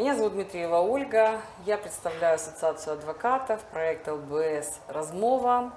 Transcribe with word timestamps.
Меня 0.00 0.16
зовут 0.16 0.32
Дмитриева 0.32 0.76
Ольга. 0.76 1.42
Я 1.66 1.76
представляю 1.76 2.36
Ассоциацию 2.36 2.94
адвокатов, 2.94 3.60
проект 3.64 4.08
ЛБС 4.08 4.80
«Размова». 4.88 5.72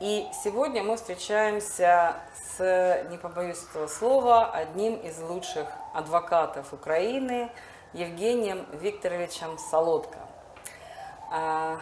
И 0.00 0.26
сегодня 0.44 0.82
мы 0.82 0.96
встречаемся 0.96 2.16
с, 2.34 3.06
не 3.08 3.16
побоюсь 3.16 3.56
этого 3.70 3.86
слова, 3.86 4.50
одним 4.50 4.96
из 4.96 5.18
лучших 5.18 5.66
адвокатов 5.94 6.74
Украины, 6.74 7.50
Евгением 7.94 8.66
Викторовичем 8.70 9.56
Солодко. 9.56 10.18
А, 11.30 11.78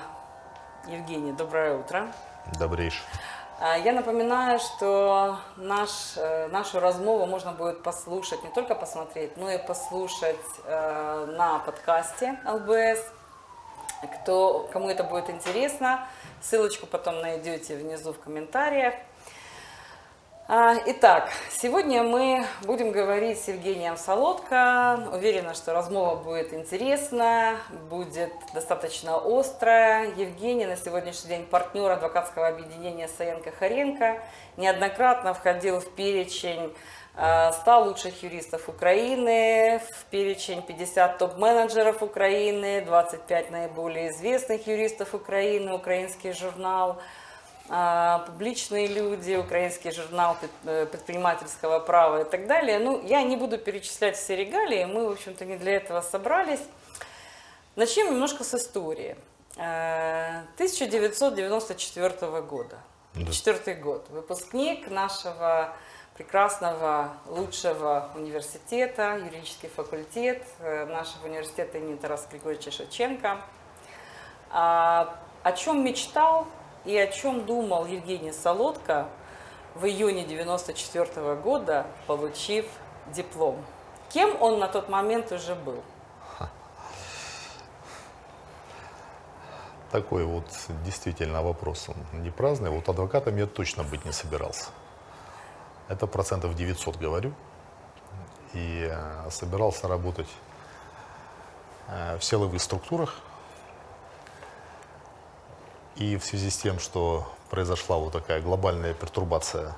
Евгений, 0.86 1.32
доброе 1.32 1.78
утро. 1.78 2.12
Добрейший. 2.60 3.02
А, 3.62 3.76
Я 3.76 3.92
напоминаю, 3.92 4.58
что 4.58 5.36
наш, 5.56 5.90
э, 6.16 6.48
нашу 6.48 6.80
размову 6.80 7.26
можно 7.26 7.52
будет 7.52 7.82
послушать, 7.82 8.42
не 8.42 8.48
только 8.48 8.74
посмотреть, 8.74 9.36
но 9.36 9.50
и 9.50 9.58
послушать 9.58 10.40
э, 10.64 11.26
на 11.36 11.58
подкасте 11.58 12.40
ЛБС. 12.46 13.04
Кто, 14.14 14.66
кому 14.72 14.88
это 14.88 15.04
будет 15.04 15.28
интересно, 15.28 16.08
ссылочку 16.40 16.86
потом 16.86 17.20
найдете 17.20 17.76
внизу 17.76 18.14
в 18.14 18.18
комментариях. 18.18 18.94
А, 20.52 20.74
Итак, 20.84 21.30
сегодня 21.48 22.02
мы 22.02 22.44
будем 22.62 22.90
говорить 22.90 23.38
с 23.38 23.46
Евгением 23.46 23.96
Солодко. 23.96 25.08
Уверена, 25.12 25.54
что 25.54 25.72
размова 25.72 26.16
будет 26.16 26.52
интересная, 26.52 27.58
будет 27.88 28.32
достаточно 28.52 29.20
острая. 29.24 30.12
Евгений 30.16 30.66
на 30.66 30.76
сегодняшний 30.76 31.28
день 31.28 31.46
партнер 31.46 31.88
адвокатского 31.92 32.48
объединения 32.48 33.08
Саенко-Харенко. 33.16 34.22
Неоднократно 34.56 35.34
входил 35.34 35.78
в 35.78 35.88
перечень 35.94 36.74
э, 37.14 37.52
100 37.52 37.84
лучших 37.84 38.20
юристов 38.24 38.68
Украины, 38.68 39.80
в 40.00 40.04
перечень 40.06 40.62
50 40.62 41.18
топ-менеджеров 41.18 42.02
Украины, 42.02 42.82
25 42.84 43.52
наиболее 43.52 44.10
известных 44.10 44.66
юристов 44.66 45.14
Украины, 45.14 45.72
украинский 45.74 46.32
журнал– 46.32 47.00
а, 47.08 47.29
публичные 48.26 48.88
люди, 48.88 49.36
украинский 49.36 49.92
журнал 49.92 50.36
э, 50.64 50.86
предпринимательского 50.86 51.78
права 51.78 52.22
и 52.22 52.24
так 52.24 52.48
далее. 52.48 52.80
Ну, 52.80 53.00
я 53.06 53.22
не 53.22 53.36
буду 53.36 53.58
перечислять 53.58 54.16
все 54.16 54.34
регалии, 54.34 54.84
мы, 54.86 55.08
в 55.08 55.12
общем-то, 55.12 55.44
не 55.44 55.56
для 55.56 55.76
этого 55.76 56.00
собрались. 56.00 56.62
Начнем 57.76 58.06
немножко 58.06 58.42
с 58.42 58.54
истории. 58.54 59.16
Э, 59.56 60.42
1994 60.56 62.40
года, 62.42 62.78
Да. 63.14 63.30
четвертый 63.30 63.74
год, 63.74 64.06
выпускник 64.10 64.90
нашего 64.90 65.72
прекрасного, 66.16 67.12
лучшего 67.26 68.10
университета, 68.16 69.16
юридический 69.16 69.68
факультет 69.68 70.42
э, 70.58 70.86
нашего 70.86 71.26
университета 71.26 71.78
имени 71.78 71.96
Тараса 71.96 72.26
Григорьевича 72.30 72.72
Шевченко. 72.72 73.40
А, 74.50 75.16
О 75.44 75.52
чем 75.52 75.84
мечтал 75.84 76.46
и 76.84 76.96
о 76.96 77.06
чем 77.06 77.44
думал 77.46 77.86
Евгений 77.86 78.32
Солодко 78.32 79.08
в 79.74 79.84
июне 79.84 80.22
1994 80.22 81.36
года, 81.36 81.86
получив 82.06 82.66
диплом? 83.14 83.56
Кем 84.08 84.40
он 84.42 84.58
на 84.58 84.66
тот 84.66 84.88
момент 84.88 85.30
уже 85.32 85.54
был? 85.54 85.82
Такой 89.90 90.24
вот 90.24 90.44
действительно 90.84 91.42
вопрос, 91.42 91.88
он 91.88 92.22
не 92.22 92.30
праздный. 92.30 92.70
Вот 92.70 92.88
адвокатом 92.88 93.36
я 93.36 93.46
точно 93.46 93.82
быть 93.82 94.04
не 94.04 94.12
собирался. 94.12 94.70
Это 95.88 96.06
процентов 96.06 96.54
900 96.54 96.96
говорю. 96.96 97.32
И 98.52 98.88
э, 98.88 99.30
собирался 99.30 99.88
работать 99.88 100.28
э, 101.88 102.18
в 102.18 102.24
силовых 102.24 102.60
структурах. 102.62 103.16
И 105.96 106.16
в 106.16 106.24
связи 106.24 106.50
с 106.50 106.56
тем, 106.56 106.78
что 106.78 107.26
произошла 107.50 107.96
вот 107.96 108.12
такая 108.12 108.40
глобальная 108.40 108.94
пертурбация, 108.94 109.74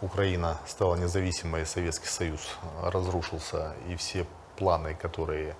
Украина 0.00 0.58
стала 0.66 0.94
независимой, 0.94 1.64
Советский 1.64 2.08
Союз 2.08 2.40
разрушился, 2.82 3.74
и 3.88 3.96
все 3.96 4.26
планы, 4.56 4.94
которые 4.94 5.56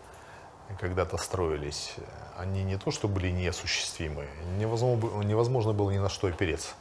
когда-то 0.78 1.16
строились, 1.16 1.94
они 2.36 2.64
не 2.64 2.76
то 2.76 2.90
что 2.90 3.08
были 3.08 3.30
неосуществимы, 3.30 4.26
невозможно, 4.58 5.22
невозможно 5.22 5.72
было 5.72 5.90
ни 5.90 5.98
на 5.98 6.08
что 6.08 6.26
опереться. 6.26 6.74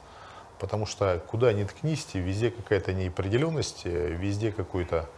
Потому 0.59 0.85
что 0.85 1.21
куда 1.27 1.53
ни 1.53 1.63
ткнись, 1.63 2.07
везде 2.13 2.49
какая-то 2.49 2.93
неопределенность, 2.93 3.85
везде 3.85 4.51
какой-то 4.51 5.09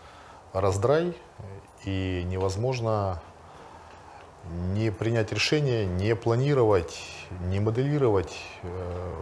раздрай, 0.54 1.16
и 1.86 2.24
невозможно 2.26 3.22
не 4.74 4.92
принять 4.92 5.32
решение, 5.32 5.86
не 5.86 6.16
планировать, 6.16 7.00
не 7.48 7.60
моделировать. 7.60 8.34
Э, 8.64 9.14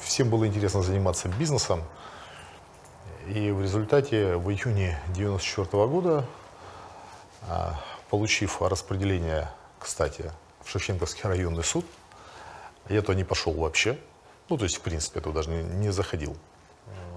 Всем 0.00 0.30
было 0.30 0.46
интересно 0.46 0.82
заниматься 0.82 1.28
бизнесом. 1.28 1.82
И 3.26 3.50
в 3.50 3.60
результате 3.60 4.36
в 4.36 4.48
июне 4.50 5.00
1994 5.14 5.86
года, 5.86 6.24
а, 7.48 7.80
получив 8.08 8.62
распределение, 8.62 9.50
кстати, 9.80 10.30
в 10.62 10.70
Шевченковский 10.70 11.22
районный 11.24 11.64
суд, 11.64 11.84
я 12.88 13.00
туда 13.02 13.14
не 13.14 13.24
пошел 13.24 13.52
вообще. 13.52 13.98
Ну, 14.48 14.56
то 14.56 14.64
есть, 14.64 14.76
в 14.76 14.80
принципе, 14.82 15.20
туда 15.20 15.36
даже 15.36 15.50
не, 15.50 15.62
не 15.62 15.90
заходил. 15.90 16.36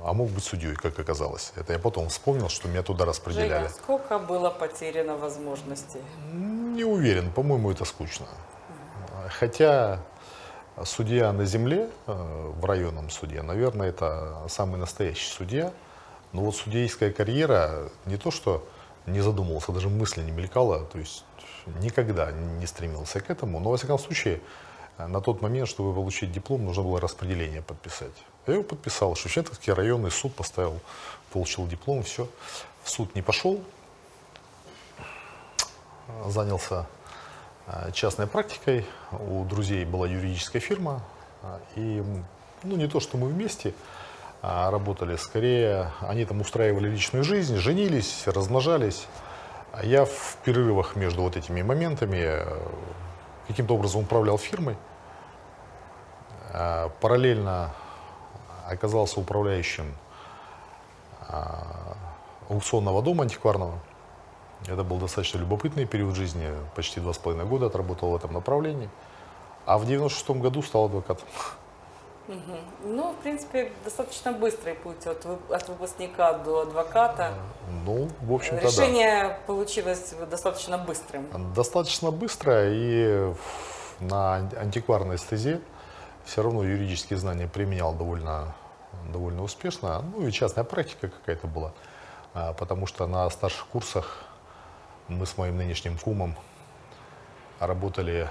А 0.03 0.13
мог 0.13 0.29
быть 0.29 0.43
судьей, 0.43 0.73
как 0.73 0.97
оказалось. 0.97 1.51
Это 1.55 1.73
я 1.73 1.79
потом 1.79 2.09
вспомнил, 2.09 2.49
что 2.49 2.67
меня 2.67 2.81
туда 2.81 3.05
распределяли. 3.05 3.49
Женя, 3.49 3.69
сколько 3.69 4.17
было 4.17 4.49
потеряно 4.49 5.15
возможностей? 5.15 6.01
Не 6.79 6.85
уверен, 6.85 7.29
по-моему, 7.29 7.71
это 7.71 7.83
скучно. 7.83 8.25
Хотя 9.27 9.99
судья 10.85 11.33
на 11.33 11.43
земле, 11.43 11.89
э, 12.07 12.51
в 12.55 12.63
районном 12.63 13.09
суде, 13.09 13.41
наверное, 13.41 13.89
это 13.89 14.45
самый 14.47 14.79
настоящий 14.79 15.29
судья. 15.29 15.73
Но 16.31 16.39
вот 16.39 16.55
судейская 16.55 17.11
карьера 17.11 17.89
не 18.05 18.15
то, 18.15 18.31
что 18.31 18.65
не 19.07 19.19
задумывался, 19.19 19.73
даже 19.73 19.89
мысли 19.89 20.21
не 20.21 20.31
мелькала, 20.31 20.85
то 20.85 20.99
есть 20.99 21.25
никогда 21.81 22.31
не 22.31 22.65
стремился 22.65 23.19
к 23.19 23.29
этому. 23.29 23.59
Но, 23.59 23.71
во 23.71 23.75
всяком 23.75 23.99
случае, 23.99 24.39
на 24.97 25.19
тот 25.19 25.41
момент, 25.41 25.67
чтобы 25.67 25.93
получить 25.93 26.31
диплом, 26.31 26.63
нужно 26.63 26.83
было 26.83 27.01
распределение 27.01 27.61
подписать. 27.61 28.15
Я 28.47 28.53
его 28.53 28.63
подписал. 28.63 29.15
Шевченковский 29.15 29.73
районный 29.73 30.11
суд 30.11 30.33
поставил, 30.33 30.79
получил 31.33 31.67
диплом, 31.67 32.03
все. 32.03 32.29
В 32.83 32.89
суд 32.89 33.15
не 33.15 33.21
пошел, 33.21 33.61
занялся 36.27 36.85
э, 37.67 37.91
частной 37.93 38.27
практикой. 38.27 38.85
У 39.11 39.43
друзей 39.45 39.85
была 39.85 40.07
юридическая 40.07 40.61
фирма. 40.61 41.01
И 41.75 42.03
ну, 42.63 42.75
не 42.75 42.87
то, 42.87 42.99
что 42.99 43.17
мы 43.17 43.27
вместе 43.27 43.73
а, 44.41 44.69
работали, 44.71 45.15
скорее 45.15 45.91
они 46.01 46.25
там 46.25 46.41
устраивали 46.41 46.89
личную 46.89 47.23
жизнь, 47.23 47.55
женились, 47.57 48.23
размножались. 48.25 49.07
А 49.71 49.85
я 49.85 50.05
в 50.05 50.37
перерывах 50.43 50.95
между 50.95 51.21
вот 51.21 51.37
этими 51.37 51.61
моментами 51.61 52.19
э, 52.21 52.59
каким-то 53.47 53.75
образом 53.75 54.01
управлял 54.01 54.37
фирмой. 54.37 54.77
А, 56.51 56.89
Параллельно 57.01 57.73
оказался 58.67 59.19
управляющим 59.19 59.95
аукционного 62.49 63.03
дома 63.03 63.23
антикварного. 63.23 63.79
Это 64.67 64.83
был 64.83 64.97
достаточно 64.97 65.39
любопытный 65.39 65.85
период 65.85 66.15
жизни. 66.15 66.49
Почти 66.75 66.99
два 66.99 67.13
с 67.13 67.17
половиной 67.17 67.45
года 67.45 67.67
отработал 67.67 68.11
в 68.11 68.15
этом 68.15 68.33
направлении. 68.33 68.89
А 69.65 69.77
в 69.77 69.85
96 69.85 70.29
году 70.31 70.61
стал 70.61 70.85
адвокатом. 70.85 71.27
Ну, 72.83 73.11
в 73.13 73.15
принципе, 73.23 73.71
достаточно 73.83 74.31
быстрый 74.31 74.75
путь 74.75 75.05
от, 75.07 75.25
от 75.25 75.67
выпускника 75.67 76.33
до 76.33 76.61
адвоката. 76.61 77.33
Ну, 77.85 78.07
в 78.21 78.31
общем-то, 78.33 78.61
да. 78.61 78.67
Решение 78.67 79.39
получилось 79.47 80.13
достаточно 80.29 80.77
быстрым. 80.77 81.25
Достаточно 81.55 82.11
быстро 82.11 82.71
и 82.71 83.33
на 83.99 84.35
ан- 84.35 84.51
антикварной 84.59 85.17
стезе 85.17 85.59
все 86.25 86.43
равно 86.43 86.63
юридические 86.63 87.17
знания 87.17 87.47
применял 87.47 87.93
довольно, 87.93 88.53
довольно 89.11 89.41
успешно. 89.41 90.03
Ну 90.15 90.27
и 90.27 90.31
частная 90.31 90.63
практика 90.63 91.09
какая-то 91.09 91.47
была. 91.47 91.73
А, 92.35 92.53
Потому 92.53 92.85
что 92.85 93.07
на 93.07 93.27
старших 93.31 93.65
курсах 93.67 94.23
мы 95.09 95.25
с 95.25 95.37
моим 95.37 95.57
нынешним 95.57 95.97
кумом 95.97 96.35
работали 97.59 98.29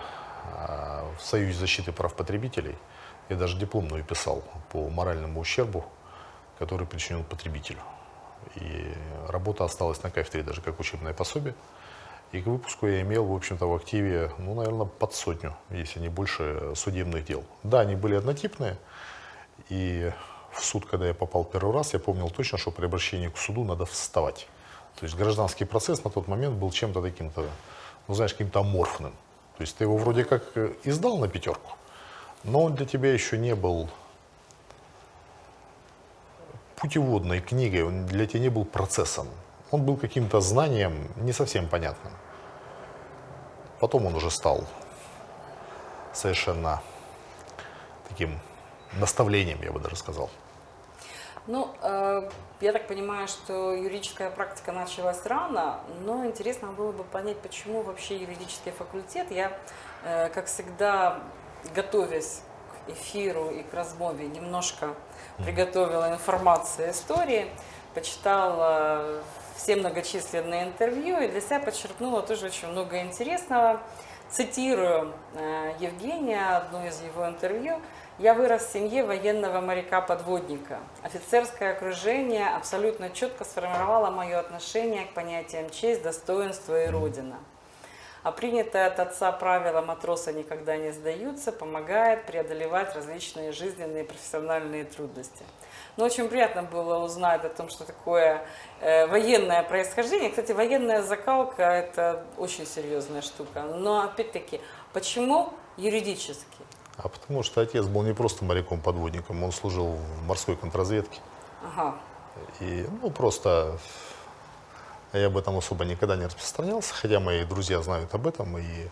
а, 0.54 1.04
в 1.18 1.22
Союзе 1.22 1.58
защиты 1.58 1.92
прав 1.92 2.14
потребителей. 2.14 2.76
Я 3.28 3.36
даже 3.36 3.58
дипломную 3.58 4.04
писал 4.04 4.42
по 4.70 4.88
моральному 4.88 5.40
ущербу, 5.40 5.84
который 6.58 6.86
причинен 6.86 7.24
потребителю. 7.24 7.80
И 8.54 8.94
работа 9.28 9.64
осталась 9.64 10.02
на 10.02 10.10
кафедре 10.10 10.42
даже 10.42 10.62
как 10.62 10.80
учебное 10.80 11.12
пособие. 11.12 11.54
И 12.32 12.40
к 12.40 12.46
выпуску 12.46 12.86
я 12.86 13.00
имел, 13.00 13.24
в 13.24 13.34
общем-то, 13.34 13.66
в 13.66 13.74
активе, 13.74 14.30
ну, 14.38 14.54
наверное, 14.54 14.86
под 14.86 15.14
сотню, 15.14 15.56
если 15.70 15.98
не 15.98 16.08
больше, 16.08 16.72
судебных 16.74 17.24
дел. 17.24 17.44
Да, 17.62 17.80
они 17.80 17.96
были 17.96 18.14
однотипные. 18.14 18.76
И 19.70 20.12
в 20.52 20.62
суд, 20.62 20.86
когда 20.86 21.06
я 21.06 21.14
попал 21.14 21.44
первый 21.44 21.74
раз, 21.74 21.94
я 21.94 21.98
помнил 21.98 22.30
точно, 22.30 22.58
что 22.58 22.70
при 22.70 22.84
обращении 22.84 23.28
к 23.28 23.38
суду 23.38 23.64
надо 23.64 23.86
вставать. 23.86 24.46
То 24.98 25.06
есть 25.06 25.16
гражданский 25.16 25.64
процесс 25.64 26.02
на 26.04 26.10
тот 26.10 26.26
момент 26.26 26.56
был 26.56 26.72
чем-то 26.72 27.00
таким-то, 27.00 27.46
ну 28.08 28.14
знаешь, 28.14 28.32
каким-то 28.32 28.60
аморфным. 28.60 29.12
То 29.56 29.62
есть 29.62 29.76
ты 29.76 29.84
его 29.84 29.96
вроде 29.96 30.24
как 30.24 30.42
э, 30.56 30.74
издал 30.84 31.18
на 31.18 31.28
пятерку, 31.28 31.72
но 32.44 32.64
он 32.64 32.74
для 32.74 32.86
тебя 32.86 33.12
еще 33.12 33.38
не 33.38 33.54
был 33.54 33.88
путеводной 36.76 37.40
книгой, 37.40 37.82
он 37.82 38.06
для 38.06 38.26
тебя 38.26 38.40
не 38.40 38.48
был 38.48 38.64
процессом. 38.64 39.28
Он 39.70 39.84
был 39.84 39.96
каким-то 39.96 40.40
знанием 40.40 41.08
не 41.16 41.32
совсем 41.32 41.68
понятным. 41.68 42.12
Потом 43.80 44.06
он 44.06 44.14
уже 44.14 44.30
стал 44.30 44.64
совершенно 46.12 46.82
таким 48.08 48.40
наставлением, 48.94 49.62
я 49.62 49.70
бы 49.70 49.78
даже 49.78 49.96
сказал. 49.96 50.30
Ну, 51.48 51.70
э, 51.80 52.28
я 52.60 52.72
так 52.74 52.86
понимаю, 52.88 53.26
что 53.26 53.72
юридическая 53.72 54.28
практика 54.28 54.70
началась 54.70 55.24
рано, 55.24 55.80
но 56.04 56.26
интересно 56.26 56.68
было 56.72 56.92
бы 56.92 57.04
понять, 57.04 57.38
почему 57.38 57.80
вообще 57.80 58.18
юридический 58.18 58.70
факультет. 58.70 59.30
Я, 59.30 59.58
э, 60.04 60.28
как 60.28 60.44
всегда, 60.44 61.20
готовясь 61.74 62.42
к 62.86 62.90
эфиру 62.90 63.48
и 63.48 63.62
к 63.62 63.72
размове, 63.72 64.26
немножко 64.26 64.94
приготовила 65.38 66.12
информацию 66.12 66.90
истории, 66.90 67.50
почитала 67.94 69.22
все 69.56 69.76
многочисленные 69.76 70.64
интервью 70.64 71.18
и 71.18 71.28
для 71.28 71.40
себя 71.40 71.60
подчеркнула 71.60 72.20
тоже 72.20 72.46
очень 72.46 72.68
много 72.68 73.00
интересного. 73.00 73.80
Цитирую 74.28 75.14
э, 75.34 75.72
Евгения, 75.80 76.58
одно 76.58 76.86
из 76.86 77.00
его 77.00 77.26
интервью. 77.26 77.80
«Я 78.18 78.34
вырос 78.34 78.66
в 78.66 78.72
семье 78.72 79.04
военного 79.04 79.60
моряка-подводника. 79.60 80.80
Офицерское 81.04 81.72
окружение 81.72 82.48
абсолютно 82.48 83.10
четко 83.10 83.44
сформировало 83.44 84.10
мое 84.10 84.40
отношение 84.40 85.04
к 85.04 85.14
понятиям 85.14 85.70
честь, 85.70 86.02
достоинство 86.02 86.84
и 86.84 86.88
родина. 86.88 87.36
А 88.24 88.32
принятое 88.32 88.88
от 88.88 88.98
отца 88.98 89.30
правило 89.30 89.82
матроса 89.82 90.32
никогда 90.32 90.76
не 90.76 90.90
сдаются 90.90 91.52
помогает 91.52 92.26
преодолевать 92.26 92.92
различные 92.96 93.52
жизненные 93.52 94.02
и 94.02 94.06
профессиональные 94.06 94.84
трудности. 94.84 95.44
Но 95.96 96.04
очень 96.04 96.28
приятно 96.28 96.64
было 96.64 96.98
узнать 97.04 97.44
о 97.44 97.48
том, 97.48 97.68
что 97.68 97.84
такое 97.84 98.44
э, 98.80 99.06
военное 99.06 99.62
происхождение. 99.62 100.30
Кстати, 100.30 100.50
военная 100.50 101.02
закалка– 101.02 101.62
это 101.62 102.24
очень 102.36 102.66
серьезная 102.66 103.22
штука. 103.22 103.62
Но 103.62 104.02
опять-таки, 104.02 104.60
почему 104.92 105.52
юридически? 105.76 106.58
А 106.98 107.08
потому 107.08 107.44
что 107.44 107.60
отец 107.60 107.86
был 107.86 108.02
не 108.02 108.12
просто 108.12 108.44
моряком-подводником, 108.44 109.44
он 109.44 109.52
служил 109.52 109.92
в 109.92 110.26
морской 110.26 110.56
контрразведке. 110.56 111.20
Ага. 111.64 111.94
И, 112.60 112.86
ну, 113.00 113.10
просто 113.10 113.78
я 115.12 115.28
об 115.28 115.36
этом 115.36 115.56
особо 115.56 115.84
никогда 115.84 116.16
не 116.16 116.26
распространялся, 116.26 116.92
хотя 116.92 117.20
мои 117.20 117.44
друзья 117.44 117.80
знают 117.82 118.12
об 118.14 118.26
этом, 118.26 118.58
и 118.58 118.88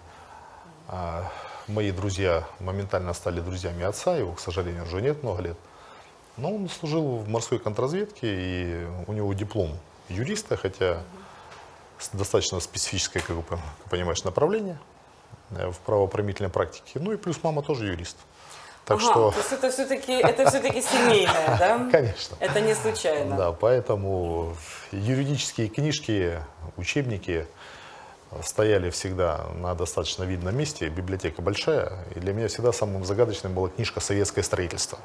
а, 0.89 1.31
мои 1.67 1.91
друзья 1.91 2.47
моментально 2.61 3.13
стали 3.13 3.41
друзьями 3.41 3.85
отца, 3.85 4.17
его, 4.17 4.33
к 4.33 4.41
сожалению, 4.41 4.85
уже 4.85 5.03
нет 5.03 5.23
много 5.25 5.43
лет. 5.43 5.59
Но 6.37 6.55
он 6.55 6.69
служил 6.69 7.19
в 7.19 7.29
морской 7.29 7.59
контрразведке, 7.59 8.29
и 8.29 8.87
у 9.09 9.13
него 9.13 9.33
диплом 9.33 9.77
юриста, 10.09 10.57
хотя 10.57 11.03
с 11.99 12.11
достаточно 12.11 12.61
специфическое, 12.61 13.21
как 13.23 13.37
вы 13.37 13.43
пон- 13.43 13.59
понимаешь, 13.91 14.23
направление 14.23 14.79
в 15.51 15.79
правоприменительной 15.85 16.51
практике. 16.51 16.99
Ну 17.01 17.13
и 17.13 17.17
плюс 17.17 17.39
мама 17.43 17.63
тоже 17.63 17.87
юрист. 17.87 18.17
Так 18.85 18.99
Ага, 18.99 19.05
что, 19.11 19.31
то 19.33 19.39
есть 19.39 19.53
это 19.53 19.71
все-таки 19.71 20.13
это 20.13 20.49
все-таки 20.49 20.81
семейное, 20.81 21.57
да? 21.59 21.89
конечно. 21.93 22.37
Это 22.39 22.61
не 22.61 22.75
случайно. 22.75 23.37
Да, 23.37 23.53
поэтому 23.53 24.55
юридические 24.93 25.69
книжки, 25.69 26.41
учебники 26.77 27.47
стояли 28.45 28.91
всегда 28.91 29.47
на 29.57 29.75
достаточно 29.75 30.23
видном 30.23 30.57
месте. 30.57 30.89
Библиотека 30.89 31.43
большая. 31.43 32.05
И 32.15 32.21
для 32.21 32.33
меня 32.33 32.47
всегда 32.49 32.73
самым 32.73 33.05
загадочным 33.05 33.55
была 33.55 33.69
книжка 33.71 34.01
«Советское 34.01 34.43
строительство». 34.43 34.99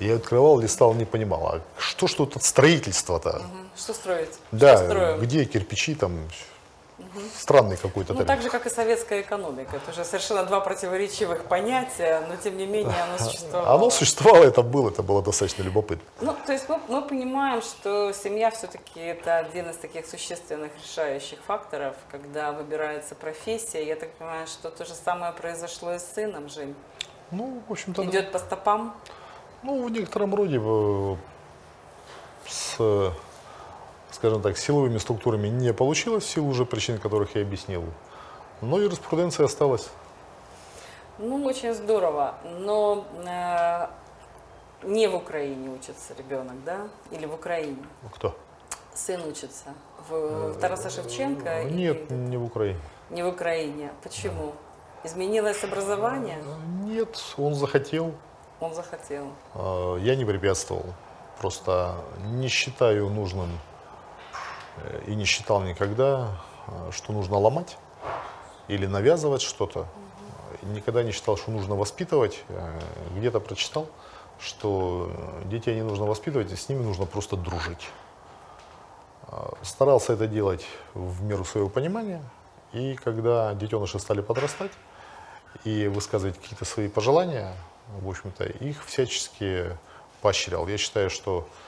Я 0.00 0.16
открывал, 0.16 0.58
листал, 0.58 0.92
не 0.92 1.04
понимал, 1.04 1.46
а 1.46 1.60
что 1.78 2.08
ж 2.08 2.14
тут 2.14 2.36
от 2.36 2.42
строительства-то? 2.42 3.38
Мгм. 3.38 3.70
Что 3.76 3.94
строить? 3.94 4.30
Да, 4.50 4.76
Что 4.76 4.86
строим? 4.86 5.20
где 5.20 5.44
кирпичи 5.44 5.94
там? 5.94 6.18
Странный 7.36 7.76
какой-то 7.76 8.14
Ну, 8.14 8.24
так 8.24 8.40
же, 8.40 8.50
как 8.50 8.66
и 8.66 8.70
советская 8.70 9.22
экономика. 9.22 9.76
Это 9.76 9.90
уже 9.90 10.04
совершенно 10.04 10.44
два 10.44 10.60
противоречивых 10.60 11.44
понятия, 11.44 12.24
но 12.28 12.36
тем 12.36 12.56
не 12.56 12.66
менее 12.66 12.94
оно 13.02 13.18
существовало. 13.18 13.74
Оно 13.74 13.90
существовало, 13.90 14.44
это 14.44 14.62
было, 14.62 14.90
это 14.90 15.02
было 15.02 15.22
достаточно 15.22 15.62
любопытно. 15.62 16.04
Ну, 16.20 16.36
то 16.46 16.52
есть 16.52 16.68
мы, 16.68 16.78
мы 16.88 17.02
понимаем, 17.02 17.62
что 17.62 18.12
семья 18.12 18.50
все-таки 18.52 19.00
это 19.00 19.38
один 19.38 19.70
из 19.70 19.76
таких 19.76 20.06
существенных 20.06 20.70
решающих 20.80 21.40
факторов, 21.46 21.96
когда 22.12 22.52
выбирается 22.52 23.16
профессия. 23.16 23.84
Я 23.84 23.96
так 23.96 24.12
понимаю, 24.12 24.46
что 24.46 24.70
то 24.70 24.84
же 24.84 24.94
самое 24.94 25.32
произошло 25.32 25.94
и 25.94 25.98
с 25.98 26.06
сыном, 26.14 26.48
Жень. 26.48 26.76
Ну, 27.32 27.60
в 27.66 27.72
общем-то, 27.72 28.02
да. 28.02 28.08
Идет 28.08 28.30
по 28.30 28.38
стопам. 28.38 28.94
Ну, 29.64 29.84
в 29.84 29.90
некотором 29.90 30.34
роде 30.34 30.60
э, 30.62 31.16
с, 32.46 32.76
скажем 34.14 34.40
так, 34.42 34.56
силовыми 34.56 34.98
структурами 34.98 35.48
не 35.48 35.72
получилось 35.72 36.24
в 36.24 36.28
силу 36.28 36.48
уже 36.48 36.64
причин, 36.64 36.98
которых 36.98 37.34
я 37.34 37.42
объяснил. 37.42 37.84
Но 38.60 38.78
юриспруденция 38.78 39.46
осталась. 39.46 39.88
Ну, 41.18 41.44
очень 41.44 41.74
здорово. 41.74 42.36
Но 42.60 43.04
э, 43.26 43.88
не 44.84 45.08
в 45.08 45.14
Украине 45.16 45.68
учится 45.70 46.14
ребенок, 46.16 46.62
да? 46.64 46.88
Или 47.10 47.26
в 47.26 47.34
Украине? 47.34 47.84
Кто? 48.14 48.36
Сын 48.94 49.20
учится 49.26 49.74
в, 50.08 50.52
в 50.52 50.58
Тараса 50.60 50.90
Шевченко? 50.90 51.48
Э, 51.48 51.66
или 51.68 51.74
Нет, 51.74 52.10
не 52.10 52.36
в 52.36 52.44
Украине. 52.44 52.78
Не 53.10 53.22
в 53.24 53.28
Украине. 53.28 53.90
Почему? 54.02 54.52
Изменилось 55.02 55.62
образование? 55.64 56.38
Нет, 56.84 57.20
он 57.36 57.54
захотел, 57.54 58.14
Он 58.60 58.72
захотел. 58.74 59.26
э, 59.54 59.98
я 60.00 60.14
не 60.16 60.24
препятствовал. 60.24 60.84
Просто 61.40 61.96
не 62.24 62.48
считаю 62.48 63.08
нужным 63.10 63.50
э, 63.50 63.73
и 65.06 65.14
не 65.14 65.24
считал 65.24 65.62
никогда, 65.62 66.36
э, 66.66 66.90
что 66.92 67.12
нужно 67.12 67.38
ломать 67.38 67.76
или 68.68 68.86
навязывать 68.86 69.42
что-то. 69.42 69.86
Никогда 70.62 71.02
не 71.02 71.12
считал, 71.12 71.36
что 71.36 71.50
нужно 71.50 71.74
воспитывать. 71.74 72.42
Э, 72.48 72.80
Где-то 73.16 73.40
прочитал, 73.40 73.88
что 74.40 75.10
э, 75.10 75.48
детей 75.48 75.74
не 75.74 75.82
нужно 75.82 76.06
воспитывать, 76.06 76.52
и 76.52 76.56
с 76.56 76.68
ними 76.68 76.82
нужно 76.82 77.06
просто 77.06 77.36
дружить. 77.36 77.88
Э, 79.28 79.52
Старался 79.62 80.14
это 80.14 80.26
делать 80.26 80.66
в 80.94 81.22
меру 81.22 81.44
своего 81.44 81.68
понимания. 81.68 82.22
И 82.72 82.96
когда 82.96 83.54
детеныши 83.54 83.98
стали 83.98 84.20
подрастать 84.20 84.72
и 85.64 85.86
высказывать 85.86 86.40
какие-то 86.40 86.64
свои 86.64 86.88
пожелания, 86.88 87.54
в 88.00 88.08
общем-то, 88.08 88.44
их 88.44 88.84
всячески 88.84 89.76
поощрял. 90.20 90.66
Я 90.66 90.78
считаю, 90.78 91.10
что 91.10 91.46
э, 91.46 91.63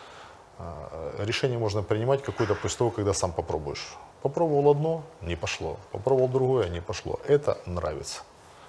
решение 1.18 1.58
можно 1.58 1.82
принимать 1.82 2.22
какое-то 2.22 2.54
после 2.54 2.78
того, 2.78 2.90
когда 2.90 3.12
сам 3.12 3.32
попробуешь. 3.32 3.96
Попробовал 4.22 4.70
одно, 4.70 5.02
не 5.22 5.36
пошло. 5.36 5.76
Попробовал 5.92 6.28
другое, 6.28 6.68
не 6.68 6.80
пошло. 6.80 7.20
Это 7.26 7.58
нравится. 7.66 8.22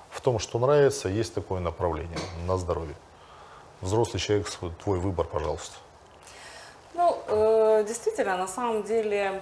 В 0.10 0.22
том, 0.22 0.39
что 0.39 0.60
нравится, 0.60 1.10
есть 1.10 1.34
такое 1.34 1.60
направление 1.60 2.20
на 2.46 2.58
здоровье. 2.58 2.96
Взрослый 3.82 4.20
человек, 4.20 4.50
твой 4.84 5.00
выбор, 5.00 5.25
пожалуйста. 5.25 5.75
Ну, 6.94 7.17
э, 7.27 7.84
действительно, 7.88 8.38
на 8.38 8.48
самом 8.48 8.84
деле, 8.84 9.41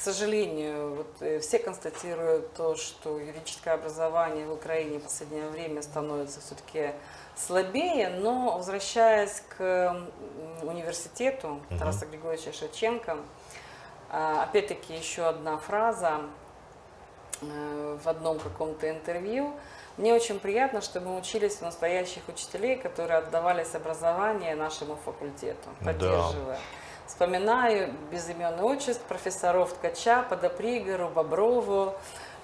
к 0.00 0.02
сожалению, 0.02 0.94
вот, 0.94 1.20
э, 1.20 1.40
все 1.40 1.58
констатируют 1.58 2.54
то, 2.54 2.74
что 2.74 3.18
юридическое 3.18 3.74
образование 3.74 4.46
в 4.46 4.52
Украине 4.52 4.98
в 4.98 5.02
последнее 5.02 5.46
время 5.50 5.82
становится 5.82 6.40
все-таки 6.40 6.92
слабее, 7.36 8.08
но 8.08 8.56
возвращаясь 8.56 9.42
к 9.58 9.94
университету 10.62 11.60
Тараса 11.78 12.06
Григорьевича 12.06 12.50
Шевченко, 12.54 13.18
а, 14.08 14.44
опять-таки 14.44 14.94
еще 14.94 15.26
одна 15.26 15.58
фраза 15.58 16.22
э, 17.42 17.98
в 18.02 18.08
одном 18.08 18.38
каком-то 18.38 18.88
интервью. 18.88 19.52
Мне 19.98 20.14
очень 20.14 20.40
приятно, 20.40 20.80
что 20.80 21.02
мы 21.02 21.18
учились 21.18 21.58
у 21.60 21.66
настоящих 21.66 22.22
учителей, 22.26 22.76
которые 22.76 23.18
отдавались 23.18 23.74
образованию 23.74 24.56
нашему 24.56 24.96
факультету, 24.96 25.68
Да. 26.46 26.58
Вспоминаю 27.10 27.92
безыменный 28.12 28.62
отчеств 28.62 29.02
профессоров 29.02 29.72
Ткача, 29.72 30.22
Подопригору, 30.22 31.08
Боброву. 31.08 31.94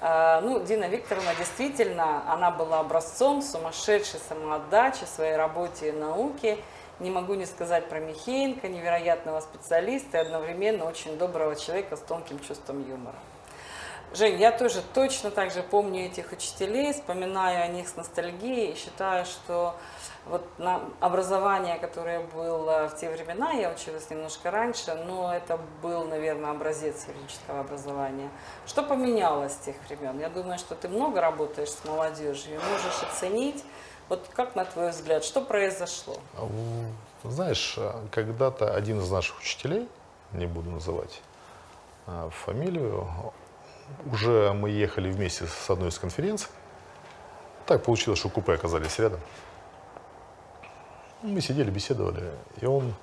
А, 0.00 0.40
Ну, 0.40 0.58
Дина 0.58 0.88
Викторовна 0.88 1.36
действительно, 1.38 2.30
она 2.30 2.50
была 2.50 2.80
образцом 2.80 3.42
сумасшедшей 3.42 4.18
самоотдачи 4.28 5.04
своей 5.04 5.36
работе 5.36 5.90
и 5.90 5.92
науке. 5.92 6.58
Не 6.98 7.12
могу 7.12 7.34
не 7.34 7.46
сказать 7.46 7.88
про 7.88 8.00
Михеенко, 8.00 8.66
невероятного 8.66 9.40
специалиста 9.40 10.18
и 10.18 10.20
одновременно 10.22 10.84
очень 10.84 11.16
доброго 11.16 11.54
человека 11.54 11.94
с 11.96 12.00
тонким 12.00 12.40
чувством 12.40 12.84
юмора. 12.88 13.16
Жень, 14.14 14.40
я 14.40 14.50
тоже 14.50 14.82
точно 14.94 15.30
так 15.30 15.52
же 15.52 15.62
помню 15.62 16.06
этих 16.06 16.32
учителей, 16.32 16.92
вспоминаю 16.92 17.62
о 17.62 17.68
них 17.68 17.88
с 17.88 17.94
ностальгией 17.94 18.72
и 18.72 18.76
считаю, 18.76 19.26
что 19.26 19.76
вот 20.28 20.44
на 20.58 20.80
образование, 21.00 21.78
которое 21.78 22.20
было 22.20 22.88
в 22.88 22.96
те 22.98 23.10
времена, 23.10 23.52
я 23.52 23.70
училась 23.70 24.10
немножко 24.10 24.50
раньше, 24.50 24.94
но 25.06 25.32
это 25.34 25.58
был, 25.82 26.04
наверное, 26.04 26.50
образец 26.50 27.06
юридического 27.06 27.60
образования. 27.60 28.28
Что 28.66 28.82
поменялось 28.82 29.52
с 29.52 29.56
тех 29.58 29.76
времен? 29.88 30.18
Я 30.18 30.28
думаю, 30.28 30.58
что 30.58 30.74
ты 30.74 30.88
много 30.88 31.20
работаешь 31.20 31.70
с 31.70 31.84
молодежью, 31.84 32.60
можешь 32.60 33.02
оценить, 33.02 33.64
вот 34.08 34.28
как 34.34 34.56
на 34.56 34.64
твой 34.64 34.90
взгляд, 34.90 35.24
что 35.24 35.40
произошло? 35.40 36.16
В- 36.34 37.30
Знаешь, 37.30 37.74
а, 37.78 38.04
когда-то 38.12 38.72
один 38.74 39.00
из 39.00 39.10
наших 39.10 39.38
учителей, 39.38 39.88
не 40.32 40.46
буду 40.46 40.70
называть 40.70 41.22
а, 42.06 42.30
фамилию, 42.30 43.06
уже 44.12 44.52
мы 44.52 44.70
ехали 44.70 45.10
вместе 45.10 45.46
с 45.46 45.70
одной 45.70 45.88
из 45.88 45.98
конференций. 45.98 46.48
Так 47.66 47.82
получилось, 47.84 48.18
что 48.20 48.28
купе 48.28 48.52
оказались 48.54 48.98
рядом. 48.98 49.20
Мы 51.26 51.40
сидели, 51.40 51.72
беседовали, 51.72 52.30
и 52.60 52.66
он 52.66 52.94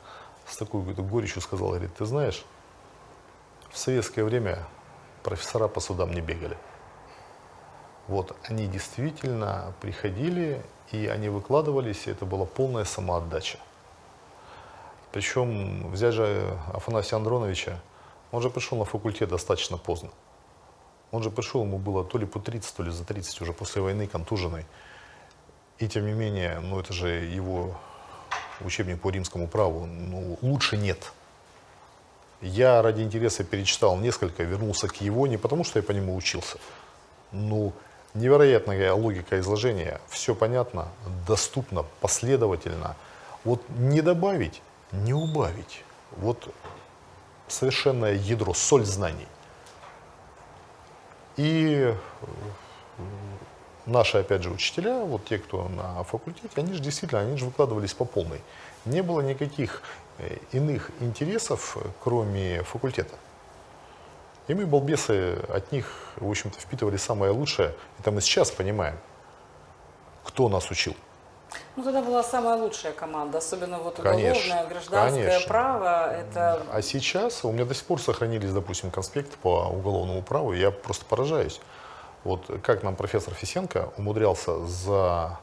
с 0.48 0.56
такой 0.56 0.82
горечью 0.82 1.42
сказал, 1.42 1.68
говорит, 1.68 1.94
ты 1.94 2.06
знаешь, 2.06 2.46
в 3.70 3.78
советское 3.78 4.24
время 4.24 4.60
профессора 5.24 5.68
по 5.68 5.82
судам 5.82 6.14
не 6.14 6.22
бегали. 6.22 6.58
Вот, 8.08 8.34
они 8.44 8.68
действительно 8.68 9.74
приходили, 9.82 10.66
и 10.94 11.08
они 11.08 11.28
выкладывались, 11.28 12.08
и 12.08 12.12
это 12.12 12.26
была 12.26 12.46
полная 12.46 12.86
самоотдача. 12.86 13.60
Причем 15.12 15.92
взять 15.92 16.14
же 16.14 16.58
Афанасия 16.74 17.18
Андроновича, 17.18 17.82
он 18.32 18.42
же 18.42 18.50
пришел 18.50 18.78
на 18.78 18.86
факультет 18.86 19.28
достаточно 19.28 19.78
поздно. 19.78 20.12
Он 21.12 21.22
же 21.24 21.30
пришел, 21.30 21.62
ему 21.64 21.78
было 21.78 22.06
то 22.06 22.18
ли 22.18 22.26
по 22.26 22.40
30, 22.40 22.74
то 22.74 22.84
ли 22.84 22.92
за 22.92 23.04
30 23.04 23.42
уже 23.42 23.52
после 23.52 23.82
войны, 23.82 24.08
контуженный. 24.08 24.66
И 25.78 25.90
тем 25.90 26.06
не 26.06 26.14
менее, 26.14 26.62
ну 26.62 26.80
это 26.80 26.94
же 26.94 27.10
его 27.10 27.76
учебник 28.62 29.02
по 29.02 29.10
римскому 29.10 29.48
праву, 29.48 29.86
ну 29.86 30.38
лучше 30.42 30.78
нет. 30.78 31.12
Я 32.42 32.82
ради 32.82 33.02
интереса 33.02 33.44
перечитал 33.44 33.98
несколько, 33.98 34.44
вернулся 34.44 34.88
к 34.88 35.02
его, 35.02 35.28
не 35.28 35.38
потому 35.38 35.64
что 35.64 35.80
я 35.80 35.84
по 35.84 35.92
нему 35.92 36.16
учился. 36.16 36.58
Ну, 37.32 37.74
невероятная 38.14 38.94
логика 38.94 39.40
изложения, 39.40 40.02
все 40.10 40.36
понятно, 40.36 40.88
доступно, 41.26 41.86
последовательно. 42.02 42.96
Вот 43.44 43.62
не 43.70 44.02
добавить, 44.02 44.62
не 44.92 45.14
убавить. 45.14 45.84
Вот 46.18 46.54
совершенное 47.48 48.14
ядро, 48.14 48.54
соль 48.54 48.86
знаний. 48.86 49.28
И 51.38 51.96
э, 52.98 53.04
наши, 53.86 54.18
опять 54.18 54.44
же, 54.44 54.50
учителя, 54.50 55.00
вот 55.00 55.26
те, 55.26 55.38
кто 55.38 55.68
на 55.68 56.04
факультете, 56.04 56.50
они 56.56 56.74
же 56.74 56.80
действительно, 56.80 57.22
они 57.22 57.38
же 57.38 57.46
выкладывались 57.46 57.94
по 57.94 58.06
полной. 58.06 58.42
Не 58.86 59.02
было 59.02 59.22
никаких 59.22 59.82
э, 60.20 60.38
иных 60.52 60.92
интересов, 61.00 61.78
э, 61.78 61.88
кроме 62.04 62.64
факультета. 62.64 63.16
И 64.48 64.54
мы, 64.54 64.66
балбесы, 64.66 65.38
от 65.50 65.72
них, 65.72 65.88
в 66.18 66.30
общем-то, 66.30 66.60
впитывали 66.60 66.98
самое 66.98 67.32
лучшее. 67.32 67.74
Это 68.00 68.12
мы 68.12 68.20
сейчас 68.20 68.52
понимаем, 68.52 68.98
кто 70.24 70.50
нас 70.50 70.70
учил. 70.70 70.96
Ну, 71.76 71.84
тогда 71.84 72.02
была 72.02 72.24
самая 72.24 72.56
лучшая 72.58 72.94
команда, 72.94 73.38
особенно 73.38 73.78
вот 73.80 74.00
уголовное, 74.00 74.34
Конечно, 74.34 74.66
гражданское 74.70 75.26
конечно. 75.26 75.48
право. 75.48 76.14
Это 76.14 76.66
А 76.72 76.82
сейчас 76.82 77.46
у 77.46 77.52
меня 77.52 77.66
до 77.66 77.74
сих 77.74 77.86
пор 77.86 78.02
сохранились, 78.02 78.52
допустим, 78.52 78.92
конспекты 78.92 79.38
по 79.42 79.68
уголовному 79.68 80.22
праву, 80.22 80.54
я 80.54 80.72
просто 80.72 81.06
поражаюсь. 81.06 81.62
Вот 82.24 82.50
как 82.64 82.84
нам 82.84 82.96
профессор 82.96 83.34
Фисенко 83.34 83.92
умудрялся 83.98 84.66
за 84.66 85.40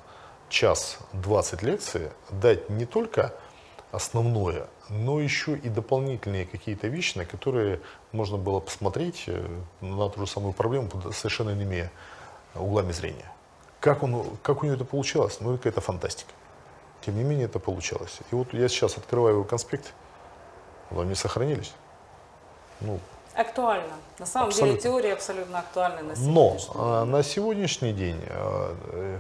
час 0.49 0.99
20 1.13 1.63
лекций 1.63 2.11
дать 2.31 2.71
не 2.71 2.87
только 2.87 3.35
основное, 3.93 4.69
но 4.89 5.21
еще 5.21 5.57
и 5.57 5.69
дополнительные 5.69 6.47
какие-то 6.47 6.89
вещи, 6.89 7.19
на 7.19 7.25
которые 7.25 7.81
можно 8.13 8.37
было 8.37 8.61
посмотреть 8.61 9.25
э, 9.27 9.47
на 9.81 10.09
ту 10.09 10.21
же 10.21 10.27
самую 10.27 10.53
проблему 10.53 10.89
под 10.89 11.15
совершенно 11.15 11.51
иными 11.51 11.91
углами 12.55 12.93
зрения. 12.93 13.31
Как, 13.81 14.03
он, 14.03 14.37
как 14.43 14.63
у 14.63 14.67
него 14.67 14.77
это 14.77 14.85
получалось? 14.85 15.39
Ну, 15.41 15.57
какая-то 15.57 15.81
фантастика. 15.81 16.33
Тем 17.01 17.17
не 17.17 17.25
менее, 17.25 17.47
это 17.47 17.59
получалось. 17.59 18.19
И 18.31 18.35
вот 18.35 18.53
я 18.53 18.69
сейчас 18.69 18.99
открываю 18.99 19.37
его 19.37 19.45
конспект, 19.45 19.95
они 20.91 21.15
сохранились. 21.15 21.73
Ну, 22.81 23.01
актуально. 23.41 23.95
На 24.19 24.27
самом 24.27 24.49
Абсолютно. 24.49 24.81
деле 24.81 24.83
теория 24.83 25.13
абсолютно 25.15 25.59
актуальна 25.59 26.03
на 26.03 26.15
но 26.15 26.59
сегодняшний 26.59 26.75
а, 26.75 27.03
день. 27.03 27.13
на 27.13 27.23
сегодняшний 27.23 27.93
день, 27.93 28.21
а, 28.29 28.77
э, 28.93 29.19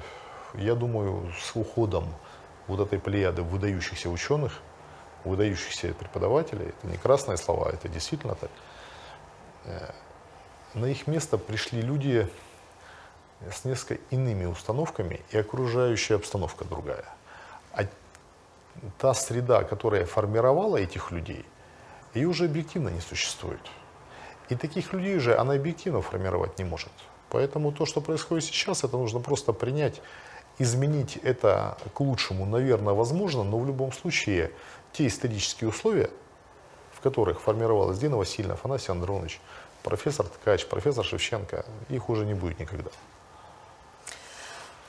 я 0.54 0.74
думаю, 0.74 1.32
с 1.40 1.56
уходом 1.56 2.04
вот 2.66 2.80
этой 2.80 2.98
плеяды 2.98 3.42
выдающихся 3.42 4.10
ученых, 4.10 4.60
выдающихся 5.24 5.94
преподавателей, 5.94 6.68
это 6.68 6.86
не 6.86 6.96
красные 6.96 7.36
слова, 7.36 7.70
это 7.70 7.88
действительно 7.88 8.34
так, 8.34 8.50
э, 9.64 9.90
на 10.74 10.86
их 10.86 11.06
место 11.06 11.38
пришли 11.38 11.82
люди 11.82 12.28
с 13.50 13.64
несколько 13.64 14.02
иными 14.10 14.44
установками, 14.44 15.20
и 15.30 15.38
окружающая 15.38 16.16
обстановка 16.16 16.64
другая. 16.64 17.06
А 17.72 17.86
та 18.98 19.14
среда, 19.14 19.64
которая 19.64 20.04
формировала 20.04 20.76
этих 20.76 21.10
людей, 21.10 21.44
ее 22.14 22.28
уже 22.28 22.44
объективно 22.44 22.88
не 22.88 23.00
существует. 23.00 23.60
И 24.50 24.56
таких 24.56 24.92
людей 24.92 25.18
же 25.18 25.36
она 25.36 25.54
объективно 25.54 26.02
формировать 26.02 26.58
не 26.58 26.64
может. 26.64 26.90
Поэтому 27.30 27.72
то, 27.72 27.86
что 27.86 28.00
происходит 28.00 28.44
сейчас, 28.44 28.84
это 28.84 28.96
нужно 28.96 29.20
просто 29.20 29.52
принять, 29.52 30.02
изменить 30.58 31.16
это 31.16 31.78
к 31.94 32.00
лучшему, 32.00 32.44
наверное, 32.44 32.92
возможно, 32.92 33.44
но 33.44 33.58
в 33.58 33.66
любом 33.66 33.92
случае 33.92 34.50
те 34.92 35.06
исторические 35.06 35.70
условия, 35.70 36.10
в 36.92 37.00
которых 37.00 37.40
формировалась 37.40 37.98
Дина 37.98 38.16
Васильевна, 38.16 38.54
Афанасий 38.54 38.90
Андронович, 38.90 39.40
профессор 39.84 40.26
Ткач, 40.26 40.66
профессор 40.66 41.04
Шевченко, 41.04 41.64
их 41.88 42.10
уже 42.10 42.26
не 42.26 42.34
будет 42.34 42.58
никогда. 42.58 42.90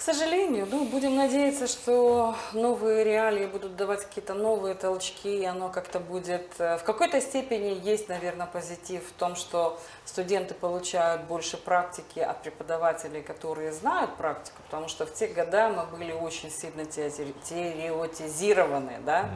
К 0.01 0.03
сожалению, 0.03 0.67
ну, 0.71 0.85
будем 0.85 1.15
надеяться, 1.15 1.67
что 1.67 2.33
новые 2.53 3.03
реалии 3.03 3.45
будут 3.45 3.75
давать 3.75 4.03
какие-то 4.03 4.33
новые 4.33 4.73
толчки, 4.73 5.41
и 5.41 5.45
оно 5.45 5.69
как-то 5.69 5.99
будет... 5.99 6.47
э, 6.57 6.79
В 6.79 6.83
какой-то 6.83 7.21
степени 7.21 7.79
есть, 7.87 8.09
наверное, 8.09 8.47
позитив 8.47 9.07
в 9.07 9.11
том, 9.11 9.35
что 9.35 9.79
студенты 10.05 10.55
получают 10.55 11.25
больше 11.25 11.55
практики 11.55 12.17
от 12.17 12.41
преподавателей, 12.41 13.21
которые 13.21 13.71
знают 13.73 14.15
практику, 14.15 14.57
потому 14.65 14.87
что 14.87 15.05
в 15.05 15.13
те 15.13 15.27
года 15.27 15.69
мы 15.69 15.85
были 15.95 16.13
очень 16.13 16.49
сильно 16.49 16.83
теоретизированы, 16.85 18.97
да? 19.05 19.29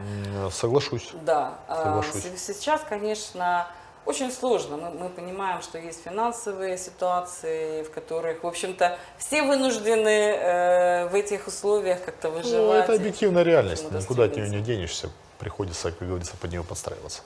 Соглашусь. 0.49 1.11
Да, 1.13 1.59
а, 1.67 2.01
Соглашусь. 2.01 2.39
сейчас, 2.39 2.81
конечно, 2.89 3.67
очень 4.05 4.31
сложно. 4.31 4.77
Мы, 4.77 4.89
мы 4.91 5.09
понимаем, 5.09 5.61
что 5.61 5.77
есть 5.77 6.03
финансовые 6.03 6.77
ситуации, 6.77 7.83
в 7.83 7.91
которых, 7.91 8.43
в 8.43 8.47
общем-то, 8.47 8.97
все 9.17 9.43
вынуждены 9.43 10.09
э, 10.09 11.07
в 11.07 11.15
этих 11.15 11.47
условиях 11.47 12.03
как-то 12.03 12.29
Ну, 12.29 12.35
выживать. 12.35 12.83
это 12.85 12.93
объективная 12.93 13.43
реальность, 13.43 13.91
никуда 13.91 14.25
от 14.25 14.35
нее 14.35 14.49
не 14.49 14.61
денешься, 14.61 15.09
приходится, 15.39 15.91
как 15.91 16.07
говорится, 16.07 16.35
под 16.37 16.51
нее 16.51 16.63
подстраиваться. 16.63 17.21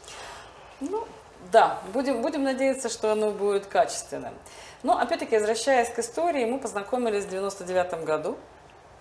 Ну, 0.79 1.05
да, 1.51 1.79
будем, 1.93 2.21
будем 2.21 2.43
надеяться, 2.43 2.89
что 2.89 3.12
оно 3.12 3.31
будет 3.31 3.65
качественным. 3.65 4.33
Но, 4.83 4.98
опять-таки, 4.98 5.38
возвращаясь 5.38 5.89
к 5.89 6.00
истории, 6.00 6.45
мы 6.45 6.59
познакомились 6.59 7.25
в 7.25 7.29
99 7.29 8.05
году. 8.05 8.38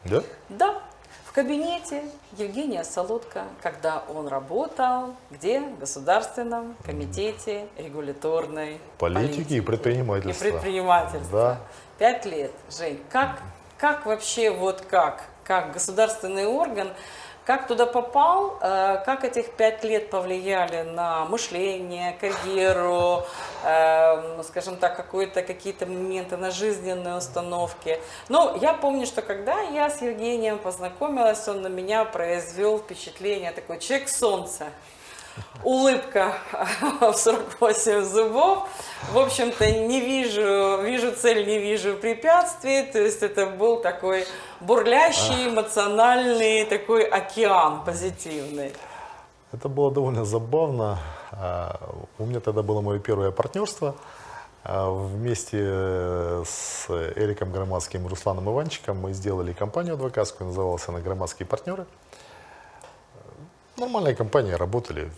Да? 0.04 0.22
Да, 0.48 0.82
в 1.28 1.32
кабинете 1.32 2.04
Евгения 2.38 2.82
Солодко, 2.84 3.44
когда 3.62 4.02
он 4.08 4.28
работал, 4.28 5.14
где? 5.30 5.60
В 5.60 5.78
Государственном 5.78 6.74
комитете 6.86 7.66
регуляторной 7.76 8.78
Политики 8.96 9.52
и 9.52 9.56
И 9.58 9.60
предпринимательства. 9.60 10.42
предпринимательства. 10.44 11.40
Да. 11.40 11.60
Пять 11.98 12.24
лет. 12.24 12.50
Жень, 12.70 12.98
как, 13.10 13.42
как 13.76 14.06
вообще, 14.06 14.50
вот 14.50 14.80
как, 14.88 15.22
как 15.44 15.72
государственный 15.74 16.46
орган, 16.46 16.88
как 17.48 17.66
туда 17.66 17.86
попал, 17.86 18.58
э, 18.60 19.02
как 19.06 19.24
этих 19.24 19.52
пять 19.52 19.82
лет 19.82 20.10
повлияли 20.10 20.82
на 20.82 21.24
мышление, 21.24 22.14
карьеру, 22.20 23.24
э, 23.64 24.42
скажем 24.42 24.76
так, 24.76 24.96
какие-то 24.98 25.86
моменты 25.86 26.36
на 26.36 26.50
жизненные 26.50 27.16
установки. 27.16 27.98
Ну, 28.28 28.54
я 28.60 28.74
помню, 28.74 29.06
что 29.06 29.22
когда 29.22 29.62
я 29.62 29.88
с 29.88 30.02
Евгением 30.02 30.58
познакомилась, 30.58 31.48
он 31.48 31.62
на 31.62 31.68
меня 31.68 32.04
произвел 32.04 32.80
впечатление 32.80 33.50
такой 33.52 33.78
человек 33.78 34.10
солнца 34.10 34.66
улыбка 35.64 36.34
в 37.00 37.14
48 37.14 38.02
зубов. 38.02 38.68
В 39.12 39.18
общем-то, 39.18 39.70
не 39.70 40.00
вижу, 40.00 40.82
вижу 40.82 41.12
цель, 41.12 41.46
не 41.46 41.58
вижу 41.58 41.94
препятствий. 41.94 42.82
То 42.82 42.98
есть 42.98 43.22
это 43.22 43.46
был 43.46 43.80
такой 43.80 44.26
бурлящий, 44.60 45.48
эмоциональный 45.48 46.64
такой 46.64 47.04
океан 47.04 47.84
позитивный. 47.84 48.72
Это 49.52 49.68
было 49.68 49.90
довольно 49.90 50.24
забавно. 50.24 50.98
А, 51.32 51.80
У 52.18 52.26
меня 52.26 52.40
тогда 52.40 52.62
было 52.62 52.80
мое 52.80 52.98
первое 52.98 53.30
партнерство. 53.30 53.94
А 54.64 54.90
Вместе 54.90 55.58
э, 55.60 56.44
с 56.46 56.90
Эриком 57.16 57.52
Громадским 57.52 58.04
и 58.04 58.08
Русланом 58.08 58.50
Иванчиком 58.50 58.98
мы 58.98 59.12
сделали 59.14 59.52
компанию 59.52 59.94
адвокатскую, 59.94 60.48
называлась 60.48 60.86
она 60.88 61.00
«Громадские 61.00 61.46
партнеры». 61.46 61.86
Нормальная 63.76 64.14
компания, 64.14 64.56
работали, 64.56 65.10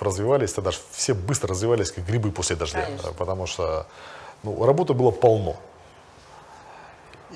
развивались, 0.00 0.52
тогда 0.52 0.72
все 0.90 1.14
быстро 1.14 1.50
развивались, 1.50 1.92
как 1.92 2.04
грибы 2.04 2.32
после 2.32 2.56
дождя, 2.56 2.82
Конечно. 2.84 3.12
потому 3.12 3.46
что 3.46 3.86
ну, 4.42 4.64
работы 4.66 4.92
было 4.92 5.12
полно. 5.12 5.56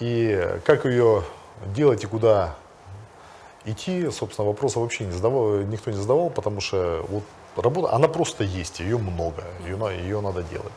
И 0.01 0.59
как 0.65 0.85
ее 0.85 1.23
делать 1.67 2.05
и 2.05 2.07
куда 2.07 2.57
идти, 3.65 4.11
собственно, 4.11 4.49
вопроса 4.49 4.81
вообще 4.81 5.05
не 5.05 5.13
задавал, 5.13 5.59
никто 5.59 5.91
не 5.91 5.97
задавал, 5.97 6.31
потому 6.31 6.61
что 6.61 7.05
вот 7.09 7.23
работа, 7.57 7.93
она 7.93 8.09
просто 8.09 8.45
есть, 8.45 8.81
ее 8.81 8.99
много, 8.99 9.45
ее, 9.65 9.79
ее 9.97 10.21
надо 10.21 10.43
делать. 10.43 10.73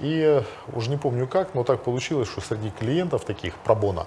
И 0.00 0.42
уже 0.72 0.90
не 0.90 0.96
помню 0.96 1.26
как, 1.26 1.54
но 1.54 1.64
так 1.64 1.82
получилось, 1.82 2.28
что 2.28 2.40
среди 2.40 2.70
клиентов 2.70 3.24
таких 3.24 3.54
пробона 3.56 4.06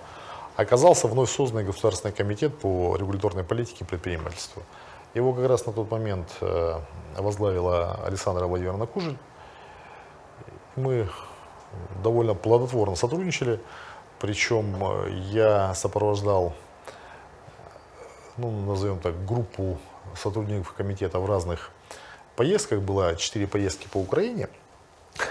оказался 0.56 1.08
вновь 1.08 1.30
созданный 1.30 1.64
Государственный 1.64 2.14
комитет 2.14 2.58
по 2.58 2.96
регуляторной 2.98 3.44
политике 3.44 3.86
и 3.86 3.88
предпринимательству. 3.88 4.64
Его 5.14 5.34
как 5.34 5.48
раз 5.48 5.66
на 5.66 5.72
тот 5.72 5.90
момент 5.90 6.30
э, 6.42 6.80
возглавила 7.18 8.00
Александра 8.06 8.46
Владимировна 8.46 8.86
Кужель. 8.86 9.18
Мы 10.76 11.08
довольно 12.04 12.34
плодотворно 12.34 12.96
сотрудничали, 12.96 13.60
причем 14.20 14.76
э, 14.82 15.10
я 15.32 15.74
сопровождал 15.74 16.54
ну, 18.38 18.52
назовем 18.52 19.00
так, 19.00 19.26
группу 19.26 19.80
сотрудников 20.16 20.74
комитета 20.74 21.20
в 21.20 21.26
разных 21.26 21.72
поездках. 22.36 22.82
Было 22.82 23.16
четыре 23.16 23.48
поездки 23.48 23.88
по 23.88 23.98
Украине. 23.98 24.48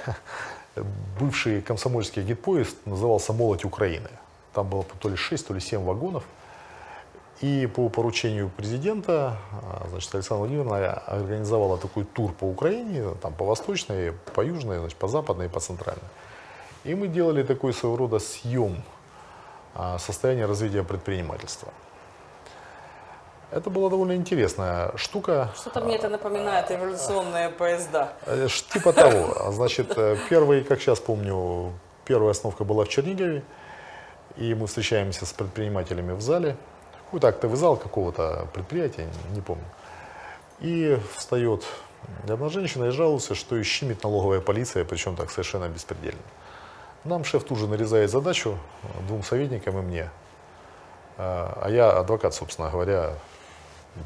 Бывший 1.19 1.62
комсомольский 1.62 2.23
гидпоезд 2.23 2.76
назывался 2.85 3.33
«Молодь 3.33 3.64
Украины». 3.64 4.11
Там 4.52 4.69
было 4.69 4.85
то 5.00 5.09
ли 5.09 5.16
6, 5.16 5.47
то 5.47 5.55
ли 5.55 5.61
7 5.61 5.83
вагонов. 5.83 6.25
И 7.40 7.66
по 7.66 7.88
поручению 7.90 8.49
президента, 8.49 9.37
а, 9.52 9.87
значит, 9.90 10.14
Александра 10.14 10.47
Владимировна 10.47 10.93
организовала 10.93 11.76
такой 11.76 12.05
тур 12.05 12.33
по 12.33 12.45
Украине, 12.45 13.14
там 13.21 13.35
по 13.35 13.45
восточной, 13.45 14.12
по 14.35 14.40
южной, 14.40 14.78
значит, 14.78 14.99
по 14.99 15.07
западной 15.07 15.47
и 15.47 15.49
по 15.49 15.61
центральной. 15.61 16.09
И 16.87 16.95
мы 16.95 17.09
делали 17.09 17.43
такой 17.43 17.73
своего 17.73 17.97
рода 17.97 18.21
съем 18.21 18.83
а, 19.75 19.99
состояния 19.99 20.47
развития 20.47 20.85
предпринимательства. 20.85 21.73
Это 23.50 23.71
была 23.71 23.90
довольно 23.90 24.14
интересная 24.14 24.93
штука. 24.97 25.50
Что-то 25.57 25.81
мне 25.81 25.97
это 25.97 26.09
напоминает 26.09 26.71
революционные 26.71 27.49
поезда. 27.49 28.12
Э, 28.26 28.47
Типа 28.73 28.93
того. 28.93 29.50
Значит, 29.52 29.93
э, 29.97 30.16
первый, 30.31 30.62
как 30.62 30.81
сейчас 30.81 31.00
помню, 31.00 31.73
первая 32.05 32.31
остановка 32.31 32.64
была 32.64 32.85
в 32.85 32.88
Чернигове. 32.88 33.43
И 34.37 34.55
мы 34.55 34.66
встречаемся 34.66 35.26
с 35.26 35.33
предпринимателями 35.33 36.12
в 36.12 36.21
зале. 36.21 36.57
Какой-то 37.07 37.28
актовый 37.28 37.57
зал 37.57 37.76
какого-то 37.76 38.47
предприятия, 38.52 39.09
не 39.33 39.40
помню. 39.40 39.64
И 40.61 40.99
встает 41.16 41.64
одна 42.28 42.49
женщина 42.49 42.85
и 42.87 42.90
жалуется, 42.90 43.35
что 43.35 43.57
ее 43.57 43.64
щемит 43.64 44.05
налоговая 44.05 44.40
полиция, 44.40 44.85
причем 44.85 45.16
так 45.16 45.31
совершенно 45.31 45.69
беспредельно. 45.69 46.21
Нам 47.05 47.25
шеф 47.25 47.45
тут 47.45 47.59
же 47.59 47.67
нарезает 47.69 48.11
задачу 48.11 48.59
э, 48.83 48.87
двум 49.07 49.23
советникам 49.23 49.79
и 49.79 49.83
мне. 49.83 50.11
А 51.19 51.59
а 51.62 51.71
я 51.71 51.91
адвокат, 51.91 52.35
собственно 52.35 52.71
говоря, 52.71 53.15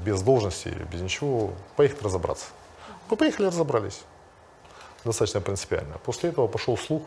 без 0.05 0.23
должности, 0.23 0.69
без 0.93 1.01
ничего, 1.01 1.53
поехать 1.77 2.03
разобраться. 2.03 2.47
Мы 3.11 3.17
поехали, 3.17 3.47
разобрались. 3.47 4.03
Достаточно 5.05 5.41
принципиально. 5.41 5.99
После 6.05 6.31
этого 6.31 6.47
пошел 6.47 6.77
слух, 6.77 7.03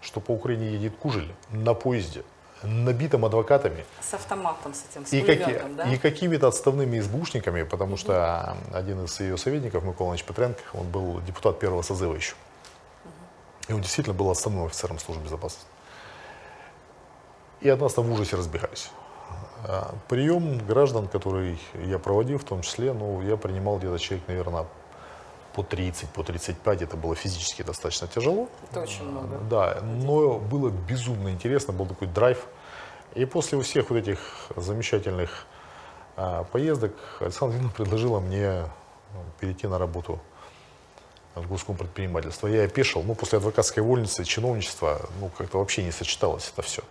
что 0.00 0.20
по 0.20 0.32
Украине 0.32 0.70
едет 0.72 0.96
Кужель 0.96 1.32
на 1.50 1.74
поезде, 1.74 2.22
набитом 2.62 3.24
адвокатами 3.24 3.84
С 4.00 4.14
автоматом, 4.14 4.72
с 4.74 4.84
этим, 4.90 5.04
с 5.06 5.12
и, 5.12 5.20
каки- 5.20 5.44
пулеметом, 5.44 5.76
да? 5.76 5.92
и 5.92 5.98
какими-то 5.98 6.48
отставными 6.48 6.98
избушниками, 6.98 7.64
потому 7.64 7.96
что 7.96 8.56
один 8.72 9.04
из 9.04 9.18
ее 9.20 9.36
советников, 9.36 9.84
Микола 9.84 10.08
Иванович 10.08 10.24
Петренко, 10.24 10.60
он 10.74 10.88
был 10.88 11.20
депутат 11.22 11.58
первого 11.58 11.82
созыва 11.82 12.14
еще. 12.14 12.34
И 13.68 13.72
он 13.72 13.80
действительно 13.80 14.14
был 14.14 14.30
отставным 14.30 14.64
офицером 14.66 14.98
службы 14.98 15.24
безопасности. 15.24 15.66
И 17.60 17.68
от 17.68 17.80
нас 17.80 17.94
там 17.94 18.06
в 18.06 18.12
ужасе 18.12 18.36
разбегались. 18.36 18.90
А, 19.64 19.94
Прием 20.08 20.58
граждан, 20.58 21.06
который 21.06 21.58
я 21.74 21.98
проводил, 21.98 22.38
в 22.38 22.44
том 22.44 22.62
числе, 22.62 22.92
ну, 22.92 23.22
я 23.22 23.36
принимал 23.36 23.78
где-то 23.78 23.98
человек, 23.98 24.26
наверное, 24.26 24.66
по 25.54 25.62
30, 25.62 26.08
по 26.10 26.24
35, 26.24 26.82
это 26.82 26.96
было 26.96 27.14
физически 27.14 27.62
достаточно 27.62 28.08
тяжело. 28.08 28.48
Это 28.70 28.80
очень 28.80 29.04
много. 29.04 29.38
Да, 29.50 29.78
но 29.82 30.38
было 30.38 30.70
безумно 30.70 31.28
интересно, 31.28 31.72
был 31.72 31.86
такой 31.86 32.08
драйв. 32.08 32.46
И 33.14 33.26
после 33.26 33.60
всех 33.60 33.90
вот 33.90 33.96
этих 33.96 34.18
замечательных 34.56 35.46
а, 36.16 36.44
поездок 36.44 36.94
Александра 37.20 37.58
Владимировна 37.58 37.76
предложила 37.76 38.20
мне 38.20 38.64
ну, 39.12 39.20
перейти 39.38 39.66
на 39.66 39.78
работу 39.78 40.18
в 41.34 41.48
госком 41.48 41.76
предпринимательство. 41.76 42.46
Я 42.46 42.64
опешил, 42.64 43.02
ну, 43.02 43.14
после 43.14 43.38
адвокатской 43.38 43.82
вольницы, 43.82 44.24
чиновничества, 44.24 45.00
ну, 45.20 45.30
как-то 45.36 45.58
вообще 45.58 45.82
не 45.82 45.90
сочеталось 45.92 46.50
это 46.52 46.62
все. 46.62 46.82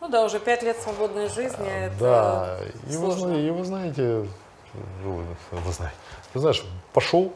Ну 0.00 0.08
да, 0.08 0.24
уже 0.24 0.40
пять 0.40 0.62
лет 0.62 0.76
свободной 0.80 1.28
жизни. 1.28 1.66
это 1.86 1.94
Да, 1.98 2.58
и 2.90 2.96
вы, 2.96 3.12
сложно. 3.12 3.28
зна- 3.28 3.38
и 3.40 3.50
вы 3.50 3.64
знаете, 3.64 4.26
вы, 5.04 5.24
вы 5.52 5.72
знаете, 5.72 5.96
ты 6.32 6.38
знаешь, 6.40 6.64
пошел, 6.92 7.32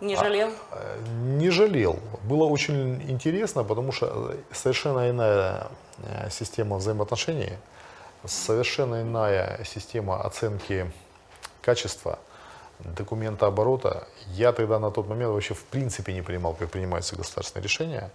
Не 0.00 0.16
жалел? 0.16 0.50
Э, 0.72 0.98
Не 1.38 1.48
жалел. 1.50 1.98
Было 2.24 2.44
очень 2.44 3.00
интересно, 3.10 3.64
потому 3.64 3.92
что 3.92 4.34
совершенно 4.52 5.08
иная 5.08 5.68
э, 6.02 6.28
система 6.30 6.76
взаимоотношений, 6.76 7.52
совершенно 8.24 9.00
иная 9.02 9.60
система 9.64 10.20
оценки 10.22 10.90
качества 11.62 12.18
документа 12.80 13.46
оборота. 13.46 14.08
Я 14.32 14.52
тогда 14.52 14.78
на 14.78 14.90
тот 14.90 15.08
момент 15.08 15.32
вообще 15.32 15.54
в 15.54 15.64
принципе 15.64 16.12
не 16.12 16.22
понимал, 16.22 16.54
как 16.54 16.70
принимаются 16.70 17.16
государственные 17.16 17.64
решения. 17.64 18.10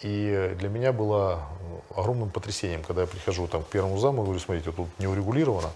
И 0.00 0.54
для 0.58 0.68
меня 0.68 0.92
было 0.92 1.46
огромным 1.94 2.30
потрясением, 2.30 2.82
когда 2.82 3.02
я 3.02 3.06
прихожу 3.06 3.46
там, 3.48 3.62
к 3.62 3.66
первому 3.66 3.98
заму 3.98 4.22
и 4.22 4.24
говорю, 4.24 4.40
смотрите, 4.40 4.72
тут 4.72 4.88
не 4.98 5.06
урегулировано. 5.06 5.70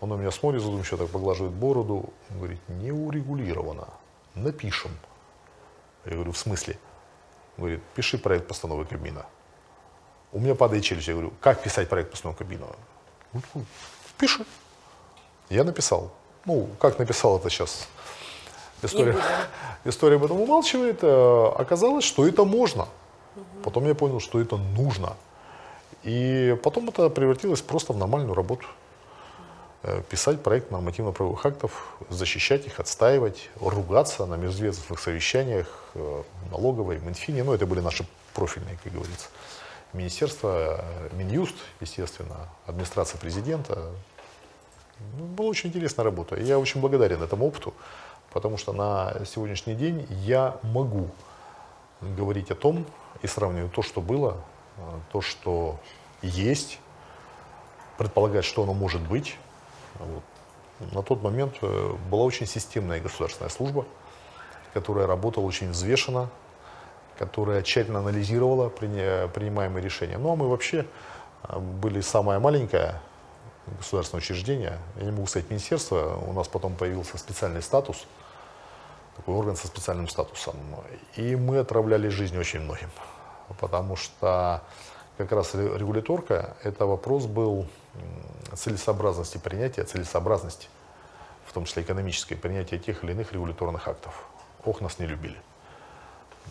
Он 0.00 0.10
на 0.10 0.14
меня 0.14 0.30
смотрит 0.30 0.60
задумчиво, 0.60 0.98
так 0.98 1.08
поглаживает 1.08 1.54
бороду, 1.54 2.12
он 2.30 2.38
говорит, 2.38 2.60
не 2.68 2.92
урегулировано, 2.92 3.88
напишем. 4.34 4.90
Я 6.04 6.12
говорю, 6.12 6.32
в 6.32 6.38
смысле? 6.38 6.78
Он 7.56 7.64
говорит, 7.64 7.82
пиши 7.94 8.18
проект 8.18 8.46
постановы 8.46 8.84
Кабмина. 8.84 9.24
У 10.32 10.38
меня 10.38 10.54
падает 10.54 10.84
челюсть, 10.84 11.08
я 11.08 11.14
говорю, 11.14 11.32
как 11.40 11.62
писать 11.62 11.88
проект 11.88 12.10
постановы 12.10 12.36
Кабмина? 12.36 12.66
Такой, 13.32 13.64
пиши. 14.18 14.44
Я 15.48 15.64
написал. 15.64 16.12
Ну, 16.46 16.68
как 16.78 16.98
написал 16.98 17.38
это 17.38 17.50
сейчас? 17.50 17.88
История, 18.82 19.16
история 19.84 20.16
об 20.16 20.24
этом 20.24 20.40
умалчивает. 20.40 21.00
Э, 21.02 21.52
Оказалось, 21.56 22.04
что 22.04 22.26
это 22.26 22.44
можно. 22.44 22.86
Потом 23.64 23.86
я 23.86 23.94
понял, 23.94 24.20
что 24.20 24.40
это 24.40 24.56
нужно. 24.56 25.16
И 26.04 26.56
потом 26.62 26.88
это 26.88 27.10
превратилось 27.10 27.60
просто 27.62 27.92
в 27.92 27.96
нормальную 27.96 28.34
работу. 28.34 28.66
Э, 29.82 30.02
Писать 30.08 30.40
проект 30.42 30.70
нормативно-правовых 30.70 31.44
актов, 31.44 31.96
защищать 32.10 32.66
их, 32.66 32.78
отстаивать, 32.78 33.50
ругаться 33.60 34.24
на 34.26 34.36
межведомственных 34.36 35.00
совещаниях, 35.00 35.66
э, 35.94 36.22
налоговой, 36.50 36.98
Минфине. 36.98 37.42
Ну, 37.42 37.52
это 37.52 37.66
были 37.66 37.80
наши 37.80 38.06
профильные, 38.34 38.78
как 38.84 38.92
говорится. 38.92 39.28
Министерство, 39.92 40.80
э, 40.80 41.08
Минюст, 41.16 41.56
естественно, 41.80 42.48
администрация 42.66 43.18
президента. 43.18 43.90
Ну, 45.00 45.24
Была 45.26 45.48
очень 45.48 45.70
интересная 45.70 46.04
работа. 46.04 46.36
Я 46.36 46.58
очень 46.58 46.80
благодарен 46.80 47.22
этому 47.22 47.46
опыту, 47.46 47.74
потому 48.32 48.56
что 48.56 48.72
на 48.72 49.24
сегодняшний 49.26 49.74
день 49.74 50.06
я 50.10 50.56
могу 50.62 51.10
говорить 52.00 52.50
о 52.50 52.54
том 52.54 52.86
и 53.22 53.26
сравнивать 53.26 53.72
то, 53.72 53.82
что 53.82 54.00
было, 54.00 54.36
э, 54.76 54.80
то, 55.12 55.20
что 55.20 55.78
есть, 56.22 56.78
предполагать, 57.98 58.44
что 58.44 58.62
оно 58.62 58.74
может 58.74 59.00
быть. 59.00 59.36
Вот. 59.98 60.22
На 60.92 61.02
тот 61.02 61.22
момент 61.22 61.56
э, 61.62 61.94
была 62.10 62.24
очень 62.24 62.46
системная 62.46 63.00
государственная 63.00 63.50
служба, 63.50 63.86
которая 64.74 65.06
работала 65.06 65.44
очень 65.44 65.70
взвешенно, 65.70 66.28
которая 67.18 67.62
тщательно 67.62 68.00
анализировала 68.00 68.68
принимаемые 68.68 69.82
решения. 69.82 70.18
Ну 70.18 70.32
а 70.32 70.36
мы 70.36 70.48
вообще 70.48 70.86
э, 71.44 71.58
были 71.58 72.02
самое 72.02 72.38
маленькое 72.38 73.00
государственное 73.78 74.20
учреждение, 74.20 74.78
я 74.96 75.04
не 75.04 75.10
могу 75.10 75.26
сказать 75.26 75.50
министерство, 75.50 76.16
у 76.26 76.32
нас 76.32 76.48
потом 76.48 76.74
появился 76.74 77.18
специальный 77.18 77.62
статус, 77.62 78.06
такой 79.16 79.34
орган 79.34 79.56
со 79.56 79.66
специальным 79.66 80.08
статусом. 80.08 80.56
И 81.16 81.36
мы 81.36 81.58
отравляли 81.58 82.08
жизнь 82.08 82.36
очень 82.38 82.60
многим, 82.60 82.90
потому 83.58 83.96
что 83.96 84.62
как 85.18 85.32
раз 85.32 85.54
ре- 85.54 85.78
регуляторка, 85.78 86.56
это 86.62 86.86
вопрос 86.86 87.24
был 87.24 87.66
целесообразности 88.54 89.38
принятия, 89.38 89.84
целесообразности, 89.84 90.68
в 91.46 91.52
том 91.52 91.64
числе 91.64 91.82
экономической, 91.82 92.34
принятия 92.34 92.78
тех 92.78 93.02
или 93.04 93.12
иных 93.12 93.32
регуляторных 93.32 93.88
актов. 93.88 94.26
Ох, 94.64 94.80
нас 94.80 94.98
не 94.98 95.06
любили. 95.06 95.40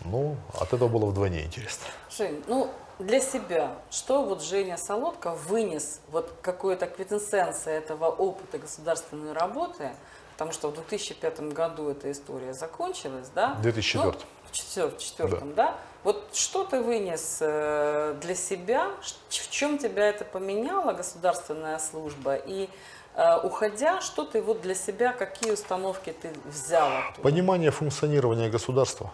Ну, 0.04 0.36
от 0.58 0.72
этого 0.72 0.88
было 0.88 1.06
вдвойне 1.06 1.44
интересно. 1.44 1.86
Жень, 2.10 2.42
ну 2.48 2.70
для 2.98 3.20
себя, 3.20 3.72
что 3.90 4.24
вот 4.24 4.42
Женя 4.42 4.76
Солодко 4.76 5.32
вынес, 5.32 6.00
вот 6.10 6.32
какой-то 6.42 6.86
квитэссенция 6.86 7.78
этого 7.78 8.06
опыта 8.06 8.58
государственной 8.58 9.32
работы, 9.32 9.92
потому 10.32 10.52
что 10.52 10.68
в 10.68 10.74
2005 10.74 11.40
году 11.52 11.90
эта 11.90 12.10
история 12.10 12.54
закончилась, 12.54 13.28
да? 13.34 13.54
В 13.54 13.62
2004. 13.62 14.04
Ну, 14.04 14.90
в 14.90 14.98
четвертом, 14.98 15.54
да. 15.54 15.72
да? 15.72 15.76
Вот 16.04 16.30
что 16.34 16.64
ты 16.64 16.80
вынес 16.80 17.38
э, 17.40 18.16
для 18.22 18.34
себя, 18.34 18.90
в 19.28 19.50
чем 19.50 19.76
тебя 19.76 20.08
это 20.08 20.24
поменяла 20.24 20.92
государственная 20.92 21.78
служба 21.78 22.36
и 22.36 22.70
э, 23.16 23.38
уходя, 23.42 24.00
что 24.00 24.24
ты 24.24 24.40
вот 24.40 24.62
для 24.62 24.74
себя, 24.74 25.12
какие 25.12 25.50
установки 25.50 26.12
ты 26.12 26.30
взял 26.44 26.88
оттуда? 26.88 27.22
Понимание 27.22 27.70
функционирования 27.70 28.48
государства, 28.48 29.10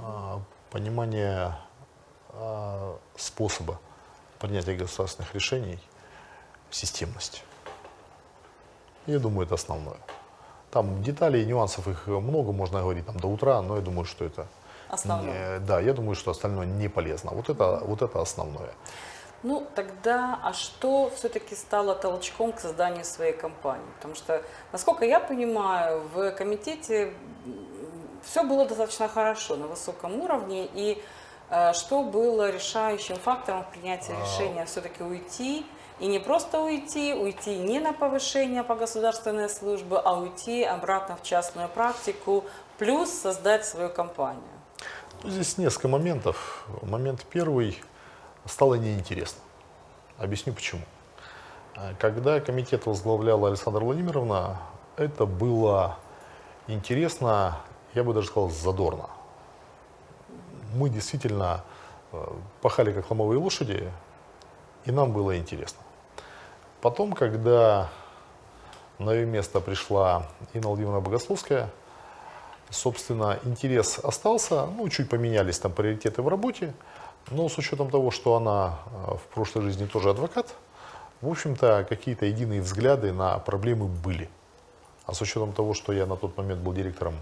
а, 0.00 0.40
понимание 0.70 1.56
способа 3.16 3.78
принятия 4.38 4.74
государственных 4.74 5.34
решений, 5.34 5.78
системность. 6.70 7.44
Я 9.06 9.18
думаю, 9.18 9.46
это 9.46 9.54
основное. 9.54 9.98
Там 10.70 11.02
деталей 11.02 11.44
нюансов 11.44 11.86
их 11.88 12.06
много, 12.06 12.52
можно 12.52 12.80
говорить 12.80 13.06
там 13.06 13.18
до 13.18 13.28
утра, 13.28 13.62
но 13.62 13.76
я 13.76 13.82
думаю, 13.82 14.04
что 14.04 14.24
это... 14.24 14.46
Основное. 14.88 15.58
Не, 15.58 15.66
да, 15.66 15.80
я 15.80 15.92
думаю, 15.92 16.14
что 16.14 16.30
остальное 16.30 16.66
не 16.66 16.88
полезно. 16.88 17.30
Вот 17.30 17.48
это, 17.48 17.80
вот 17.84 18.02
это 18.02 18.20
основное. 18.20 18.72
Ну, 19.42 19.66
тогда, 19.74 20.38
а 20.42 20.52
что 20.52 21.10
все-таки 21.16 21.56
стало 21.56 21.94
толчком 21.94 22.52
к 22.52 22.60
созданию 22.60 23.04
своей 23.04 23.32
компании? 23.32 23.86
Потому 23.96 24.14
что, 24.14 24.42
насколько 24.70 25.04
я 25.04 25.18
понимаю, 25.18 26.02
в 26.14 26.30
комитете 26.32 27.12
все 28.22 28.44
было 28.44 28.66
достаточно 28.66 29.08
хорошо, 29.08 29.56
на 29.56 29.66
высоком 29.66 30.20
уровне, 30.20 30.66
и 30.66 30.92
э, 30.92 31.21
что 31.74 32.02
было 32.02 32.50
решающим 32.50 33.16
фактором 33.16 33.64
в 33.64 33.70
принятии 33.70 34.14
А. 34.16 34.22
решения 34.22 34.64
все-таки 34.64 35.02
уйти, 35.02 35.66
и 36.00 36.06
не 36.06 36.18
просто 36.18 36.60
уйти, 36.60 37.14
уйти 37.14 37.56
не 37.58 37.78
на 37.78 37.92
повышение 37.92 38.64
по 38.64 38.74
государственной 38.74 39.48
службе, 39.48 39.96
а 39.96 40.14
уйти 40.18 40.64
обратно 40.64 41.16
в 41.16 41.22
частную 41.22 41.68
практику, 41.68 42.44
плюс 42.78 43.10
создать 43.10 43.64
свою 43.64 43.88
компанию? 43.88 44.42
Здесь 45.22 45.58
несколько 45.58 45.88
моментов. 45.88 46.66
Момент 46.82 47.24
первый 47.30 47.80
стало 48.46 48.74
неинтересно. 48.74 49.40
Объясню 50.18 50.52
почему. 50.52 50.82
А, 51.76 51.94
Когда 52.00 52.40
комитет 52.40 52.86
возглавляла 52.86 53.48
Александра 53.48 53.84
Владимировна, 53.84 54.58
это 54.96 55.26
было 55.26 55.98
интересно, 56.66 57.60
я 57.94 58.02
бы 58.02 58.12
даже 58.14 58.26
сказал, 58.28 58.50
задорно. 58.50 59.08
Мы 60.72 60.88
действительно 60.88 61.64
э, 62.12 62.24
пахали 62.60 62.92
как 62.92 63.10
ломовые 63.10 63.38
лошади, 63.38 63.90
и 64.84 64.90
нам 64.90 65.12
было 65.12 65.36
интересно. 65.36 65.80
Потом, 66.80 67.12
когда 67.12 67.90
на 68.98 69.12
ее 69.12 69.26
место 69.26 69.60
пришла 69.60 70.28
Инна 70.54 70.68
Владимировна 70.68 71.00
Богословская, 71.00 71.70
собственно, 72.70 73.38
интерес 73.44 73.98
остался, 73.98 74.66
ну, 74.66 74.88
чуть 74.88 75.08
поменялись 75.08 75.58
там 75.58 75.72
приоритеты 75.72 76.22
в 76.22 76.28
работе, 76.28 76.74
но 77.30 77.48
с 77.48 77.58
учетом 77.58 77.90
того, 77.90 78.10
что 78.10 78.34
она 78.36 78.78
э, 78.86 79.14
в 79.16 79.34
прошлой 79.34 79.62
жизни 79.62 79.86
тоже 79.86 80.10
адвокат, 80.10 80.54
в 81.20 81.28
общем-то, 81.28 81.86
какие-то 81.88 82.26
единые 82.26 82.60
взгляды 82.60 83.12
на 83.12 83.38
проблемы 83.38 83.86
были. 83.86 84.28
А 85.06 85.14
с 85.14 85.20
учетом 85.20 85.52
того, 85.52 85.74
что 85.74 85.92
я 85.92 86.06
на 86.06 86.16
тот 86.16 86.36
момент 86.36 86.60
был 86.60 86.72
директором 86.72 87.14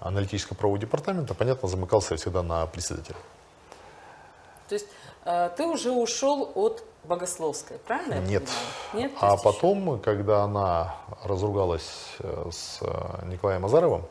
аналитического 0.00 0.56
правового 0.56 0.80
департамента, 0.80 1.34
понятно, 1.34 1.68
замыкался 1.68 2.14
я 2.14 2.18
всегда 2.18 2.42
на 2.42 2.66
председателя. 2.66 3.16
То 4.68 4.74
есть 4.74 4.86
э, 5.24 5.50
ты 5.56 5.66
уже 5.66 5.90
ушел 5.90 6.50
от 6.54 6.84
Богословской, 7.04 7.78
правильно? 7.78 8.14
Нет. 8.26 8.48
Нет. 8.94 9.12
А 9.20 9.32
есть 9.32 9.44
еще- 9.44 9.52
потом, 9.52 9.98
когда 10.00 10.42
она 10.44 10.94
разругалась 11.24 12.16
э, 12.20 12.48
с 12.50 12.78
э, 12.82 13.26
Николаем 13.26 13.64
Азаровым, 13.64 14.04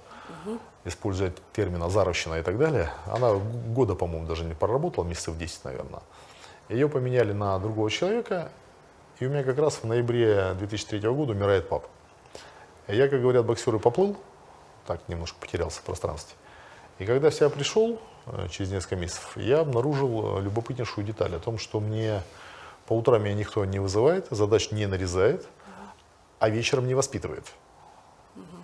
используя 0.86 1.34
термин 1.54 1.82
«азаровщина» 1.84 2.36
и 2.36 2.42
так 2.44 2.58
далее, 2.58 2.92
она 3.08 3.34
года, 3.34 3.96
по-моему, 3.96 4.28
даже 4.28 4.44
не 4.44 4.54
проработала, 4.54 5.04
месяцев 5.06 5.38
10, 5.38 5.66
наверное. 5.66 6.02
Ее 6.70 6.88
поменяли 6.88 7.34
на 7.34 7.58
другого 7.60 7.90
человека, 7.90 8.52
и 9.20 9.26
у 9.26 9.30
меня 9.30 9.44
как 9.44 9.58
раз 9.58 9.76
в 9.76 9.84
ноябре 9.86 10.54
2003 10.54 11.00
года 11.10 11.34
умирает 11.34 11.68
папа. 11.68 11.88
Я, 12.88 13.08
как 13.08 13.22
говорят 13.22 13.46
боксеры, 13.46 13.80
поплыл, 13.80 14.16
так 14.90 15.08
немножко 15.08 15.38
потерялся 15.40 15.82
в 15.82 15.84
пространстве. 15.84 16.36
И 16.98 17.06
когда 17.06 17.30
в 17.30 17.34
себя 17.34 17.50
пришел, 17.50 18.02
э, 18.26 18.48
через 18.50 18.72
несколько 18.72 18.96
месяцев, 18.96 19.38
я 19.38 19.60
обнаружил 19.60 20.40
э, 20.40 20.42
любопытнейшую 20.42 21.06
деталь 21.06 21.36
о 21.36 21.40
том, 21.40 21.60
что 21.60 21.80
мне 21.80 22.24
по 22.88 22.94
утрам 22.94 23.24
меня 23.24 23.36
никто 23.36 23.64
не 23.66 23.78
вызывает, 23.78 24.26
задач 24.32 24.72
не 24.72 24.88
нарезает, 24.88 25.46
а 26.40 26.50
вечером 26.50 26.88
не 26.88 26.96
воспитывает 26.96 27.46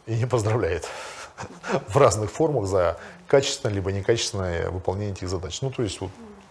и 0.08 0.16
не 0.16 0.26
поздравляет 0.26 0.90
в 1.90 1.96
разных 1.96 2.32
формах 2.32 2.66
за 2.66 2.98
качественное 3.28 3.76
либо 3.76 3.92
некачественное 3.92 4.72
выполнение 4.72 5.14
этих 5.14 5.30
задач. 5.30 5.62
Ну, 5.62 5.70
то 5.70 5.84
есть, 5.84 6.02
вот 6.02 6.10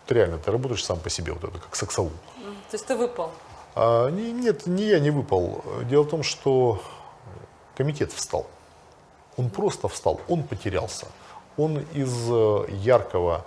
реально, 0.09 0.39
ты 0.39 0.53
работаешь 0.53 0.85
сам 0.85 1.01
по 1.01 1.11
себе, 1.11 1.33
вот 1.33 1.43
это 1.43 1.59
как 1.59 1.75
саксаул. 1.75 2.13
То 2.71 2.77
есть 2.77 2.87
ты 2.87 2.95
выпал. 2.95 3.33
А, 3.75 4.09
не- 4.09 4.31
нет, 4.31 4.67
не 4.67 4.85
я 4.85 5.01
не 5.01 5.11
выпал. 5.11 5.65
Дело 5.83 6.05
в 6.05 6.11
том, 6.11 6.23
что 6.23 6.81
комитет 7.77 8.13
встал. 8.13 8.47
Он 9.37 9.51
просто 9.51 9.88
встал, 9.88 10.20
он 10.29 10.42
потерялся. 10.42 11.07
Он 11.57 11.79
из 11.79 12.12
э, 12.31 12.66
яркого, 12.70 13.44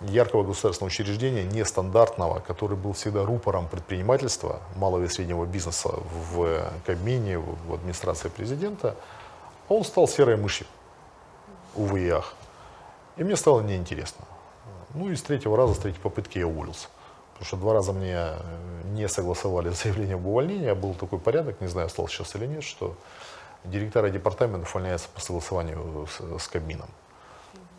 яркого 0.00 0.42
государственного 0.42 0.88
учреждения, 0.88 1.44
нестандартного, 1.44 2.40
который 2.40 2.76
был 2.76 2.92
всегда 2.92 3.24
рупором 3.24 3.68
предпринимательства, 3.68 4.60
малого 4.76 5.04
и 5.04 5.08
среднего 5.08 5.44
бизнеса 5.44 5.90
в 6.30 6.70
Кабмине, 6.86 7.38
в 7.38 7.74
администрации 7.74 8.28
президента, 8.28 8.96
он 9.68 9.84
стал 9.84 10.08
серой 10.08 10.36
мышью, 10.36 10.66
увы 11.74 12.02
и 12.02 12.08
ах. 12.10 12.34
И 13.16 13.24
мне 13.24 13.36
стало 13.36 13.60
неинтересно. 13.62 14.24
Ну 14.94 15.10
и 15.10 15.16
с 15.16 15.22
третьего 15.22 15.56
раза, 15.56 15.74
с 15.74 15.78
третьей 15.78 16.00
попытки 16.00 16.38
я 16.38 16.46
уволился. 16.46 16.88
Потому 17.32 17.46
что 17.46 17.56
два 17.56 17.72
раза 17.74 17.92
мне 17.92 18.14
э, 18.14 18.36
не 18.92 19.08
согласовали 19.08 19.68
заявление 19.82 20.14
об 20.14 20.26
увольнении, 20.26 20.68
а 20.68 20.74
был 20.74 20.94
такой 20.94 21.18
порядок, 21.18 21.60
не 21.60 21.66
знаю, 21.66 21.86
остался 21.86 22.16
сейчас 22.16 22.34
или 22.36 22.46
нет, 22.46 22.62
что 22.62 22.96
директора 23.66 24.10
департамента 24.10 24.68
увольняются 24.68 25.08
по 25.08 25.20
согласованию 25.20 26.06
с, 26.06 26.44
с 26.44 26.48
Кабмином. 26.48 26.88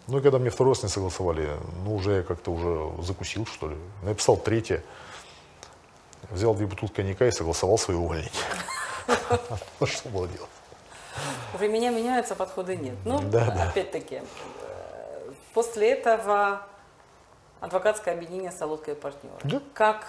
Ну 0.08 0.20
и 0.20 0.22
когда 0.22 0.40
мне 0.40 0.50
второй 0.50 0.74
раз 0.74 0.84
не 0.84 0.90
согласовали, 0.90 1.50
ну 1.84 1.96
уже 1.96 2.18
я 2.18 2.24
как-то 2.24 2.52
уже 2.52 3.04
закусил, 3.04 3.46
что 3.46 3.70
ли. 3.70 3.78
Написал 4.04 4.38
третье, 4.38 4.84
взял 6.30 6.54
две 6.56 6.66
бутылки 6.66 6.94
коньяка 6.94 7.28
и 7.28 7.32
согласовал 7.32 7.78
свое 7.78 8.00
увольнение. 8.00 8.32
Ну 9.80 9.88
что 9.88 10.10
было 10.10 10.28
делать? 10.28 10.50
Времена 11.54 11.90
меняются, 11.90 12.36
подходы 12.36 12.76
нет. 12.76 12.96
Ну, 13.06 13.18
опять-таки, 13.18 14.22
э, 14.62 15.32
после 15.54 15.92
этого 15.92 16.62
адвокатское 17.62 18.14
объединение 18.14 18.52
«Солодка 18.52 18.92
и 18.92 18.96
партнеры». 18.96 19.38
Да. 19.44 19.62
Как, 19.74 20.08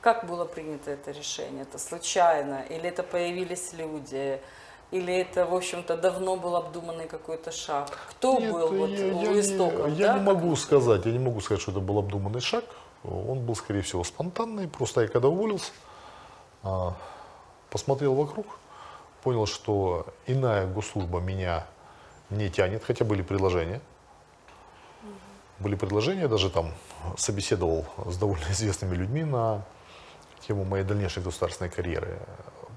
как 0.00 0.26
было 0.26 0.44
принято 0.44 0.90
это 0.90 1.10
решение? 1.12 1.62
Это 1.62 1.78
случайно? 1.78 2.64
Или 2.68 2.88
это 2.88 3.02
появились 3.02 3.72
люди? 3.72 4.40
Или 4.92 5.14
это, 5.14 5.44
в 5.46 5.54
общем-то, 5.54 5.96
давно 5.96 6.36
был 6.36 6.54
обдуманный 6.54 7.08
какой-то 7.08 7.50
шаг? 7.50 7.90
Кто 8.10 8.38
Нет, 8.38 8.52
был 8.52 8.68
вот 8.68 8.90
я, 8.90 9.06
у 9.06 9.22
я 9.22 9.32
не- 9.32 9.40
истоков? 9.40 9.88
я 9.90 10.06
да? 10.12 10.18
не 10.18 10.24
могу 10.24 10.54
сказать, 10.56 11.04
я 11.06 11.12
не 11.12 11.18
могу 11.18 11.40
сказать, 11.40 11.60
что 11.60 11.72
это 11.72 11.80
был 11.80 11.98
обдуманный 11.98 12.40
шаг. 12.40 12.64
Он 13.02 13.40
был, 13.40 13.56
скорее 13.56 13.82
всего, 13.82 14.04
спонтанный. 14.04 14.68
Просто 14.68 15.02
я 15.02 15.08
когда 15.08 15.28
уволился, 15.28 15.72
а, 16.62 16.94
посмотрел 17.70 18.14
вокруг, 18.14 18.46
понял, 19.22 19.46
что 19.46 20.06
иная 20.26 20.66
госслужба 20.66 21.20
меня 21.20 21.66
не 22.30 22.48
тянет, 22.48 22.84
хотя 22.84 23.04
были 23.04 23.22
предложения. 23.22 23.80
Были 25.58 25.74
предложения, 25.74 26.28
даже 26.28 26.50
там 26.50 26.72
собеседовал 27.16 27.86
с 28.06 28.16
довольно 28.18 28.44
известными 28.50 28.94
людьми 28.94 29.24
на 29.24 29.62
тему 30.46 30.64
моей 30.64 30.84
дальнейшей 30.84 31.22
государственной 31.22 31.70
карьеры. 31.70 32.18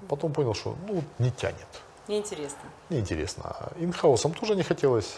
Потом 0.08 0.32
понял, 0.32 0.54
что 0.54 0.76
ну, 0.88 1.04
не 1.18 1.30
тянет. 1.30 1.68
Неинтересно. 2.10 2.58
Неинтересно. 2.88 3.54
Инхаусом 3.76 4.34
тоже 4.34 4.56
не 4.56 4.64
хотелось, 4.64 5.16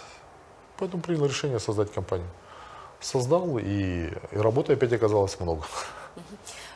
поэтому 0.77 1.03
принял 1.03 1.25
решение 1.25 1.59
создать 1.59 1.91
компанию. 1.91 2.29
Создал, 3.01 3.59
и, 3.59 4.11
и 4.33 4.37
работы 4.37 4.75
опять 4.75 4.93
оказалось 4.93 5.41
много. 5.41 5.65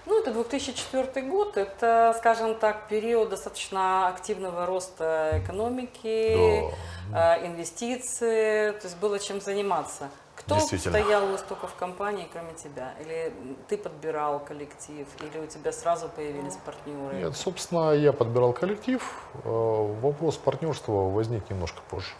Ну, 0.07 0.19
это 0.19 0.33
2004 0.33 1.29
год, 1.29 1.59
это, 1.59 2.15
скажем 2.19 2.55
так, 2.55 2.89
период 2.89 3.29
достаточно 3.29 4.09
активного 4.09 4.65
роста 4.65 5.43
экономики, 5.45 6.65
э, 7.13 7.47
инвестиций, 7.47 8.73
то 8.73 8.85
есть 8.85 8.97
было 8.97 9.19
чем 9.19 9.43
заниматься. 9.43 10.09
Кто 10.37 10.61
стоял 10.61 11.33
у 11.33 11.37
истоков 11.37 11.75
компании, 11.75 12.29
кроме 12.33 12.53
тебя? 12.55 12.95
Или 13.01 13.33
ты 13.69 13.77
подбирал 13.77 14.39
коллектив, 14.39 15.09
или 15.21 15.39
у 15.43 15.47
тебя 15.47 15.73
сразу 15.73 16.09
появились 16.09 16.57
партнеры? 16.65 17.17
Нет, 17.17 17.37
собственно, 17.37 17.93
я 17.93 18.13
подбирал 18.13 18.53
коллектив. 18.53 19.03
Э, 19.45 19.97
Вопрос 20.01 20.37
партнерства 20.37 20.93
возник 21.11 21.49
немножко 21.51 21.81
позже. 21.91 22.13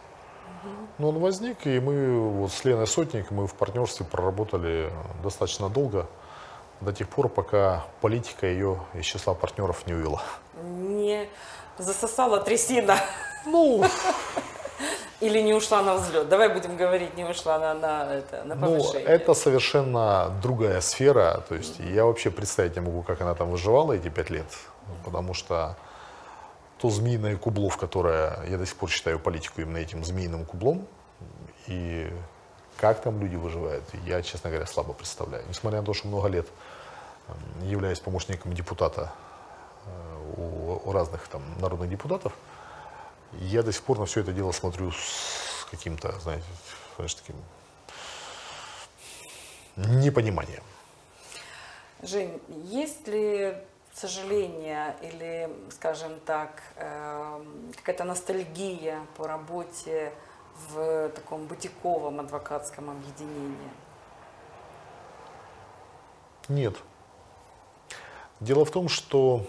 Но 0.99 1.11
он 1.11 1.19
возник, 1.19 1.67
и 1.67 1.79
мы 1.79 2.19
вот 2.19 2.51
с 2.51 2.65
Леной 2.65 2.87
Сотник, 2.87 3.31
мы 3.31 3.47
в 3.47 3.55
партнерстве 3.55 4.05
проработали 4.05 4.91
достаточно 5.23 5.69
долго, 5.69 6.09
до 6.81 6.93
тех 6.93 7.09
пор, 7.09 7.29
пока 7.29 7.85
политика 8.01 8.47
ее 8.47 8.81
из 8.95 9.05
числа 9.05 9.35
партнеров 9.35 9.87
не 9.87 9.95
увела. 9.95 10.23
Не 10.63 11.29
засосала 11.79 12.41
трясина 12.41 12.97
Ну, 13.47 13.85
или 15.21 15.41
не 15.41 15.55
ушла 15.55 15.83
на 15.83 15.95
взлет. 15.95 16.29
Давай 16.29 16.49
будем 16.49 16.77
говорить, 16.77 17.17
не 17.17 17.25
ушла 17.25 17.59
на, 17.59 17.75
на, 17.75 18.15
это, 18.15 18.45
на 18.45 18.55
ну, 18.55 18.67
повышение. 18.67 19.07
это 19.07 19.35
совершенно 19.35 20.31
другая 20.43 20.81
сфера. 20.81 21.43
То 21.49 21.55
есть 21.55 21.79
я 21.79 22.05
вообще 22.05 22.31
представить 22.31 22.77
не 22.77 22.83
могу, 22.83 23.03
как 23.03 23.21
она 23.21 23.35
там 23.35 23.51
выживала 23.51 23.93
эти 23.93 24.09
пять 24.09 24.31
лет. 24.31 24.47
Потому 25.05 25.35
что 25.35 25.77
то 26.79 26.91
змеиное 26.91 27.37
кубло, 27.37 27.71
в 27.71 27.77
которое 27.77 28.39
я 28.49 28.59
до 28.59 28.67
сих 28.67 28.77
пор 28.77 28.91
считаю 28.91 29.19
политику 29.19 29.63
именно 29.63 29.79
этим 29.79 30.05
змеиным 30.05 30.45
кублом, 30.45 30.87
и 31.67 32.13
как 32.77 33.01
там 33.01 33.21
люди 33.21 33.37
выживают, 33.37 33.85
я, 34.05 34.23
честно 34.23 34.51
говоря, 34.51 34.67
слабо 34.67 34.93
представляю. 34.93 35.45
Несмотря 35.49 35.81
на 35.81 35.87
то, 35.87 35.95
что 35.95 36.09
много 36.09 36.29
лет 36.29 36.47
м, 37.29 37.67
являюсь 37.67 37.99
помощником 37.99 38.53
депутата 38.53 39.13
э, 39.87 40.35
у, 40.37 40.81
у 40.85 40.93
разных 40.93 41.27
там 41.29 41.43
народных 41.59 41.89
депутатов, 41.89 42.35
я 43.41 43.63
до 43.63 43.73
сих 43.73 43.83
пор 43.83 43.99
на 43.99 44.07
все 44.07 44.21
это 44.21 44.33
дело 44.33 44.53
смотрю 44.53 44.93
с 44.93 45.67
каким-то, 45.71 46.13
знаете, 46.21 46.45
знаешь, 46.97 47.15
таким 47.15 47.37
непониманием. 49.77 50.63
Жень, 52.03 52.41
есть 52.65 53.09
ли 53.09 53.57
сожаление 53.95 54.95
или, 55.01 55.51
скажем 55.71 56.21
так, 56.27 56.63
эм, 56.77 57.73
какая-то 57.77 58.05
ностальгия 58.05 59.01
по 59.17 59.27
работе 59.27 60.13
в 60.69 61.09
таком 61.11 61.47
бутиковом 61.47 62.21
адвокатском 62.21 62.91
объединении? 62.91 63.71
Нет. 66.49 66.77
Дело 68.41 68.65
в 68.65 68.71
том, 68.71 68.89
что 68.89 69.47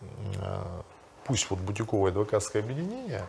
э, 0.00 0.82
пусть 1.30 1.48
вот 1.48 1.60
бутиковое 1.60 2.10
адвокатское 2.10 2.60
объединение, 2.60 3.24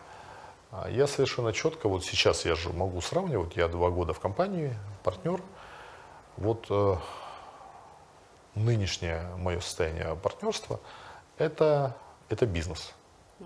а, 0.71 0.89
я 0.89 1.05
совершенно 1.05 1.53
четко, 1.53 1.87
вот 1.87 2.03
сейчас 2.03 2.45
я 2.45 2.55
же 2.55 2.73
могу 2.73 2.99
сравнивать, 2.99 3.55
я 3.57 3.67
два 3.67 3.91
года 3.91 4.11
в 4.11 4.19
компании, 4.19 4.75
партнер, 5.03 5.39
вот 6.35 6.65
э, 6.71 6.95
нынешнее 8.55 9.21
мое 9.37 9.59
состояние 9.59 10.15
партнерства, 10.15 10.79
это, 11.37 11.95
это 12.29 12.47
бизнес. 12.47 12.91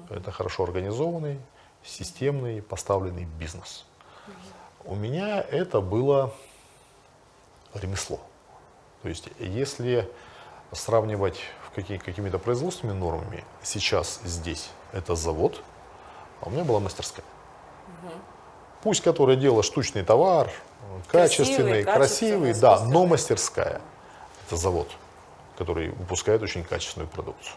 Это 0.09 0.31
хорошо 0.31 0.63
организованный, 0.63 1.37
системный, 1.83 2.61
поставленный 2.61 3.25
бизнес. 3.25 3.85
У 4.85 4.95
меня 4.95 5.41
это 5.41 5.81
было 5.81 6.33
ремесло. 7.73 8.21
То 9.01 9.09
есть, 9.09 9.27
если 9.37 10.09
сравнивать 10.71 11.41
в 11.75 11.81
какие, 11.81 11.97
какими-то 11.97 12.39
производственными 12.39 12.97
нормами, 12.97 13.43
сейчас 13.61 14.21
здесь 14.23 14.69
это 14.93 15.15
завод, 15.15 15.61
а 16.41 16.47
у 16.47 16.49
меня 16.49 16.63
была 16.63 16.79
мастерская. 16.79 17.25
Пусть 18.81 19.01
которая 19.01 19.35
делала 19.35 19.61
штучный 19.61 20.03
товар, 20.03 20.49
качественный, 21.11 21.83
Красивый, 21.83 21.83
красивый, 21.83 22.53
да, 22.53 22.75
искусственный. 22.75 22.93
но 22.93 23.05
мастерская. 23.05 23.81
Это 24.47 24.55
завод, 24.55 24.89
который 25.57 25.89
выпускает 25.89 26.41
очень 26.43 26.63
качественную 26.63 27.09
продукцию. 27.09 27.55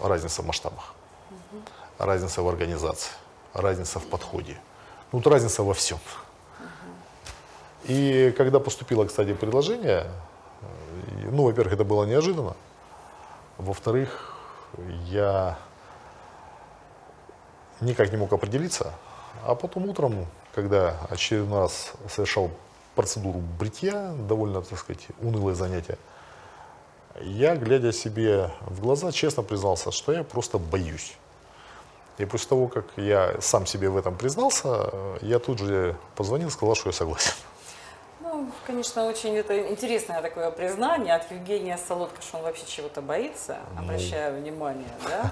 Разница 0.00 0.42
в 0.42 0.46
масштабах, 0.46 0.94
разница 1.98 2.42
в 2.42 2.48
организации, 2.48 3.12
разница 3.54 4.00
в 4.00 4.06
подходе. 4.06 4.58
Ну, 5.12 5.20
вот 5.20 5.26
разница 5.28 5.62
во 5.62 5.72
всем. 5.72 5.98
И 7.84 8.34
когда 8.36 8.60
поступило, 8.60 9.06
кстати, 9.06 9.32
предложение, 9.32 10.10
э, 10.60 11.28
ну, 11.30 11.44
во-первых, 11.44 11.74
это 11.74 11.84
было 11.84 12.04
неожиданно. 12.04 12.56
Во-вторых, 13.58 14.34
я 15.06 15.58
никак 17.80 18.10
не 18.10 18.16
мог 18.16 18.32
определиться. 18.32 18.92
А 19.44 19.54
потом 19.54 19.88
утром, 19.88 20.26
когда 20.54 20.98
очередной 21.10 21.60
раз 21.60 21.92
совершал 22.08 22.50
процедуру 22.94 23.40
бритья, 23.58 24.12
довольно, 24.28 24.62
так 24.62 24.78
сказать, 24.78 25.06
унылое 25.20 25.54
занятие, 25.54 25.98
я, 27.20 27.56
глядя 27.56 27.92
себе 27.92 28.50
в 28.62 28.80
глаза, 28.80 29.12
честно 29.12 29.42
признался, 29.42 29.92
что 29.92 30.12
я 30.12 30.24
просто 30.24 30.58
боюсь. 30.58 31.16
И 32.18 32.24
после 32.24 32.48
того, 32.48 32.68
как 32.68 32.86
я 32.96 33.36
сам 33.40 33.66
себе 33.66 33.88
в 33.88 33.96
этом 33.96 34.16
признался, 34.16 34.90
я 35.20 35.38
тут 35.38 35.58
же 35.58 35.96
позвонил, 36.16 36.50
сказал, 36.50 36.74
что 36.74 36.88
я 36.88 36.92
согласен. 36.92 37.32
Ну, 38.34 38.48
конечно, 38.66 39.06
очень 39.06 39.36
это 39.36 39.70
интересное 39.70 40.20
такое 40.20 40.50
признание 40.50 41.14
от 41.14 41.30
Евгения 41.30 41.78
Солодка, 41.78 42.20
что 42.20 42.38
он 42.38 42.42
вообще 42.42 42.66
чего-то 42.66 43.00
боится, 43.00 43.58
обращаю 43.78 44.40
внимание, 44.40 44.88
да. 45.08 45.30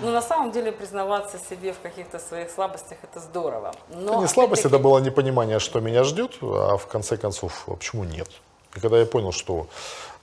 Но 0.00 0.10
на 0.10 0.22
самом 0.22 0.50
деле 0.50 0.72
признаваться 0.72 1.38
себе 1.38 1.74
в 1.74 1.80
каких-то 1.80 2.18
своих 2.18 2.50
слабостях 2.50 2.96
это 3.02 3.20
здорово. 3.20 3.74
Но 3.90 4.12
Это 4.12 4.20
не 4.22 4.28
слабость, 4.28 4.64
это 4.64 4.78
было 4.78 4.98
непонимание, 4.98 5.58
что 5.58 5.80
меня 5.80 6.04
ждет, 6.04 6.38
а 6.40 6.78
в 6.78 6.86
конце 6.86 7.18
концов, 7.18 7.64
а 7.66 7.74
почему 7.74 8.04
нет? 8.04 8.30
И 8.74 8.80
когда 8.80 8.98
я 8.98 9.04
понял, 9.04 9.32
что 9.32 9.66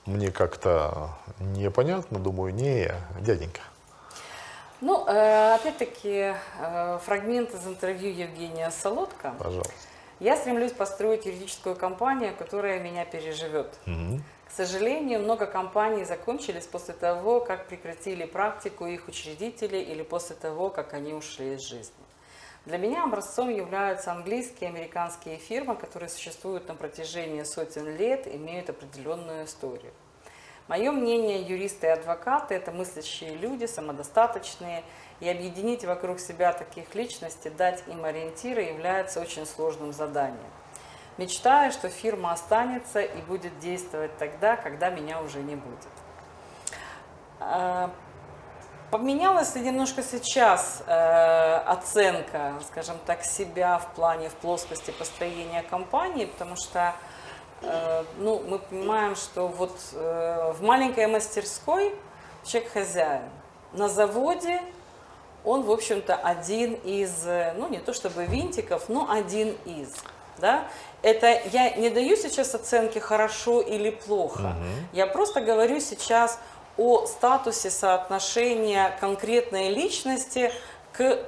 мне 0.07 0.31
как-то 0.31 1.09
непонятно, 1.39 2.17
думаю, 2.17 2.55
не, 2.55 2.91
дяденька, 3.19 3.61
Ну, 4.81 5.05
э, 5.07 5.55
опять-таки, 5.55 6.33
э, 6.59 6.99
фрагмент 7.05 7.53
из 7.53 7.67
интервью 7.67 8.11
Евгения 8.11 8.71
Солодка. 8.71 9.35
пожалуйста. 9.37 9.73
Я 10.19 10.37
стремлюсь 10.37 10.71
построить 10.71 11.25
юридическую 11.25 11.75
компанию, 11.75 12.33
которая 12.37 12.79
меня 12.79 13.03
переживет. 13.05 13.77
Мгм. 13.85 14.23
К 14.47 14.51
сожалению, 14.51 15.19
много 15.19 15.45
компаний 15.45 16.05
закончились 16.05 16.65
после 16.65 16.93
того, 16.93 17.41
как 17.41 17.67
прекратили 17.67 18.25
практику 18.25 18.85
их 18.85 19.07
учредители 19.09 19.77
или 19.77 20.03
после 20.03 20.35
того, 20.35 20.69
как 20.69 20.93
они 20.93 21.13
ушли 21.13 21.55
из 21.55 21.61
жизни. 21.61 21.93
Для 22.65 22.77
меня 22.77 23.03
образцом 23.03 23.49
являются 23.49 24.11
английские 24.11 24.69
и 24.69 24.73
американские 24.73 25.37
фирмы, 25.37 25.75
которые 25.75 26.09
существуют 26.09 26.67
на 26.67 26.75
протяжении 26.75 27.43
сотен 27.43 27.97
лет, 27.97 28.27
имеют 28.33 28.69
определенную 28.69 29.45
историю. 29.45 29.91
Мое 30.67 30.91
мнение, 30.91 31.43
юристы 31.43 31.87
и 31.87 31.89
адвокаты– 31.91 32.53
это 32.55 32.71
мыслящие 32.71 33.35
люди, 33.35 33.65
самодостаточные, 33.65 34.83
и 35.19 35.29
объединить 35.29 35.85
вокруг 35.85 36.19
себя 36.19 36.51
таких 36.53 36.93
личностей, 36.95 37.49
дать 37.49 37.83
им 37.87 38.03
ориентиры 38.05 38.61
является 38.63 39.21
очень 39.21 39.45
сложным 39.45 39.93
заданием. 39.93 40.39
Мечтаю, 41.17 41.71
что 41.71 41.89
фирма 41.89 42.33
останется 42.33 43.01
и 43.01 43.21
будет 43.21 43.57
действовать 43.59 44.17
тогда, 44.17 44.57
когда 44.57 44.89
меня 44.89 45.21
уже 45.21 45.41
не 45.41 45.55
будет. 45.55 45.87
А, 47.39 47.89
Поменялась 48.91 49.55
ли 49.55 49.61
немножко 49.61 50.03
сейчас 50.03 50.83
э, 50.85 51.55
оценка, 51.65 52.53
скажем 52.67 52.97
так, 53.05 53.23
себя 53.23 53.79
в 53.79 53.87
плане, 53.95 54.29
в 54.29 54.35
плоскости 54.35 54.91
построения 54.91 55.63
компании, 55.63 56.25
потому 56.25 56.55
что 56.55 56.93
э, 57.61 58.03
ну, 58.19 58.41
мы 58.47 58.59
понимаем, 58.59 59.15
что 59.15 59.47
вот 59.47 59.75
э, 59.93 60.53
в 60.53 60.61
маленькой 60.61 61.07
мастерской 61.07 61.95
человек 62.45 62.71
хозяин, 62.71 63.23
на 63.73 63.89
заводе 63.89 64.61
он, 65.45 65.63
в 65.63 65.71
общем-то, 65.71 66.15
один 66.15 66.73
из, 66.73 67.25
э, 67.25 67.53
ну, 67.57 67.69
не 67.69 67.79
то 67.79 67.93
чтобы 67.93 68.25
винтиков, 68.25 68.89
но 68.89 69.09
один 69.09 69.55
из. 69.65 69.93
Да? 70.37 70.67
Это 71.01 71.41
я 71.51 71.71
не 71.77 71.89
даю 71.89 72.15
сейчас 72.17 72.55
оценки 72.55 72.99
хорошо 72.99 73.61
или 73.61 73.89
плохо. 73.89 74.55
Я 74.91 75.07
просто 75.07 75.39
говорю 75.39 75.79
сейчас 75.79 76.39
о 76.77 77.05
статусе 77.05 77.69
соотношения 77.69 78.97
конкретной 78.99 79.69
личности 79.69 80.51
к 80.91 81.19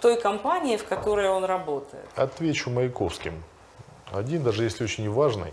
той 0.00 0.20
компании, 0.20 0.76
в 0.76 0.84
которой 0.84 1.28
он 1.28 1.44
работает. 1.44 2.06
Отвечу 2.14 2.70
Маяковским. 2.70 3.42
Один, 4.12 4.42
даже 4.42 4.64
если 4.64 4.84
очень 4.84 5.10
важный, 5.10 5.52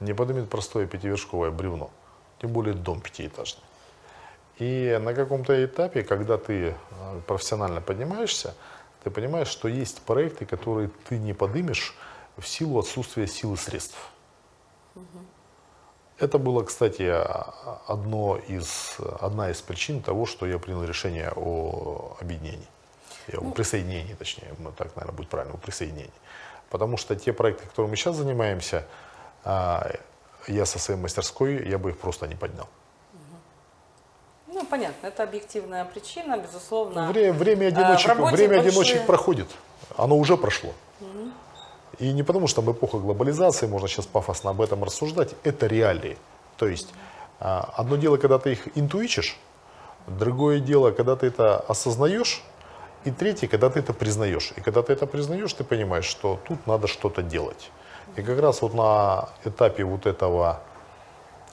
не 0.00 0.12
поднимет 0.12 0.50
простое 0.50 0.86
пятивершковое 0.86 1.50
бревно, 1.50 1.90
тем 2.40 2.50
более 2.50 2.74
дом 2.74 3.00
пятиэтажный. 3.00 3.62
И 4.58 4.98
на 5.02 5.12
каком-то 5.14 5.64
этапе, 5.64 6.02
когда 6.02 6.38
ты 6.38 6.68
э, 6.68 7.20
профессионально 7.26 7.80
поднимаешься, 7.80 8.54
ты 9.04 9.10
понимаешь, 9.10 9.48
что 9.48 9.68
есть 9.68 10.00
проекты, 10.02 10.46
которые 10.46 10.90
ты 11.08 11.18
не 11.18 11.34
подымешь 11.34 11.94
в 12.36 12.46
силу 12.48 12.78
отсутствия 12.78 13.26
сил 13.26 13.54
и 13.54 13.56
средств. 13.56 13.96
Это 16.18 16.38
было, 16.38 16.62
кстати, 16.64 17.02
а- 17.02 17.82
одно 17.86 18.38
из, 18.48 18.96
одна 19.20 19.50
из 19.50 19.60
причин 19.60 20.00
того, 20.02 20.24
что 20.24 20.46
я 20.46 20.58
принял 20.58 20.82
решение 20.82 21.30
о 21.36 22.16
объединении. 22.20 22.66
О 23.34 23.50
присоединении, 23.50 24.14
точнее, 24.14 24.54
ну, 24.58 24.72
так, 24.72 24.96
наверное, 24.96 25.16
будет 25.16 25.28
правильно, 25.28 25.54
о 25.54 25.58
присоединении. 25.58 26.12
Потому 26.70 26.96
что 26.96 27.14
те 27.14 27.32
проекты, 27.32 27.66
которыми 27.66 27.90
мы 27.90 27.96
сейчас 27.96 28.16
занимаемся, 28.16 28.86
а, 29.44 29.92
я 30.46 30.64
со 30.64 30.78
своей 30.78 30.98
мастерской, 30.98 31.68
я 31.68 31.76
бы 31.76 31.90
их 31.90 31.98
просто 31.98 32.26
не 32.26 32.34
поднял. 32.34 32.68
Понятно, 34.70 35.06
это 35.08 35.22
объективная 35.22 35.84
причина, 35.84 36.36
безусловно. 36.36 37.10
Вре- 37.12 37.32
время 37.32 37.68
А, 37.68 37.70
в 37.70 37.74
одиночек, 37.78 38.14
время 38.16 38.56
большие- 38.56 38.60
одиночек 38.68 39.06
проходит. 39.06 39.48
Оно 39.96 40.16
уже 40.16 40.36
прошло. 40.36 40.72
И 41.98 42.12
не 42.12 42.22
потому, 42.22 42.46
что 42.46 42.62
там 42.62 42.72
эпоха 42.72 42.98
глобализации, 42.98 43.66
можно 43.66 43.88
сейчас 43.88 44.06
пафосно 44.06 44.50
об 44.50 44.60
этом 44.60 44.84
рассуждать, 44.84 45.34
это 45.44 45.66
реалии. 45.66 46.18
То 46.58 46.68
есть 46.68 46.92
а, 47.40 47.72
одно 47.76 47.96
дело, 47.96 48.16
когда 48.18 48.38
ты 48.38 48.52
их 48.52 48.76
интуичишь, 48.76 49.38
другое 50.06 50.60
дело, 50.60 50.90
когда 50.90 51.16
ты 51.16 51.26
это 51.26 51.58
осознаешь, 51.58 52.42
и 53.04 53.10
третье, 53.10 53.46
когда 53.48 53.70
ты 53.70 53.78
это 53.78 53.92
признаешь. 53.92 54.52
И 54.56 54.60
когда 54.60 54.82
ты 54.82 54.92
это 54.92 55.06
признаешь, 55.06 55.52
ты 55.52 55.64
понимаешь, 55.64 56.04
что 56.06 56.38
тут 56.48 56.66
надо 56.66 56.86
что-то 56.86 57.22
делать. 57.22 57.70
И 58.16 58.22
как 58.22 58.40
раз 58.40 58.62
вот 58.62 58.74
на 58.74 59.28
этапе 59.44 59.84
вот 59.84 60.06
этого 60.06 60.60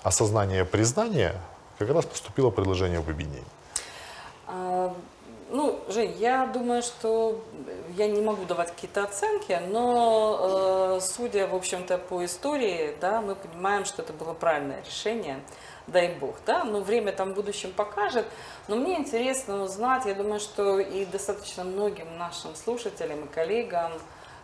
осознания 0.04 0.66
признания 0.66 1.36
как 1.78 1.90
раз 1.90 2.06
поступило 2.06 2.50
предложение 2.50 3.00
об 3.00 3.10
объединении. 3.10 3.46
А, 4.48 4.96
ну, 5.50 5.80
Жень, 5.88 6.16
я 6.18 6.48
думаю, 6.48 6.82
что 6.82 7.44
я 7.96 8.08
не 8.08 8.22
могу 8.22 8.46
давать 8.46 8.72
какие-то 8.72 9.04
оценки, 9.04 9.60
но 9.68 10.98
э, 10.98 11.00
судя, 11.02 11.48
в 11.48 11.54
общем-то, 11.54 12.00
по 12.00 12.26
истории, 12.26 12.96
да, 13.00 13.22
мы 13.22 13.36
понимаем, 13.36 13.86
что 13.86 14.02
это 14.02 14.14
было 14.14 14.34
правильное 14.34 14.84
решение, 14.84 15.40
дай 15.86 16.16
бог, 16.16 16.38
да, 16.46 16.64
но 16.64 16.80
время 16.80 17.12
там 17.12 17.34
в 17.34 17.36
будущем 17.36 17.72
покажет. 17.72 18.26
Но 18.68 18.76
мне 18.76 18.98
интересно 18.98 19.62
узнать, 19.64 20.06
я 20.06 20.16
думаю, 20.16 20.40
что 20.40 20.80
и 20.80 21.06
достаточно 21.06 21.64
многим 21.64 22.18
нашим 22.18 22.56
слушателям 22.56 23.26
и 23.26 23.28
коллегам, 23.28 23.92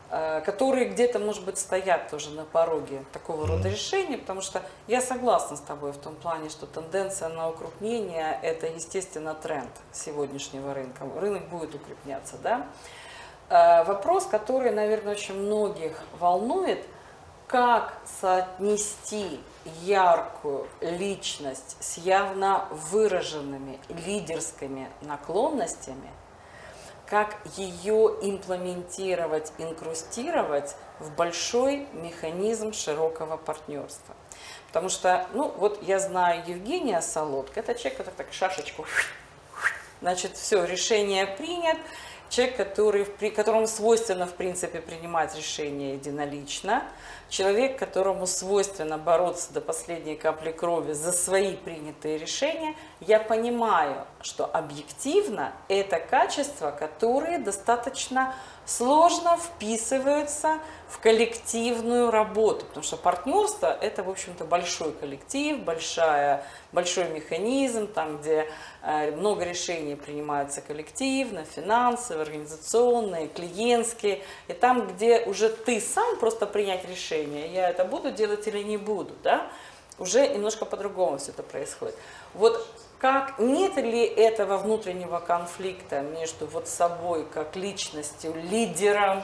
которые 0.09 0.89
где-то, 0.89 1.19
может 1.19 1.45
быть, 1.45 1.59
стоят 1.59 2.09
тоже 2.09 2.31
на 2.31 2.43
пороге 2.43 3.03
такого 3.13 3.45
рода 3.45 3.69
решения, 3.69 4.17
потому 4.17 4.41
что 4.41 4.63
я 4.87 5.01
согласна 5.01 5.55
с 5.55 5.59
тобой 5.59 5.91
в 5.91 5.97
том 5.97 6.15
плане, 6.15 6.49
что 6.49 6.65
тенденция 6.65 7.29
на 7.29 7.49
укрупнение– 7.49 8.39
это, 8.41 8.65
естественно, 8.65 9.35
тренд 9.35 9.69
сегодняшнего 9.91 10.73
рынка. 10.73 11.05
Рынок 11.15 11.47
будет 11.49 11.75
укрепняться, 11.75 12.37
да? 12.41 12.65
Э, 13.49 13.83
вопрос, 13.83 14.25
который, 14.25 14.71
наверное, 14.71 15.13
очень 15.13 15.35
многих 15.35 15.93
волнует, 16.19 16.83
как 17.47 17.93
соотнести 18.19 19.39
яркую 19.83 20.67
личность 20.81 21.77
с 21.79 21.97
явно 21.97 22.65
выраженными 22.71 23.79
лидерскими 23.89 24.89
наклонностями– 25.01 26.09
как 27.09 27.37
ее 27.57 28.15
имплементировать, 28.21 29.51
инкрустировать 29.57 30.75
в 30.99 31.11
большой 31.15 31.87
механизм 31.93 32.71
широкого 32.71 33.35
партнерства. 33.35 34.15
Потому 34.67 34.89
что, 34.89 35.27
ну, 35.33 35.51
вот 35.57 35.81
я 35.81 35.99
знаю 35.99 36.43
Евгения 36.45 37.01
Солодка, 37.01 37.61
это 37.61 37.73
человек, 37.73 37.97
который 37.97 38.15
так 38.15 38.27
шашечку, 38.31 38.85
значит, 40.01 40.37
все, 40.37 40.63
решение 40.65 41.25
принят, 41.25 41.77
человек, 42.29 42.57
который, 42.57 43.05
которому 43.31 43.65
свойственно, 43.65 44.27
в 44.27 44.35
принципе, 44.35 44.79
принимать 44.79 45.35
решения 45.35 45.95
единолично, 45.95 46.83
человек, 47.27 47.79
которому 47.79 48.27
свойственно 48.27 48.99
бороться 48.99 49.51
до 49.51 49.61
последней 49.61 50.15
капли 50.15 50.51
крови 50.51 50.93
за 50.93 51.11
свои 51.11 51.55
принятые 51.55 52.19
решения, 52.19 52.75
я 52.99 53.19
понимаю, 53.19 54.05
что 54.21 54.45
объективно 54.45 55.53
это 55.67 55.99
качества, 55.99 56.71
которые 56.71 57.39
достаточно 57.39 58.35
сложно 58.65 59.37
вписываются 59.37 60.59
в 60.89 60.99
коллективную 60.99 62.11
работу, 62.11 62.65
потому 62.65 62.83
что 62.83 62.97
партнерство– 62.97 63.75
это, 63.81 64.03
в 64.03 64.09
общем-то, 64.09 64.45
большой 64.45 64.91
коллектив, 64.91 65.59
большая, 65.59 66.43
большой 66.71 67.09
механизм, 67.09 67.87
там, 67.87 68.17
где 68.17 68.47
э, 68.83 69.11
много 69.11 69.45
решений 69.45 69.95
принимаются 69.95 70.61
коллективно, 70.61 71.45
финансовые, 71.45 72.23
организационные, 72.23 73.27
клиентские, 73.27 74.21
и 74.47 74.53
там, 74.53 74.87
где 74.87 75.21
уже 75.21 75.49
ты 75.49 75.79
сам 75.79 76.17
просто 76.17 76.45
принять 76.45 76.87
решение, 76.87 77.51
я 77.51 77.69
это 77.69 77.85
буду 77.85 78.11
делать 78.11 78.45
или 78.47 78.61
не 78.61 78.77
буду, 78.77 79.13
да, 79.23 79.47
уже 79.97 80.27
немножко 80.27 80.65
по-другому 80.65 81.17
все 81.17 81.31
это 81.31 81.43
происходит. 81.43 81.95
Вот 82.33 82.67
как 82.99 83.39
нет 83.39 83.77
ли 83.77 84.05
этого 84.05 84.57
внутреннего 84.57 85.19
конфликта 85.19 86.01
между 86.01 86.45
вот 86.45 86.67
собой 86.67 87.25
как 87.33 87.55
личностью, 87.55 88.33
лидером 88.35 89.23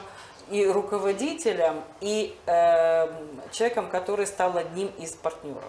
и 0.50 0.66
руководителем 0.66 1.82
и 2.00 2.38
э, 2.46 3.08
человеком, 3.52 3.90
который 3.90 4.28
стал 4.28 4.56
одним 4.58 4.88
из 4.98 5.12
партнеров? 5.12 5.64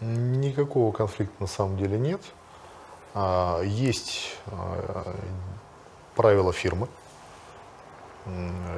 Никакого 0.00 0.92
конфликта 0.92 1.34
на 1.40 1.48
самом 1.48 1.76
деле 1.76 1.98
нет. 1.98 2.20
А, 3.14 3.60
есть 3.62 4.36
а, 4.46 5.14
правила 6.14 6.52
фирмы, 6.52 6.88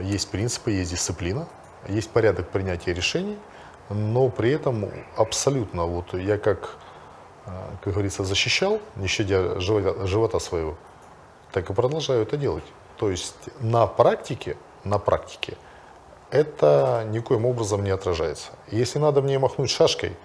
есть 0.02 0.30
принципы, 0.30 0.72
есть 0.72 0.90
дисциплина, 0.90 1.46
есть 1.86 2.10
порядок 2.10 2.48
принятия 2.48 2.92
решений, 2.92 3.38
но 3.90 4.28
при 4.28 4.50
этом 4.50 4.90
абсолютно, 5.16 5.84
вот 5.84 6.14
я 6.14 6.38
как 6.38 6.76
как 7.44 7.92
говорится, 7.92 8.24
защищал, 8.24 8.80
не 8.96 9.06
щадя 9.06 9.60
живота, 9.60 10.38
своего, 10.38 10.76
так 11.52 11.70
и 11.70 11.74
продолжаю 11.74 12.22
это 12.22 12.36
делать. 12.36 12.64
То 12.96 13.10
есть 13.10 13.36
на 13.60 13.86
практике, 13.86 14.56
на 14.84 14.98
практике 14.98 15.56
это 16.30 17.06
никоим 17.10 17.44
образом 17.46 17.84
не 17.84 17.90
отражается. 17.90 18.50
Если 18.70 18.98
надо 18.98 19.22
мне 19.22 19.38
махнуть 19.38 19.70
шашкой 19.70 20.16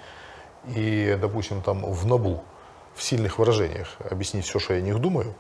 и, 0.67 1.17
допустим, 1.19 1.62
там 1.62 1.86
в 1.86 2.05
набу, 2.05 2.43
в 2.95 3.03
сильных 3.03 3.38
выражениях 3.38 3.95
объяснить 4.10 4.45
все, 4.45 4.60
что 4.60 4.73
я 4.73 4.79
о 4.79 4.82
них 4.82 4.99
думаю, 4.99 5.34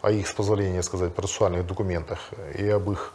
о 0.00 0.10
их, 0.10 0.26
с 0.26 0.32
позволения 0.32 0.82
сказать, 0.82 1.14
процессуальных 1.14 1.66
документах 1.66 2.30
и 2.58 2.68
об 2.68 2.90
их 2.90 3.12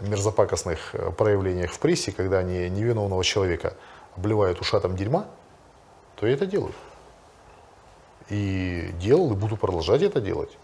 мерзопакостных 0.00 0.94
проявлениях 1.16 1.72
в 1.72 1.78
прессе, 1.78 2.12
когда 2.12 2.38
они 2.38 2.68
невиновного 2.70 3.24
человека 3.24 3.74
обливают 4.16 4.60
ушатом 4.60 4.96
дерьма, 4.96 5.26
то 6.16 6.26
я 6.26 6.34
это 6.34 6.46
делаю. 6.46 6.74
И 8.30 8.90
делал, 9.00 9.32
и 9.32 9.34
буду 9.34 9.56
продолжать 9.56 10.02
это 10.02 10.20
делать. 10.20 10.56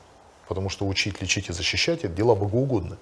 Потому 0.49 0.69
что 0.69 0.87
учить, 0.87 1.21
лечить 1.21 1.51
и 1.51 1.53
защищать– 1.53 2.01
это 2.05 2.15
дела 2.15 2.35
богоугодны. 2.35 2.97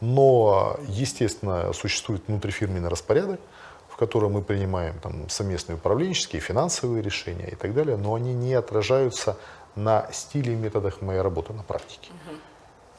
Но, 0.00 0.78
естественно, 0.88 1.72
существует 1.72 2.22
внутрифирменный 2.26 2.88
распорядок, 2.88 3.40
в 3.88 3.96
котором 3.96 4.32
мы 4.32 4.42
принимаем 4.42 4.98
там, 5.00 5.28
совместные 5.28 5.76
управленческие, 5.76 6.40
финансовые 6.40 7.02
решения 7.02 7.48
и 7.48 7.54
так 7.54 7.74
далее, 7.74 7.96
но 7.96 8.14
они 8.14 8.34
не 8.34 8.54
отражаются 8.54 9.36
на 9.76 10.08
стиле 10.12 10.54
и 10.54 10.56
методах 10.56 11.00
моей 11.00 11.20
работы 11.20 11.52
на 11.52 11.62
практике. 11.62 12.10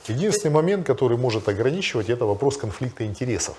Единственный 0.08 0.52
момент, 0.52 0.86
который 0.86 1.18
может 1.18 1.50
ограничивать, 1.50 2.10
это 2.10 2.26
вопрос 2.26 2.58
конфликта 2.58 3.06
интересов. 3.06 3.58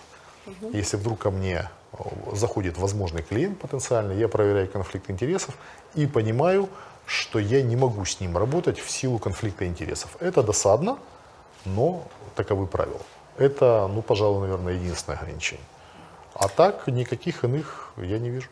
Если 0.72 0.96
вдруг 0.96 1.18
ко 1.18 1.30
мне 1.30 1.68
э, 1.92 1.96
заходит 2.32 2.78
возможный 2.78 3.22
клиент 3.22 3.58
потенциальный, 3.58 4.16
я 4.16 4.28
проверяю 4.28 4.68
конфликт 4.68 5.10
интересов 5.10 5.56
и 5.94 6.06
понимаю, 6.06 6.68
что 7.06 7.38
я 7.38 7.62
не 7.62 7.76
могу 7.76 8.04
с 8.04 8.20
ним 8.20 8.36
работать 8.36 8.78
в 8.78 8.90
силу 8.90 9.18
конфликта 9.18 9.66
интересов. 9.66 10.16
Это 10.20 10.42
досадно, 10.42 10.98
но 11.64 12.06
таковы 12.34 12.66
правила. 12.66 13.00
Это, 13.38 13.88
ну, 13.92 14.02
пожалуй, 14.02 14.40
наверное, 14.40 14.74
единственное 14.74 15.18
ограничение. 15.18 15.64
А 16.34 16.48
так 16.48 16.86
никаких 16.88 17.44
иных 17.44 17.92
я 17.96 18.18
не 18.18 18.30
вижу. 18.30 18.50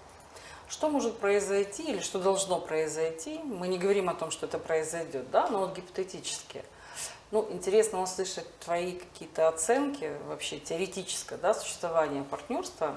Что 0.68 0.88
может 0.88 1.18
произойти 1.18 1.82
или 1.82 2.00
что 2.00 2.18
должно 2.18 2.58
произойти? 2.58 3.38
Мы 3.44 3.68
не 3.68 3.78
говорим 3.78 4.08
о 4.08 4.14
том, 4.14 4.30
что 4.30 4.46
это 4.46 4.58
произойдет, 4.58 5.30
да, 5.30 5.48
но 5.48 5.60
вот 5.60 5.76
гипотетически. 5.76 6.64
Ну, 7.30 7.46
интересно 7.50 8.00
услышать 8.00 8.46
твои 8.60 8.92
какие-то 8.92 9.48
оценки 9.48 10.12
вообще 10.26 10.58
теоретическое, 10.58 11.36
да, 11.36 11.52
существования 11.52 12.22
партнерства. 12.22 12.96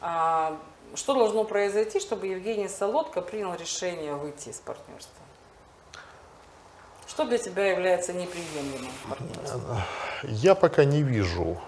А, 0.00 0.56
что 0.94 1.14
должно 1.14 1.44
произойти, 1.44 2.00
чтобы 2.00 2.26
Евгений 2.26 2.68
Солодко 2.68 3.20
принял 3.20 3.54
решение 3.54 4.14
выйти 4.14 4.50
из 4.50 4.56
партнерства? 4.56 5.22
Что 7.06 7.24
для 7.24 7.38
тебя 7.38 7.72
является 7.72 8.12
неприемлемым 8.12 8.92
Я 10.22 10.54
пока 10.54 10.84
не 10.84 11.02
вижу 11.02 11.58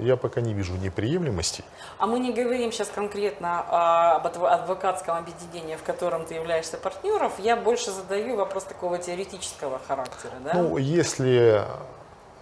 я 0.00 0.16
пока 0.16 0.40
не 0.40 0.54
вижу 0.54 0.74
неприемлемости. 0.74 1.64
А 1.98 2.06
мы 2.06 2.18
не 2.18 2.32
говорим 2.32 2.72
сейчас 2.72 2.88
конкретно 2.88 4.16
об 4.16 4.26
адвокатском 4.26 5.16
объединении, 5.16 5.76
в 5.76 5.82
котором 5.82 6.24
ты 6.26 6.34
являешься 6.34 6.76
партнером. 6.76 7.30
Я 7.38 7.56
больше 7.56 7.90
задаю 7.90 8.36
вопрос 8.36 8.64
такого 8.64 8.98
теоретического 8.98 9.80
характера. 9.86 10.32
Да? 10.44 10.54
Ну, 10.54 10.76
если, 10.76 11.64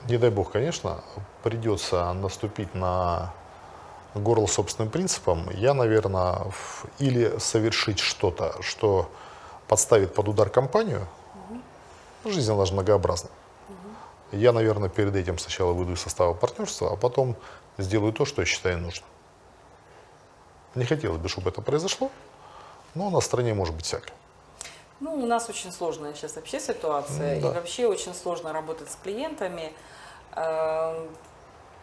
не 0.09 0.19
дай 0.19 0.31
бог, 0.31 0.53
конечно, 0.53 1.01
придется 1.43 2.13
наступить 2.13 2.75
на 2.75 3.33
горло 4.15 4.47
собственным 4.47 4.91
принципам, 4.91 5.49
я, 5.51 5.75
наверное, 5.75 6.43
или 6.99 7.39
совершить 7.39 7.99
что-то, 7.99 8.55
что 8.63 9.11
подставит 9.69 10.15
под 10.15 10.29
удар 10.29 10.49
компанию, 10.49 11.07
угу. 11.49 12.31
жизнь 12.31 12.53
она 12.53 12.65
же 12.65 12.73
многообразна. 12.73 13.31
Угу. 13.69 14.39
Я, 14.39 14.53
наверное, 14.53 14.89
перед 14.89 15.17
этим 15.17 15.39
сначала 15.39 15.73
выйду 15.73 15.93
из 15.93 16.01
состава 16.01 16.35
партнерства, 16.35 16.93
а 16.93 16.97
потом 16.97 17.37
сделаю 17.79 18.13
то, 18.13 18.25
что 18.25 18.43
я 18.43 18.47
считаю 18.47 18.79
нужным. 18.79 19.09
Не 20.75 20.85
хотелось 20.85 21.19
бы, 21.19 21.29
чтобы 21.29 21.51
это 21.51 21.63
произошло, 21.63 22.11
но 22.95 23.11
на 23.11 23.21
стране 23.21 23.55
может 23.55 23.75
быть 23.75 23.85
всякое. 23.85 24.13
Ну, 25.01 25.15
у 25.15 25.27
нас 25.27 25.49
очень 25.49 25.73
сложная 25.73 26.15
сейчас 26.15 26.37
вообще 26.37 26.61
ситуация, 26.61 27.41
да. 27.41 27.49
и 27.51 27.53
вообще 27.53 27.87
очень 27.87 28.15
сложно 28.15 28.53
работать 28.53 28.91
с 28.91 28.97
клиентами. 29.03 29.73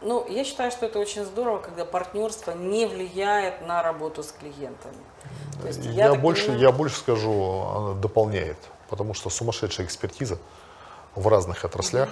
Ну, 0.01 0.25
я 0.27 0.43
считаю, 0.43 0.71
что 0.71 0.87
это 0.87 0.99
очень 0.99 1.23
здорово, 1.25 1.59
когда 1.59 1.85
партнерство 1.85 2.51
не 2.51 2.85
влияет 2.87 3.65
на 3.67 3.83
работу 3.83 4.23
с 4.23 4.31
клиентами. 4.31 4.95
То 5.61 5.67
есть, 5.67 5.85
Я, 5.85 6.11
так 6.11 6.21
больше, 6.21 6.47
понимаю- 6.47 6.61
я 6.61 6.71
больше 6.71 6.97
скажу, 6.97 7.61
она 7.75 7.93
дополняет, 7.93 8.57
потому 8.89 9.13
что 9.13 9.29
сумасшедшая 9.29 9.85
экспертиза 9.85 10.39
в 11.15 11.27
разных 11.27 11.65
отраслях, 11.65 12.09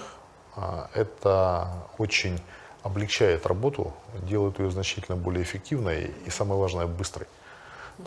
а, 0.56 0.88
это 0.94 1.68
очень 1.98 2.40
облегчает 2.82 3.46
работу, 3.46 3.92
делает 4.22 4.58
ее 4.60 4.70
значительно 4.70 5.16
более 5.16 5.42
эффективной 5.42 6.12
и, 6.24 6.30
самое 6.30 6.60
важное, 6.60 6.86
быстрой. 6.86 7.26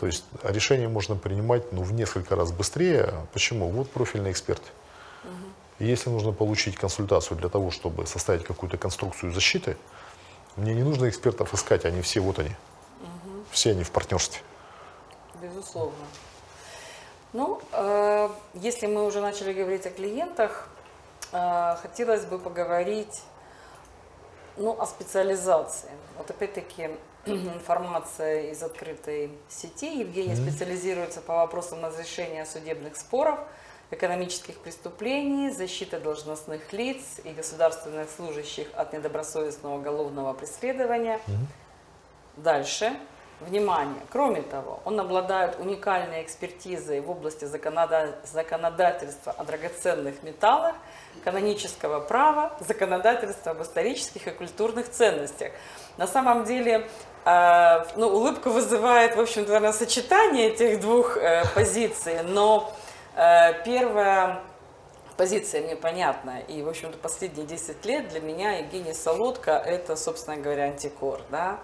То 0.00 0.06
есть 0.06 0.24
решение 0.42 0.88
можно 0.88 1.14
принимать 1.14 1.72
ну, 1.72 1.82
в 1.82 1.92
несколько 1.92 2.34
раз 2.34 2.50
быстрее. 2.50 3.14
Почему? 3.32 3.68
Вот 3.68 3.90
профильный 3.90 4.32
эксперт. 4.32 4.62
И 5.84 5.86
Если 5.86 6.08
нужно 6.08 6.32
получить 6.32 6.76
консультацию 6.76 7.36
для 7.36 7.50
того, 7.50 7.70
чтобы 7.70 8.06
составить 8.06 8.42
какую-то 8.42 8.78
конструкцию 8.78 9.32
защиты, 9.32 9.76
мне 10.56 10.74
не 10.74 10.82
нужно 10.82 11.10
экспертов 11.10 11.52
искать, 11.52 11.84
они 11.84 12.00
все 12.00 12.20
вот 12.20 12.38
они. 12.38 12.52
Все 13.50 13.72
они 13.72 13.84
в 13.84 13.90
партнерстве. 13.90 14.40
Безусловно. 15.42 16.06
Ну, 17.34 17.60
э, 17.72 18.30
если 18.54 18.86
мы 18.86 19.04
уже 19.04 19.20
начали 19.20 19.52
говорить 19.52 19.84
о 19.84 19.90
клиентах, 19.90 20.68
э, 21.32 21.76
хотелось 21.82 22.24
бы 22.24 22.38
поговорить 22.38 23.22
ну, 24.56 24.80
о 24.80 24.86
специализации. 24.86 25.90
Вот 26.16 26.30
опять-таки 26.30 26.92
информация 27.26 28.52
из 28.52 28.62
открытой 28.62 29.32
сети. 29.50 29.98
Евгений 29.98 30.34
специализируется 30.34 31.20
по 31.20 31.34
вопросам 31.34 31.84
разрешения 31.84 32.46
судебных 32.46 32.96
споров, 32.96 33.38
экономических 33.90 34.58
преступлений, 34.58 35.50
защиты 35.50 35.98
должностных 35.98 36.72
лиц 36.72 37.20
и 37.24 37.30
государственных 37.30 38.08
служащих 38.10 38.68
от 38.74 38.92
недобросовестного 38.92 39.76
уголовного 39.76 40.32
преследования. 40.32 41.20
Дальше. 42.36 42.96
Внимание! 43.40 44.00
Кроме 44.10 44.42
того, 44.42 44.80
он 44.84 44.98
обладает 44.98 45.58
уникальной 45.58 46.22
экспертизой 46.22 47.00
в 47.00 47.10
области 47.10 47.44
законода- 47.44 48.14
законодательства 48.32 49.32
о 49.32 49.44
драгоценных 49.44 50.22
металлах, 50.22 50.76
канонического 51.24 52.00
права, 52.00 52.52
законодательства 52.60 53.50
об 53.50 53.62
исторических 53.62 54.28
и 54.28 54.30
культурных 54.30 54.88
ценностях. 54.88 55.52
На 55.96 56.06
самом 56.06 56.44
деле, 56.44 56.88
э, 57.24 57.84
ну, 57.96 58.06
улыбку 58.06 58.50
вызывает, 58.50 59.16
в 59.16 59.20
общем-то, 59.20 59.72
сочетание 59.72 60.50
этих 60.50 60.80
двух 60.80 61.16
э, 61.16 61.42
позиций, 61.54 62.22
но 62.22 62.72
первая 63.64 64.42
позиция 65.16 65.62
мне 65.62 65.76
понятна. 65.76 66.40
И, 66.40 66.62
в 66.62 66.68
общем-то, 66.68 66.98
последние 66.98 67.46
10 67.46 67.84
лет 67.84 68.08
для 68.08 68.20
меня 68.20 68.58
Евгений 68.58 68.92
Солодко– 68.92 69.52
это, 69.66 69.96
собственно 69.96 70.36
говоря, 70.36 70.64
антикор. 70.64 71.20
Да? 71.30 71.60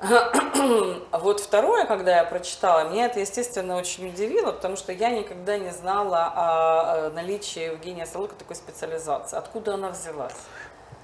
А 0.00 1.18
вот 1.18 1.40
второе, 1.40 1.86
когда 1.86 2.18
я 2.18 2.24
прочитала, 2.24 2.88
меня 2.88 3.06
это, 3.06 3.20
естественно, 3.20 3.76
очень 3.76 4.08
удивило, 4.08 4.52
потому 4.52 4.76
что 4.76 4.92
я 4.92 5.10
никогда 5.10 5.58
не 5.58 5.72
знала 5.72 6.32
о 6.34 6.96
э, 6.96 7.10
наличии 7.10 7.72
Евгения 7.72 8.06
Солодко 8.06 8.36
такой 8.36 8.56
специализации. 8.56 9.36
Откуда 9.36 9.74
она 9.74 9.90
взялась? 9.90 10.34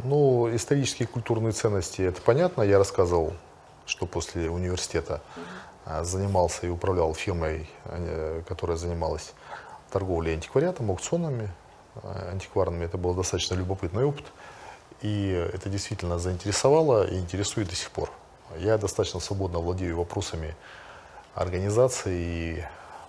Ну, 0.04 0.54
исторические 0.54 1.08
и 1.08 1.10
культурные 1.10 1.52
ценности, 1.52 2.02
это 2.02 2.20
понятно. 2.22 2.62
Я 2.62 2.78
рассказывал, 2.78 3.32
что 3.86 4.06
после 4.06 4.50
университета 4.50 5.20
а, 5.84 6.04
занимался 6.04 6.66
и 6.66 6.68
управлял 6.68 7.14
фирмой, 7.14 7.68
а, 7.84 8.42
которая 8.42 8.76
занималась 8.76 9.32
торговлей 9.92 10.34
антиквариатом, 10.34 10.90
аукционами 10.90 11.50
а, 12.02 12.30
антикварными. 12.32 12.84
Это 12.84 12.98
был 12.98 13.14
достаточно 13.14 13.54
любопытный 13.54 14.04
опыт. 14.04 14.24
И 15.02 15.30
это 15.52 15.68
действительно 15.68 16.18
заинтересовало 16.18 17.06
и 17.06 17.18
интересует 17.18 17.68
до 17.68 17.74
сих 17.74 17.90
пор. 17.90 18.10
Я 18.58 18.78
достаточно 18.78 19.20
свободно 19.20 19.58
владею 19.58 19.96
вопросами 19.96 20.54
организации 21.34 22.18
и 22.20 22.64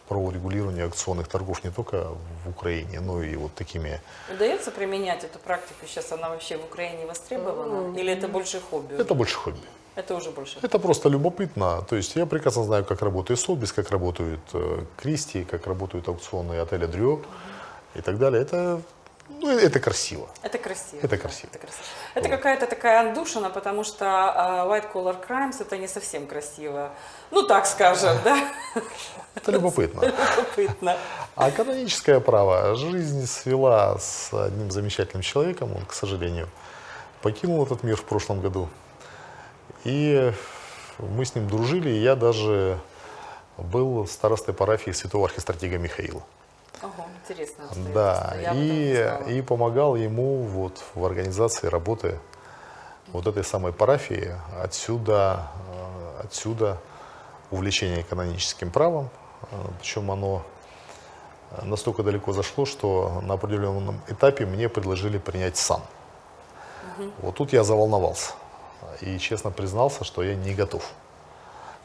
правоурегулирования 0.07 0.85
аукционных 0.85 1.27
торгов 1.27 1.63
не 1.63 1.71
только 1.71 2.07
в 2.45 2.49
Украине, 2.49 2.99
но 2.99 3.23
и 3.23 3.35
вот 3.35 3.53
такими 3.53 4.01
Удается 4.33 4.71
применять 4.71 5.23
эту 5.23 5.39
практику? 5.39 5.85
Сейчас 5.85 6.11
она 6.11 6.29
вообще 6.29 6.57
в 6.57 6.65
Украине 6.65 7.05
востребована? 7.05 7.97
Или 7.97 8.13
это 8.13 8.27
больше 8.27 8.59
хобби? 8.59 8.95
Это 8.95 9.13
больше 9.13 9.37
хобби. 9.37 9.59
Это 9.95 10.15
уже 10.15 10.31
больше 10.31 10.57
Это 10.61 10.79
просто 10.79 11.09
любопытно. 11.09 11.83
То 11.87 11.95
есть 11.95 12.15
я 12.15 12.25
прекрасно 12.25 12.63
знаю, 12.63 12.83
как 12.83 13.01
работает 13.01 13.39
Сотбис, 13.39 13.71
как 13.71 13.91
работают 13.91 14.39
э, 14.53 14.83
Кристи, 14.97 15.43
как 15.43 15.67
работают 15.67 16.07
аукционные 16.07 16.61
отеля 16.61 16.87
Дрё 16.87 17.21
и 17.93 18.01
так 18.01 18.17
далее. 18.17 18.41
Это, 18.41 18.81
ну, 19.29 19.49
это 19.49 19.79
красиво. 19.79 20.27
Это 20.41 20.57
красиво. 20.57 20.99
Это 20.99 21.09
да, 21.09 21.17
красиво. 21.17 21.49
Это, 21.51 21.59
красиво. 21.59 21.83
Это 22.15 22.29
какая-то 22.29 22.65
такая 22.65 23.11
отдушина, 23.11 23.51
потому 23.51 23.83
что 23.83 24.05
а, 24.05 24.65
white 24.67 24.91
collar 24.91 25.17
crimes 25.27 25.61
это 25.61 25.77
не 25.77 25.87
совсем 25.87 26.25
красиво. 26.25 26.89
Ну, 27.29 27.43
так 27.43 27.67
скажем, 27.67 28.17
да? 28.23 28.49
Это 29.35 29.51
любопытно. 29.51 30.01
Любопытно. 30.37 30.97
А 31.35 31.51
каноническое 31.51 32.19
право 32.19 32.75
жизнь 32.75 33.27
свела 33.27 33.97
с 33.99 34.33
одним 34.33 34.71
замечательным 34.71 35.21
человеком. 35.21 35.75
Он, 35.75 35.85
к 35.85 35.93
сожалению, 35.93 36.49
покинул 37.21 37.63
этот 37.63 37.83
мир 37.83 37.95
в 37.95 38.03
прошлом 38.03 38.41
году. 38.41 38.69
И 39.83 40.33
мы 40.99 41.25
с 41.25 41.35
ним 41.35 41.47
дружили, 41.47 41.89
и 41.89 42.01
я 42.01 42.15
даже 42.15 42.79
был 43.57 44.07
старостой 44.07 44.53
парафии 44.53 44.91
святого 44.91 45.25
архистратига 45.25 45.77
Михаила. 45.77 46.23
Ого, 46.81 47.05
интересно. 47.23 47.63
Да, 47.93 48.35
и, 48.55 49.09
и 49.29 49.41
помогал 49.41 49.95
ему 49.95 50.43
вот 50.43 50.83
в 50.95 51.05
организации 51.05 51.67
работы 51.67 52.19
вот 53.07 53.27
этой 53.27 53.43
самой 53.43 53.73
парафии. 53.73 54.35
Отсюда, 54.61 55.47
э, 55.69 56.21
отсюда 56.25 56.79
увлечение 57.51 58.03
каноническим 58.03 58.71
правом. 58.71 59.09
Э, 59.51 59.55
Причем 59.79 60.11
оно 60.11 60.43
э, 61.51 61.65
настолько 61.65 62.03
далеко 62.03 62.33
зашло, 62.33 62.65
что 62.65 63.21
на 63.23 63.35
определенном 63.35 64.01
этапе 64.07 64.45
мне 64.45 64.67
предложили 64.67 65.17
принять 65.17 65.57
сан. 65.57 65.81
Вот 67.21 67.35
тут 67.35 67.53
я 67.53 67.63
заволновался. 67.63 68.33
И 69.01 69.17
честно 69.19 69.51
признался, 69.51 70.03
что 70.03 70.23
я 70.23 70.35
не 70.35 70.53
готов 70.53 70.83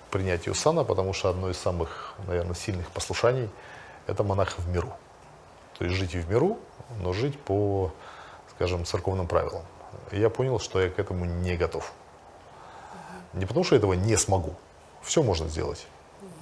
к 0.06 0.10
принятию 0.10 0.54
сана, 0.54 0.84
потому 0.84 1.12
что 1.12 1.30
одно 1.30 1.50
из 1.50 1.58
самых, 1.58 2.14
наверное, 2.26 2.54
сильных 2.54 2.90
послушаний– 2.90 3.50
это 4.06 4.24
монах 4.24 4.58
в 4.58 4.68
миру. 4.68 4.92
То 5.78 5.84
есть 5.84 5.96
жить 5.96 6.14
в 6.14 6.30
миру, 6.30 6.58
но 7.00 7.12
жить 7.12 7.38
по, 7.38 7.92
скажем, 8.54 8.84
церковным 8.84 9.26
правилам. 9.26 9.62
И 10.10 10.18
я 10.18 10.30
понял, 10.30 10.58
что 10.58 10.80
я 10.80 10.90
к 10.90 10.98
этому 10.98 11.24
не 11.24 11.56
готов. 11.56 11.92
Не 13.34 13.46
потому, 13.46 13.64
что 13.64 13.76
этого 13.76 13.92
не 13.92 14.16
смогу. 14.16 14.54
Все 15.02 15.22
можно 15.22 15.48
сделать. 15.48 15.86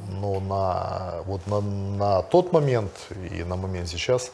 Но 0.09 0.41
на, 0.41 1.23
вот 1.25 1.47
на, 1.47 1.61
на 1.61 2.23
тот 2.23 2.53
момент 2.53 2.93
и 3.31 3.45
на 3.45 3.57
момент 3.57 3.89
сейчас 3.89 4.33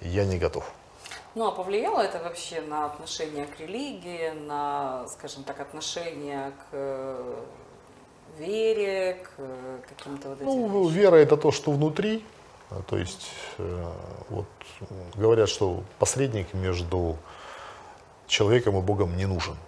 я 0.00 0.24
не 0.24 0.38
готов. 0.38 0.70
Ну, 1.36 1.46
а 1.46 1.50
повлияло 1.50 2.00
это 2.00 2.18
вообще 2.18 2.62
на 2.62 2.86
отношение 2.86 3.44
к 3.44 3.60
религии, 3.60 4.30
на, 4.30 5.06
скажем 5.06 5.44
так, 5.44 5.60
отношение 5.60 6.50
к 6.50 6.64
э, 6.72 7.34
вере, 8.38 9.18
к 9.22 9.30
э, 9.36 9.78
каким-то 9.86 10.30
вот 10.30 10.40
этим 10.40 10.46
Ну, 10.46 10.66
вещам? 10.88 10.94
вера 10.94 11.16
это 11.16 11.36
то, 11.36 11.52
что 11.52 11.72
внутри. 11.72 12.24
А, 12.70 12.80
То 12.88 12.96
есть, 12.96 13.28
э, 13.58 13.92
вот 14.30 14.46
говорят, 15.14 15.50
что 15.50 15.82
посредник 15.98 16.54
между 16.54 17.18
человеком 18.26 18.78
и 18.78 18.80
Богом 18.80 19.14
не 19.18 19.26
нужен. 19.26 19.58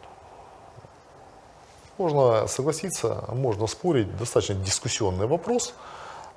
Можно 1.99 2.47
согласиться, 2.47 3.27
можно 3.29 3.67
спорить, 3.67 4.17
достаточно 4.17 4.55
дискуссионный 4.55 5.27
вопрос, 5.27 5.75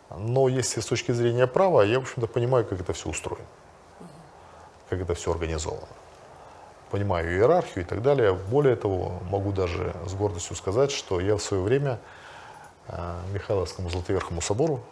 но 0.10 0.50
если 0.50 0.82
с 0.82 0.86
точки 0.86 1.14
зрения 1.14 1.48
права, 1.48 1.84
я, 1.84 2.00
в 2.00 2.02
общем-то, 2.02 2.28
понимаю, 2.28 2.66
как 2.66 2.82
это 2.82 2.92
все 2.92 3.10
устроено, 3.10 3.46
как 4.92 5.00
это 5.00 5.14
все 5.14 5.32
организовано. 5.32 5.88
Понимаю 6.90 7.32
иерархию 7.32 7.86
и 7.86 7.88
так 7.88 8.02
далее. 8.02 8.34
Более 8.34 8.76
того, 8.76 9.22
могу 9.30 9.54
даже 9.54 9.96
с 10.06 10.14
гордостью 10.14 10.58
сказать, 10.58 10.92
что 10.92 11.22
я 11.22 11.38
в 11.38 11.42
свое 11.42 11.64
время 11.64 11.98
э, 12.90 13.20
Михайловскому 13.34 13.90
Златоверхому 13.90 14.42
собору 14.42 14.84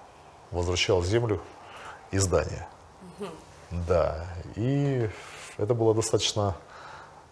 возвращал 0.51 1.03
землю 1.03 1.41
и 2.11 2.17
здание. 2.17 2.65
Да, 3.71 4.25
и 4.55 5.09
это 5.57 5.73
было 5.73 5.93
достаточно, 5.93 6.55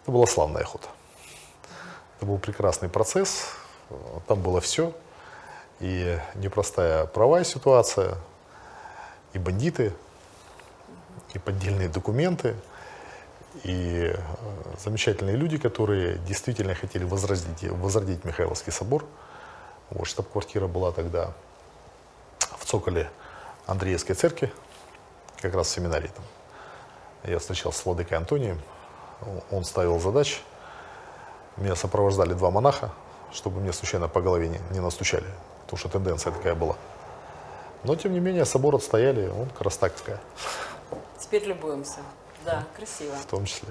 это 0.02 0.12
была 0.12 0.26
славная 0.26 0.60
охота. 0.60 0.88
Это 2.18 2.26
был 2.26 2.36
прекрасный 2.36 2.90
процесс, 2.90 3.46
там 4.26 4.42
было 4.42 4.60
все, 4.60 4.92
и 5.80 6.18
непростая 6.34 7.06
правовая 7.06 7.44
ситуация, 7.44 8.18
и 9.32 9.38
бандиты, 9.38 9.94
и 11.34 11.38
поддельные 11.38 11.88
документы, 11.88 12.54
и 13.64 14.12
э, 14.14 14.18
замечательные 14.78 15.36
люди, 15.36 15.58
которые 15.58 16.18
действительно 16.18 16.74
хотели 16.74 17.04
возродить, 17.04 17.70
возродить 17.70 18.24
Михайловский 18.24 18.72
собор. 18.72 19.04
Вот, 19.90 20.06
штаб-квартира 20.06 20.66
была 20.66 20.92
тогда 20.92 21.32
в 22.58 22.64
цоколе 22.64 23.10
Андреевской 23.66 24.14
церкви, 24.14 24.52
как 25.40 25.54
раз 25.54 25.68
в 25.68 25.70
семинарии 25.70 26.10
там. 26.14 26.24
Я 27.24 27.38
встречался 27.38 27.80
с 27.80 27.84
владыкой 27.84 28.18
Антонием, 28.18 28.60
он 29.50 29.64
ставил 29.64 29.98
задачи. 29.98 30.38
Меня 31.56 31.74
сопровождали 31.74 32.34
два 32.34 32.50
монаха, 32.50 32.92
чтобы 33.32 33.60
мне 33.60 33.72
случайно 33.72 34.08
по 34.08 34.20
голове 34.20 34.48
не, 34.48 34.60
не 34.70 34.80
настучали, 34.80 35.26
потому 35.62 35.78
что 35.78 35.88
тенденция 35.88 36.32
такая 36.32 36.54
была. 36.54 36.76
Но, 37.84 37.96
тем 37.96 38.12
не 38.12 38.20
менее, 38.20 38.44
собор 38.44 38.76
отстояли, 38.76 39.28
он 39.28 39.48
как 39.48 39.62
раз 39.62 39.76
так 39.76 39.92
такая, 39.92 40.20
Теперь 41.20 41.44
любуемся. 41.44 42.00
Да, 42.44 42.64
красиво. 42.76 43.14
в 43.16 43.26
том 43.26 43.44
числе. 43.44 43.68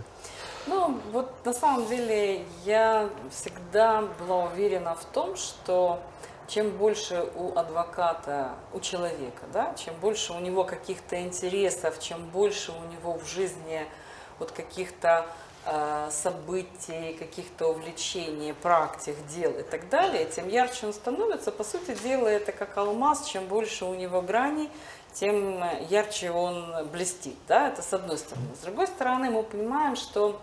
Ну, 0.67 0.99
вот 1.13 1.31
на 1.45 1.53
самом 1.53 1.87
деле 1.87 2.45
я 2.65 3.09
всегда 3.31 4.01
была 4.19 4.45
уверена 4.45 4.95
в 4.95 5.05
том, 5.05 5.37
что 5.37 6.01
чем 6.47 6.71
больше 6.71 7.29
у 7.35 7.57
адвоката, 7.57 8.51
у 8.73 8.79
человека, 8.79 9.45
да, 9.53 9.73
чем 9.75 9.95
больше 9.95 10.33
у 10.33 10.39
него 10.39 10.63
каких-то 10.63 11.21
интересов, 11.21 11.99
чем 11.99 12.25
больше 12.27 12.71
у 12.71 12.91
него 12.91 13.17
в 13.17 13.25
жизни 13.25 13.85
вот 14.39 14.51
каких-то 14.51 15.25
э, 15.65 16.09
событий, 16.11 17.15
каких-то 17.19 17.67
увлечений, 17.67 18.53
практик, 18.53 19.15
дел 19.35 19.51
и 19.51 19.63
так 19.63 19.89
далее, 19.89 20.25
тем 20.25 20.47
ярче 20.47 20.87
он 20.87 20.93
становится. 20.93 21.51
По 21.51 21.63
сути 21.63 21.95
дела, 21.95 22.27
это 22.27 22.51
как 22.51 22.77
алмаз, 22.77 23.25
чем 23.25 23.45
больше 23.47 23.85
у 23.85 23.93
него 23.93 24.21
граней, 24.21 24.69
тем 25.19 25.63
ярче 25.89 26.31
он 26.31 26.87
блестит. 26.91 27.37
Да? 27.47 27.69
Это 27.69 27.81
с 27.81 27.93
одной 27.93 28.17
стороны. 28.17 28.47
С 28.55 28.63
другой 28.63 28.87
стороны, 28.87 29.29
мы 29.29 29.43
понимаем, 29.43 29.95
что 29.95 30.39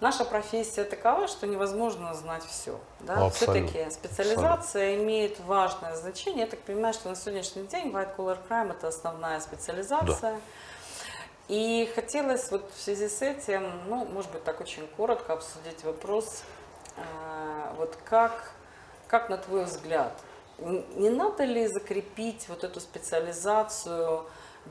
наша 0.00 0.24
профессия 0.24 0.84
такова, 0.84 1.28
что 1.28 1.46
невозможно 1.46 2.12
знать 2.14 2.44
все. 2.44 2.78
Да? 3.00 3.26
Абсолютно. 3.26 3.68
Все-таки 3.68 3.90
специализация 3.90 4.96
имеет 4.96 5.40
важное 5.40 5.96
значение. 5.96 6.44
Я 6.44 6.50
так 6.50 6.60
понимаю, 6.60 6.92
что 6.94 7.08
на 7.08 7.16
сегодняшний 7.16 7.66
день 7.66 7.88
white 7.88 8.14
collar 8.16 8.38
crime 8.48 8.70
это 8.70 8.88
основная 8.88 9.40
специализация. 9.40 10.40
И 11.48 11.90
хотелось 11.94 12.50
вот 12.50 12.70
в 12.74 12.80
связи 12.80 13.08
с 13.08 13.20
этим, 13.20 13.70
ну, 13.88 14.04
может 14.06 14.30
быть, 14.30 14.44
так 14.44 14.60
очень 14.60 14.86
коротко 14.96 15.34
обсудить 15.34 15.84
вопрос, 15.84 16.44
э, 16.96 17.02
вот 17.76 17.98
как, 18.04 18.52
как 19.08 19.28
на 19.28 19.36
твой 19.36 19.64
взгляд, 19.64 20.12
не 20.96 21.10
надо 21.10 21.44
ли 21.44 21.66
закрепить 21.66 22.48
вот 22.48 22.64
эту 22.64 22.80
специализацию 22.80 24.24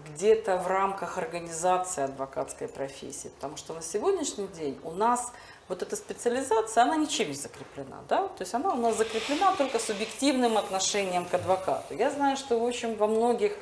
где-то 0.06 0.58
в 0.58 0.68
рамках 0.68 1.18
организации 1.18 2.04
адвокатской 2.04 2.68
профессии? 2.68 3.30
Потому 3.30 3.58
что 3.58 3.74
на 3.74 3.82
сегодняшний 3.82 4.48
день 4.48 4.80
у 4.84 4.92
нас 4.92 5.32
вот 5.68 5.82
эта 5.82 5.96
специализация, 5.96 6.84
она 6.84 6.98
ничем 6.98 7.30
не 7.30 7.34
закреплена, 7.34 8.00
да? 8.10 8.28
То 8.28 8.42
есть 8.42 8.54
она 8.54 8.74
у 8.74 8.78
нас 8.78 8.98
закреплена 8.98 9.56
только 9.56 9.80
субъективным 9.80 10.58
отношением 10.58 11.26
к 11.26 11.34
адвокату. 11.34 11.94
Я 11.94 12.10
знаю, 12.10 12.36
что, 12.36 12.60
в 12.60 12.66
общем, 12.66 12.96
во 12.96 13.08
многих 13.08 13.54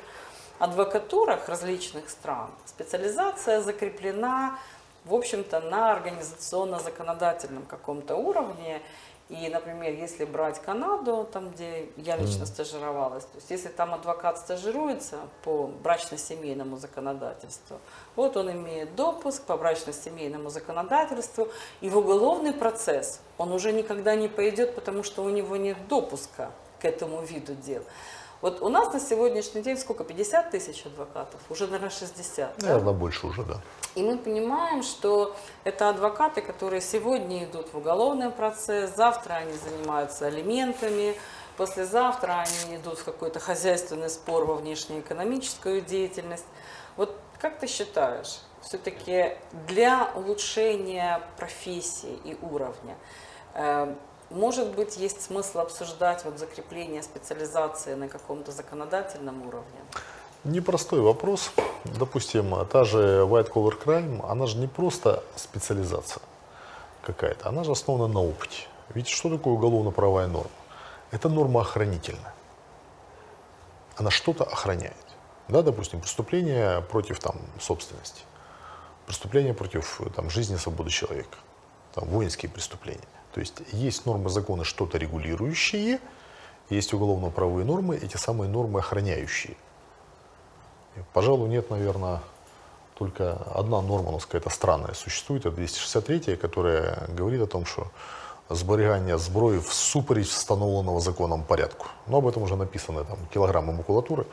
адвокатурах 0.58 1.48
различных 1.48 2.10
стран 2.10 2.50
специализация 2.66 3.60
закреплена, 3.62 4.58
в 5.04 5.14
общем-то, 5.14 5.60
на 5.60 5.92
организационно-законодательном 5.92 7.64
каком-то 7.64 8.16
уровне. 8.16 8.82
И, 9.30 9.48
например, 9.48 9.94
если 9.94 10.24
брать 10.24 10.60
Канаду, 10.60 11.28
там, 11.32 11.50
где 11.50 11.88
я 11.96 12.16
лично 12.16 12.46
стажировалась, 12.46 13.22
то 13.22 13.36
есть 13.36 13.48
если 13.48 13.68
там 13.68 13.94
адвокат 13.94 14.38
стажируется 14.38 15.18
по 15.44 15.68
брачно-семейному 15.68 16.78
законодательству, 16.78 17.78
вот 18.16 18.36
он 18.36 18.50
имеет 18.50 18.96
допуск 18.96 19.44
по 19.44 19.56
брачно-семейному 19.56 20.50
законодательству, 20.50 21.46
и 21.80 21.88
в 21.88 21.96
уголовный 21.96 22.52
процесс 22.52 23.20
он 23.38 23.52
уже 23.52 23.70
никогда 23.70 24.16
не 24.16 24.26
пойдет, 24.26 24.74
потому 24.74 25.04
что 25.04 25.22
у 25.22 25.28
него 25.28 25.56
нет 25.56 25.76
допуска 25.86 26.50
к 26.80 26.84
этому 26.84 27.22
виду 27.22 27.54
дел. 27.54 27.84
Вот 28.40 28.62
у 28.62 28.68
нас 28.70 28.92
на 28.92 29.00
сегодняшний 29.00 29.60
день 29.60 29.76
сколько? 29.76 30.02
50 30.02 30.50
тысяч 30.50 30.86
адвокатов? 30.86 31.40
Уже, 31.50 31.66
наверное, 31.66 31.90
60. 31.90 32.56
да? 32.56 32.66
Наверное, 32.66 32.94
больше 32.94 33.26
уже, 33.26 33.42
да. 33.42 33.60
И 33.94 34.02
мы 34.02 34.16
понимаем, 34.16 34.82
что 34.82 35.36
это 35.64 35.90
адвокаты, 35.90 36.40
которые 36.40 36.80
сегодня 36.80 37.44
идут 37.44 37.72
в 37.72 37.76
уголовный 37.76 38.30
процесс, 38.30 38.96
завтра 38.96 39.34
они 39.34 39.52
занимаются 39.52 40.26
алиментами, 40.26 41.16
послезавтра 41.58 42.44
они 42.46 42.76
идут 42.76 42.98
в 43.00 43.04
какой-то 43.04 43.40
хозяйственный 43.40 44.08
спор 44.08 44.46
во 44.46 44.54
внешнеэкономическую 44.54 45.82
деятельность. 45.82 46.46
Вот 46.96 47.14
как 47.38 47.58
ты 47.58 47.66
считаешь, 47.66 48.40
все-таки 48.62 49.36
для 49.66 50.10
улучшения 50.14 51.20
профессии 51.36 52.18
и 52.24 52.38
уровня, 52.40 52.96
э, 53.54 53.94
может 54.30 54.74
быть, 54.74 54.96
есть 54.96 55.22
смысл 55.22 55.58
обсуждать 55.58 56.24
вот 56.24 56.38
закрепление 56.38 57.02
специализации 57.02 57.94
на 57.94 58.08
каком-то 58.08 58.52
законодательном 58.52 59.46
уровне? 59.46 59.80
Непростой 60.44 61.00
вопрос. 61.00 61.52
Допустим, 61.84 62.54
та 62.66 62.84
же 62.84 63.22
white 63.22 63.52
collar 63.52 63.76
crime, 63.82 64.24
она 64.28 64.46
же 64.46 64.56
не 64.56 64.68
просто 64.68 65.22
специализация 65.36 66.22
какая-то, 67.02 67.48
она 67.48 67.64
же 67.64 67.72
основана 67.72 68.06
на 68.06 68.20
опыте. 68.20 68.66
Ведь 68.94 69.08
что 69.08 69.28
такое 69.30 69.54
уголовно-правовая 69.54 70.28
норма? 70.28 70.50
Это 71.10 71.28
норма 71.28 71.60
охранительная. 71.62 72.34
Она 73.96 74.10
что-то 74.10 74.44
охраняет. 74.44 74.94
Да, 75.48 75.62
допустим, 75.62 76.00
преступление 76.00 76.80
против 76.80 77.18
там, 77.18 77.36
собственности, 77.58 78.22
преступление 79.06 79.52
против 79.52 80.00
там, 80.14 80.30
жизни 80.30 80.54
и 80.54 80.58
свободы 80.58 80.90
человека, 80.90 81.36
там, 81.94 82.04
воинские 82.08 82.50
преступления. 82.50 83.00
То 83.34 83.40
есть 83.40 83.62
есть 83.72 84.06
нормы 84.06 84.28
закона, 84.30 84.64
что-то 84.64 84.98
регулирующие, 84.98 86.00
есть 86.68 86.92
уголовно-правовые 86.94 87.64
нормы, 87.64 87.96
эти 87.96 88.16
самые 88.16 88.48
нормы 88.48 88.80
охраняющие. 88.80 89.56
Пожалуй, 91.12 91.48
нет, 91.48 91.70
наверное, 91.70 92.20
только 92.94 93.34
одна 93.54 93.80
норма, 93.80 94.10
у 94.10 94.12
нас 94.12 94.26
какая-то 94.26 94.50
странная 94.50 94.94
существует, 94.94 95.46
это 95.46 95.56
263, 95.56 96.36
которая 96.36 97.08
говорит 97.08 97.42
о 97.42 97.46
том, 97.46 97.66
что 97.66 97.90
зберігання 98.50 99.18
зброї 99.18 99.58
всупереч 99.58 100.28
встановленого 100.28 101.00
законом 101.00 101.42
порядку. 101.42 101.86
Но 102.06 102.18
об 102.18 102.26
этом 102.26 102.42
уже 102.42 102.56
написано 102.56 103.04
там 103.04 103.18
килограммы 103.32 103.72
макулатуры. 103.72 104.26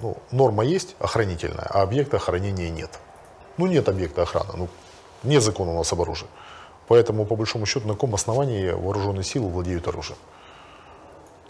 Ну, 0.00 0.16
норма 0.32 0.64
есть 0.64 0.96
охранительная, 0.98 1.66
а 1.70 1.82
объекта 1.82 2.16
охранения 2.16 2.70
нет. 2.70 2.98
Ну, 3.56 3.66
нет 3.66 3.88
объекта 3.88 4.22
охраны, 4.22 4.52
ну, 4.56 4.68
нет 5.22 5.42
закона 5.42 5.72
у 5.72 5.76
нас 5.76 5.92
об 5.92 6.00
оружии. 6.00 6.28
Поэтому, 6.90 7.24
по 7.24 7.36
большому 7.36 7.66
счету, 7.66 7.86
на 7.86 7.94
каком 7.94 8.16
основании 8.16 8.72
вооруженные 8.72 9.22
силы 9.22 9.48
владеют 9.48 9.86
оружием? 9.86 10.18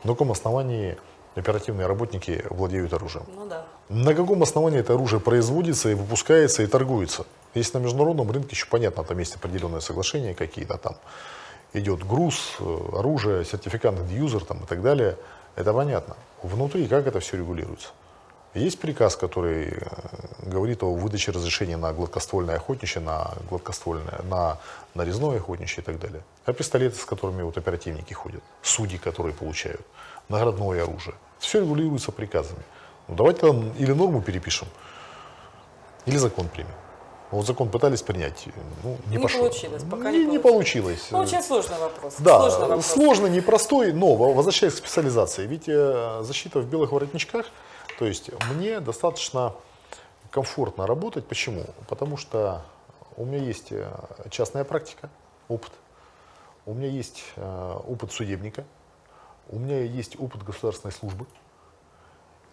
На 0.04 0.12
каком 0.12 0.30
основании 0.32 0.98
оперативные 1.34 1.86
работники 1.86 2.44
владеют 2.50 2.92
оружием? 2.92 3.24
Ну 3.34 3.46
да. 3.46 3.64
На 3.88 4.14
каком 4.14 4.42
основании 4.42 4.80
это 4.80 4.92
оружие 4.92 5.18
производится 5.18 5.88
и 5.88 5.94
выпускается 5.94 6.62
и 6.62 6.66
торгуется? 6.66 7.24
Если 7.54 7.78
на 7.78 7.82
международном 7.82 8.30
рынке 8.30 8.50
еще 8.50 8.66
понятно, 8.66 9.02
там 9.02 9.18
есть 9.18 9.34
определенные 9.34 9.80
соглашения 9.80 10.34
какие-то, 10.34 10.76
там 10.76 10.96
идет 11.72 12.06
груз, 12.06 12.56
э, 12.58 12.78
оружие, 12.98 13.46
сертификат 13.46 13.94
юзер 14.10 14.44
там, 14.44 14.64
и 14.64 14.66
так 14.66 14.82
далее, 14.82 15.16
это 15.56 15.72
понятно. 15.72 16.16
Внутри 16.42 16.86
как 16.86 17.06
это 17.06 17.18
все 17.20 17.38
регулируется? 17.38 17.88
Есть 18.54 18.80
приказ, 18.80 19.14
который 19.14 19.68
э, 19.68 19.80
говорит 20.42 20.82
о 20.82 20.92
выдаче 20.92 21.30
разрешения 21.30 21.76
на 21.76 21.92
гладкоствольное 21.92 22.56
охотничье, 22.56 23.00
на 23.00 23.30
гладкоствольное, 23.48 24.20
на 24.24 24.58
нарезное 24.94 25.36
охотничье 25.36 25.82
и 25.82 25.86
так 25.86 26.00
далее. 26.00 26.22
А 26.46 26.52
пистолеты, 26.52 26.96
с 26.96 27.04
которыми 27.04 27.42
вот 27.42 27.56
оперативники 27.56 28.12
ходят, 28.12 28.42
судьи, 28.62 28.98
которые 28.98 29.34
получают, 29.34 29.82
наградное 30.28 30.82
оружие. 30.82 31.14
Все 31.38 31.60
регулируется 31.60 32.10
приказами. 32.10 32.62
Ну, 33.06 33.14
давайте 33.14 33.40
там 33.40 33.70
или 33.78 33.92
норму 33.92 34.20
перепишем, 34.20 34.66
или 36.06 36.16
закон 36.16 36.48
примем. 36.48 36.70
Вот 37.30 37.46
закон 37.46 37.68
пытались 37.68 38.02
принять, 38.02 38.46
ну, 38.82 38.96
не, 39.06 39.16
Не 39.16 39.22
пошло. 39.22 39.42
получилось, 39.42 39.84
пока 39.88 40.10
не, 40.10 40.24
не 40.26 40.40
получилось. 40.40 41.06
Ну, 41.12 41.18
очень 41.18 41.40
сложный 41.40 41.78
вопрос. 41.78 42.16
Да, 42.18 42.40
сложный 42.40 42.60
вопрос. 42.66 42.86
сложный, 42.86 43.30
непростой, 43.30 43.92
но 43.92 44.16
во- 44.16 44.32
возвращаясь 44.32 44.74
к 44.74 44.78
специализации. 44.78 45.46
Ведь 45.46 45.68
э, 45.68 46.22
защита 46.24 46.58
в 46.58 46.66
белых 46.66 46.90
воротничках, 46.90 47.46
то 48.00 48.06
есть 48.06 48.30
мне 48.50 48.80
достаточно 48.80 49.54
комфортно 50.30 50.86
работать. 50.86 51.26
Почему? 51.26 51.66
Потому 51.86 52.16
что 52.16 52.62
у 53.18 53.26
меня 53.26 53.36
есть 53.36 53.72
э, 53.72 53.92
частная 54.30 54.64
практика, 54.64 55.10
опыт. 55.48 55.70
У 56.64 56.72
меня 56.72 56.88
есть 56.88 57.22
э, 57.36 57.80
опыт 57.86 58.10
судебника. 58.10 58.64
У 59.50 59.58
меня 59.58 59.82
есть 59.82 60.18
опыт 60.18 60.42
государственной 60.42 60.92
службы. 60.92 61.26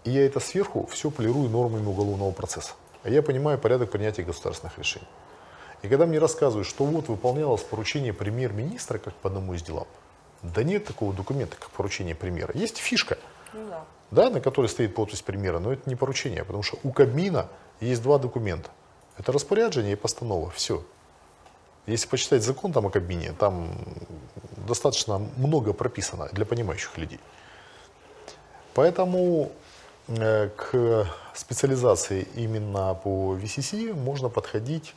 И 0.03 0.11
я 0.11 0.25
это 0.25 0.41
сверху 0.41 0.85
все 0.87 1.09
полирую 1.09 1.49
нормами 1.49 1.85
уголовного 1.85 2.31
процесса. 2.31 2.73
А 3.03 3.09
я 3.09 3.21
понимаю 3.23 3.57
порядок 3.57 3.89
принятия 3.89 4.23
государственных 4.23 4.77
решений. 4.77 5.07
И 5.81 5.87
когда 5.87 6.05
мне 6.05 6.19
рассказывают, 6.19 6.67
что 6.67 6.83
вот 6.83 7.07
выполнялось 7.07 7.63
поручение 7.63 8.11
премьер-министра 8.11 8.97
как 8.97 9.13
по 9.13 9.29
одному 9.29 9.53
из 9.53 9.63
дел, 9.63 9.87
да 10.41 10.63
нет 10.63 10.83
такого 10.83 11.13
документа, 11.13 11.55
как 11.55 11.69
поручение 11.69 12.15
премьера. 12.15 12.51
Есть 12.53 12.79
фишка, 12.79 13.17
Ну 13.53 13.65
да. 13.69 13.85
Да, 14.11 14.29
на 14.29 14.39
которой 14.39 14.67
стоит 14.67 14.95
подпись 14.95 15.21
премьера, 15.21 15.59
но 15.59 15.73
это 15.73 15.89
не 15.89 15.95
поручение, 15.95 16.43
потому 16.43 16.63
что 16.63 16.77
у 16.83 16.91
Кабмина 16.91 17.49
есть 17.79 18.01
два 18.01 18.17
документа. 18.17 18.69
Это 19.17 19.31
распоряджение 19.31 19.93
и 19.93 19.95
постанова. 19.95 20.49
Все. 20.51 20.83
Если 21.85 22.07
почитать 22.07 22.43
закон 22.43 22.73
там 22.73 22.85
о 22.85 22.89
Кабмине, 22.89 23.33
там 23.33 23.71
достаточно 24.67 25.19
много 25.37 25.73
прописано 25.73 26.29
для 26.31 26.45
понимающих 26.45 26.97
людей. 26.97 27.19
Поэтому 28.73 29.51
э, 30.07 30.49
к 30.49 31.07
специализации 31.33 32.27
именно 32.35 32.93
по 32.93 33.35
VCC 33.35 33.93
можно 33.93 34.29
подходить 34.29 34.93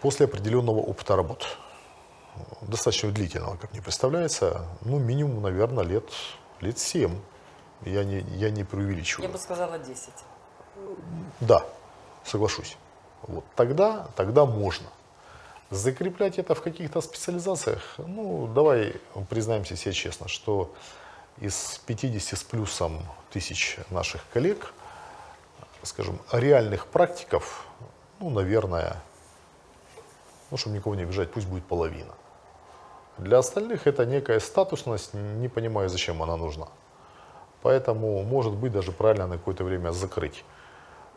после 0.00 0.26
определенного 0.26 0.78
опыта 0.78 1.16
работы, 1.16 1.46
достаточно 2.62 3.10
длительного, 3.10 3.56
как 3.56 3.72
мне 3.72 3.82
представляется, 3.82 4.66
ну, 4.82 4.98
минимум, 4.98 5.42
наверное, 5.42 5.84
лет, 5.84 6.10
лет 6.60 6.78
7. 6.78 7.18
Я 7.82 8.04
не, 8.04 8.20
я 8.36 8.50
не 8.50 8.64
преувеличиваю. 8.64 9.26
Я 9.26 9.32
бы 9.32 9.38
сказала 9.38 9.78
10. 9.78 10.10
Да, 11.40 11.64
соглашусь. 12.24 12.76
Вот 13.22 13.44
тогда, 13.54 14.08
тогда 14.16 14.44
можно. 14.44 14.86
Закреплять 15.70 16.38
это 16.38 16.54
в 16.54 16.62
каких-то 16.62 17.00
специализациях, 17.00 17.94
ну, 17.98 18.46
давай 18.46 19.00
признаемся 19.28 19.76
себе 19.76 19.92
честно, 19.92 20.28
что 20.28 20.72
из 21.38 21.80
50 21.86 22.38
с 22.38 22.44
плюсом 22.44 23.02
тысяч 23.30 23.78
наших 23.90 24.22
коллег, 24.32 24.72
скажем, 25.82 26.20
реальных 26.32 26.86
практиков, 26.86 27.66
ну, 28.20 28.30
наверное, 28.30 29.02
ну, 30.50 30.56
чтобы 30.56 30.76
никого 30.76 30.94
не 30.94 31.02
обижать, 31.02 31.32
пусть 31.32 31.46
будет 31.46 31.64
половина. 31.64 32.14
Для 33.18 33.38
остальных 33.38 33.86
это 33.86 34.04
некая 34.04 34.40
статусность, 34.40 35.14
не 35.14 35.48
понимаю, 35.48 35.88
зачем 35.88 36.22
она 36.22 36.36
нужна. 36.36 36.68
Поэтому, 37.62 38.22
может 38.22 38.52
быть, 38.52 38.72
даже 38.72 38.92
правильно 38.92 39.26
на 39.26 39.38
какое-то 39.38 39.64
время 39.64 39.90
закрыть 39.92 40.44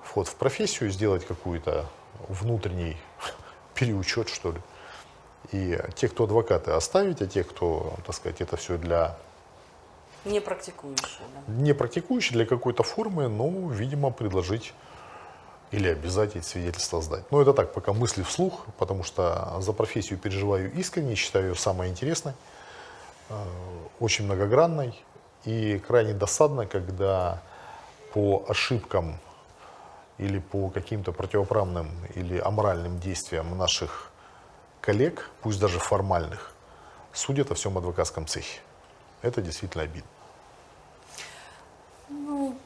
вход 0.02 0.28
в 0.28 0.36
профессию, 0.36 0.90
сделать 0.90 1.26
какую-то 1.26 1.86
внутренний 2.30 2.98
переучет, 3.76 4.30
что 4.30 4.52
ли. 4.52 4.62
И 5.52 5.78
те, 5.96 6.08
кто 6.08 6.24
адвокаты, 6.24 6.72
оставить, 6.72 7.22
а 7.22 7.28
те, 7.28 7.44
кто, 7.44 7.94
так 8.06 8.16
сказать, 8.16 8.42
это 8.42 8.56
все 8.56 8.78
для 8.78 9.18
Не 10.26 10.40
практикующие, 10.40 11.26
да. 11.36 11.54
не 11.54 11.74
практикующие, 11.74 12.34
для 12.34 12.46
какой-то 12.46 12.84
формы, 12.84 13.28
ну, 13.28 13.70
видимо, 13.70 14.12
предложить 14.12 14.74
или 15.72 15.88
обязать 15.90 16.36
эти 16.36 16.46
свидетельства 16.46 17.02
сдать. 17.02 17.32
Но 17.32 17.42
это 17.42 17.54
так, 17.54 17.74
пока 17.74 17.94
мысли 17.94 18.24
вслух, 18.24 18.66
потому 18.78 19.04
что 19.04 19.58
за 19.60 19.74
профессию 19.74 20.18
переживаю 20.18 20.72
искренне, 20.74 21.16
считаю 21.16 21.50
ее 21.50 21.56
самой 21.56 21.90
интересной, 21.90 22.34
э, 23.30 23.36
очень 24.00 24.26
многогранной 24.26 25.00
и 25.46 25.80
крайне 25.80 26.14
досадно, 26.14 26.66
когда 26.66 27.42
по 28.14 28.46
ошибкам 28.48 29.20
или 30.18 30.40
по 30.40 30.70
каким-то 30.70 31.12
противоправным 31.12 31.90
или 32.16 32.40
аморальным 32.40 33.00
действиям 33.00 33.58
наших 33.58 34.12
коллег, 34.82 35.30
пусть 35.42 35.60
даже 35.60 35.80
формальных, 35.80 36.52
судят 37.14 37.52
о 37.52 37.56
всем 37.56 37.78
адвокатском 37.78 38.28
цехе. 38.28 38.60
Это 39.22 39.42
действительно 39.42 39.84
обидно. 39.84 40.10
Ну, 42.10 42.58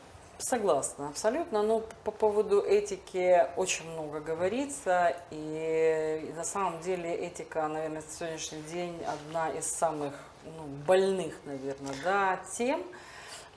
согласна, 0.43 1.07
абсолютно. 1.09 1.63
Но 1.63 1.81
по 2.03 2.11
поводу 2.11 2.61
этики 2.61 3.47
очень 3.55 3.89
много 3.91 4.19
говорится. 4.19 5.15
И 5.31 6.33
на 6.35 6.43
самом 6.43 6.81
деле 6.81 7.13
этика, 7.13 7.67
наверное, 7.67 8.01
на 8.01 8.07
сегодняшний 8.09 8.61
день 8.63 9.01
одна 9.05 9.49
из 9.49 9.65
самых 9.65 10.13
ну, 10.45 10.63
больных, 10.85 11.35
наверное, 11.45 11.95
да, 12.03 12.39
тем. 12.57 12.83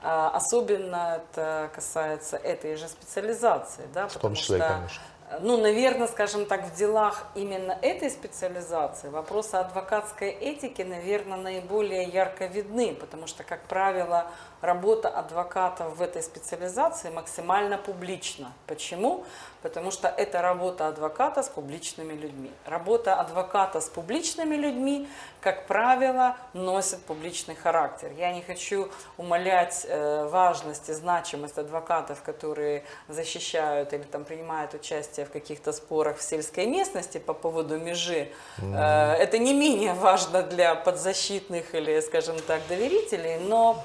А, 0.01 0.29
Особенно 0.29 1.15
это 1.17 1.71
касается 1.73 2.37
этой 2.37 2.75
же 2.75 2.87
специализации, 2.87 3.83
да, 3.93 4.07
В 4.07 4.13
том 4.13 4.21
потому 4.21 4.35
числе, 4.35 4.57
что, 4.57 4.67
конечно. 4.67 5.01
ну, 5.41 5.57
наверное, 5.57 6.07
скажем 6.07 6.45
так, 6.45 6.67
в 6.67 6.75
делах 6.75 7.25
именно 7.33 7.71
этой 7.81 8.11
специализации 8.11 9.09
вопросы 9.09 9.55
адвокатской 9.55 10.29
этики, 10.29 10.83
наверное, 10.83 11.37
наиболее 11.37 12.03
ярко 12.03 12.45
видны, 12.45 12.93
потому 12.93 13.25
что, 13.25 13.43
как 13.43 13.63
правило, 13.63 14.27
работа 14.61 15.09
адвоката 15.09 15.85
в 15.85 16.01
этой 16.01 16.23
специализации 16.23 17.09
максимально 17.09 17.77
публична. 17.77 18.51
Почему? 18.65 19.25
Потому 19.61 19.91
что 19.91 20.07
это 20.07 20.41
работа 20.41 20.87
адвоката 20.87 21.43
с 21.43 21.49
публичными 21.49 22.13
людьми. 22.13 22.51
Работа 22.65 23.15
адвоката 23.15 23.81
с 23.81 23.89
публичными 23.89 24.55
людьми, 24.55 25.07
как 25.41 25.67
правило, 25.67 26.37
носит 26.53 27.03
публичный 27.03 27.55
характер. 27.55 28.11
Я 28.17 28.31
не 28.33 28.41
хочу 28.41 28.89
умалять 29.17 29.85
э, 29.87 30.27
важность 30.27 30.89
и 30.89 30.93
значимость 30.93 31.57
адвокатов, 31.57 32.21
которые 32.21 32.83
защищают 33.07 33.93
или 33.93 34.03
там 34.03 34.23
принимают 34.23 34.73
участие 34.73 35.25
в 35.25 35.31
каких-то 35.31 35.73
спорах 35.73 36.17
в 36.17 36.21
сельской 36.21 36.65
местности 36.65 37.17
по 37.17 37.33
поводу 37.33 37.77
межи. 37.77 38.29
Э, 38.59 39.13
это 39.13 39.37
не 39.37 39.53
менее 39.53 39.93
важно 39.93 40.43
для 40.43 40.75
подзащитных 40.75 41.75
или, 41.75 41.99
скажем 42.01 42.37
так, 42.39 42.61
доверителей, 42.67 43.37
но 43.37 43.83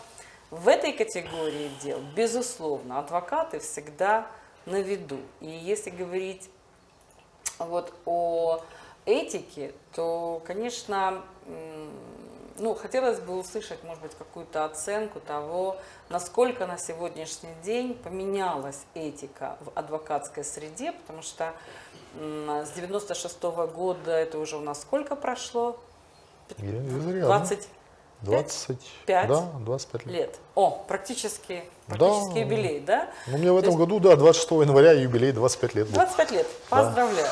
в 0.52 0.68
этой 0.68 0.92
категории 0.92 1.70
дел, 1.82 1.98
безусловно, 2.14 2.98
адвокаты 2.98 3.58
всегда 3.58 4.26
на 4.66 4.82
виду. 4.82 5.18
И 5.40 5.48
если 5.48 5.88
говорить 5.88 6.50
вот 7.58 7.92
о 8.04 8.60
этике, 9.06 9.72
то, 9.94 10.42
конечно, 10.46 11.22
ну, 12.58 12.74
хотелось 12.74 13.18
бы 13.18 13.38
услышать, 13.38 13.82
может 13.82 14.02
быть, 14.02 14.14
какую-то 14.14 14.66
оценку 14.66 15.20
того, 15.20 15.78
насколько 16.10 16.66
на 16.66 16.76
сегодняшний 16.76 17.54
день 17.64 17.94
поменялась 17.94 18.84
этика 18.92 19.56
в 19.60 19.72
адвокатской 19.74 20.44
среде, 20.44 20.92
потому 20.92 21.22
что 21.22 21.54
с 22.14 22.70
96 22.76 23.42
года 23.74 24.12
это 24.12 24.38
уже 24.38 24.58
у 24.58 24.60
нас 24.60 24.82
сколько 24.82 25.16
прошло? 25.16 25.80
Я- 26.58 26.68
изрядно. 26.68 27.20
20 27.22 27.68
25, 28.22 28.78
Пять 29.06 29.28
да, 29.28 29.40
25 29.60 30.06
лет. 30.06 30.14
лет. 30.14 30.38
О, 30.54 30.70
практически, 30.88 31.64
практически 31.86 32.34
Да. 32.34 32.40
юбилей, 32.40 32.80
да? 32.80 33.10
Ну, 33.26 33.36
у 33.36 33.38
меня 33.38 33.52
в 33.52 33.56
То 33.56 33.58
этом 33.60 33.70
есть- 33.70 33.78
году, 33.78 34.00
да, 34.00 34.16
26 34.16 34.62
января 34.62 34.92
юбилей 34.92 35.32
25 35.32 35.74
лет 35.74 35.86
был. 35.88 35.94
25 35.94 36.30
лет, 36.30 36.46
Да. 36.70 36.76
поздравляю. 36.76 37.28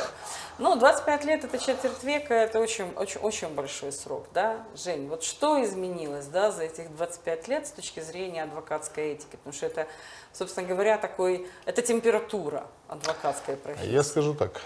Ну, 0.58 0.76
25 0.76 1.24
лет 1.24 1.42
это 1.42 1.58
четверть 1.58 2.02
века, 2.04 2.34
это 2.34 2.60
очень, 2.60 2.92
очень, 2.96 3.20
очень 3.22 3.48
большой 3.48 3.92
срок, 3.92 4.26
да, 4.34 4.58
Жень? 4.76 5.08
Вот 5.08 5.22
что 5.22 5.64
изменилось, 5.64 6.26
да, 6.26 6.50
за 6.50 6.64
этих 6.64 6.94
25 6.96 7.48
лет 7.48 7.66
с 7.66 7.70
точки 7.70 8.00
зрения 8.00 8.42
адвокатской 8.42 9.12
этики? 9.12 9.36
Потому 9.36 9.54
что 9.54 9.64
это, 9.64 9.86
собственно 10.34 10.66
говоря, 10.66 10.98
такой, 10.98 11.46
это 11.64 11.80
температура 11.80 12.64
адвокатской 12.88 13.56
профессии. 13.56 13.90
Я 13.90 14.02
скажу 14.02 14.34
так, 14.34 14.60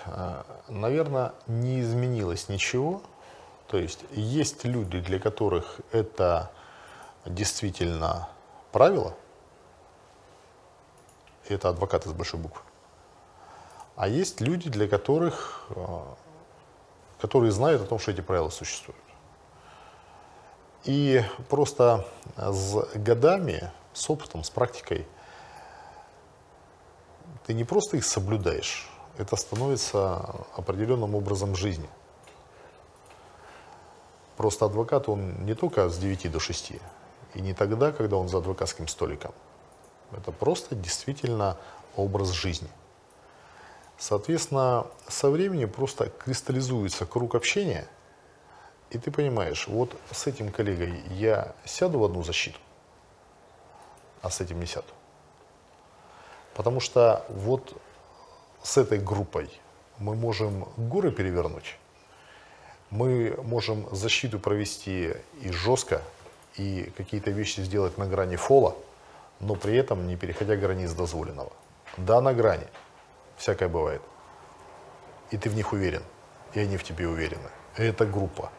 наверное, 0.69 1.33
не 1.47 1.81
изменилось 1.81 2.49
ничего. 2.49 3.01
То 3.75 3.79
есть 3.81 4.05
есть 4.13 4.63
люди, 4.63 5.01
для 5.01 5.19
которых 5.19 5.81
это 5.91 6.53
действительно 7.27 8.29
правило. 8.71 9.17
Это 11.49 11.71
адвокаты 11.71 12.09
с 12.09 12.13
большой 12.13 12.39
буквы. 12.39 12.63
А 13.97 14.07
есть 14.07 14.41
люди, 14.41 14.71
для 14.71 14.87
которых, 14.87 15.67
э, 15.71 16.05
которые 17.21 17.51
знают 17.51 17.83
о 17.83 17.87
том, 17.87 17.99
что 17.99 18.13
эти 18.13 18.21
правила 18.21 18.49
существуют. 18.49 19.03
И 20.85 21.25
просто 21.49 22.07
с 22.37 22.77
годами, 22.95 23.73
с 23.93 24.09
опытом, 24.09 24.45
с 24.45 24.51
практикой, 24.51 25.05
ты 27.45 27.55
не 27.55 27.65
просто 27.65 27.97
их 27.97 28.05
соблюдаешь, 28.05 28.89
это 29.19 29.35
становится 29.35 30.47
определенным 30.55 31.17
образом 31.17 31.57
жизни. 31.57 31.89
Просто 34.37 34.67
адвокат, 34.67 35.09
он 35.09 35.45
не 35.45 35.55
только 35.55 35.89
с 35.89 35.99
9 35.99 36.31
до 36.31 36.41
6, 36.41 36.73
и 37.35 37.41
не 37.41 37.55
тогда, 37.55 37.93
когда 37.93 38.17
он 38.17 38.29
за 38.29 38.39
адвокатским 38.39 38.89
столиком. 38.89 39.33
Это 40.13 40.33
просто 40.33 40.75
действительно 40.75 41.57
образ 41.97 42.31
жизни. 42.31 42.69
Соответственно, 43.99 44.87
со 45.09 45.31
временем 45.31 45.71
просто 45.71 46.11
кристаллизуется 46.11 47.07
круг 47.07 47.35
общения, 47.35 47.87
и 48.91 48.99
ты 48.99 49.11
понимаешь, 49.11 49.67
вот 49.69 49.97
с 50.11 50.27
этим 50.27 50.51
коллегой 50.51 51.01
я 51.11 51.55
сяду 51.65 51.99
в 51.99 52.05
одну 52.05 52.23
защиту, 52.23 52.59
а 54.21 54.31
с 54.31 54.41
этим 54.41 54.61
не 54.61 54.67
сяду. 54.67 54.89
Потому 56.55 56.81
что 56.81 57.25
вот 57.29 57.81
с 58.63 58.77
этой 58.77 58.99
группой 58.99 59.51
мы 59.99 60.15
можем 60.15 60.69
горы 60.77 61.11
перевернуть, 61.11 61.77
мы 62.95 63.37
можем 63.43 63.89
защиту 63.91 64.39
провести 64.39 65.15
и 65.43 65.51
жестко, 65.51 66.01
и 66.55 66.93
какие-то 66.97 67.33
вещи 67.33 67.61
сделать 67.61 67.99
на 67.99 68.07
грани 68.07 68.37
фола, 68.37 68.77
но 69.41 69.57
при 69.57 69.77
этом 69.77 70.07
не 70.07 70.17
переходя 70.17 70.55
границ 70.55 70.93
дозволенного. 70.93 71.53
Да, 71.97 72.21
на 72.21 72.33
грани. 72.33 72.69
Всякое 73.37 73.69
бывает. 73.69 74.01
И 75.33 75.37
ты 75.37 75.51
в 75.51 75.57
них 75.57 75.73
уверен, 75.73 76.05
и 76.53 76.61
они 76.61 76.77
в 76.77 76.85
тебе 76.85 77.09
уверены. 77.09 77.51
Это 77.77 78.07
группа. 78.07 78.53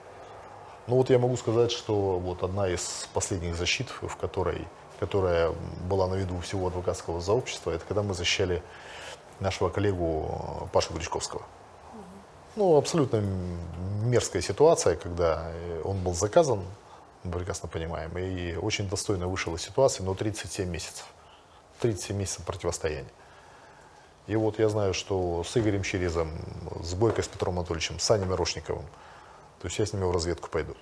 Ну 0.88 0.97
вот 0.97 1.09
я 1.09 1.17
могу 1.17 1.38
сказать, 1.38 1.71
что 1.71 2.19
вот 2.19 2.43
одна 2.43 2.67
из 2.67 3.07
последних 3.13 3.55
защит, 3.55 3.88
в 4.01 4.17
которой, 4.17 4.67
которая 4.99 5.53
была 5.88 6.07
на 6.07 6.15
виду 6.15 6.38
всего 6.41 6.67
адвокатского 6.67 7.21
сообщества, 7.21 7.71
это 7.71 7.86
когда 7.86 8.03
мы 8.03 8.13
защищали 8.13 8.61
нашего 9.39 9.69
коллегу 9.69 10.69
Пашу 10.73 10.93
Гречковского. 10.93 11.43
Ну, 12.56 12.78
абсолютно 12.78 13.22
мерзкая 14.06 14.41
ситуация, 14.41 14.95
когда 14.95 15.51
э, 15.51 15.82
он 15.84 16.01
был 16.01 16.14
заказан, 16.14 16.64
мы 17.24 17.32
прекрасно 17.32 17.68
понимаем, 17.68 18.18
и 18.18 18.56
очень 18.56 18.88
достойно 18.88 19.28
вышел 19.28 19.53
из 19.56 19.62
ситуации, 19.62 20.03
но 20.03 20.14
37 20.14 20.70
месяцев. 20.70 21.06
37 21.82 22.16
месяцев 22.16 22.45
противостояния. 22.45 23.10
И 24.28 24.36
вот 24.38 24.58
я 24.58 24.70
знаю, 24.70 24.93
что 24.93 25.43
с 25.43 25.58
Игорем 25.58 25.84
Черезом, 25.84 26.32
с 26.82 26.93
Бойко, 26.93 27.22
с 27.22 27.28
Петром 27.28 27.60
Анатольевичем, 27.60 27.99
с 27.99 28.03
Саней 28.03 28.26
Мирошниковым, 28.26 28.86
то 29.62 29.68
есть 29.68 29.78
я 29.78 29.86
с 29.86 29.91
ними 29.91 30.06
в 30.06 30.12
разведку 30.12 30.49
пойду. 30.49 30.76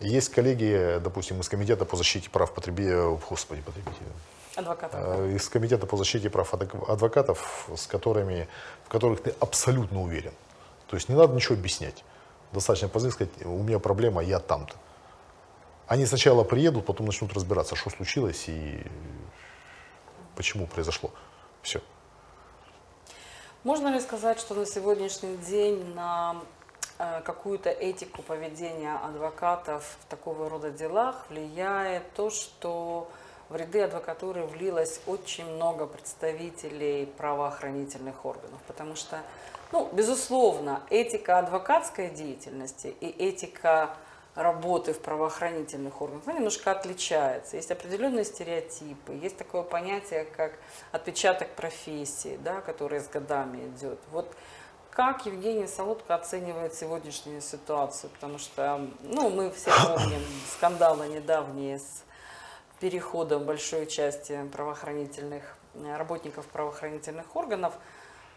Есть 0.00 0.30
коллеги, 0.30 0.98
допустим, 1.02 1.40
из 1.40 1.48
Комитета 1.48 1.84
по 1.84 1.96
защите 1.96 2.30
прав 2.30 2.52
потребителей, 2.52 3.18
господи, 3.28 3.60
потребителей, 3.60 4.08
Адвоката. 4.56 4.96
э, 4.98 5.34
из 5.36 5.48
Комитета 5.48 5.86
по 5.86 5.96
защите 5.96 6.30
прав 6.30 6.52
адвок- 6.54 6.90
адвокатов, 6.90 7.68
с 7.76 7.86
которыми, 7.86 8.48
в 8.84 8.88
которых 8.88 9.22
ты 9.22 9.34
абсолютно 9.40 10.02
уверен. 10.02 10.32
То 10.88 10.96
есть 10.96 11.08
не 11.08 11.14
надо 11.14 11.34
ничего 11.34 11.54
объяснять. 11.54 12.04
Достаточно 12.52 12.88
позвонить 12.88 13.14
сказать, 13.14 13.46
у 13.46 13.62
меня 13.62 13.78
проблема, 13.78 14.22
я 14.22 14.38
там-то. 14.38 14.74
Они 15.86 16.06
сначала 16.06 16.42
приедут, 16.44 16.86
потом 16.86 17.06
начнут 17.06 17.32
разбираться, 17.32 17.76
что 17.76 17.90
случилось 17.90 18.44
и 18.48 18.84
почему 20.34 20.66
произошло. 20.66 21.10
Все. 21.62 21.80
Можно 23.64 23.88
ли 23.88 24.00
сказать, 24.00 24.38
что 24.40 24.54
на 24.54 24.64
сегодняшний 24.66 25.36
день 25.36 25.94
на 25.94 26.36
э, 26.98 27.20
какую-то 27.22 27.68
этику 27.70 28.22
поведения 28.22 28.94
адвокатов 28.96 29.96
в 30.00 30.06
такого 30.10 30.48
рода 30.48 30.70
делах 30.70 31.26
влияет 31.30 32.12
то, 32.14 32.30
что 32.30 33.08
в 33.48 33.56
ряды 33.56 33.82
адвокатуры 33.82 34.44
влилось 34.44 35.00
очень 35.06 35.46
много 35.46 35.86
представителей 35.86 37.06
правоохранительных 37.06 38.24
органов, 38.24 38.60
потому 38.66 38.96
что, 38.96 39.20
ну, 39.72 39.88
безусловно, 39.92 40.82
этика 40.90 41.38
адвокатской 41.38 42.10
деятельности 42.10 42.94
и 43.00 43.06
этика 43.06 43.96
работы 44.34 44.92
в 44.92 45.00
правоохранительных 45.00 46.00
органах 46.02 46.24
она 46.26 46.34
немножко 46.34 46.70
отличается. 46.70 47.56
Есть 47.56 47.70
определенные 47.70 48.24
стереотипы, 48.24 49.12
есть 49.14 49.36
такое 49.36 49.62
понятие, 49.62 50.24
как 50.24 50.52
отпечаток 50.92 51.48
профессии, 51.50 52.38
да, 52.42 52.60
который 52.60 53.00
с 53.00 53.08
годами 53.08 53.66
идет. 53.68 53.98
Вот 54.10 54.30
как 54.90 55.26
Евгений 55.26 55.66
Солодко 55.66 56.14
оценивает 56.14 56.74
сегодняшнюю 56.74 57.42
ситуацию? 57.42 58.10
Потому 58.10 58.38
что, 58.38 58.88
ну, 59.02 59.28
мы 59.30 59.50
все 59.50 59.70
помним 59.70 60.22
скандалы 60.56 61.06
недавние 61.08 61.78
с 61.78 62.02
переходом 62.80 63.44
большой 63.44 63.86
части 63.86 64.38
правоохранительных 64.52 65.42
э, 65.74 65.96
работников 65.96 66.46
правоохранительных 66.46 67.34
органов. 67.36 67.74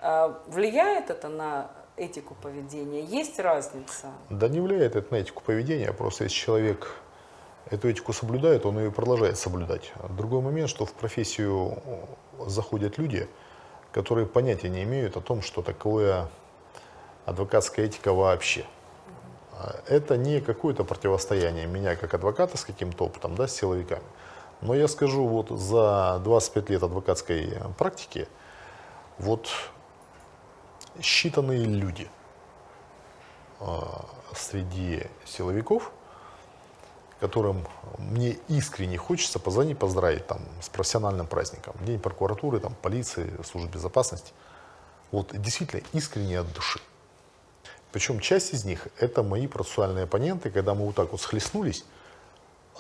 Э, 0.02 0.34
Влияет 0.48 1.10
это 1.10 1.30
на 1.30 1.72
этику 1.98 2.36
поведения? 2.36 3.02
Есть 3.02 3.40
разница? 3.40 4.12
Да 4.30 4.48
не 4.48 4.62
влияет 4.62 4.96
это 4.96 5.14
на 5.14 5.18
этику 5.18 5.44
поведения, 5.44 5.92
просто 5.92 6.24
если 6.26 6.36
человек 6.38 6.96
эту 7.70 7.90
этику 7.90 8.14
соблюдает, 8.14 8.66
он 8.66 8.80
ее 8.80 8.92
продолжает 8.92 9.38
соблюдать. 9.38 9.92
Другой 10.10 10.42
момент, 10.42 10.70
что 10.70 10.86
в 10.86 10.94
профессию 10.94 11.78
заходят 12.48 12.98
люди, 12.98 13.28
которые 13.92 14.26
понятия 14.26 14.70
не 14.70 14.84
имеют 14.84 15.18
о 15.18 15.22
том, 15.22 15.42
что 15.42 15.62
такое 15.62 16.30
адвокатская 17.26 17.86
этика 17.86 18.14
вообще. 18.14 18.66
Это 19.88 20.16
не 20.18 20.40
какое-то 20.40 20.84
противостояние 20.84 21.68
меня 21.68 21.96
как 21.96 22.14
адвоката 22.14 22.58
с 22.58 22.64
каким-то 22.64 23.06
опытом, 23.06 23.36
да, 23.36 23.48
с 23.48 23.56
силовиками. 23.56 24.02
Но 24.62 24.76
я 24.76 24.88
скажу, 24.88 25.26
вот 25.26 25.50
за 25.50 26.20
25 26.24 26.70
лет 26.70 26.84
адвокатской 26.84 27.54
практики, 27.78 28.28
вот 29.18 29.50
считанные 31.00 31.64
люди 31.64 32.10
а, 33.60 34.06
среди 34.36 35.08
силовиков, 35.26 35.92
которым 37.20 37.66
мне 37.98 38.38
искренне 38.48 38.98
хочется 38.98 39.40
позвонить, 39.40 39.78
поздравить 39.78 40.26
там, 40.28 40.42
с 40.62 40.70
профессиональным 40.70 41.28
праздником. 41.28 41.76
День 41.82 42.00
прокуратуры, 42.00 42.60
там, 42.60 42.76
полиции, 42.82 43.32
службы 43.44 43.72
безопасности. 43.72 44.34
Вот 45.12 45.32
действительно 45.34 45.82
искренне 45.94 46.40
от 46.40 46.52
души. 46.54 46.80
Причем 47.92 48.20
часть 48.20 48.54
из 48.54 48.66
них 48.66 48.88
это 49.00 49.24
мои 49.24 49.48
процессуальные 49.48 50.04
оппоненты, 50.04 50.52
когда 50.52 50.76
мы 50.76 50.86
вот 50.86 50.96
так 50.96 51.12
вот 51.12 51.22
схлестнулись, 51.22 51.84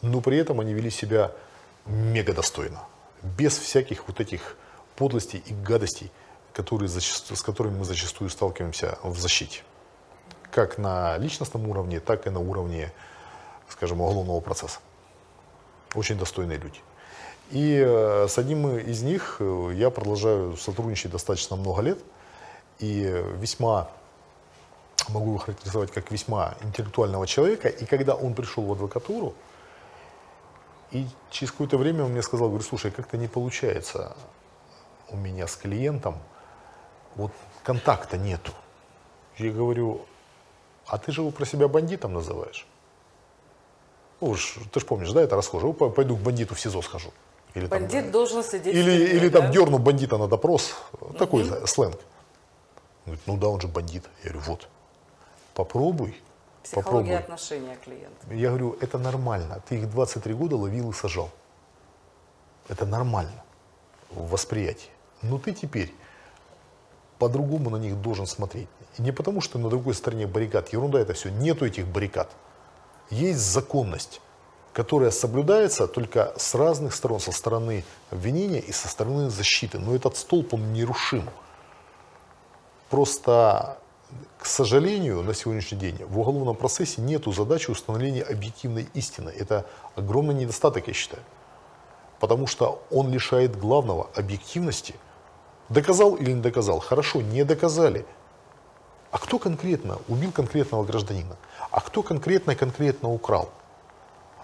но 0.01 0.21
при 0.21 0.37
этом 0.37 0.59
они 0.59 0.73
вели 0.73 0.89
себя 0.89 1.31
мега 1.89 2.33
достойно, 2.33 2.83
без 3.21 3.57
всяких 3.57 4.07
вот 4.07 4.19
этих 4.19 4.55
подлостей 4.95 5.43
и 5.45 5.53
гадостей, 5.53 6.11
которые 6.53 6.87
зачастую, 6.87 7.37
с 7.37 7.41
которыми 7.41 7.79
мы 7.79 7.85
зачастую 7.85 8.29
сталкиваемся 8.29 8.97
в 9.03 9.17
защите. 9.19 9.63
Как 10.51 10.77
на 10.77 11.17
личностном 11.17 11.67
уровне, 11.69 11.99
так 11.99 12.27
и 12.27 12.29
на 12.29 12.39
уровне, 12.39 12.91
скажем, 13.67 14.01
уголовного 14.01 14.39
процесса. 14.39 14.79
Очень 15.95 16.17
достойные 16.17 16.57
люди. 16.57 16.79
И 17.51 17.81
э, 17.83 18.27
с 18.27 18.37
одним 18.37 18.77
из 18.77 19.01
них 19.01 19.37
э, 19.39 19.71
я 19.73 19.89
продолжаю 19.89 20.55
сотрудничать 20.57 21.11
достаточно 21.11 21.55
много 21.55 21.81
лет. 21.81 21.99
И 22.79 23.23
весьма 23.37 23.89
могу 25.09 25.29
его 25.29 25.37
характеризовать 25.37 25.91
как 25.91 26.11
весьма 26.11 26.55
интеллектуального 26.61 27.25
человека. 27.27 27.67
И 27.67 27.85
когда 27.85 28.15
он 28.15 28.33
пришел 28.33 28.63
в 28.63 28.71
адвокатуру, 28.71 29.33
и 30.91 31.07
через 31.29 31.51
какое-то 31.51 31.77
время 31.77 32.03
он 32.03 32.11
мне 32.11 32.21
сказал, 32.21 32.47
говорит, 32.47 32.67
слушай, 32.67 32.91
как-то 32.91 33.17
не 33.17 33.27
получается 33.27 34.15
у 35.09 35.17
меня 35.17 35.47
с 35.47 35.55
клиентом, 35.55 36.17
вот 37.15 37.31
контакта 37.63 38.17
нету. 38.17 38.51
Я 39.37 39.51
говорю, 39.51 40.05
а 40.87 40.97
ты 40.97 41.11
же 41.11 41.21
его 41.21 41.31
про 41.31 41.45
себя 41.45 41.67
бандитом 41.67 42.13
называешь? 42.13 42.67
Ну, 44.21 44.29
уж, 44.29 44.57
ты 44.71 44.79
же 44.79 44.85
помнишь, 44.85 45.11
да, 45.11 45.21
это 45.21 45.35
расхоже. 45.35 45.67
«О, 45.67 45.73
Пойду 45.73 46.17
к 46.17 46.19
бандиту 46.19 46.55
в 46.55 46.59
СИЗО 46.59 46.81
схожу. 46.81 47.11
Или, 47.55 47.67
там, 47.67 47.79
Бандит 47.79 48.11
должен 48.11 48.43
сидеть 48.43 48.75
или, 48.75 48.83
тюрьме, 48.83 49.17
или 49.17 49.29
там 49.29 49.47
да? 49.47 49.51
дерну 49.51 49.79
бандита 49.79 50.17
на 50.17 50.27
допрос. 50.27 50.75
Такой 51.17 51.45
сленг. 51.67 51.95
Он 53.05 53.13
говорит, 53.13 53.21
ну 53.25 53.37
да, 53.37 53.47
он 53.47 53.59
же 53.59 53.67
бандит. 53.67 54.03
Я 54.23 54.31
говорю, 54.31 54.45
вот, 54.45 54.67
попробуй. 55.55 56.21
Психология 56.63 56.83
попробуй. 56.83 57.15
отношения 57.17 57.77
клиента. 57.83 58.33
Я 58.33 58.49
говорю, 58.49 58.77
это 58.81 58.97
нормально. 58.97 59.61
Ты 59.67 59.75
их 59.79 59.89
23 59.89 60.33
года 60.33 60.55
ловил 60.55 60.89
и 60.91 60.93
сажал. 60.93 61.29
Это 62.67 62.85
нормально 62.85 63.43
в 64.11 64.29
восприятии. 64.29 64.89
Но 65.21 65.37
ты 65.37 65.53
теперь 65.53 65.93
по-другому 67.17 67.69
на 67.69 67.77
них 67.77 68.01
должен 68.01 68.25
смотреть. 68.25 68.67
И 68.97 69.01
не 69.01 69.11
потому, 69.11 69.41
что 69.41 69.59
на 69.59 69.69
другой 69.69 69.93
стороне 69.93 70.27
баррикад. 70.27 70.73
Ерунда 70.73 70.99
это 70.99 71.13
все. 71.13 71.29
Нету 71.29 71.65
этих 71.65 71.87
баррикад. 71.87 72.29
Есть 73.09 73.39
законность, 73.39 74.21
которая 74.73 75.11
соблюдается 75.11 75.87
только 75.87 76.33
с 76.37 76.55
разных 76.55 76.95
сторон. 76.95 77.19
Со 77.19 77.31
стороны 77.31 77.83
обвинения 78.11 78.59
и 78.59 78.71
со 78.71 78.87
стороны 78.87 79.29
защиты. 79.29 79.79
Но 79.79 79.95
этот 79.95 80.15
столб, 80.17 80.53
он 80.53 80.73
нерушим. 80.73 81.29
Просто, 82.89 83.77
к 84.39 84.45
сожалению, 84.45 85.21
на 85.21 85.33
сегодняшний 85.33 85.77
день 85.77 85.97
в 86.05 86.19
уголовном 86.19 86.55
процессе 86.55 87.01
нет 87.01 87.25
задачи 87.25 87.69
установления 87.69 88.23
объективной 88.23 88.87
истины. 88.93 89.29
Это 89.29 89.65
огромный 89.95 90.33
недостаток, 90.33 90.87
я 90.87 90.93
считаю. 90.93 91.21
Потому 92.19 92.47
что 92.47 92.81
он 92.89 93.11
лишает 93.11 93.57
главного 93.59 94.09
объективности. 94.15 94.95
Доказал 95.67 96.15
или 96.15 96.31
не 96.31 96.41
доказал? 96.41 96.79
Хорошо, 96.79 97.21
не 97.21 97.43
доказали. 97.43 98.05
А 99.11 99.17
кто 99.17 99.39
конкретно 99.39 99.97
убил 100.07 100.31
конкретного 100.31 100.83
гражданина? 100.83 101.35
А 101.71 101.81
кто 101.81 102.01
конкретно 102.01 102.55
конкретно 102.55 103.11
украл? 103.11 103.49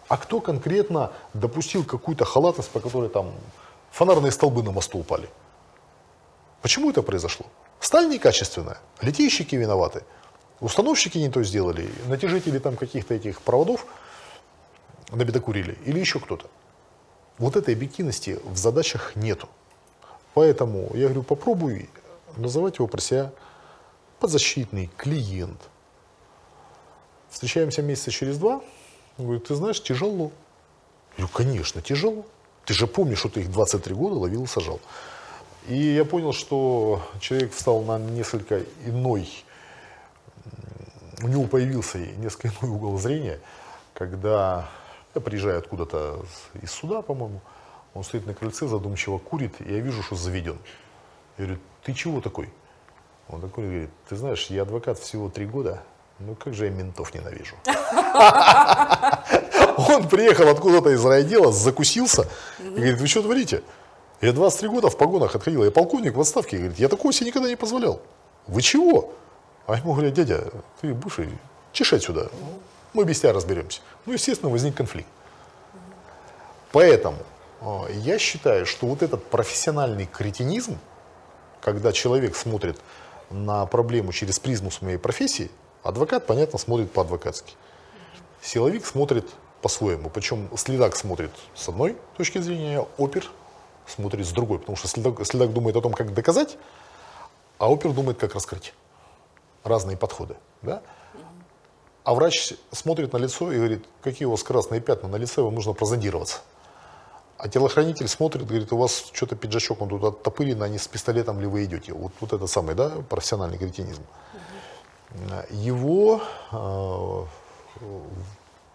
А 0.07 0.17
кто 0.17 0.41
конкретно 0.41 1.11
допустил 1.33 1.83
какую-то 1.83 2.25
халатность, 2.25 2.69
по 2.69 2.79
которой 2.79 3.09
там 3.09 3.31
фонарные 3.91 4.31
столбы 4.31 4.61
на 4.61 4.71
мосту 4.71 4.99
упали? 4.99 5.29
Почему 6.61 6.89
это 6.89 7.01
произошло? 7.01 7.45
Сталь 7.79 8.09
некачественная, 8.09 8.79
литейщики 9.01 9.55
виноваты, 9.55 10.03
установщики 10.59 11.17
не 11.17 11.29
то 11.29 11.43
сделали, 11.43 11.89
натяжители 12.07 12.59
там 12.59 12.77
каких-то 12.77 13.13
этих 13.13 13.41
проводов 13.41 13.85
набедокурили 15.11 15.77
или 15.85 15.99
еще 15.99 16.19
кто-то. 16.19 16.47
Вот 17.37 17.55
этой 17.55 17.73
объективности 17.73 18.39
в 18.43 18.57
задачах 18.57 19.15
нету. 19.15 19.49
Поэтому 20.33 20.89
я 20.93 21.05
говорю, 21.05 21.23
попробуй 21.23 21.89
называть 22.37 22.77
его 22.77 22.87
про 22.87 23.01
себя 23.01 23.31
подзащитный 24.19 24.89
клиент. 24.97 25.69
Встречаемся 27.29 27.81
месяца 27.81 28.11
через 28.11 28.37
два. 28.37 28.61
Он 29.17 29.25
говорит, 29.25 29.47
ты 29.47 29.55
знаешь, 29.55 29.81
тяжело. 29.81 30.31
Я 31.17 31.25
говорю, 31.25 31.33
конечно, 31.33 31.81
тяжело. 31.81 32.25
Ты 32.65 32.73
же 32.73 32.87
помнишь, 32.87 33.19
что 33.19 33.29
ты 33.29 33.41
их 33.41 33.51
23 33.51 33.93
года 33.93 34.15
ловил 34.15 34.43
и 34.43 34.47
сажал. 34.47 34.79
И 35.67 35.77
я 35.77 36.05
понял, 36.05 36.31
что 36.31 37.01
человек 37.19 37.53
встал 37.53 37.81
на 37.81 37.97
несколько 37.97 38.61
иной, 38.85 39.27
у 41.23 41.27
него 41.27 41.45
появился 41.45 41.97
несколько 41.97 42.49
иной 42.49 42.75
угол 42.75 42.97
зрения, 42.99 43.39
когда 43.93 44.69
я 45.15 45.21
приезжаю 45.21 45.57
откуда-то 45.57 46.23
из 46.61 46.69
суда, 46.71 47.01
по-моему, 47.01 47.41
он 47.95 48.03
стоит 48.03 48.27
на 48.27 48.33
крыльце, 48.33 48.67
задумчиво 48.67 49.17
курит, 49.17 49.55
и 49.59 49.73
я 49.73 49.79
вижу, 49.79 50.03
что 50.03 50.15
заведен. 50.15 50.57
Я 51.37 51.45
говорю, 51.45 51.61
ты 51.83 51.93
чего 51.93 52.21
такой? 52.21 52.49
Он 53.29 53.41
такой 53.41 53.63
говорит, 53.63 53.89
ты 54.07 54.17
знаешь, 54.17 54.45
я 54.47 54.61
адвокат 54.63 54.99
всего 54.99 55.29
три 55.29 55.45
года, 55.45 55.81
ну 56.19 56.35
как 56.35 56.53
же 56.53 56.65
я 56.65 56.71
ментов 56.71 57.13
ненавижу. 57.13 57.55
Он 59.77 60.07
приехал 60.07 60.47
откуда-то 60.47 60.91
из 60.91 61.03
райотдела, 61.03 61.51
закусился 61.51 62.29
и 62.59 62.69
говорит, 62.69 62.99
вы 62.99 63.07
что 63.07 63.23
творите? 63.23 63.63
Я 64.21 64.31
23 64.33 64.69
года 64.69 64.89
в 64.89 64.97
погонах 64.97 65.35
отходил. 65.35 65.63
Я 65.63 65.71
полковник 65.71 66.15
в 66.15 66.21
отставке. 66.21 66.57
Говорит, 66.57 66.79
я 66.79 66.87
такого 66.87 67.13
себе 67.13 67.27
никогда 67.27 67.49
не 67.49 67.55
позволял. 67.55 68.01
Вы 68.47 68.61
чего? 68.61 69.13
А 69.67 69.77
ему 69.77 69.93
говорят, 69.93 70.13
дядя, 70.13 70.51
ты 70.81 70.93
бывший, 70.93 71.29
чешай 71.73 71.99
сюда. 71.99 72.27
Мы 72.93 73.03
без 73.03 73.19
тебя 73.19 73.33
разберемся. 73.33 73.81
Ну, 74.05 74.13
естественно, 74.13 74.51
возник 74.51 74.75
конфликт. 74.75 75.09
Поэтому 76.71 77.17
э, 77.61 77.87
я 77.93 78.19
считаю, 78.19 78.65
что 78.65 78.87
вот 78.87 79.01
этот 79.01 79.25
профессиональный 79.25 80.05
кретинизм, 80.05 80.77
когда 81.61 81.91
человек 81.91 82.35
смотрит 82.35 82.79
на 83.29 83.65
проблему 83.65 84.13
через 84.13 84.39
призму 84.39 84.71
своей 84.71 84.97
профессии, 84.97 85.49
адвокат, 85.83 86.25
понятно, 86.25 86.59
смотрит 86.59 86.91
по-адвокатски. 86.91 87.55
Силовик 88.41 88.85
смотрит 88.85 89.27
по-своему. 89.61 90.09
Причем 90.09 90.47
следак 90.55 90.95
смотрит 90.95 91.31
с 91.55 91.67
одной 91.67 91.97
точки 92.17 92.37
зрения, 92.37 92.85
опер 92.97 93.29
смотрит 93.87 94.25
с 94.25 94.31
другой. 94.31 94.59
Потому 94.59 94.75
что 94.75 94.87
следак, 94.87 95.25
следак 95.25 95.53
думает 95.53 95.75
о 95.75 95.81
том, 95.81 95.93
как 95.93 96.13
доказать, 96.13 96.57
а 97.57 97.71
опер 97.71 97.91
думает, 97.93 98.17
как 98.17 98.33
раскрыть. 98.33 98.73
Разные 99.63 99.97
подходы. 99.97 100.35
Да? 100.61 100.81
А 102.03 102.13
врач 102.13 102.53
смотрит 102.71 103.13
на 103.13 103.17
лицо 103.17 103.51
и 103.51 103.57
говорит, 103.57 103.85
какие 104.03 104.27
у 104.27 104.31
вас 104.31 104.43
красные 104.43 104.79
пятна 104.79 105.09
на 105.09 105.15
лице, 105.15 105.41
вам 105.41 105.55
нужно 105.55 105.73
прозондироваться. 105.73 106.41
А 107.37 107.49
телохранитель 107.49 108.07
смотрит, 108.07 108.45
говорит, 108.45 108.71
у 108.71 108.77
вас 108.77 109.09
что-то 109.11 109.35
пиджачок, 109.35 109.81
он 109.81 109.89
тут 109.89 110.03
оттопырен, 110.03 110.61
а 110.61 110.69
не 110.69 110.77
с 110.77 110.87
пистолетом 110.87 111.41
ли 111.41 111.47
вы 111.47 111.65
идете. 111.65 111.93
Вот, 111.93 112.13
вот 112.19 112.31
это 112.31 112.47
самый, 112.47 112.75
да, 112.75 112.91
профессиональный 113.09 113.57
кретинизм. 113.57 114.03
Его 115.49 116.21
э, 116.51 117.25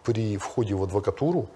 при 0.05 0.37
входе 0.37 0.75
в 0.75 0.83
адвокатуру 0.83 1.49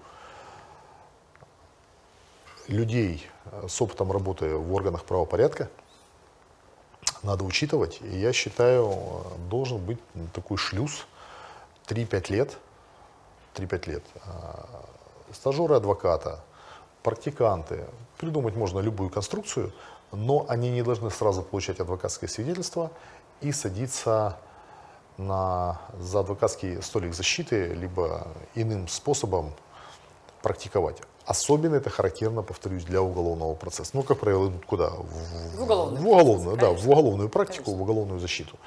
людей 2.67 3.29
с 3.67 3.81
опытом 3.81 4.11
работы 4.11 4.55
в 4.55 4.73
органах 4.73 5.05
правопорядка 5.05 5.69
надо 7.23 7.43
учитывать. 7.43 7.99
И 8.01 8.17
я 8.17 8.33
считаю, 8.33 8.89
э, 8.89 9.49
должен 9.49 9.77
быть 9.77 9.99
такой 10.33 10.57
шлюз 10.57 11.07
3-5 11.87 12.29
лет. 12.29 12.57
3-5 13.55 13.87
лет. 13.87 14.03
Стажеры 15.31 15.75
адвоката, 15.75 16.43
практиканты. 17.03 17.85
Придумать 18.17 18.55
можно 18.55 18.79
любую 18.79 19.09
конструкцию, 19.09 19.71
но 20.11 20.45
они 20.49 20.69
не 20.69 20.81
должны 20.81 21.09
сразу 21.09 21.41
получать 21.41 21.79
адвокатское 21.79 22.29
свидетельство 22.29 22.91
и 23.41 23.51
садиться 23.51 24.37
на, 25.17 25.79
за 25.99 26.19
адвокатский 26.21 26.81
столик 26.81 27.13
защиты, 27.13 27.67
либо 27.73 28.27
иным 28.55 28.87
способом 28.87 29.53
практиковать. 30.41 31.01
Особенно 31.25 31.75
это 31.75 31.89
характерно, 31.89 32.43
повторюсь, 32.43 32.83
для 32.83 33.01
уголовного 33.01 33.55
процесса. 33.55 33.91
Ну, 33.93 34.03
как 34.03 34.19
правило, 34.19 34.49
идут 34.49 34.65
куда? 34.65 34.89
В, 34.89 35.57
в 35.57 35.63
уголовную. 35.63 36.03
В 36.03 36.07
уголовную, 36.07 36.57
да, 36.57 36.69
в 36.69 36.87
уголовную 36.87 37.29
практику, 37.29 37.65
конечно. 37.65 37.79
в 37.79 37.81
уголовную 37.81 38.19
защиту. 38.19 38.57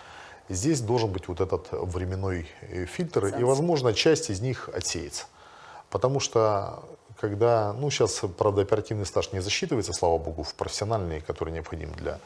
Здесь 0.49 0.81
должен 0.81 1.13
быть 1.13 1.29
вот 1.29 1.41
этот 1.41 1.69
временной 1.71 2.49
э, 2.63 2.87
фильтр, 2.87 3.29
Ценс. 3.31 3.41
и, 3.41 3.45
возможно, 3.45 3.93
часть 3.95 4.31
из 4.31 4.41
них 4.41 4.69
отсеется. 4.75 5.27
Потому 5.91 6.21
что 6.21 6.83
когда, 7.21 7.73
ну 7.75 7.91
сейчас, 7.91 8.23
правда, 8.37 8.63
оперативный 8.63 9.07
стаж 9.07 9.33
не 9.33 9.41
засчитывается, 9.41 9.93
слава 9.93 10.19
богу, 10.19 10.43
в 10.43 10.55
профессиональный, 10.55 11.21
который 11.21 11.53
необходим 11.53 11.93
для 11.93 12.19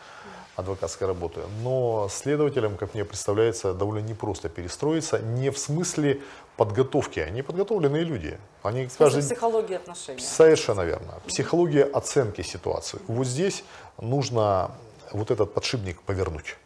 адвокатской 0.56 1.06
работы. 1.06 1.40
Но 1.62 2.08
следователям, 2.10 2.76
как 2.76 2.94
мне 2.94 3.04
представляется, 3.04 3.74
довольно 3.74 4.06
непросто 4.06 4.48
перестроиться, 4.48 5.18
не 5.18 5.50
в 5.50 5.58
смысле 5.58 6.20
подготовки, 6.56 7.20
они 7.20 7.42
подготовленные 7.42 8.04
люди. 8.04 8.38
Они 8.62 8.86
в 8.86 8.96
каждый... 8.96 9.22
психология 9.22 9.76
отношений. 9.76 10.20
Совершенно 10.20 10.82
верно. 10.82 11.20
Психология 11.26 11.84
оценки 11.84 12.42
ситуации. 12.42 12.98
Вот 13.08 13.26
здесь 13.26 13.64
нужно 14.00 14.70
вот 15.12 15.30
этот 15.30 15.54
подшипник 15.54 16.00
повернуть. 16.02 16.56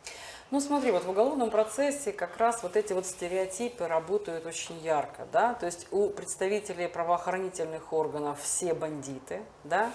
Ну 0.53 0.61
смотри, 0.61 0.93
вот 0.93 1.05
в 1.05 1.11
уголовном 1.11 1.51
процессе 1.51 2.13
как 2.13 2.37
раз 2.37 2.63
вот 2.63 2.77
эти 2.77 2.93
вот 2.93 3.05
стереотипы 3.05 3.89
работают 3.89 4.47
очень 4.47 4.79
ярко, 4.81 5.27
да, 5.33 5.55
то 5.55 5.67
есть 5.67 5.89
у 5.91 6.09
представителей 6.11 6.87
правоохранительных 6.87 7.93
органов 7.93 8.39
все 8.41 8.73
бандиты, 8.73 9.43
да, 9.65 9.91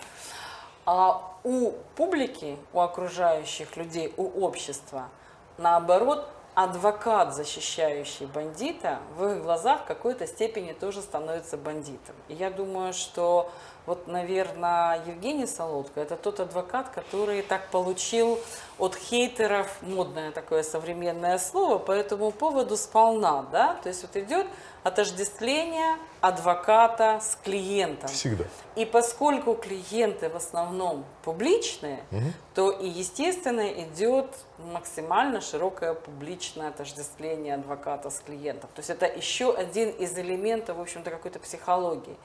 а 0.85 1.35
у 1.43 1.71
публики, 1.95 2.57
у 2.73 2.79
окружающих 2.79 3.77
людей, 3.77 4.13
у 4.17 4.45
общества, 4.45 5.09
наоборот, 5.57 6.27
адвокат, 6.53 7.33
защищающий 7.33 8.25
бандита, 8.25 8.99
в 9.17 9.25
их 9.25 9.43
глазах 9.43 9.81
в 9.81 9.85
какой-то 9.85 10.27
степени 10.27 10.73
тоже 10.73 11.01
становится 11.01 11.57
бандитом. 11.57 12.15
И 12.27 12.33
я 12.33 12.49
думаю, 12.49 12.93
что 12.93 13.51
вот, 13.85 14.07
наверное, 14.07 15.01
Евгений 15.07 15.47
Солодко– 15.47 15.99
это 16.01 16.15
тот 16.15 16.39
адвокат, 16.39 16.89
который 16.89 17.41
так 17.41 17.69
получил 17.69 18.39
от 18.77 18.95
хейтеров, 18.95 19.67
модное 19.81 20.31
такое 20.31 20.63
современное 20.63 21.37
слово, 21.37 21.77
по 21.79 21.91
этому 21.91 22.31
поводу 22.31 22.77
сполна, 22.77 23.43
да? 23.51 23.75
То 23.81 23.89
есть 23.89 24.03
вот 24.03 24.15
идет 24.15 24.47
отождествление 24.83 25.97
адвоката 26.21 27.19
с 27.21 27.37
клиентом. 27.43 28.09
Всегда. 28.09 28.45
И 28.75 28.85
поскольку 28.85 29.55
клиенты 29.55 30.29
в 30.29 30.35
основном 30.35 31.05
публичные, 31.23 32.03
угу. 32.11 32.25
то 32.55 32.71
и, 32.71 32.87
естественно, 32.87 33.67
идет 33.67 34.27
максимально 34.57 35.41
широкое 35.41 35.93
публичное 35.93 36.69
отождествление 36.69 37.55
адвоката 37.55 38.09
с 38.09 38.19
клиентом. 38.19 38.69
То 38.75 38.79
есть 38.79 38.89
это 38.89 39.05
еще 39.05 39.53
один 39.53 39.89
из 39.89 40.17
элементов, 40.17 40.77
в 40.77 40.81
общем-то, 40.81 41.09
какой-то 41.09 41.39
психологии. 41.39 42.15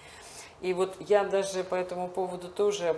И 0.61 0.73
вот 0.73 0.97
я 1.01 1.25
даже 1.25 1.65
по 1.65 1.75
этому 1.75 2.09
поводу 2.09 2.49
тоже 2.49 2.97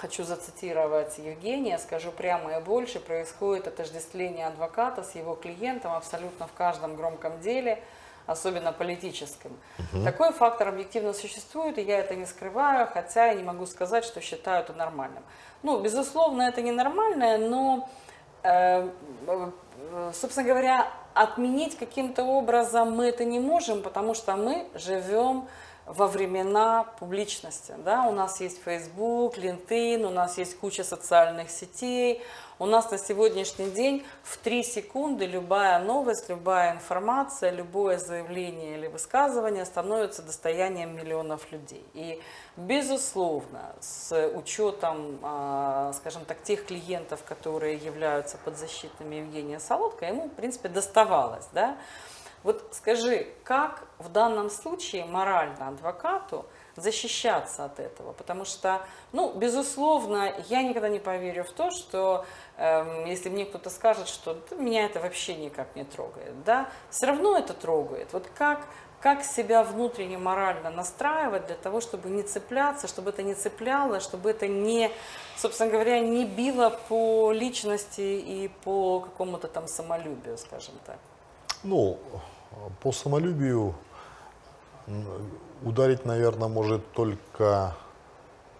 хочу 0.00 0.24
зацитировать 0.24 1.18
Евгения, 1.18 1.78
скажу 1.78 2.10
прямо 2.10 2.56
и 2.56 2.62
больше, 2.62 3.00
происходит 3.00 3.66
отождествление 3.66 4.46
адвоката 4.46 5.02
с 5.02 5.14
его 5.14 5.34
клиентом 5.34 5.92
абсолютно 5.92 6.46
в 6.46 6.52
каждом 6.52 6.96
громком 6.96 7.40
деле, 7.40 7.82
особенно 8.26 8.72
политическом. 8.72 9.52
Угу. 9.92 10.04
Такой 10.04 10.32
фактор 10.32 10.68
объективно 10.68 11.12
существует, 11.12 11.78
и 11.78 11.82
я 11.82 11.98
это 11.98 12.14
не 12.14 12.24
скрываю, 12.24 12.86
хотя 12.86 13.26
я 13.26 13.34
не 13.34 13.42
могу 13.42 13.66
сказать, 13.66 14.04
что 14.04 14.20
считаю 14.20 14.62
это 14.62 14.72
нормальным. 14.72 15.22
Ну, 15.62 15.80
безусловно, 15.80 16.42
это 16.42 16.62
ненормальное, 16.62 17.36
но, 17.36 17.88
э, 18.42 18.88
э, 19.26 19.50
собственно 20.14 20.46
говоря, 20.46 20.90
отменить 21.12 21.76
каким-то 21.76 22.24
образом 22.24 22.92
мы 22.92 23.08
это 23.08 23.24
не 23.24 23.40
можем, 23.40 23.82
потому 23.82 24.14
что 24.14 24.36
мы 24.36 24.66
живем 24.74 25.48
во 25.94 26.06
времена 26.06 26.84
публичности. 26.98 27.74
Да? 27.84 28.06
У 28.06 28.12
нас 28.12 28.40
есть 28.40 28.62
Facebook, 28.62 29.38
LinkedIn, 29.38 30.04
у 30.04 30.10
нас 30.10 30.38
есть 30.38 30.58
куча 30.58 30.84
социальных 30.84 31.50
сетей. 31.50 32.22
У 32.58 32.66
нас 32.66 32.90
на 32.90 32.98
сегодняшний 32.98 33.70
день 33.70 34.04
в 34.22 34.36
3 34.36 34.62
секунды 34.62 35.24
любая 35.24 35.78
новость, 35.82 36.28
любая 36.28 36.74
информация, 36.74 37.50
любое 37.50 37.96
заявление 37.96 38.76
или 38.76 38.86
высказывание 38.86 39.64
становится 39.64 40.22
достоянием 40.22 40.94
миллионов 40.94 41.50
людей. 41.52 41.82
И, 41.94 42.20
безусловно, 42.58 43.74
с 43.80 44.14
учетом, 44.34 45.18
а, 45.22 45.94
скажем 45.94 46.26
так, 46.26 46.42
тех 46.42 46.66
клиентов, 46.66 47.24
которые 47.24 47.76
являются 47.78 48.36
подзащитными 48.36 49.16
Евгения 49.16 49.58
Солодко, 49.58 50.04
ему, 50.04 50.28
в 50.28 50.34
принципе, 50.34 50.68
доставалось. 50.68 51.48
Да? 51.54 51.78
Вот 52.42 52.68
скажи, 52.72 53.28
как 53.44 53.84
в 53.98 54.10
данном 54.10 54.48
случае 54.48 55.04
морально 55.04 55.68
адвокату 55.68 56.46
защищаться 56.74 57.66
от 57.66 57.78
этого? 57.80 58.12
Потому 58.12 58.44
что, 58.46 58.80
ну, 59.12 59.32
безусловно, 59.34 60.32
я 60.48 60.62
никогда 60.62 60.88
не 60.88 61.00
поверю 61.00 61.44
в 61.44 61.50
то, 61.50 61.70
что 61.70 62.24
э, 62.56 63.04
если 63.08 63.28
мне 63.28 63.44
кто-то 63.44 63.68
скажет, 63.68 64.08
что 64.08 64.38
меня 64.56 64.86
это 64.86 65.00
вообще 65.00 65.34
никак 65.34 65.76
не 65.76 65.84
трогает, 65.84 66.42
да, 66.44 66.70
все 66.88 67.06
равно 67.06 67.36
это 67.36 67.52
трогает. 67.52 68.12
Вот 68.12 68.26
как 68.34 68.60
как 69.00 69.24
себя 69.24 69.64
внутренне 69.64 70.18
морально 70.18 70.70
настраивать 70.70 71.46
для 71.46 71.56
того, 71.56 71.80
чтобы 71.80 72.10
не 72.10 72.22
цепляться, 72.22 72.86
чтобы 72.86 73.10
это 73.10 73.22
не 73.22 73.34
цепляло, 73.34 73.98
чтобы 73.98 74.30
это 74.30 74.46
не, 74.46 74.90
собственно 75.36 75.70
говоря, 75.70 76.00
не 76.00 76.26
било 76.26 76.68
по 76.88 77.32
личности 77.32 78.02
и 78.02 78.48
по 78.62 79.00
какому-то 79.00 79.48
там 79.48 79.66
самолюбию, 79.68 80.36
скажем 80.36 80.74
так. 80.84 80.98
Ну, 81.62 81.98
по 82.82 82.90
самолюбию 82.90 83.74
ударить, 85.62 86.06
наверное, 86.06 86.48
может 86.48 86.90
только 86.92 87.76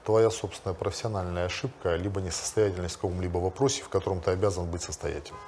твоя 0.04 0.30
собственная 0.30 0.74
профессиональная 0.74 1.46
ошибка, 1.46 1.96
либо 1.96 2.20
несостоятельность 2.20 2.96
в 2.96 2.98
каком-либо 2.98 3.38
вопросе, 3.38 3.82
в 3.82 3.88
котором 3.88 4.20
ты 4.20 4.32
обязан 4.32 4.66
быть 4.66 4.82
состоятельным. 4.82 5.40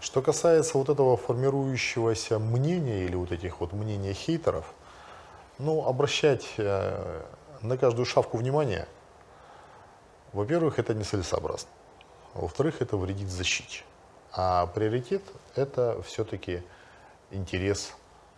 Что 0.00 0.20
касается 0.20 0.76
вот 0.76 0.90
этого 0.90 1.16
формирующегося 1.16 2.38
мнения 2.38 3.04
или 3.04 3.16
вот 3.16 3.32
этих 3.32 3.60
вот 3.60 3.72
мнений 3.72 4.12
хейтеров, 4.12 4.66
ну, 5.58 5.86
обращать 5.86 6.44
э, 6.58 7.22
на 7.62 7.78
каждую 7.78 8.04
шавку 8.04 8.36
внимания, 8.36 8.86
во-первых, 10.34 10.78
это 10.78 10.92
нецелесообразно. 10.92 11.70
Во-вторых, 12.34 12.82
это 12.82 12.98
вредит 12.98 13.30
защите. 13.30 13.84
А 14.36 14.66
приоритет– 14.66 15.22
это 15.54 16.02
все-таки 16.02 16.62
интерес 17.30 17.92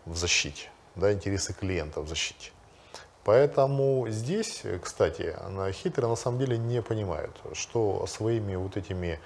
в 0.05 0.15
защите, 0.15 0.69
да, 0.95 1.13
интересы 1.13 1.55
клиента 1.55 2.03
в 2.03 2.09
защите. 2.09 2.51
Поэтому 3.25 4.07
здесь, 4.09 4.63
кстати, 4.83 5.35
хитрые 5.73 6.09
на 6.09 6.17
самом 6.17 6.39
деле 6.39 6.59
не 6.59 6.83
понимают, 6.83 7.41
что 7.55 8.07
своими 8.07 8.55
вот 8.57 8.77
этими 8.77 9.19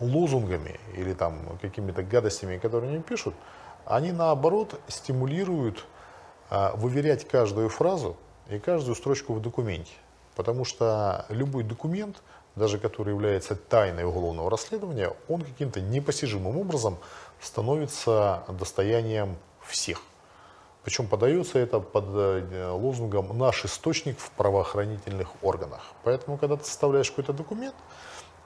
лозунгами 0.00 0.80
или 0.96 1.12
там 1.12 1.58
какими-то 1.60 2.02
гадостями, 2.02 2.58
которые 2.58 2.94
они 2.94 3.02
пишут, 3.02 3.34
они 3.84 4.10
наоборот 4.10 4.80
стимулируют 4.88 5.84
а, 6.50 6.74
выверять 6.74 7.28
каждую 7.28 7.68
фразу 7.68 8.16
и 8.48 8.58
каждую 8.58 8.94
строчку 8.94 9.34
в 9.34 9.42
документе. 9.42 9.92
Потому 10.34 10.64
что 10.64 11.26
любой 11.28 11.64
документ, 11.64 12.22
даже 12.56 12.78
который 12.78 13.10
является 13.10 13.56
тайной 13.56 14.04
уголовного 14.04 14.50
расследования, 14.50 15.12
он 15.28 15.42
каким-то 15.42 15.80
непостижимым 15.80 16.58
образом 16.58 16.98
становится 17.40 18.44
достоянием 18.48 19.36
всех. 19.66 20.00
Причем 20.84 21.06
подается 21.08 21.58
это 21.58 21.80
под 21.80 22.04
э, 22.08 22.70
лозунгом 22.70 23.36
«наш 23.38 23.64
источник 23.64 24.18
в 24.18 24.30
правоохранительных 24.32 25.28
органах». 25.42 25.80
Поэтому, 26.04 26.36
когда 26.36 26.56
ты 26.56 26.64
составляешь 26.64 27.10
какой-то 27.10 27.32
документ, 27.32 27.74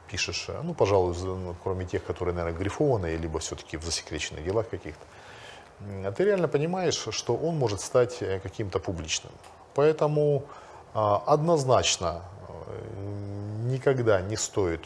пишешь, 0.09 0.47
э, 0.49 0.61
ну, 0.63 0.73
пожалуй, 0.73 1.17
ну, 1.21 1.57
кроме 1.65 1.85
тех, 1.85 2.05
которые, 2.05 2.35
наверное, 2.35 2.57
грифованные, 2.57 3.17
либо 3.17 3.41
все-таки 3.41 3.77
в 3.77 3.85
засекреченных 3.85 4.45
делах 4.45 4.69
каких-то, 4.69 5.05
ты 6.13 6.25
реально 6.25 6.49
понимаешь, 6.49 7.09
что 7.11 7.35
он 7.35 7.57
может 7.57 7.81
стать 7.81 8.23
э, 8.23 8.39
каким-то 8.41 8.79
публичным. 8.79 9.33
Поэтому 9.75 10.45
а, 10.95 11.23
однозначно 11.27 12.23
никогда 13.65 14.21
не 14.21 14.37
стоит 14.37 14.85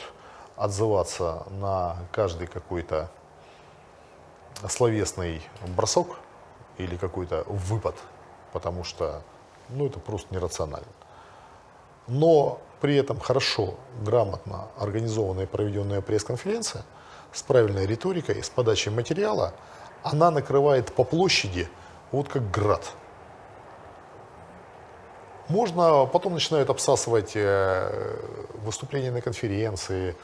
отзываться 0.57 1.45
на 1.51 1.97
каждый 2.12 2.47
какой-то 2.47 3.11
словесный 4.68 5.43
бросок 5.76 6.18
или 6.78 6.97
какой-то 6.97 7.45
выпад, 7.47 7.97
потому 8.53 8.85
что 8.85 9.22
ну, 9.68 9.87
это 9.87 9.99
просто 9.99 10.35
нерационально. 10.35 10.87
Но 12.07 12.61
при 12.80 12.97
этом 12.97 13.18
хорошо, 13.20 13.74
грамотно 14.03 14.68
организованная 14.78 15.45
и 15.45 15.47
проведенная 15.47 16.01
пресс-конференция 16.01 16.85
с 17.33 17.43
правильной 17.43 17.87
риторикой, 17.87 18.43
с 18.43 18.51
подачей 18.51 18.91
материала, 18.93 19.55
она 20.03 20.30
накрывает 20.30 20.93
по 20.93 21.05
площади 21.05 21.68
вот 22.11 22.28
как 22.28 22.51
град. 22.51 22.93
Можно, 25.49 26.07
потом 26.07 26.34
начинают 26.34 26.70
обсасывать 26.70 27.32
э, 27.34 28.18
выступления 28.64 29.11
на 29.11 29.20
конференции, 29.20 30.16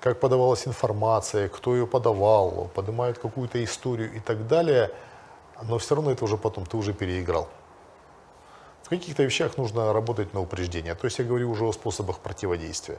как 0.00 0.20
подавалась 0.20 0.66
информация, 0.66 1.48
кто 1.48 1.74
ее 1.74 1.86
подавал, 1.86 2.70
поднимают 2.74 3.18
какую-то 3.18 3.62
историю 3.62 4.12
и 4.12 4.20
так 4.20 4.46
далее, 4.46 4.90
но 5.62 5.78
все 5.78 5.94
равно 5.94 6.10
это 6.10 6.24
уже 6.24 6.36
потом, 6.36 6.66
ты 6.66 6.76
уже 6.76 6.92
переиграл. 6.92 7.48
В 8.82 8.90
каких-то 8.90 9.22
вещах 9.22 9.56
нужно 9.56 9.92
работать 9.92 10.34
на 10.34 10.40
упреждение. 10.40 10.94
То 10.94 11.06
есть 11.06 11.18
я 11.18 11.24
говорю 11.24 11.50
уже 11.50 11.64
о 11.64 11.72
способах 11.72 12.18
противодействия. 12.18 12.98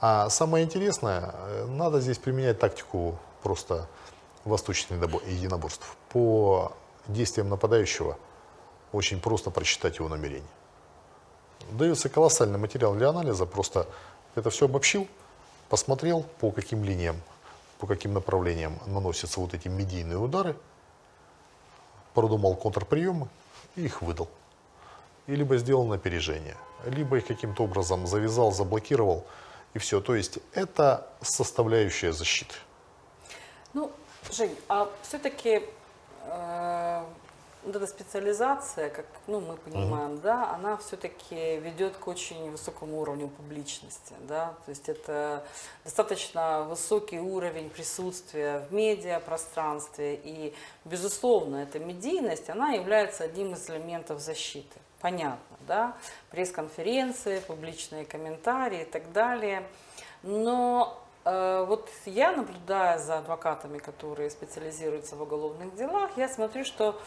А 0.00 0.28
самое 0.28 0.64
интересное, 0.64 1.32
э, 1.32 1.66
надо 1.66 2.00
здесь 2.00 2.18
применять 2.18 2.58
тактику 2.58 3.18
просто 3.42 3.88
восточных 4.44 5.00
единоборств. 5.26 5.96
По 6.10 6.72
действиям 7.06 7.48
нападающего 7.48 8.18
очень 8.92 9.20
просто 9.20 9.50
прочитать 9.50 9.98
его 9.98 10.08
намерение. 10.08 10.48
Дается 11.70 12.08
колоссальный 12.08 12.58
материал 12.58 12.94
для 12.94 13.08
анализа, 13.08 13.46
просто 13.46 13.86
это 14.34 14.50
все 14.50 14.66
обобщил, 14.66 15.08
посмотрел, 15.68 16.24
по 16.40 16.50
каким 16.50 16.84
линиям, 16.84 17.16
по 17.78 17.86
каким 17.86 18.12
направлениям 18.12 18.78
наносятся 18.86 19.40
вот 19.40 19.54
эти 19.54 19.68
медийные 19.68 20.18
удары, 20.18 20.56
продумал 22.14 22.54
контрприемы 22.56 23.28
и 23.76 23.84
их 23.84 24.02
выдал 24.02 24.28
и 25.26 25.36
либо 25.36 25.56
сделал 25.56 25.92
опережение, 25.92 26.56
либо 26.86 27.18
их 27.18 27.26
каким-то 27.26 27.64
образом 27.64 28.06
завязал, 28.06 28.52
заблокировал, 28.52 29.24
и 29.74 29.78
все. 29.78 30.00
То 30.00 30.14
есть 30.14 30.38
это 30.52 31.08
составляющая 31.20 32.12
защиты. 32.12 32.54
Ну, 33.72 33.90
Жень, 34.30 34.56
а 34.68 34.90
все-таки 35.02 35.62
э, 36.24 37.04
вот 37.64 37.76
эта 37.76 37.86
специализация, 37.86 38.90
как 38.90 39.06
ну, 39.26 39.40
мы 39.40 39.56
понимаем, 39.56 40.14
угу. 40.14 40.20
да, 40.22 40.50
она 40.52 40.76
все-таки 40.76 41.58
ведет 41.58 41.96
к 41.96 42.08
очень 42.08 42.50
высокому 42.50 43.00
уровню 43.00 43.28
публичности, 43.28 44.14
да, 44.28 44.54
то 44.64 44.70
есть 44.70 44.88
это 44.88 45.44
достаточно 45.84 46.64
высокий 46.64 47.20
уровень 47.20 47.70
присутствия 47.70 48.66
в 48.68 48.72
медиапространстве, 48.72 50.14
и, 50.14 50.54
безусловно, 50.84 51.56
эта 51.56 51.78
медийность, 51.78 52.50
она 52.50 52.72
является 52.72 53.24
одним 53.24 53.54
из 53.54 53.68
элементов 53.70 54.20
защиты 54.20 54.78
понятно, 55.02 55.56
да, 55.66 55.96
пресс-конференции, 56.30 57.40
публичные 57.40 58.06
комментарии 58.06 58.82
и 58.82 58.84
так 58.84 59.12
далее. 59.12 59.64
Но 60.22 60.96
э, 61.24 61.64
вот 61.68 61.90
я, 62.06 62.32
наблюдая 62.32 62.98
за 62.98 63.18
адвокатами, 63.18 63.78
которые 63.78 64.30
специализируются 64.30 65.16
в 65.16 65.22
уголовных 65.22 65.74
делах, 65.74 66.12
я 66.16 66.28
смотрю, 66.28 66.64
что 66.64 66.98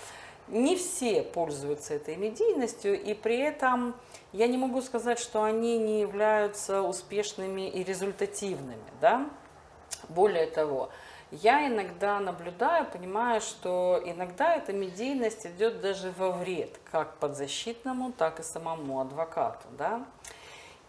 не 0.47 0.75
все 0.75 1.23
пользуются 1.23 1.95
этой 1.95 2.15
медийностью, 2.15 3.01
и 3.01 3.13
при 3.13 3.37
этом 3.39 3.95
я 4.31 4.47
не 4.47 4.57
могу 4.57 4.81
сказать, 4.81 5.19
что 5.19 5.43
они 5.43 5.77
не 5.77 6.01
являются 6.01 6.81
успешными 6.81 7.69
и 7.69 7.83
результативными. 7.83 8.83
Да? 9.01 9.29
Более 10.09 10.45
того, 10.45 10.89
я 11.31 11.67
иногда 11.67 12.19
наблюдаю, 12.19 12.85
понимаю, 12.85 13.41
что 13.41 14.01
иногда 14.05 14.55
эта 14.55 14.73
медийность 14.73 15.45
идет 15.47 15.81
даже 15.81 16.13
во 16.17 16.31
вред, 16.31 16.79
как 16.91 17.17
подзащитному, 17.17 18.11
так 18.11 18.39
и 18.39 18.43
самому 18.43 19.01
адвокату. 19.01 19.65
Да? 19.77 20.05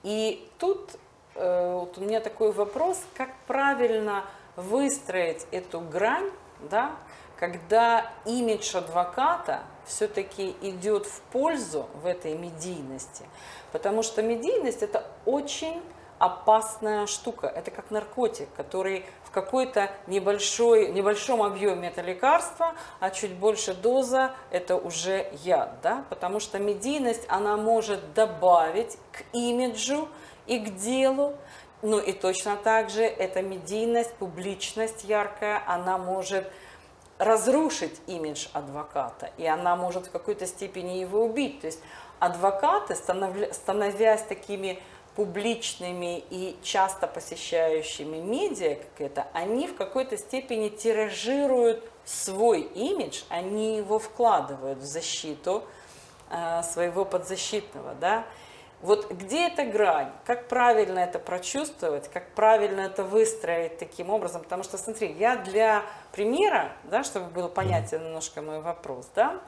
И 0.03 0.47
тут 0.59 0.99
э, 1.35 1.73
вот 1.73 1.97
у 1.99 2.03
меня 2.03 2.21
такой 2.21 2.53
вопрос, 2.53 3.03
как 3.15 3.31
правильно 3.47 4.25
выстроить 4.57 5.47
эту 5.51 5.81
грань, 5.81 6.31
да, 6.71 6.93
когда 7.37 8.11
имидж 8.25 8.77
адвоката 8.77 9.61
все-таки 9.85 10.57
идет 10.63 11.07
в 11.07 11.21
пользу 11.33 11.87
в 12.03 12.07
этой 12.07 12.35
медийности. 12.35 13.25
Потому 13.73 14.03
что 14.03 14.23
медийность 14.23 14.83
это 14.83 15.05
очень 15.25 15.83
опасная 16.19 17.07
штука. 17.07 17.47
Это 17.47 17.71
как 17.71 17.91
наркотик, 17.91 18.49
который 18.57 19.05
в 19.25 19.31
какой-то 19.31 19.91
небольшой, 20.07 20.89
небольшом 20.89 21.43
объеме 21.43 21.89
это 21.89 22.01
лекарство, 22.01 22.75
а 23.01 23.11
чуть 23.11 23.35
больше 23.35 23.75
доза 23.75 24.35
это 24.51 24.77
уже 24.77 25.31
яд. 25.45 25.81
Да? 25.83 26.05
Потому 26.09 26.41
что 26.41 26.59
медийность, 26.59 27.27
она 27.29 27.57
может 27.57 28.15
добавить 28.15 28.97
к 29.13 29.23
имиджу 29.35 30.09
и 30.47 30.59
к 30.59 30.75
делу, 30.77 31.35
ну 31.83 31.99
и 31.99 32.13
точно 32.13 32.57
так 32.57 32.89
же 32.89 33.03
эта 33.03 33.43
медийность, 33.43 34.15
публичность 34.15 35.05
яркая, 35.05 35.63
она 35.67 35.99
может 35.99 36.51
разрушить 37.19 38.01
имидж 38.07 38.49
адвоката, 38.53 39.31
и 39.37 39.47
она 39.47 39.77
может 39.77 40.07
в 40.07 40.11
какой-то 40.11 40.47
степени 40.47 40.99
его 40.99 41.25
убить. 41.25 41.61
То 41.61 41.67
есть 41.69 41.81
адвокаты, 42.19 42.95
становясь 42.95 44.23
такими 44.23 44.83
публичными 45.17 46.23
и 46.31 46.57
часто 46.63 47.07
посещающими 47.07 48.19
медиа, 48.19 48.77
как 48.77 49.01
это, 49.01 49.27
они 49.33 49.67
в 49.67 49.75
какой-то 49.75 50.19
степени 50.19 50.69
тиражируют 50.69 51.83
свой 52.05 52.61
имидж, 52.61 53.23
они 53.31 53.79
его 53.79 53.99
вкладывают 53.99 54.79
в 54.79 54.85
защиту 54.85 55.65
э, 56.31 56.63
своего 56.63 57.07
подзащитного, 57.07 57.95
да. 57.95 58.25
Вот 58.83 59.11
где 59.11 59.47
эта 59.49 59.65
грань? 59.65 60.11
Как 60.25 60.49
правильно 60.49 60.99
это 60.99 61.19
прочувствовать? 61.19 62.09
Как 62.09 62.29
правильно 62.35 62.81
это 62.81 63.05
выстроить 63.05 63.79
таким 63.79 64.11
образом? 64.11 64.43
Потому 64.43 64.65
что, 64.65 64.77
смотри, 64.77 65.13
я 65.13 65.37
для 65.37 65.83
примера, 66.13 66.73
да, 66.85 67.03
чтобы 67.03 67.27
был 67.31 67.49
понятен 67.49 68.05
немножко 68.05 68.43
мой 68.43 68.61
вопрос, 68.61 69.09
да, 69.15 69.41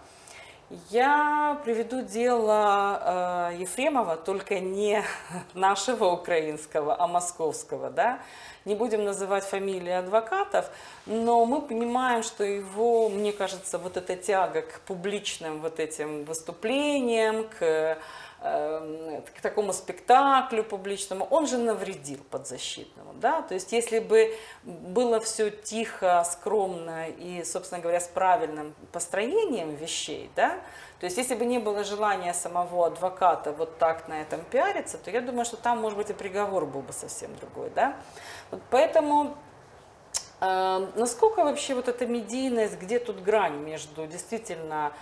я 0.90 1.58
приведу 1.64 2.02
дело 2.02 3.50
э, 3.52 3.56
Ефремова, 3.60 4.16
только 4.16 4.60
не 4.60 5.02
нашего 5.54 6.06
украинского, 6.06 7.00
а 7.00 7.06
московского. 7.06 7.90
Да? 7.90 8.20
Не 8.66 8.74
будем 8.74 9.04
называть 9.04 9.44
фамилии 9.44 9.92
адвокатов, 9.92 10.70
но 11.06 11.46
мы 11.46 11.62
понимаем, 11.62 12.22
что 12.22 12.44
его, 12.44 13.08
мне 13.08 13.32
кажется, 13.32 13.78
вот 13.78 13.96
эта 13.96 14.14
тяга 14.14 14.60
к 14.60 14.80
публичным 14.80 15.60
вот 15.60 15.80
этим 15.80 16.24
выступлениям, 16.24 17.48
к 17.58 17.96
к 18.40 19.40
такому 19.42 19.72
спектаклю 19.72 20.62
публичному, 20.62 21.26
он 21.28 21.46
же 21.46 21.58
навредил 21.58 22.20
подзащитному. 22.30 23.14
Да? 23.14 23.42
То 23.42 23.54
есть 23.54 23.72
если 23.72 23.98
бы 23.98 24.32
было 24.62 25.18
все 25.18 25.50
тихо, 25.50 26.24
скромно 26.24 27.08
и, 27.08 27.42
собственно 27.44 27.80
говоря, 27.80 28.00
с 28.00 28.06
правильным 28.06 28.74
построением 28.92 29.74
вещей, 29.74 30.30
да? 30.36 30.60
то 31.00 31.06
есть 31.06 31.16
если 31.16 31.34
бы 31.34 31.44
не 31.46 31.58
было 31.58 31.82
желания 31.82 32.32
самого 32.32 32.86
адвоката 32.86 33.52
вот 33.52 33.78
так 33.78 34.06
на 34.08 34.22
этом 34.22 34.40
пиариться, 34.44 34.98
то 34.98 35.10
я 35.10 35.20
думаю, 35.20 35.44
что 35.44 35.56
там, 35.56 35.80
может 35.80 35.98
быть, 35.98 36.10
и 36.10 36.12
приговор 36.12 36.64
был 36.64 36.82
бы 36.82 36.92
совсем 36.92 37.34
другой. 37.36 37.70
Да? 37.74 37.96
Вот 38.52 38.60
поэтому 38.70 39.36
А, 40.40 40.88
насколько 40.94 41.42
вообще 41.42 41.74
вот 41.74 41.88
эта 41.88 42.06
медийность, 42.06 42.78
где 42.78 43.00
тут 43.00 43.20
грань 43.22 43.56
между 43.56 44.06
действительно 44.06 44.92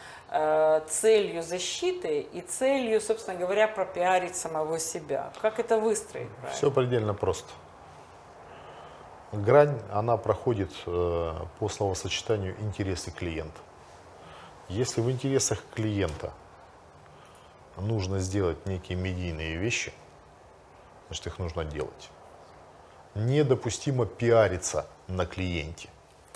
целью 0.88 1.42
защиты 1.42 2.20
и 2.20 2.40
целью, 2.40 3.00
собственно 3.00 3.38
говоря, 3.38 3.68
пропиарить 3.68 4.36
самого 4.36 4.78
себя? 4.78 5.32
Как 5.40 5.58
это 5.58 5.78
выстроить? 5.78 6.28
правильно? 6.28 6.56
Все 6.56 6.70
предельно 6.70 7.14
просто. 7.14 7.48
Грань, 9.32 9.80
она 9.92 10.16
проходит 10.16 10.70
э, 10.86 11.32
по 11.58 11.68
словосочетанию 11.68 12.54
интересы 12.60 13.10
клиента. 13.10 13.60
Если 14.68 15.00
в 15.00 15.10
интересах 15.10 15.62
клиента 15.74 16.32
нужно 17.76 18.18
сделать 18.18 18.66
некие 18.66 18.96
медийные 18.96 19.56
вещи, 19.56 19.92
значит 21.08 21.26
их 21.26 21.38
нужно 21.38 21.64
делать. 21.64 22.10
Недопустимо 23.14 24.06
пиариться 24.06 24.86
на 25.08 25.26
клиенте. 25.26 25.88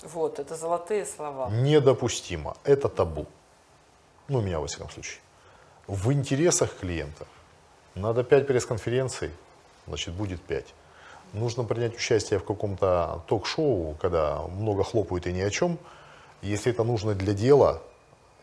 Вот, 0.03 0.39
это 0.39 0.55
золотые 0.55 1.05
слова. 1.05 1.49
Недопустимо. 1.49 2.55
Это 2.63 2.89
табу. 2.89 3.27
Ну, 4.31 4.39
у 4.39 4.41
меня, 4.41 4.61
во 4.61 4.67
всяком 4.67 4.89
случае. 4.89 5.19
В 5.87 6.13
интересах 6.13 6.77
клиента 6.79 7.25
надо 7.95 8.23
5 8.23 8.47
пресс-конференций, 8.47 9.29
значит, 9.87 10.13
будет 10.13 10.41
5. 10.41 10.73
Нужно 11.33 11.65
принять 11.65 11.95
участие 11.95 12.39
в 12.39 12.45
каком-то 12.45 13.23
ток-шоу, 13.27 13.97
когда 13.99 14.41
много 14.43 14.85
хлопают 14.85 15.27
и 15.27 15.33
ни 15.33 15.41
о 15.41 15.49
чем. 15.49 15.77
Если 16.41 16.71
это 16.71 16.85
нужно 16.85 17.13
для 17.13 17.33
дела, 17.33 17.81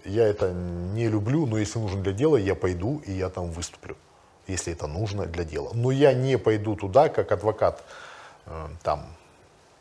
я 0.05 0.27
это 0.27 0.53
не 0.53 1.09
люблю, 1.09 1.47
но 1.47 1.57
если 1.57 1.79
нужно 1.79 2.03
для 2.03 2.13
дела, 2.13 2.37
я 2.37 2.55
пойду 2.55 3.01
и 3.07 3.13
я 3.13 3.31
там 3.31 3.51
выступлю, 3.51 3.97
если 4.47 4.75
это 4.75 4.87
нужно 4.89 5.25
для 5.25 5.45
дела. 5.45 5.71
Но 5.73 5.91
я 5.91 6.13
не 6.13 6.37
пойду 6.37 6.77
туда, 6.77 7.09
как 7.09 7.33
адвокат 7.33 7.83
э, 8.45 8.69
там 8.83 9.07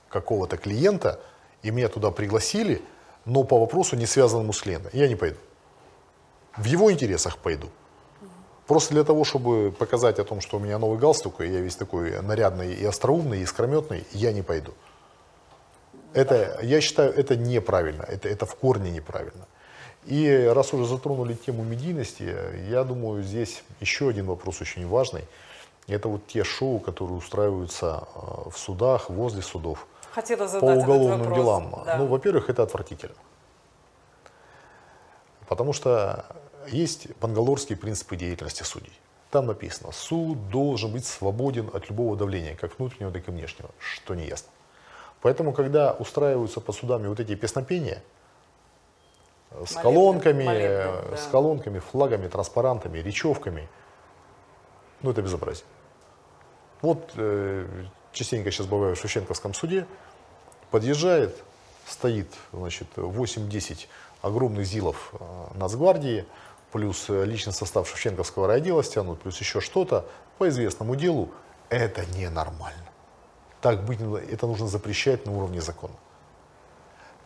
какого-то 0.08 0.55
клиента, 0.55 1.20
и 1.64 1.70
меня 1.70 1.89
туда 1.89 2.12
пригласили, 2.12 2.82
но 3.26 3.43
по 3.43 3.60
вопросу, 3.60 3.97
не 3.97 4.05
связанному 4.05 4.53
с 4.53 4.62
клиентом. 4.62 4.91
Я 4.93 5.10
не 5.10 5.16
пойду. 5.16 5.38
В 6.58 6.66
его 6.66 6.91
интересах 6.91 7.38
пойду. 7.38 7.70
Просто 8.68 8.93
для 8.93 9.03
того, 9.03 9.24
чтобы 9.24 9.72
показать 9.72 10.20
о 10.20 10.24
том, 10.24 10.41
что 10.41 10.58
у 10.58 10.60
меня 10.60 10.78
новый 10.78 10.99
галстук, 10.99 11.41
и 11.41 11.47
я 11.47 11.62
весь 11.62 11.76
такой 11.76 12.22
нарядный 12.22 12.74
и 12.74 12.84
остроумный, 12.84 13.39
и 13.39 13.43
искрометный, 13.43 14.05
я 14.12 14.34
не 14.34 14.41
пойду. 14.41 14.74
Это, 16.14 16.60
я 16.62 16.82
считаю, 16.82 17.14
это 17.14 17.38
неправильно, 17.38 18.03
это, 18.03 18.28
это 18.28 18.45
в 18.45 18.55
корне 18.55 18.91
неправильно. 18.91 19.47
И 20.05 20.51
раз 20.53 20.74
уже 20.74 20.86
затронули 20.86 21.34
тему 21.34 21.64
медийности, 21.64 22.36
я 22.70 22.84
думаю, 22.84 23.24
здесь 23.24 23.64
еще 23.80 24.10
один 24.10 24.26
вопрос 24.26 24.62
очень 24.62 24.88
важный. 24.88 25.24
Это 25.88 26.10
вот 26.10 26.28
те 26.28 26.43
шоу, 26.43 26.80
которые 26.80 27.18
устраиваются 27.18 28.03
э, 28.16 28.49
в 28.49 28.58
судах, 28.58 29.10
возле 29.10 29.41
судов, 29.41 29.88
Хотела 30.12 30.39
по 30.39 30.47
задать 30.47 30.70
этот 30.70 30.84
уголовным 30.84 31.20
вопрос. 31.20 31.38
делам. 31.38 31.84
Да. 31.86 31.97
Ну, 31.97 32.08
во-первых, 32.08 32.49
это 32.49 32.64
отвратительно. 32.64 33.16
Потому 35.47 35.72
что 35.72 36.26
есть 36.72 37.07
бангалорские 37.20 37.78
принципы 37.78 38.15
деятельности 38.15 38.63
судей. 38.63 38.93
Там 39.32 39.47
написано, 39.47 39.91
суд 39.91 40.49
должен 40.49 40.91
быть 40.91 41.05
свободен 41.05 41.70
от 41.74 41.89
любого 41.89 42.15
давления, 42.15 42.55
как 42.55 42.78
внутреннего, 42.80 43.11
так 43.11 43.28
и 43.28 43.32
внешнего, 43.32 43.70
что 43.78 44.15
не 44.15 44.26
ясно. 44.26 44.49
Поэтому, 45.22 45.51
когда 45.51 45.93
устраиваются 45.93 46.61
по 46.61 46.72
судам 46.72 47.03
вот 47.03 47.20
эти 47.20 47.36
песнопения, 47.36 48.01
с 49.51 49.76
Молебны, 49.76 49.82
колонками, 49.82 50.43
молебны, 50.43 51.09
да. 51.09 51.18
с 51.18 51.28
колонками, 51.28 51.80
флагами, 51.80 52.28
транспарантами, 52.28 52.99
речевками, 52.99 53.68
ну 55.01 55.11
это 55.11 55.22
безобразие. 55.22 55.65
Вот 56.82 57.11
э, 57.15 57.65
частенько 58.11 58.51
сейчас 58.51 58.68
бываю 58.68 58.95
в 58.95 58.99
Шевченковском 58.99 59.53
суде, 59.53 59.88
подъезжает, 60.70 61.43
стоит, 61.88 62.32
значит, 62.51 62.88
8-10 62.95 63.88
огромных 64.22 64.65
ЗИЛов 64.65 65.13
э, 65.13 65.57
Нацгвардии, 65.57 66.26
плюс 66.78 67.09
э, 67.09 67.25
личный 67.25 67.53
состав 67.53 67.89
Шевченковского 67.89 68.45
райотдела 68.45 68.84
стянут, 68.84 69.19
плюс 69.19 69.39
еще 69.39 69.61
что-то 69.61 70.05
по 70.38 70.47
известному 70.47 70.95
делу, 70.95 71.30
это 71.69 72.05
ненормально. 72.15 72.86
Так 73.61 73.84
быть, 73.84 73.99
это 74.32 74.45
нужно 74.45 74.67
запрещать 74.67 75.25
на 75.25 75.36
уровне 75.36 75.59
закона. 75.59 75.95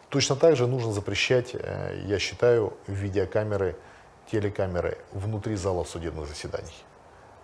Точно 0.07 0.37
так 0.37 0.55
же 0.55 0.67
нужно 0.67 0.93
запрещать, 0.93 1.49
э, 1.53 2.01
я 2.05 2.17
считаю, 2.17 2.71
видеокамеры, 2.87 3.75
телекамеры 4.31 4.97
внутри 5.11 5.57
зала 5.57 5.83
судебных 5.83 6.29
заседаний. 6.29 6.85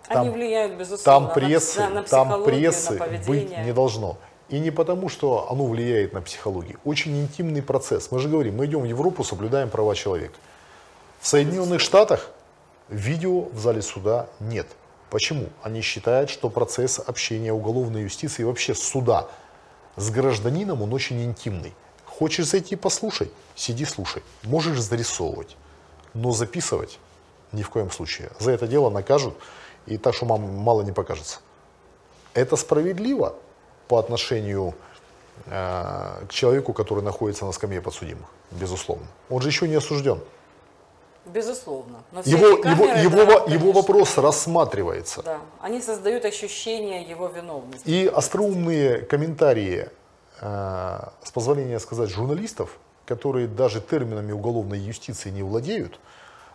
Они 0.07 0.29
Там- 0.29 0.31
влияют, 0.31 0.79
безусловно, 0.79 1.27
Там 1.27 1.33
прессы, 1.33 1.79
на, 1.81 1.89
на 1.89 2.03
там 2.03 2.43
прессы 2.45 2.93
на 2.93 3.05
быть 3.05 3.25
поведение. 3.25 3.65
не 3.65 3.73
должно. 3.73 4.17
И 4.47 4.59
не 4.59 4.71
потому, 4.71 5.09
что 5.09 5.51
оно 5.51 5.65
влияет 5.65 6.13
на 6.13 6.21
психологию. 6.21 6.79
Очень 6.85 7.19
интимный 7.21 7.61
процесс. 7.61 8.11
Мы 8.11 8.19
же 8.19 8.29
говорим, 8.29 8.55
мы 8.55 8.65
идем 8.65 8.83
в 8.83 8.85
Европу, 8.85 9.25
соблюдаем 9.25 9.69
права 9.69 9.93
человека. 9.93 10.35
В 11.19 11.27
Соединенных 11.27 11.81
Штатах 11.81 12.29
видео 12.89 13.49
в 13.49 13.59
зале 13.59 13.81
суда 13.81 14.27
нет. 14.39 14.67
Почему? 15.09 15.49
Они 15.63 15.81
считают, 15.81 16.29
что 16.29 16.49
процесс 16.49 16.99
общения 16.99 17.53
уголовной 17.53 18.03
юстиции 18.03 18.41
и 18.41 18.45
вообще 18.45 18.75
суда 18.75 19.27
с 19.95 20.09
гражданином, 20.09 20.81
он 20.81 20.93
очень 20.93 21.23
интимный. 21.23 21.73
Хочешь 22.05 22.47
зайти 22.47 22.75
послушай, 22.75 23.31
сиди 23.55 23.85
слушай. 23.85 24.23
Можешь 24.43 24.79
зарисовывать, 24.79 25.57
но 26.13 26.31
записывать 26.31 26.99
ни 27.51 27.63
в 27.63 27.69
коем 27.69 27.91
случае. 27.91 28.29
За 28.39 28.51
это 28.51 28.67
дело 28.67 28.89
накажут, 28.89 29.35
и 29.85 29.97
так, 29.97 30.13
что 30.13 30.25
мам 30.25 30.41
мало 30.41 30.81
не 30.83 30.91
покажется. 30.91 31.39
Это 32.33 32.55
справедливо 32.55 33.35
по 33.87 33.97
отношению 33.97 34.75
э, 35.45 36.25
к 36.27 36.31
человеку, 36.31 36.73
который 36.73 37.03
находится 37.03 37.45
на 37.45 37.51
скамье 37.51 37.81
подсудимых, 37.81 38.27
безусловно. 38.51 39.07
Он 39.29 39.41
же 39.41 39.49
еще 39.49 39.67
не 39.67 39.75
осужден. 39.75 40.19
Безусловно. 41.33 42.03
Но 42.11 42.21
Его, 42.25 42.47
его, 42.47 42.85
его, 42.85 43.25
да, 43.25 43.33
его 43.33 43.43
конечно, 43.45 43.71
вопрос 43.73 44.17
рассматривается. 44.17 45.21
Да, 45.23 45.39
они 45.61 45.81
создают 45.81 46.25
ощущение 46.25 47.03
его 47.03 47.27
виновности. 47.27 47.89
И 47.89 48.07
остроумные 48.07 48.99
комментарии, 48.99 49.89
э, 50.41 50.99
с 51.23 51.31
позволения 51.31 51.79
сказать, 51.79 52.09
журналистов, 52.09 52.77
которые 53.05 53.47
даже 53.47 53.81
терминами 53.81 54.31
уголовной 54.31 54.79
юстиции 54.79 55.29
не 55.29 55.43
владеют, 55.43 55.99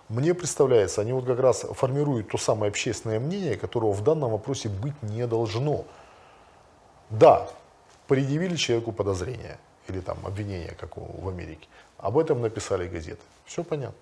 мне 0.09 0.35
представляется, 0.35 1.01
они 1.01 1.13
вот 1.13 1.25
как 1.25 1.41
раз 1.41 1.65
формируют 1.73 2.29
то 2.29 2.39
самое 2.39 2.71
общественное 2.71 3.19
мнение, 3.19 3.57
которого 3.57 3.93
в 3.93 4.03
данном 4.03 4.33
вопросе 4.33 4.69
быть 4.69 5.01
не 5.03 5.27
должно. 5.27 5.85
Да, 7.09 7.49
предъявили 8.09 8.57
человеку 8.57 8.93
подозрение 8.93 9.59
или 9.89 10.01
там 10.01 10.19
обвинение, 10.25 10.75
как 10.79 10.97
в 10.97 11.29
Америке. 11.29 11.67
Об 11.99 12.19
этом 12.19 12.43
написали 12.43 12.89
газеты. 12.89 13.23
Все 13.47 13.65
понятно. 13.65 13.97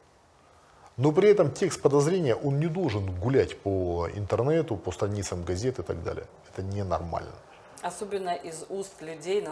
Но 1.01 1.13
при 1.13 1.31
этом 1.31 1.51
текст 1.51 1.81
подозрения, 1.81 2.35
он 2.35 2.61
не 2.61 2.67
должен 2.67 3.07
гулять 3.21 3.59
по 3.59 4.07
интернету, 4.15 4.77
по 4.77 4.93
страницам 4.93 5.45
газет 5.45 5.79
и 5.79 5.83
так 5.83 6.03
далее. 6.03 6.27
Это 6.53 6.63
ненормально. 6.63 7.33
Особенно 7.81 8.35
из 8.35 8.67
уст 8.69 9.01
людей, 9.01 9.43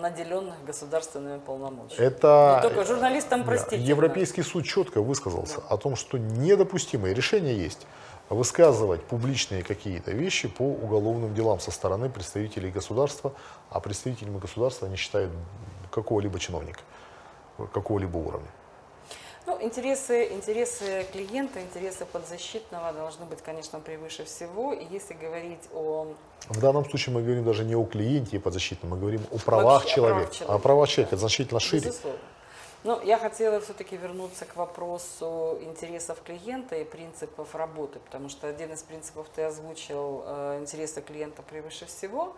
наделенных 0.00 0.64
государственными 0.64 1.40
полномочиями. 1.40 2.06
Это 2.06 2.62
Не 2.62 2.68
только 2.70 2.86
журналистам, 2.86 3.40
да, 3.40 3.46
простите. 3.48 3.84
Европейский 3.84 4.42
суд 4.42 4.64
четко 4.64 5.02
высказался 5.02 5.60
о 5.68 5.76
том, 5.76 5.94
что 5.94 6.16
недопустимо, 6.16 7.10
и 7.10 7.14
решение 7.14 7.54
есть, 7.54 7.86
высказывать 8.30 9.04
публичные 9.04 9.62
какие-то 9.62 10.12
вещи 10.12 10.48
по 10.48 10.62
уголовным 10.62 11.34
делам 11.34 11.60
со 11.60 11.70
стороны 11.70 12.08
представителей 12.08 12.70
государства, 12.70 13.34
а 13.68 13.78
представителями 13.80 14.38
государства 14.38 14.88
они 14.88 14.96
считают 14.96 15.30
какого-либо 15.90 16.38
чиновника, 16.38 16.80
какого-либо 17.74 18.16
уровня. 18.16 18.48
Ну, 19.46 19.58
интересы, 19.60 20.28
интересы 20.32 21.06
клиента, 21.12 21.60
интересы 21.60 22.06
подзащитного 22.06 22.92
должны 22.92 23.26
быть, 23.26 23.42
конечно, 23.42 23.78
превыше 23.78 24.24
всего. 24.24 24.72
И 24.72 24.84
если 24.90 25.12
говорить 25.14 25.68
о 25.74 26.06
В 26.48 26.60
данном 26.60 26.84
случае 26.88 27.14
мы 27.14 27.22
говорим 27.22 27.44
даже 27.44 27.64
не 27.64 27.74
о 27.74 27.84
клиенте 27.84 28.36
и 28.36 28.38
подзащитном, 28.38 28.92
мы 28.92 28.98
говорим 28.98 29.20
о 29.30 29.38
правах 29.38 29.82
Вообще 29.82 29.92
о 29.92 29.94
человека. 29.94 30.16
правах 30.16 30.32
человека, 30.34 30.54
О 30.54 30.58
правах 30.58 30.88
человека, 30.88 31.14
это 31.14 31.20
значительно 31.20 31.60
шире. 31.60 31.86
Безусловно. 31.86 32.18
Но 32.84 33.00
я 33.02 33.18
хотела 33.18 33.60
все-таки 33.60 33.96
вернуться 33.96 34.44
к 34.44 34.56
вопросу 34.56 35.58
интересов 35.62 36.18
клиента 36.22 36.76
и 36.76 36.84
принципов 36.84 37.54
работы, 37.54 37.98
потому 37.98 38.28
что 38.28 38.46
один 38.46 38.72
из 38.72 38.82
принципов 38.82 39.26
ты 39.34 39.42
озвучил, 39.42 40.22
э, 40.26 40.58
интересы 40.60 41.00
клиента 41.00 41.42
превыше 41.42 41.86
всего. 41.86 42.34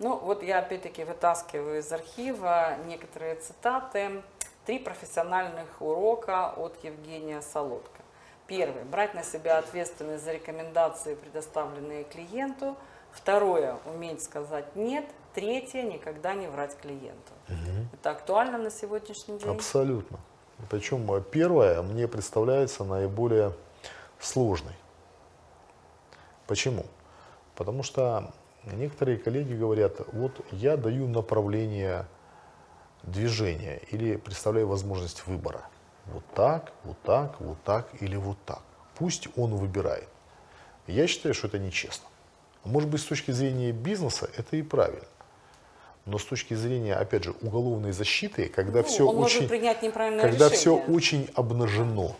Ну, 0.00 0.16
вот 0.16 0.42
я 0.42 0.58
опять-таки 0.58 1.04
вытаскиваю 1.04 1.78
из 1.78 1.90
архива 1.92 2.76
некоторые 2.86 3.36
цитаты. 3.36 4.22
Три 4.66 4.80
профессиональных 4.80 5.80
урока 5.80 6.50
от 6.50 6.82
Евгения 6.82 7.40
Солодко. 7.40 8.02
Первый. 8.48 8.82
Брать 8.82 9.14
на 9.14 9.22
себя 9.22 9.58
ответственность 9.58 10.24
за 10.24 10.32
рекомендации, 10.32 11.14
предоставленные 11.14 12.02
клиенту. 12.02 12.76
Второе. 13.12 13.78
Уметь 13.86 14.24
сказать 14.24 14.74
«нет». 14.74 15.04
Третье. 15.34 15.82
Никогда 15.82 16.34
не 16.34 16.48
врать 16.48 16.76
клиенту. 16.78 17.32
Это 17.92 18.10
актуально 18.10 18.58
на 18.58 18.70
сегодняшний 18.70 19.38
день? 19.38 19.48
Абсолютно. 19.48 20.18
Причем 20.68 21.12
э, 21.12 21.20
первое 21.20 21.82
мне 21.82 22.08
представляется 22.08 22.82
наиболее 22.82 23.52
сложной. 24.18 24.74
Почему? 26.46 26.86
Потому 27.54 27.82
что 27.82 28.32
некоторые 28.64 29.18
коллеги 29.18 29.54
говорят, 29.54 30.00
вот 30.12 30.32
я 30.50 30.76
даю 30.76 31.06
направление 31.06 32.06
движение 33.06 33.80
или 33.90 34.16
представляю 34.16 34.68
возможность 34.68 35.26
выбора. 35.26 35.62
Вот 36.06 36.24
так, 36.34 36.72
вот 36.84 37.00
так, 37.02 37.40
вот 37.40 37.58
так 37.64 37.88
или 38.00 38.16
вот 38.16 38.38
так. 38.44 38.62
Пусть 38.96 39.28
он 39.36 39.54
выбирает. 39.56 40.08
Я 40.86 41.06
считаю, 41.06 41.34
что 41.34 41.48
это 41.48 41.58
нечестно. 41.58 42.06
Может 42.64 42.88
быть, 42.88 43.00
с 43.00 43.04
точки 43.04 43.30
зрения 43.30 43.72
бизнеса 43.72 44.28
это 44.36 44.56
и 44.56 44.62
правильно. 44.62 45.06
Но 46.04 46.18
с 46.18 46.24
точки 46.24 46.54
зрения, 46.54 46.94
опять 46.94 47.24
же, 47.24 47.34
уголовной 47.40 47.92
защиты, 47.92 48.48
когда 48.48 48.82
Ну, 48.82 48.84
все 48.84 49.08
очень, 49.08 49.48
когда 49.48 50.48
все 50.50 50.76
очень 50.76 51.28
обнажено. 51.34 52.14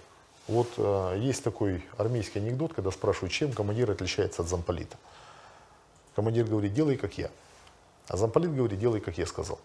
Вот 0.48 0.68
э, 0.76 1.18
есть 1.20 1.44
такой 1.44 1.84
армейский 1.96 2.40
анекдот, 2.40 2.72
когда 2.72 2.90
спрашивают, 2.90 3.32
чем 3.32 3.52
командир 3.52 3.90
отличается 3.90 4.42
от 4.42 4.48
замполита. 4.48 4.96
Командир 6.16 6.46
говорит, 6.46 6.72
делай 6.72 6.96
как 6.96 7.16
я. 7.18 7.30
А 8.08 8.16
замполит 8.16 8.54
говорит, 8.54 8.78
делай 8.78 9.00
как 9.00 9.18
я 9.18 9.26
сказал. 9.26 9.60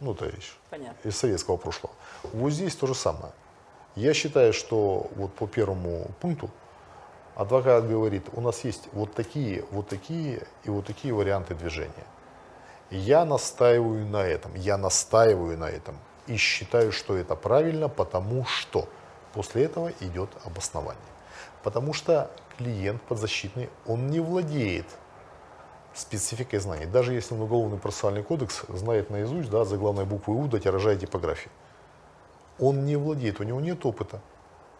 Ну, 0.00 0.14
то 0.14 0.26
есть 0.26 0.52
Понятно. 0.70 1.08
из 1.08 1.16
советского 1.16 1.56
прошлого. 1.56 1.94
Вот 2.32 2.50
здесь 2.50 2.74
то 2.76 2.86
же 2.86 2.94
самое. 2.94 3.32
Я 3.96 4.12
считаю, 4.12 4.52
что 4.52 5.08
вот 5.14 5.34
по 5.34 5.46
первому 5.46 6.10
пункту 6.20 6.50
адвокат 7.36 7.88
говорит, 7.88 8.24
у 8.32 8.40
нас 8.40 8.64
есть 8.64 8.88
вот 8.92 9.14
такие, 9.14 9.64
вот 9.70 9.88
такие 9.88 10.46
и 10.64 10.70
вот 10.70 10.86
такие 10.86 11.14
варианты 11.14 11.54
движения. 11.54 12.06
Я 12.90 13.24
настаиваю 13.24 14.06
на 14.06 14.24
этом, 14.24 14.54
я 14.54 14.76
настаиваю 14.76 15.58
на 15.58 15.68
этом 15.70 15.96
и 16.26 16.36
считаю, 16.36 16.92
что 16.92 17.16
это 17.16 17.34
правильно, 17.36 17.88
потому 17.88 18.44
что 18.44 18.88
после 19.32 19.64
этого 19.64 19.92
идет 20.00 20.30
обоснование. 20.44 21.02
Потому 21.62 21.92
что 21.92 22.30
клиент 22.56 23.02
подзащитный, 23.02 23.70
он 23.86 24.08
не 24.08 24.20
владеет 24.20 24.86
спецификой 25.94 26.58
знаний. 26.58 26.86
Даже 26.86 27.14
если 27.14 27.34
он 27.34 27.42
уголовный 27.42 27.78
процессуальный 27.78 28.22
кодекс 28.22 28.62
знает 28.68 29.10
наизусть, 29.10 29.50
да, 29.50 29.64
за 29.64 29.76
главной 29.76 30.04
буквы 30.04 30.34
У 30.34 30.46
до 30.46 30.58
тиража 30.58 30.92
и 30.92 30.98
типографии. 30.98 31.50
Он 32.58 32.84
не 32.84 32.96
владеет, 32.96 33.40
у 33.40 33.44
него 33.44 33.60
нет 33.60 33.84
опыта, 33.86 34.20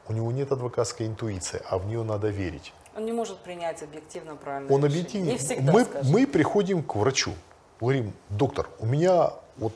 у 0.08 0.12
него 0.12 0.30
нет 0.32 0.52
адвокатской 0.52 1.06
интуиции, 1.06 1.60
а 1.68 1.78
в 1.78 1.86
нее 1.86 2.02
надо 2.02 2.28
верить. 2.28 2.72
Он 2.96 3.04
не 3.04 3.12
может 3.12 3.38
принять 3.38 3.82
объективно 3.82 4.36
правильное 4.36 4.72
Он 4.72 4.84
объективно. 4.84 5.30
Не 5.30 5.38
всегда, 5.38 5.72
Мы, 5.72 5.86
мы 6.04 6.26
приходим 6.26 6.82
к 6.82 6.94
врачу, 6.94 7.32
говорим, 7.80 8.12
доктор, 8.30 8.68
у 8.78 8.86
меня 8.86 9.32
вот 9.56 9.72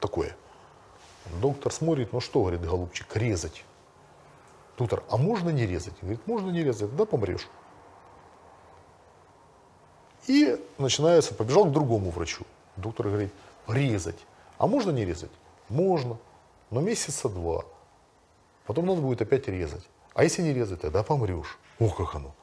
такое. 0.00 0.36
Доктор 1.40 1.72
смотрит, 1.72 2.12
ну 2.12 2.20
что, 2.20 2.40
говорит, 2.40 2.62
голубчик, 2.62 3.06
резать. 3.16 3.64
Доктор, 4.76 5.04
а 5.08 5.16
можно 5.16 5.50
не 5.50 5.66
резать? 5.66 5.94
Говорит, 6.00 6.26
можно 6.26 6.50
не 6.50 6.64
резать, 6.64 6.94
да 6.96 7.04
помрешь. 7.04 7.48
И 10.26 10.60
начинается, 10.78 11.34
побежал 11.34 11.66
к 11.66 11.72
другому 11.72 12.10
врачу. 12.10 12.44
Доктор 12.76 13.08
говорит, 13.08 13.32
резать. 13.68 14.18
А 14.58 14.66
можно 14.66 14.90
не 14.90 15.04
резать? 15.04 15.30
Можно. 15.68 16.16
Но 16.70 16.80
месяца 16.80 17.28
два. 17.28 17.64
Потом 18.66 18.86
надо 18.86 19.00
будет 19.00 19.20
опять 19.22 19.48
резать. 19.48 19.84
А 20.14 20.24
если 20.24 20.42
не 20.42 20.54
резать, 20.54 20.80
тогда 20.80 21.02
помрешь. 21.02 21.58
Ох, 21.78 21.96
как 21.96 22.14
оно. 22.14 22.34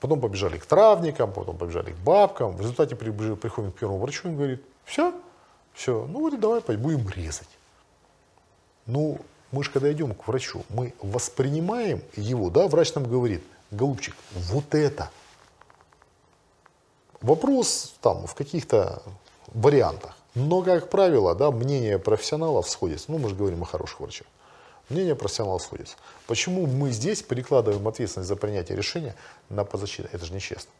Потом 0.00 0.20
побежали 0.20 0.58
к 0.58 0.66
травникам, 0.66 1.32
потом 1.32 1.56
побежали 1.56 1.92
к 1.92 1.96
бабкам. 1.96 2.52
В 2.56 2.60
результате 2.60 2.94
при- 2.96 3.34
приходим 3.34 3.72
к 3.72 3.76
первому 3.76 3.98
врачу 4.00 4.28
и 4.28 4.34
говорит, 4.34 4.62
все, 4.84 5.14
все, 5.72 6.06
ну 6.06 6.20
вот 6.20 6.38
давай 6.38 6.60
будем 6.76 7.08
резать. 7.08 7.48
Ну, 8.86 9.18
мы 9.50 9.64
же 9.64 9.70
когда 9.70 9.90
идем 9.90 10.14
к 10.14 10.28
врачу, 10.28 10.62
мы 10.68 10.92
воспринимаем 11.00 12.02
его, 12.16 12.50
да, 12.50 12.68
врач 12.68 12.94
нам 12.94 13.04
говорит, 13.04 13.42
голубчик, 13.70 14.14
вот 14.34 14.74
это. 14.74 15.10
Вопрос 17.24 17.94
там 18.02 18.26
в 18.26 18.34
каких-то 18.34 19.02
вариантах. 19.46 20.14
Но, 20.34 20.60
как 20.60 20.90
правило, 20.90 21.34
да, 21.34 21.50
мнение 21.50 21.98
профессионалов 21.98 22.68
сходится. 22.68 23.10
Ну, 23.10 23.16
мы 23.16 23.30
же 23.30 23.34
говорим 23.34 23.62
о 23.62 23.64
хороших 23.64 24.00
врачах. 24.00 24.26
Мнение 24.90 25.14
профессионалов 25.14 25.62
сходится. 25.62 25.96
Почему 26.26 26.66
мы 26.66 26.90
здесь 26.90 27.22
перекладываем 27.22 27.88
ответственность 27.88 28.28
за 28.28 28.36
принятие 28.36 28.76
решения 28.76 29.14
на 29.48 29.64
подзащиту? 29.64 30.06
Это 30.12 30.22
же 30.26 30.34
нечестно. 30.34 30.70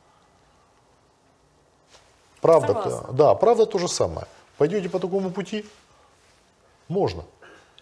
Правда, 2.43 2.75
Согласна. 2.75 3.13
да, 3.15 3.35
правда 3.35 3.65
то 3.65 3.79
же 3.79 3.89
самое. 3.89 4.27
Пойдете 4.59 4.91
по 4.91 4.99
такому 4.99 5.31
пути, 5.31 5.65
можно. 6.89 7.25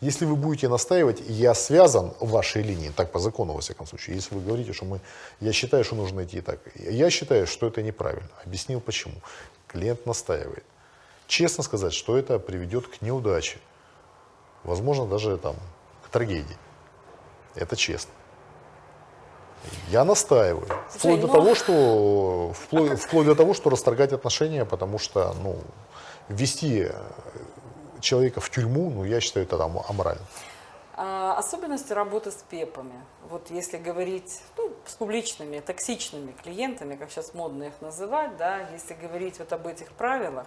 Если 0.02 0.24
вы 0.24 0.34
будете 0.34 0.68
настаивать, 0.68 1.22
я 1.28 1.54
связан 1.54 2.12
в 2.18 2.30
вашей 2.30 2.62
линии, 2.62 2.88
так 2.88 3.12
по 3.12 3.20
закону, 3.20 3.52
во 3.52 3.60
всяком 3.60 3.86
случае, 3.86 4.16
если 4.16 4.34
вы 4.34 4.40
говорите, 4.40 4.72
что 4.72 4.84
мы, 4.84 5.00
я 5.38 5.52
считаю, 5.52 5.84
что 5.84 5.94
нужно 5.94 6.24
идти 6.24 6.40
так, 6.40 6.58
я 6.74 7.08
считаю, 7.08 7.46
что 7.46 7.68
это 7.68 7.82
неправильно. 7.82 8.28
Объяснил 8.44 8.80
почему. 8.80 9.14
Клиент 9.68 10.04
настаивает. 10.04 10.64
Честно 11.28 11.62
сказать, 11.62 11.92
что 11.92 12.18
это 12.18 12.40
приведет 12.40 12.88
к 12.88 13.00
неудаче. 13.00 13.58
Возможно, 14.64 15.06
даже 15.06 15.38
там, 15.38 15.54
к 16.04 16.08
трагедии. 16.08 16.58
Это 17.54 17.76
честно. 17.76 18.10
Я 19.88 20.04
настаиваю. 20.04 20.66
Вплоть 20.90 21.20
до 21.20 21.28
ну- 21.28 21.32
того, 21.32 21.54
что 21.54 22.52
вплоть, 22.54 22.98
вплоть 22.98 23.26
до 23.26 23.36
того, 23.36 23.54
что 23.54 23.70
расторгать 23.70 24.12
отношения, 24.12 24.64
потому 24.64 24.98
что, 24.98 25.32
ну, 25.44 25.58
ввести 26.28 26.88
э, 26.88 26.92
человека 28.02 28.40
в 28.40 28.50
тюрьму, 28.50 28.90
ну, 28.90 29.04
я 29.04 29.20
считаю, 29.20 29.46
это 29.46 29.56
там 29.56 29.78
аморально. 29.88 30.26
А, 30.94 31.36
особенности 31.38 31.92
работы 31.92 32.30
с 32.30 32.44
ПЕПами. 32.50 33.00
Вот 33.28 33.50
если 33.50 33.78
говорить 33.78 34.42
ну, 34.58 34.72
с 34.84 34.94
публичными, 34.94 35.60
токсичными 35.60 36.32
клиентами, 36.32 36.96
как 36.96 37.10
сейчас 37.10 37.32
модно 37.32 37.64
их 37.64 37.80
называть, 37.80 38.36
да, 38.36 38.68
если 38.72 38.94
говорить 38.94 39.38
вот 39.38 39.52
об 39.52 39.66
этих 39.66 39.90
правилах, 39.92 40.46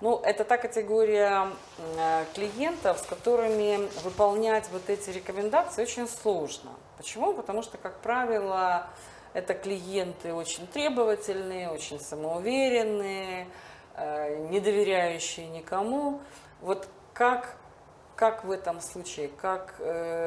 ну, 0.00 0.20
это 0.20 0.44
та 0.44 0.58
категория 0.58 1.48
э, 1.78 2.24
клиентов, 2.34 2.98
с 2.98 3.02
которыми 3.02 3.88
выполнять 4.04 4.68
вот 4.70 4.88
эти 4.88 5.10
рекомендации 5.10 5.82
очень 5.82 6.08
сложно. 6.08 6.70
Почему? 6.96 7.32
Потому 7.32 7.62
что, 7.62 7.78
как 7.78 8.00
правило, 8.00 8.88
это 9.32 9.54
клиенты 9.54 10.34
очень 10.34 10.66
требовательные, 10.66 11.70
очень 11.70 12.00
самоуверенные, 12.00 13.48
э, 13.94 14.48
не 14.50 14.60
доверяющие 14.60 15.48
никому. 15.48 16.20
Вот 16.60 16.88
как 17.14 17.56
как 18.16 18.44
в 18.44 18.50
этом 18.50 18.80
случае, 18.80 19.28
как 19.28 19.76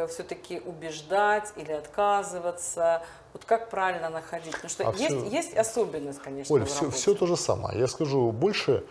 все-таки 0.09 0.61
убеждать 0.61 1.51
или 1.57 1.73
отказываться, 1.73 3.03
вот 3.33 3.43
как 3.43 3.69
правильно 3.69 4.09
находить? 4.09 4.53
Потому 4.53 4.69
что 4.69 4.87
А 4.87 4.91
есть, 4.93 5.03
всё- 5.03 5.25
есть 5.25 5.53
особенность, 5.57 6.21
конечно, 6.21 6.55
Оль, 6.55 6.63
все, 6.63 6.89
все 6.89 7.13
то 7.15 7.25
же 7.25 7.35
самое. 7.35 7.77
Я 7.77 7.87
скажу 7.89 8.31
больше, 8.31 8.85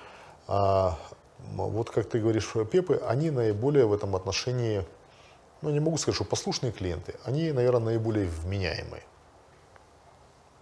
а, 0.46 0.98
вот 1.38 1.88
как 1.88 2.10
ты 2.10 2.20
говоришь, 2.20 2.52
пепы, 2.70 3.02
они 3.08 3.30
наиболее 3.30 3.86
в 3.86 3.94
этом 3.94 4.14
отношении, 4.16 4.84
ну 5.62 5.70
не 5.70 5.80
могу 5.80 5.96
сказать, 5.96 6.16
что 6.16 6.24
послушные 6.24 6.70
клиенты, 6.70 7.14
они, 7.24 7.52
наверное, 7.52 7.94
наиболее 7.94 8.26
вменяемые. 8.26 9.02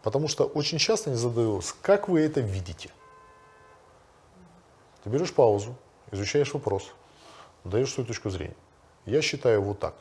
Потому 0.04 0.28
что 0.28 0.44
очень 0.44 0.78
часто 0.78 1.10
они 1.10 1.18
задают, 1.18 1.64
как 1.82 2.08
вы 2.08 2.20
это 2.20 2.40
видите? 2.40 2.90
Ты 5.02 5.10
берешь 5.10 5.32
паузу, 5.34 5.74
изучаешь 6.10 6.52
вопрос, 6.54 6.92
даешь 7.64 7.92
свою 7.92 8.06
точку 8.06 8.30
зрения. 8.30 8.56
Я 9.06 9.22
считаю 9.22 9.62
вот 9.62 9.78
так. 9.78 9.94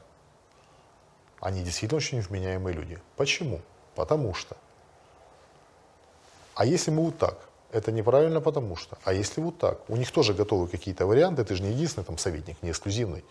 Они 1.39 1.63
действительно 1.63 1.97
очень 1.97 2.21
вменяемые 2.21 2.73
люди. 2.73 2.99
Почему? 3.15 3.61
Потому 3.95 4.33
что. 4.33 4.57
А 6.55 6.65
если 6.65 6.91
мы 6.91 7.05
вот 7.05 7.17
так? 7.17 7.37
Это 7.71 7.91
неправильно, 7.91 8.41
потому 8.41 8.75
что. 8.75 8.97
А 9.03 9.13
если 9.13 9.41
вот 9.41 9.57
так? 9.57 9.89
У 9.89 9.95
них 9.95 10.11
тоже 10.11 10.33
готовы 10.33 10.67
какие-то 10.67 11.05
варианты. 11.05 11.43
Ты 11.43 11.55
же 11.55 11.63
не 11.63 11.71
единственный 11.71 12.05
там 12.05 12.17
советник, 12.17 12.61
не 12.61 12.71
эксклюзивный. 12.71 13.23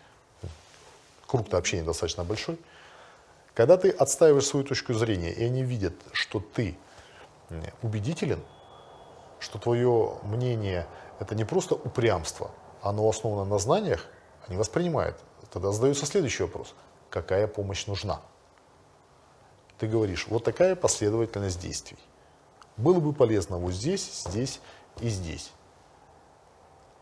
Круг-то 1.27 1.57
общения 1.57 1.83
достаточно 1.83 2.23
большой. 2.23 2.59
Когда 3.55 3.77
ты 3.77 3.91
отстаиваешь 3.91 4.47
свою 4.47 4.65
точку 4.65 4.93
зрения, 4.95 5.33
и 5.33 5.45
они 5.45 5.63
видят, 5.63 5.95
что 6.13 6.41
ты 6.41 6.77
убедителен, 7.83 8.41
что 9.41 9.59
твое 9.59 10.19
мнение 10.23 10.87
это 11.19 11.35
не 11.35 11.45
просто 11.45 11.75
упрямство, 11.75 12.51
оно 12.89 13.09
основано 13.09 13.45
на 13.45 13.59
знаниях, 13.59 14.07
они 14.47 14.57
воспринимают. 14.57 15.17
Тогда 15.53 15.73
задается 15.73 16.07
следующий 16.07 16.45
вопрос. 16.45 16.75
Какая 17.11 17.47
помощь 17.47 17.87
нужна? 17.87 18.21
Ты 19.79 19.89
говоришь, 19.89 20.27
вот 20.29 20.45
такая 20.45 20.77
последовательность 20.77 21.61
действий. 21.61 21.99
Было 22.77 23.01
бы 23.01 23.13
полезно 23.13 23.59
вот 23.59 23.73
здесь, 23.73 24.25
здесь 24.27 24.61
и 25.01 25.09
здесь. 25.09 25.51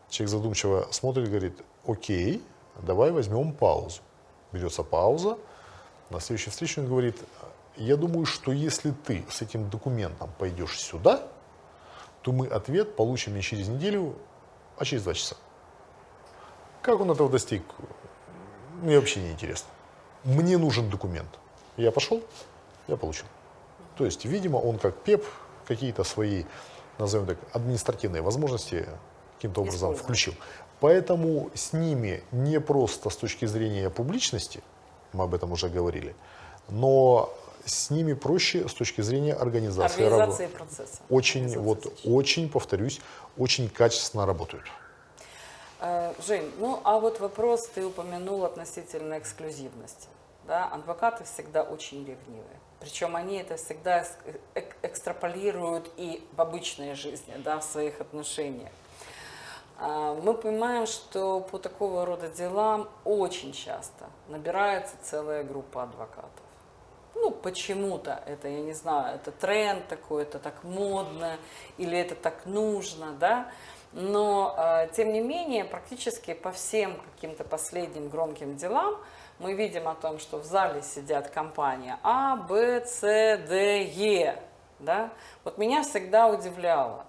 Человек 0.09 0.31
задумчиво 0.31 0.87
смотрит 0.91 1.29
говорит, 1.29 1.61
окей, 1.85 2.43
давай 2.81 3.11
возьмем 3.11 3.53
паузу. 3.53 4.01
Берется 4.51 4.83
пауза, 4.83 5.37
на 6.09 6.19
следующей 6.19 6.49
встрече 6.49 6.81
он 6.81 6.87
говорит, 6.87 7.17
я 7.77 7.97
думаю, 7.97 8.25
что 8.25 8.51
если 8.51 8.91
ты 8.91 9.25
с 9.29 9.41
этим 9.41 9.69
документом 9.69 10.29
пойдешь 10.37 10.79
сюда, 10.79 11.27
то 12.21 12.31
мы 12.31 12.47
ответ 12.47 12.95
получим 12.95 13.35
не 13.35 13.41
через 13.41 13.67
неделю, 13.67 14.15
а 14.77 14.85
через 14.85 15.03
два 15.03 15.13
часа. 15.13 15.35
Как 16.85 16.99
он 16.99 17.09
этого 17.09 17.31
достиг, 17.31 17.63
мне 18.83 18.99
вообще 18.99 19.19
не 19.19 19.31
интересно. 19.31 19.67
Мне 20.23 20.55
нужен 20.59 20.87
документ. 20.87 21.29
Я 21.77 21.91
пошел, 21.91 22.21
я 22.87 22.95
получил. 22.95 23.25
То 23.97 24.05
есть, 24.05 24.23
видимо, 24.25 24.57
он 24.57 24.77
как 24.77 24.95
ПЕП 24.97 25.25
какие-то 25.67 26.03
свои, 26.03 26.43
назовем 26.99 27.25
так, 27.25 27.39
административные 27.53 28.21
возможности 28.21 28.87
каким-то 29.37 29.61
образом 29.61 29.95
включил. 29.95 30.35
Поэтому 30.79 31.49
с 31.55 31.73
ними 31.73 32.23
не 32.31 32.59
просто 32.59 33.09
с 33.09 33.17
точки 33.17 33.45
зрения 33.45 33.89
публичности, 33.89 34.61
мы 35.11 35.23
об 35.23 35.33
этом 35.33 35.53
уже 35.53 35.69
говорили, 35.69 36.15
но 36.69 37.33
с 37.65 37.89
ними 37.89 38.13
проще 38.13 38.69
с 38.69 38.73
точки 38.75 39.01
зрения 39.01 39.33
организации, 39.33 40.03
Организации 40.03 40.43
работы. 40.43 40.55
процесса. 40.55 40.99
Очень, 41.09 41.45
Организации 41.45 41.65
вот, 41.65 41.99
очень, 42.03 42.47
повторюсь, 42.47 43.01
очень 43.37 43.69
качественно 43.69 44.27
работают. 44.27 44.65
Э, 45.85 46.13
Жень, 46.19 46.51
ну 46.57 46.81
а 46.83 46.99
вот 46.99 47.19
вопрос 47.19 47.67
ты 47.67 47.85
упомянул 47.85 48.43
относительно 48.43 49.19
эксклюзивности. 49.19 50.07
Да? 50.47 50.65
Адвокаты 50.65 51.23
всегда 51.25 51.61
очень 51.61 51.99
ревнивые. 51.99 52.59
Причем 52.79 53.15
они 53.15 53.37
это 53.37 53.55
всегда 53.57 54.03
эк- 54.55 54.75
экстраполируют 54.81 55.91
и 55.97 56.27
в 56.35 56.41
обычной 56.41 56.95
жизни, 56.95 57.33
да, 57.37 57.59
в 57.59 57.63
своих 57.63 58.01
отношениях. 58.01 58.71
А, 59.77 60.15
Мы 60.15 60.33
понимаем, 60.33 60.87
что 60.87 61.39
по 61.41 61.59
такого 61.59 62.05
рода 62.05 62.29
делам 62.29 62.89
очень 63.03 63.53
часто 63.53 64.05
набирается 64.27 64.95
целая 65.03 65.43
группа 65.43 65.83
адвокатов. 65.83 66.31
Ну, 67.13 67.31
почему-то 67.31 68.21
это, 68.25 68.47
я 68.47 68.61
не 68.61 68.73
знаю, 68.73 69.15
это 69.15 69.31
тренд 69.31 69.87
такой, 69.87 70.23
это 70.23 70.37
так 70.39 70.63
модно, 70.63 71.37
или 71.77 71.97
это 71.97 72.15
так 72.15 72.45
нужно, 72.45 73.13
да. 73.13 73.51
Но, 73.95 74.53
э, 74.57 74.89
тем 74.93 75.13
не 75.13 75.21
менее, 75.21 75.63
практически 75.63 76.33
по 76.33 76.51
всем 76.51 76.99
каким-то 77.13 77.45
последним 77.45 78.09
громким 78.09 78.57
делам 78.57 78.97
мы 79.39 79.53
видим 79.53 79.87
о 79.87 79.95
том, 79.95 80.19
что 80.19 80.37
в 80.37 80.43
зале 80.43 80.81
сидят 80.81 81.29
компания 81.29 81.97
А, 82.03 82.35
Б, 82.35 82.85
С, 82.85 82.99
Д, 82.99 83.83
Е. 83.83 84.37
Да? 84.79 85.11
Вот 85.45 85.57
меня 85.57 85.81
всегда 85.83 86.27
удивляло, 86.27 87.05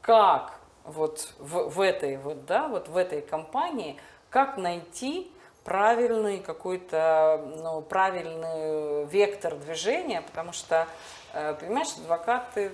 как 0.00 0.58
вот 0.84 1.28
в, 1.38 1.68
в 1.68 1.78
этой 1.78 2.16
вот, 2.16 2.46
да, 2.46 2.68
вот 2.68 2.88
в 2.88 2.96
этой 2.96 3.20
компании, 3.20 4.00
как 4.30 4.56
найти 4.56 5.30
правильный 5.62 6.38
какой-то, 6.38 7.52
ну, 7.58 7.82
правильный 7.82 9.04
вектор 9.04 9.56
движения, 9.56 10.22
потому 10.22 10.54
что, 10.54 10.88
э, 11.34 11.52
понимаешь, 11.60 11.92
адвокаты, 11.98 12.72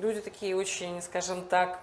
люди 0.00 0.22
такие 0.22 0.56
очень, 0.56 1.02
скажем 1.02 1.42
так, 1.42 1.80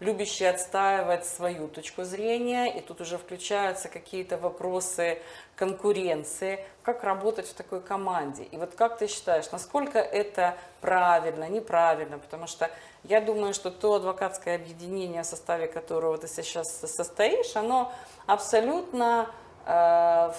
любящие 0.00 0.50
отстаивать 0.50 1.24
свою 1.24 1.68
точку 1.68 2.04
зрения, 2.04 2.66
и 2.76 2.80
тут 2.80 3.00
уже 3.00 3.16
включаются 3.16 3.88
какие-то 3.88 4.36
вопросы 4.36 5.18
конкуренции, 5.56 6.64
как 6.82 7.04
работать 7.04 7.48
в 7.48 7.54
такой 7.54 7.80
команде. 7.80 8.44
И 8.44 8.56
вот 8.56 8.74
как 8.74 8.98
ты 8.98 9.06
считаешь, 9.06 9.50
насколько 9.52 9.98
это 9.98 10.56
правильно, 10.80 11.48
неправильно? 11.48 12.18
Потому 12.18 12.46
что 12.46 12.70
я 13.04 13.20
думаю, 13.20 13.54
что 13.54 13.70
то 13.70 13.94
адвокатское 13.94 14.56
объединение, 14.56 15.22
в 15.22 15.26
составе 15.26 15.68
которого 15.68 16.18
ты 16.18 16.26
сейчас 16.26 16.80
состоишь, 16.80 17.54
оно 17.54 17.92
абсолютно 18.26 19.30
э, 19.66 20.32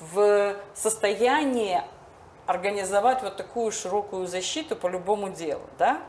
в 0.00 0.56
состоянии 0.74 1.82
организовать 2.46 3.22
вот 3.22 3.36
такую 3.36 3.72
широкую 3.72 4.26
защиту 4.26 4.76
по 4.76 4.86
любому 4.88 5.30
делу, 5.30 5.62
да? 5.78 6.00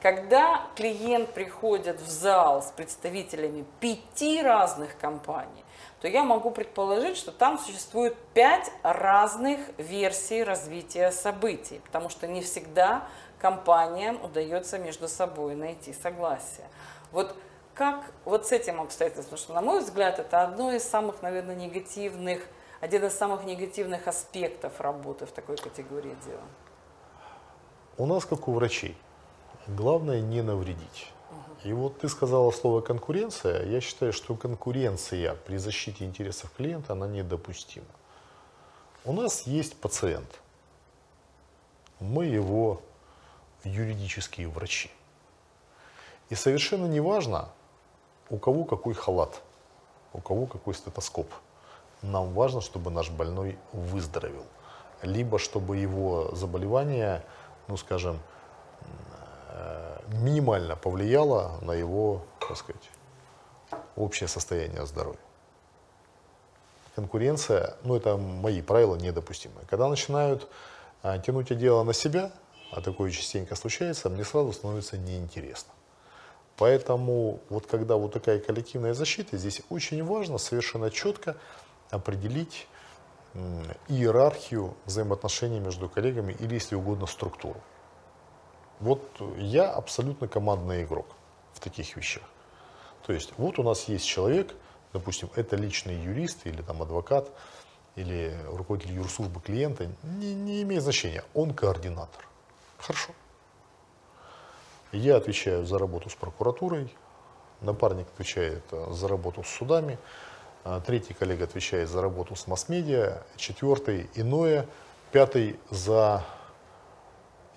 Когда 0.00 0.62
клиент 0.76 1.34
приходит 1.34 2.00
в 2.00 2.08
зал 2.08 2.62
с 2.62 2.70
представителями 2.70 3.66
пяти 3.80 4.40
разных 4.40 4.96
компаний, 4.98 5.64
то 6.00 6.08
я 6.08 6.24
могу 6.24 6.50
предположить, 6.50 7.18
что 7.18 7.32
там 7.32 7.58
существует 7.58 8.16
пять 8.32 8.72
разных 8.82 9.60
версий 9.76 10.42
развития 10.42 11.10
событий, 11.10 11.82
потому 11.84 12.08
что 12.08 12.26
не 12.26 12.40
всегда 12.40 13.04
компаниям 13.38 14.22
удается 14.24 14.78
между 14.78 15.06
собой 15.06 15.54
найти 15.54 15.92
согласие. 15.92 16.66
Вот 17.12 17.34
как 17.74 18.10
вот 18.24 18.46
с 18.46 18.52
этим 18.52 18.80
обстоятельством, 18.80 19.36
потому 19.36 19.38
что, 19.38 19.52
на 19.52 19.60
мой 19.60 19.80
взгляд, 19.80 20.18
это 20.18 20.42
одно 20.42 20.72
из 20.72 20.82
самых, 20.82 21.20
наверное, 21.20 21.54
негативных, 21.54 22.46
один 22.80 23.04
из 23.04 23.12
самых 23.12 23.44
негативных 23.44 24.08
аспектов 24.08 24.80
работы 24.80 25.26
в 25.26 25.32
такой 25.32 25.58
категории 25.58 26.16
дела. 26.24 26.44
У 27.98 28.06
нас, 28.06 28.24
как 28.24 28.48
у 28.48 28.52
врачей, 28.52 28.96
главное 29.76 30.20
не 30.20 30.42
навредить. 30.42 31.12
И 31.64 31.72
вот 31.72 31.98
ты 31.98 32.08
сказала 32.08 32.50
слово 32.50 32.80
конкуренция. 32.80 33.66
Я 33.66 33.80
считаю, 33.80 34.12
что 34.12 34.34
конкуренция 34.34 35.34
при 35.34 35.58
защите 35.58 36.04
интересов 36.04 36.50
клиента, 36.56 36.94
она 36.94 37.06
недопустима. 37.06 37.86
У 39.04 39.12
нас 39.12 39.42
есть 39.46 39.76
пациент. 39.76 40.40
Мы 42.00 42.26
его 42.26 42.80
юридические 43.64 44.48
врачи. 44.48 44.90
И 46.30 46.34
совершенно 46.34 46.86
не 46.86 47.00
важно, 47.00 47.48
у 48.30 48.38
кого 48.38 48.64
какой 48.64 48.94
халат, 48.94 49.42
у 50.14 50.20
кого 50.20 50.46
какой 50.46 50.74
стетоскоп. 50.74 51.30
Нам 52.02 52.32
важно, 52.32 52.62
чтобы 52.62 52.90
наш 52.90 53.10
больной 53.10 53.58
выздоровел. 53.72 54.44
Либо 55.02 55.38
чтобы 55.38 55.76
его 55.76 56.34
заболевание, 56.34 57.22
ну 57.68 57.76
скажем, 57.76 58.18
минимально 60.08 60.76
повлияло 60.76 61.58
на 61.62 61.72
его, 61.72 62.22
так 62.40 62.56
сказать, 62.56 62.90
общее 63.96 64.28
состояние 64.28 64.86
здоровья. 64.86 65.18
Конкуренция, 66.94 67.76
ну 67.84 67.96
это 67.96 68.16
мои 68.16 68.62
правила 68.62 68.96
недопустимые. 68.96 69.64
Когда 69.68 69.88
начинают 69.88 70.48
а, 71.02 71.18
тянуть 71.18 71.56
дело 71.56 71.82
на 71.84 71.92
себя, 71.92 72.32
а 72.72 72.80
такое 72.80 73.10
частенько 73.10 73.54
случается, 73.54 74.10
мне 74.10 74.24
сразу 74.24 74.52
становится 74.52 74.98
неинтересно. 74.98 75.72
Поэтому 76.56 77.40
вот 77.48 77.66
когда 77.66 77.96
вот 77.96 78.12
такая 78.12 78.38
коллективная 78.38 78.92
защита, 78.92 79.38
здесь 79.38 79.62
очень 79.70 80.04
важно 80.04 80.36
совершенно 80.36 80.90
четко 80.90 81.36
определить 81.90 82.66
иерархию 83.88 84.74
взаимоотношений 84.84 85.60
между 85.60 85.88
коллегами 85.88 86.36
или, 86.38 86.54
если 86.54 86.74
угодно, 86.74 87.06
структуру. 87.06 87.60
Вот 88.80 89.02
я 89.36 89.70
абсолютно 89.70 90.26
командный 90.26 90.84
игрок 90.84 91.06
в 91.52 91.60
таких 91.60 91.96
вещах. 91.96 92.22
То 93.06 93.12
есть 93.12 93.32
вот 93.36 93.58
у 93.58 93.62
нас 93.62 93.84
есть 93.84 94.06
человек, 94.06 94.54
допустим, 94.92 95.30
это 95.36 95.56
личный 95.56 95.96
юрист 95.96 96.46
или 96.46 96.62
там 96.62 96.80
адвокат, 96.82 97.30
или 97.96 98.36
руководитель 98.46 98.94
юрслужбы 98.94 99.40
клиента, 99.40 99.90
не, 100.02 100.32
не 100.32 100.62
имеет 100.62 100.82
значения, 100.82 101.24
он 101.34 101.52
координатор. 101.52 102.26
Хорошо. 102.78 103.12
Я 104.92 105.16
отвечаю 105.16 105.66
за 105.66 105.78
работу 105.78 106.08
с 106.08 106.14
прокуратурой, 106.14 106.92
напарник 107.60 108.06
отвечает 108.14 108.64
э, 108.72 108.92
за 108.92 109.08
работу 109.08 109.44
с 109.44 109.48
судами, 109.48 109.98
а 110.64 110.80
третий 110.80 111.14
коллега 111.14 111.44
отвечает 111.44 111.88
за 111.88 112.02
работу 112.02 112.34
с 112.34 112.46
масс-медиа, 112.46 113.22
четвертый 113.36 114.10
иное, 114.14 114.66
пятый 115.12 115.58
за 115.70 116.24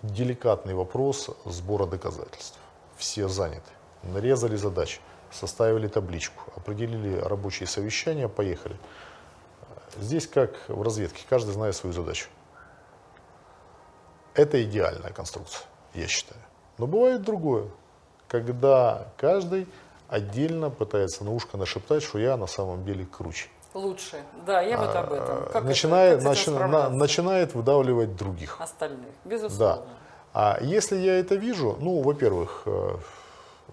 деликатный 0.04 0.74
вопрос 0.74 1.30
сбора 1.46 1.86
доказательств. 1.86 2.60
Все 2.98 3.28
заняты. 3.28 3.72
Нарезали 4.04 4.56
задачи, 4.56 5.00
составили 5.32 5.88
табличку, 5.88 6.44
определили 6.56 7.18
рабочие 7.18 7.68
совещания, 7.68 8.28
поехали. 8.28 8.78
Здесь 9.98 10.28
как 10.28 10.52
в 10.68 10.82
разведке, 10.82 11.24
каждый 11.30 11.54
знает 11.54 11.76
свою 11.76 11.94
задачу. 11.94 12.28
Это 14.34 14.62
идеальная 14.64 15.12
конструкция, 15.12 15.66
я 15.94 16.08
считаю. 16.08 16.42
Но 16.78 16.88
бывает 16.88 17.22
другое, 17.22 17.70
когда 18.28 19.08
каждый 19.18 19.68
отдельно 20.10 20.70
пытается 20.70 21.24
на 21.24 21.32
ушко 21.32 21.58
нашептать, 21.58 22.04
что 22.04 22.20
я 22.20 22.36
на 22.36 22.48
самом 22.48 22.84
деле 22.84 23.06
круче. 23.06 23.50
Лучше. 23.74 24.24
Да, 24.46 24.62
я 24.62 24.78
вот 24.78 24.96
об 24.96 25.14
этом. 25.14 25.46
Как 25.52 25.56
А, 25.64 25.68
начинает, 25.68 26.20
это, 26.20 26.24
как 26.24 26.34
начи- 26.38 26.68
на- 26.68 26.90
начинает 26.90 27.56
выдавливать 27.56 28.16
других. 28.16 28.62
остальных, 28.62 29.10
Да. 29.24 29.30
безусловно. 29.30 29.86
А 30.34 30.58
если 30.62 30.98
я 30.98 31.20
это 31.20 31.36
вижу, 31.36 31.78
ну, 31.80 32.02
во-первых, 32.02 32.64
э, 32.66 32.98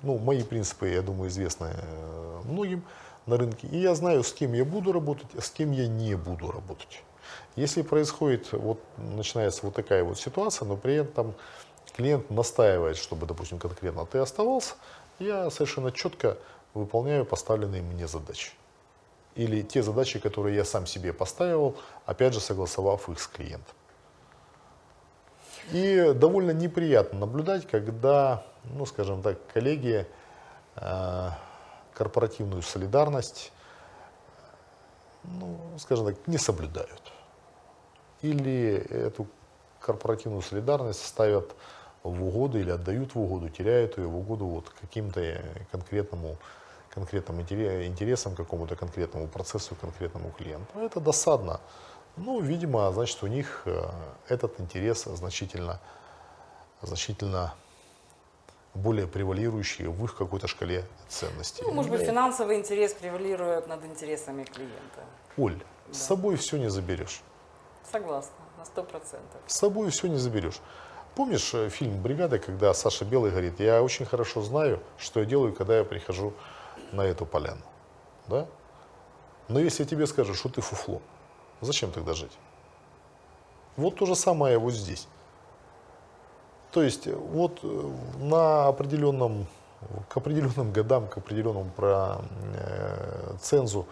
ну, 0.03 0.19
мои 0.19 0.43
принципы, 0.43 0.89
я 0.89 1.03
думаю, 1.03 1.29
известны 1.31 1.69
э, 1.75 2.41
многим 2.45 2.83
на 3.27 3.37
рынке, 3.37 3.67
и 3.67 3.79
я 3.79 3.95
знаю, 3.95 4.23
с 4.25 4.33
кем 4.33 4.53
я 4.55 4.65
буду 4.65 4.93
работать, 4.93 5.27
а 5.37 5.41
с 5.41 5.51
кем 5.51 5.73
я 5.73 5.87
не 5.89 6.15
буду 6.17 6.51
работать. 6.51 7.03
Если 7.57 7.83
происходит, 7.83 8.53
вот, 8.53 8.79
начинается 8.97 9.67
вот 9.67 9.75
такая 9.75 10.03
вот 10.05 10.19
ситуация, 10.19 10.67
но 10.67 10.77
при 10.77 10.95
этом 10.97 11.35
клиент 11.95 12.31
настаивает, 12.31 12.97
чтобы, 12.97 13.27
допустим, 13.27 13.59
конкретно 13.59 14.07
ты 14.07 14.19
оставался, 14.19 14.75
я 15.19 15.51
совершенно 15.51 15.93
четко 15.93 16.37
выполняю 16.75 17.25
поставленные 17.25 17.83
мне 17.83 18.07
задачи. 18.07 18.53
Или 19.35 19.63
те 19.63 19.83
задачи, 19.83 20.19
которые 20.19 20.57
я 20.57 20.65
сам 20.65 20.87
себе 20.87 21.13
поставил, 21.13 21.77
опять 22.05 22.35
же, 22.35 22.41
согласовав 22.41 23.09
их 23.09 23.21
с 23.21 23.27
клиентом. 23.27 23.75
И 25.73 26.13
довольно 26.15 26.51
неприятно 26.51 27.21
наблюдать, 27.21 27.67
когда, 27.67 28.45
ну, 28.65 28.87
скажем 28.87 29.23
так, 29.23 29.39
коллеги 29.53 30.07
э, 30.77 31.29
корпоративную 31.95 32.63
солидарность, 32.63 33.53
ну, 35.23 35.61
скажем 35.79 36.07
так, 36.07 36.27
не 36.27 36.39
соблюдают. 36.39 37.13
Или 38.23 38.75
эту 38.91 39.29
корпоративную 39.81 40.43
солидарность 40.43 41.07
ставят 41.07 41.55
в 42.03 42.25
угоду 42.25 42.59
или 42.59 42.71
отдают 42.71 43.15
в 43.15 43.21
угоду, 43.21 43.49
теряют 43.49 43.99
ее 43.99 44.07
в 44.07 44.17
угоду 44.17 44.47
вот 44.47 44.71
каким-то 44.81 45.43
конкретному 45.71 46.39
конкретным 46.95 47.41
интере- 47.41 47.87
интересам, 47.87 48.35
какому-то 48.35 48.77
конкретному 48.77 49.29
процессу, 49.29 49.75
конкретному 49.81 50.31
клиенту. 50.31 50.79
Это 50.79 51.01
досадно. 51.01 51.61
Ну, 52.17 52.41
видимо, 52.41 52.91
значит, 52.93 53.23
у 53.23 53.27
них 53.27 53.63
э, 53.65 53.89
этот 54.29 54.61
интерес 54.61 55.05
значительно, 55.05 55.81
значительно 56.83 57.55
более 58.75 59.07
превалирующий 59.07 59.87
в 59.87 60.05
их 60.05 60.17
какой-то 60.17 60.47
шкале 60.49 60.85
ценностей. 61.09 61.63
Ну, 61.65 61.73
может 61.73 61.91
быть, 61.91 62.03
финансовый 62.03 62.57
интерес 62.57 62.95
превалирует 62.95 63.69
над 63.69 63.85
интересами 63.85 64.45
клиента. 64.45 65.05
Оль, 65.37 65.61
с 65.93 65.99
собой 65.99 66.37
все 66.37 66.57
не 66.57 66.71
заберешь. 66.71 67.23
Согласна, 67.91 68.35
на 68.59 68.65
сто 68.65 68.83
процентов. 68.83 69.41
С 69.47 69.57
собой 69.57 69.91
все 69.91 70.09
не 70.09 70.19
заберешь. 70.19 70.61
Помнишь 71.15 71.55
э, 71.55 71.69
фильм 71.69 72.03
«Бригада», 72.03 72.39
когда 72.39 72.75
Саша 72.75 73.05
Белый 73.05 73.31
говорит, 73.31 73.61
я 73.61 73.83
очень 73.83 74.07
хорошо 74.07 74.43
знаю, 74.43 74.81
что 74.99 75.21
я 75.21 75.27
делаю, 75.27 75.53
когда 75.53 75.79
я 75.79 75.85
прихожу 75.85 76.33
на 76.93 77.03
эту 77.03 77.27
поляну. 77.27 77.63
Да? 78.29 78.47
Но 79.49 79.61
если 79.61 79.83
я 79.83 79.89
тебе 79.89 80.07
скажу, 80.07 80.35
что 80.35 80.49
ты 80.49 80.61
фуфло, 80.61 81.01
зачем 81.61 81.91
тогда 81.91 82.15
жить? 82.15 82.33
Вот 83.77 83.97
то 83.97 84.07
же 84.07 84.15
самое 84.15 84.59
вот 84.59 84.73
здесь. 84.73 85.09
То 86.71 86.83
есть 86.83 87.07
э, 87.07 87.15
вот 87.15 87.61
э, 87.63 87.91
на 88.19 88.69
определенном, 88.69 89.47
к 90.09 90.17
определенным 90.17 90.73
годам, 90.73 91.09
к 91.09 91.19
определенному 91.19 91.71
про, 91.71 92.21
э, 92.55 93.35
цензу 93.41 93.87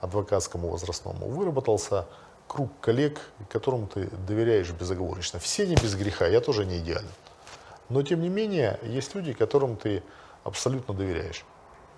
адвокатскому 0.00 0.68
возрастному 0.68 1.28
выработался 1.28 2.06
круг 2.48 2.70
коллег, 2.80 3.20
которым 3.48 3.86
ты 3.86 4.08
доверяешь 4.26 4.70
безоговорочно. 4.70 5.38
Все 5.38 5.66
не 5.66 5.74
без 5.74 5.94
греха, 5.94 6.26
я 6.26 6.40
тоже 6.40 6.64
не 6.64 6.78
идеален. 6.78 7.08
Но 7.88 8.02
тем 8.02 8.20
не 8.20 8.28
менее, 8.28 8.78
есть 8.82 9.14
люди, 9.14 9.32
которым 9.32 9.76
ты 9.76 10.02
абсолютно 10.44 10.94
доверяешь. 10.94 11.44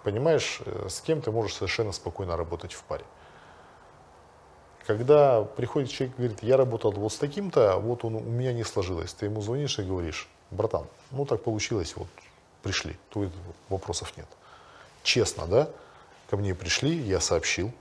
Понимаешь, 0.05 0.61
э, 0.67 0.87
с 0.89 1.01
кем 1.01 1.23
ты 1.23 1.31
можешь 1.33 1.57
совершенно 1.57 1.93
спокойно 1.93 2.37
работать 2.37 2.75
в 2.75 2.83
паре. 2.85 3.05
Когда 4.87 5.43
приходит 5.43 5.91
человек 5.91 6.15
и 6.15 6.19
говорит, 6.19 6.43
я 6.43 6.59
работал 6.59 6.93
вот 6.93 7.13
с 7.13 7.17
таким-то, 7.17 7.79
вот 7.79 8.05
он, 8.05 8.17
у 8.17 8.21
меня 8.21 8.53
не 8.53 8.65
сложилось. 8.65 9.15
Ты 9.15 9.27
ему 9.27 9.41
звонишь 9.41 9.79
и 9.79 9.83
говоришь, 9.83 10.29
братан, 10.51 10.87
ну 11.11 11.25
так 11.25 11.43
получилось, 11.43 11.97
вот 11.97 12.09
пришли, 12.63 12.99
тут 13.09 13.33
вопросов 13.71 14.15
нет. 14.19 14.27
Честно, 15.03 15.47
да? 15.47 15.71
Ко 16.29 16.37
мне 16.37 16.55
пришли, 16.55 16.95
я 16.95 17.19
сообщил, 17.21 17.73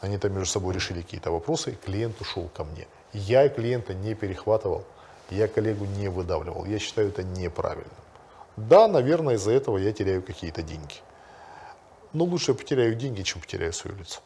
они 0.00 0.16
там 0.16 0.32
между 0.32 0.50
собой 0.50 0.74
решили 0.74 1.02
какие-то 1.02 1.30
вопросы, 1.30 1.78
клиент 1.84 2.18
ушел 2.22 2.48
ко 2.48 2.64
мне. 2.64 2.86
Я 3.12 3.50
клиента 3.50 3.92
не 3.92 4.14
перехватывал, 4.14 4.84
я 5.28 5.46
коллегу 5.46 5.84
не 5.84 6.08
выдавливал. 6.08 6.64
Я 6.64 6.78
считаю 6.78 7.08
это 7.08 7.22
неправильным. 7.22 7.92
Да, 8.56 8.88
наверное, 8.88 9.34
из-за 9.34 9.52
этого 9.52 9.78
я 9.78 9.92
теряю 9.92 10.22
какие-то 10.22 10.62
деньги. 10.62 10.96
Но 12.12 12.24
лучше 12.24 12.52
я 12.52 12.58
потеряю 12.58 12.94
деньги, 12.94 13.22
чем 13.22 13.40
потеряю 13.40 13.72
свое 13.72 13.96
лицо. 13.96 14.20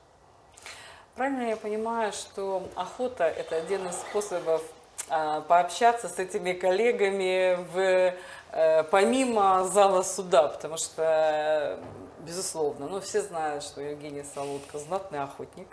Правильно 1.14 1.48
я 1.48 1.56
понимаю, 1.56 2.12
что 2.12 2.68
охота– 2.74 3.24
это 3.24 3.56
один 3.56 3.86
из 3.88 3.94
способов 3.94 4.62
а, 5.08 5.40
пообщаться 5.42 6.08
с 6.08 6.18
этими 6.18 6.52
коллегами 6.52 7.56
в, 7.72 8.14
э, 8.52 8.82
помимо 8.90 9.64
зала 9.64 10.02
суда, 10.02 10.48
потому 10.48 10.76
что, 10.76 11.78
безусловно, 12.20 12.88
ну, 12.88 13.00
все 13.00 13.22
знают, 13.22 13.62
что 13.62 13.80
Евгений 13.80 14.24
Солодко– 14.34 14.78
знатный 14.80 15.22
охотник. 15.22 15.68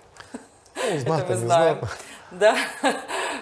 Ну, 0.75 1.13
Это 1.13 1.25
мы 1.29 1.35
знаем. 1.35 1.79
Да, 2.31 2.57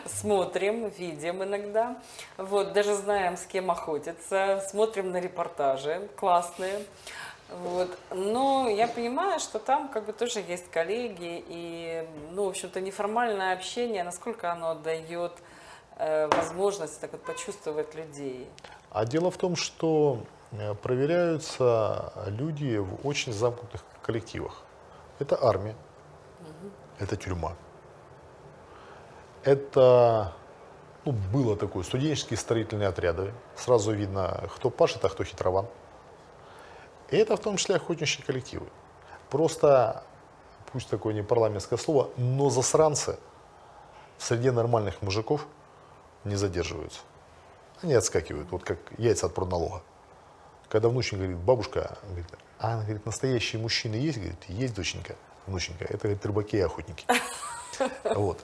смотрим, 0.05 0.89
видим 0.89 1.43
иногда. 1.43 1.97
Вот, 2.37 2.73
даже 2.73 2.95
знаем, 2.95 3.37
с 3.37 3.45
кем 3.45 3.71
охотиться, 3.71 4.63
смотрим 4.69 5.11
на 5.11 5.21
репортажи 5.21 6.09
классные. 6.17 6.81
Вот. 7.51 7.97
Но 8.11 8.69
я 8.69 8.87
понимаю, 8.87 9.39
что 9.39 9.59
там 9.59 9.89
как 9.89 10.05
бы 10.05 10.13
тоже 10.13 10.39
есть 10.39 10.69
коллеги, 10.71 11.43
и, 11.47 12.07
ну, 12.31 12.45
в 12.45 12.49
общем-то, 12.49 12.79
неформальное 12.79 13.53
общение, 13.53 14.03
насколько 14.03 14.51
оно 14.51 14.75
дает 14.75 15.33
э, 15.97 16.27
возможность 16.27 16.99
так 17.01 17.11
вот 17.11 17.23
почувствовать 17.23 17.93
людей. 17.95 18.47
А 18.89 19.05
дело 19.05 19.31
в 19.31 19.37
том, 19.37 19.55
что 19.55 20.21
э, 20.51 20.73
проверяются 20.75 22.13
люди 22.27 22.77
в 22.77 23.05
очень 23.05 23.33
замкнутых 23.33 23.83
коллективах. 24.01 24.63
Это 25.19 25.37
армия, 25.41 25.75
это 27.01 27.17
тюрьма, 27.17 27.55
это 29.43 30.33
ну, 31.03 31.11
было 31.11 31.57
такое 31.57 31.83
студенческие 31.83 32.37
строительные 32.37 32.87
отряды. 32.87 33.33
Сразу 33.55 33.91
видно, 33.91 34.43
кто 34.55 34.69
пашет, 34.69 35.03
а 35.03 35.09
кто 35.09 35.23
хитрован. 35.23 35.65
И 37.09 37.17
это 37.17 37.35
в 37.35 37.39
том 37.39 37.57
числе 37.57 37.75
охотничьи 37.75 38.23
коллективы. 38.23 38.67
Просто, 39.29 40.03
пусть 40.71 40.89
такое 40.89 41.13
не 41.13 41.23
парламентское 41.23 41.79
слово, 41.79 42.09
но 42.17 42.49
засранцы 42.49 43.17
в 44.17 44.23
среде 44.23 44.51
нормальных 44.51 45.01
мужиков 45.01 45.47
не 46.23 46.35
задерживаются. 46.35 46.99
Они 47.81 47.95
отскакивают, 47.95 48.51
вот 48.51 48.63
как 48.63 48.77
яйца 48.99 49.25
от 49.25 49.33
продналога. 49.33 49.81
Когда 50.69 50.87
внученька 50.87 51.23
говорит, 51.23 51.37
бабушка, 51.37 51.97
говорит, 52.03 52.27
а 52.59 52.73
она 52.73 52.83
говорит, 52.83 53.05
настоящие 53.05 53.59
мужчины 53.59 53.95
есть? 53.95 54.19
Говорит, 54.19 54.43
есть, 54.47 54.75
доченька, 54.75 55.15
внученька. 55.47 55.85
Это 55.85 55.97
говорит, 56.03 56.25
рыбаки 56.25 56.57
и 56.57 56.61
охотники. 56.61 57.05
Вот. 58.03 58.43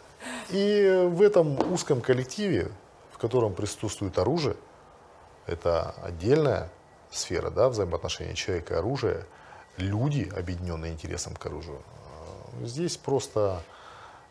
И 0.49 1.05
в 1.09 1.21
этом 1.21 1.71
узком 1.71 2.01
коллективе, 2.01 2.71
в 3.11 3.19
котором 3.19 3.53
присутствует 3.53 4.17
оружие, 4.17 4.55
это 5.45 5.91
отдельная 6.01 6.69
сфера 7.11 7.51
да, 7.51 7.69
взаимоотношений 7.69 8.33
человека 8.33 8.73
и 8.73 8.77
оружия, 8.77 9.27
люди, 9.77 10.31
объединенные 10.35 10.91
интересом 10.93 11.35
к 11.35 11.45
оружию. 11.45 11.81
Э, 12.61 12.65
Здесь 12.65 12.97
просто, 12.97 13.61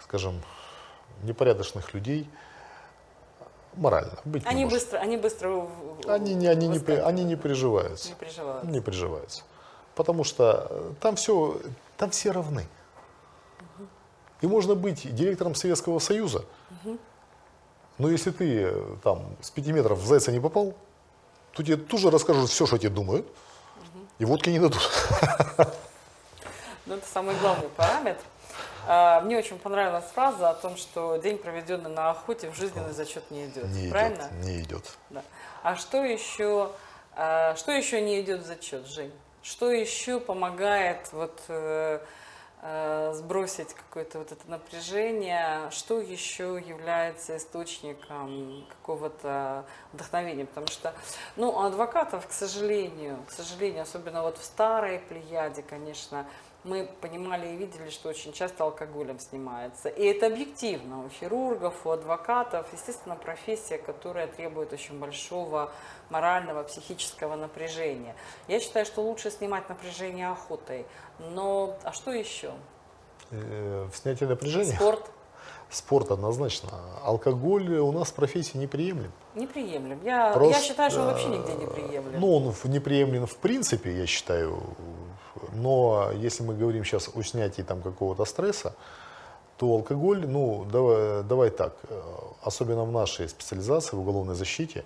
скажем, 0.02 0.42
непорядочных 1.22 1.94
людей 1.94 2.28
морально 3.74 4.12
быть 4.24 4.42
не 4.44 4.48
Они 4.50 4.64
может. 4.64 4.80
быстро, 4.80 4.98
они 4.98 5.16
быстро 5.16 5.68
Они 6.08 6.34
не, 6.34 6.46
они, 6.48 6.68
не, 6.68 6.78
они 6.78 7.24
не 7.24 7.36
приживаются. 7.36 8.08
не 8.08 8.14
переживают. 8.16 8.64
Не 8.64 8.80
приживаются. 8.80 9.42
Потому 9.94 10.24
что 10.24 10.66
э, 10.68 10.92
там 11.00 11.16
все, 11.16 11.60
там 11.96 12.10
все 12.10 12.30
равны. 12.30 12.66
И 14.42 14.46
можно 14.46 14.74
быть 14.74 15.14
директором 15.14 15.54
Советского 15.54 15.98
Союза, 15.98 16.44
но 17.98 18.10
если 18.10 18.30
ты 18.30 18.64
э, 18.64 18.96
там 19.02 19.36
с 19.40 19.50
пяти 19.50 19.72
метров 19.72 19.98
в 19.98 20.06
зайца 20.06 20.30
не 20.30 20.38
попал, 20.40 20.74
то 21.52 21.62
тебе 21.62 21.76
тут 21.76 21.98
же 22.00 22.10
расскажут 22.10 22.50
все, 22.50 22.66
что 22.66 22.76
тебе 22.76 22.90
думают, 22.90 23.26
и 24.18 24.26
водки 24.26 24.50
не 24.50 24.58
дадут. 24.58 24.82
Ну, 26.84 26.94
это 26.94 27.06
самый 27.08 27.34
главный 27.40 27.68
параметр. 27.70 28.22
А, 28.86 29.20
Мне 29.22 29.38
очень 29.38 29.58
понравилась 29.58 30.04
фраза 30.14 30.50
о 30.50 30.54
том, 30.54 30.76
что 30.76 31.16
день, 31.16 31.38
проведенный 31.38 31.90
на 31.90 32.10
охоте, 32.10 32.50
в 32.50 32.54
жизненный 32.54 32.92
зачет 32.92 33.28
не 33.30 33.46
идет. 33.46 33.64
Не 33.64 33.88
Правильно? 33.88 34.28
идет, 34.30 34.44
не 34.44 34.60
идет. 34.60 34.96
Да. 35.10 35.22
А 35.64 35.74
что 35.74 36.04
еще, 36.04 36.70
а, 37.16 37.56
что 37.56 37.72
еще 37.72 38.00
не 38.02 38.20
идет 38.20 38.42
в 38.42 38.46
зачет, 38.46 38.86
Жень? 38.86 39.12
Что 39.46 39.70
еще 39.70 40.18
помогает 40.18 41.08
вот, 41.12 41.40
э, 41.46 42.00
э, 42.62 43.12
сбросить 43.14 43.74
какое-то 43.74 44.18
вот 44.18 44.32
это 44.32 44.50
напряжение? 44.50 45.70
Что 45.70 46.00
еще 46.00 46.60
является 46.66 47.36
источником 47.36 48.66
какого-то 48.68 49.64
вдохновения? 49.92 50.46
Потому 50.46 50.66
что, 50.66 50.92
ну, 51.36 51.60
адвокатов, 51.62 52.26
к 52.26 52.32
сожалению, 52.32 53.18
к 53.28 53.30
сожалению, 53.30 53.82
особенно 53.82 54.22
вот 54.22 54.36
в 54.36 54.44
старой 54.44 54.98
плеяде, 54.98 55.62
конечно, 55.62 56.26
мы 56.66 56.88
понимали 57.00 57.46
и 57.48 57.56
видели, 57.56 57.88
что 57.90 58.08
очень 58.08 58.32
часто 58.32 58.64
алкоголем 58.64 59.18
снимается. 59.18 59.88
И 59.88 60.04
это 60.04 60.26
объективно. 60.26 61.04
У 61.04 61.08
хирургов, 61.08 61.86
у 61.86 61.90
адвокатов, 61.90 62.66
естественно, 62.72 63.14
профессия, 63.16 63.78
которая 63.78 64.26
требует 64.26 64.72
очень 64.72 64.98
большого 64.98 65.70
морального, 66.10 66.64
психического 66.64 67.36
напряжения. 67.36 68.16
Я 68.48 68.60
считаю, 68.60 68.84
что 68.84 69.02
лучше 69.02 69.30
снимать 69.30 69.68
напряжение 69.68 70.28
охотой. 70.28 70.86
Но, 71.18 71.78
а 71.84 71.92
что 71.92 72.12
еще? 72.12 72.52
Э, 73.30 73.88
В 73.92 73.96
снятии 73.96 74.24
напряжения 74.24 74.74
Спорт 74.74 75.10
спорт 75.70 76.10
однозначно. 76.10 76.70
Алкоголь 77.02 77.76
у 77.78 77.92
нас 77.92 78.08
в 78.08 78.14
профессии 78.14 78.56
неприемлем. 78.56 79.12
неприемлем. 79.34 80.00
Я, 80.04 80.28
я 80.28 80.32
Просто, 80.32 80.62
считаю, 80.62 80.90
что 80.90 81.00
он 81.00 81.06
вообще 81.06 81.28
нигде 81.28 81.54
не 81.54 81.66
приемлем. 81.66 82.20
Ну, 82.20 82.36
он 82.36 82.54
неприемлем 82.64 83.26
в 83.26 83.36
принципе, 83.36 83.96
я 83.96 84.06
считаю. 84.06 84.62
Но 85.56 86.10
если 86.14 86.42
мы 86.42 86.54
говорим 86.54 86.84
сейчас 86.84 87.08
о 87.14 87.22
снятии 87.22 87.62
там 87.62 87.82
какого-то 87.82 88.24
стресса, 88.24 88.74
то 89.56 89.72
алкоголь, 89.72 90.26
ну, 90.26 90.66
давай, 90.70 91.22
давай 91.22 91.50
так, 91.50 91.76
э, 91.88 92.02
особенно 92.42 92.84
в 92.84 92.92
нашей 92.92 93.28
специализации, 93.28 93.96
в 93.96 94.00
уголовной 94.00 94.34
защите, 94.34 94.84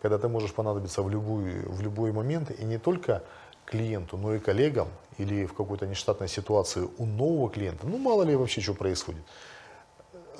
когда 0.00 0.18
ты 0.18 0.28
можешь 0.28 0.52
понадобиться 0.52 1.02
в 1.02 1.10
любой, 1.10 1.62
в 1.66 1.80
любой 1.80 2.12
момент, 2.12 2.50
и 2.50 2.64
не 2.64 2.78
только 2.78 3.22
клиенту, 3.64 4.16
но 4.16 4.34
и 4.34 4.38
коллегам, 4.38 4.88
или 5.18 5.46
в 5.46 5.54
какой-то 5.54 5.86
нештатной 5.86 6.28
ситуации 6.28 6.88
у 6.98 7.06
нового 7.06 7.50
клиента, 7.50 7.86
ну, 7.86 7.98
мало 7.98 8.22
ли 8.22 8.36
вообще 8.36 8.60
что 8.60 8.74
происходит, 8.74 9.22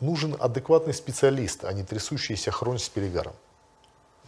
нужен 0.01 0.36
адекватный 0.38 0.94
специалист, 0.94 1.64
а 1.64 1.72
не 1.72 1.82
трясущийся 1.82 2.51
хронь 2.52 2.78
с 2.78 2.88
перегаром. 2.88 3.34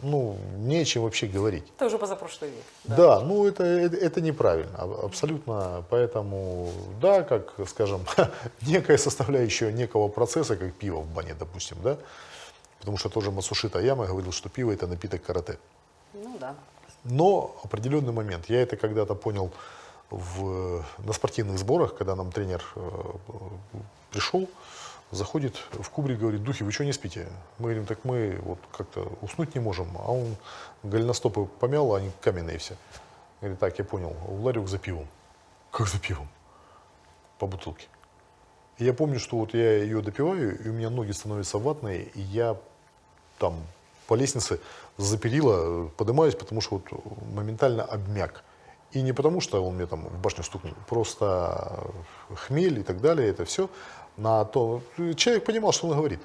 Ну, 0.01 0.37
не 0.57 0.77
о 0.77 0.85
чем 0.85 1.03
вообще 1.03 1.27
говорить. 1.27 1.63
Это 1.75 1.87
уже 1.87 1.97
позапрошлый 1.97 2.51
век. 2.51 2.63
Да, 2.97 3.19
ну 3.19 3.47
это, 3.47 3.63
это, 3.63 3.97
это 3.97 4.21
неправильно, 4.21 4.77
абсолютно. 5.03 5.83
Поэтому, 5.89 6.71
да, 7.01 7.23
как, 7.23 7.53
скажем, 7.67 8.01
некая 8.61 8.97
составляющая 8.97 9.71
некого 9.71 10.07
процесса, 10.07 10.55
как 10.55 10.73
пиво 10.73 11.01
в 11.01 11.07
бане, 11.07 11.33
допустим, 11.33 11.77
да, 11.83 11.97
потому 12.79 12.97
что 12.97 13.09
тоже 13.09 13.31
Масушита 13.31 13.79
Яма 13.79 14.05
говорил, 14.05 14.31
что 14.31 14.49
пиво 14.49 14.71
это 14.71 14.87
напиток 14.87 15.23
карате. 15.23 15.57
Ну 16.13 16.37
да. 16.39 16.55
Но 17.03 17.55
определенный 17.63 18.13
момент, 18.13 18.49
я 18.49 18.61
это 18.61 18.77
когда-то 18.77 19.15
понял 19.15 19.51
в, 20.09 20.83
на 20.99 21.13
спортивных 21.13 21.57
сборах, 21.57 21.97
когда 21.97 22.15
нам 22.15 22.31
тренер 22.31 22.63
э, 22.75 22.81
пришел, 24.11 24.49
заходит 25.11 25.55
в 25.71 25.89
кубрик, 25.89 26.19
говорит, 26.19 26.43
духи, 26.43 26.63
вы 26.63 26.71
что 26.71 26.85
не 26.85 26.93
спите? 26.93 27.27
Мы 27.59 27.65
говорим, 27.65 27.85
так 27.85 28.03
мы 28.03 28.39
вот 28.43 28.59
как-то 28.71 29.11
уснуть 29.21 29.55
не 29.55 29.61
можем. 29.61 29.89
А 29.97 30.11
он 30.11 30.35
голеностопы 30.83 31.45
помял, 31.59 31.93
а 31.93 31.97
они 31.97 32.11
каменные 32.21 32.57
все. 32.57 32.75
Говорит, 33.41 33.59
так, 33.59 33.77
я 33.79 33.85
понял, 33.85 34.15
в 34.27 34.43
ларек 34.43 34.67
за 34.67 34.77
пивом. 34.77 35.07
Как 35.71 35.87
за 35.87 35.99
пивом? 35.99 36.27
По 37.39 37.47
бутылке. 37.47 37.87
И 38.77 38.85
я 38.85 38.93
помню, 38.93 39.19
что 39.19 39.37
вот 39.37 39.53
я 39.53 39.77
ее 39.77 40.01
допиваю, 40.01 40.63
и 40.63 40.69
у 40.69 40.73
меня 40.73 40.89
ноги 40.89 41.11
становятся 41.11 41.57
ватные, 41.57 42.03
и 42.03 42.21
я 42.21 42.57
там 43.39 43.55
по 44.07 44.15
лестнице 44.15 44.59
за 44.97 45.17
перила 45.17 45.85
э, 45.85 45.89
поднимаюсь, 45.97 46.35
потому 46.35 46.61
что 46.61 46.81
вот 46.81 47.33
моментально 47.33 47.83
обмяк. 47.83 48.43
И 48.91 49.01
не 49.01 49.13
потому, 49.13 49.41
что 49.41 49.63
он 49.65 49.75
мне 49.75 49.85
там 49.85 50.07
в 50.07 50.19
башню 50.19 50.43
стукнул, 50.43 50.73
просто 50.87 51.83
хмель 52.35 52.79
и 52.79 52.83
так 52.83 53.01
далее, 53.01 53.29
это 53.29 53.43
все 53.43 53.69
на 54.15 54.45
то. 54.45 54.81
Человек 55.15 55.45
понимал, 55.45 55.71
что 55.71 55.87
он 55.87 55.97
говорит. 55.97 56.21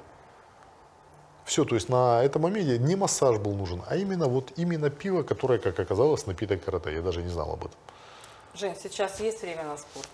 Все, 1.45 1.65
то 1.65 1.75
есть 1.75 1.89
на 1.89 2.23
этом 2.23 2.43
моменте 2.43 2.79
не 2.79 2.95
массаж 2.95 3.37
был 3.37 3.53
нужен, 3.53 3.81
а 3.87 3.97
именно 3.97 4.27
вот 4.27 4.53
именно 4.55 4.89
пиво, 4.89 5.23
которое, 5.23 5.59
как 5.59 5.77
оказалось, 5.77 6.25
напиток 6.25 6.63
карате. 6.63 6.93
Я 6.93 7.01
даже 7.01 7.21
не 7.21 7.29
знал 7.29 7.51
об 7.51 7.65
этом. 7.65 7.77
Жень, 8.55 8.75
сейчас 8.81 9.19
есть 9.19 9.41
время 9.41 9.63
на 9.63 9.77
спорт? 9.77 10.07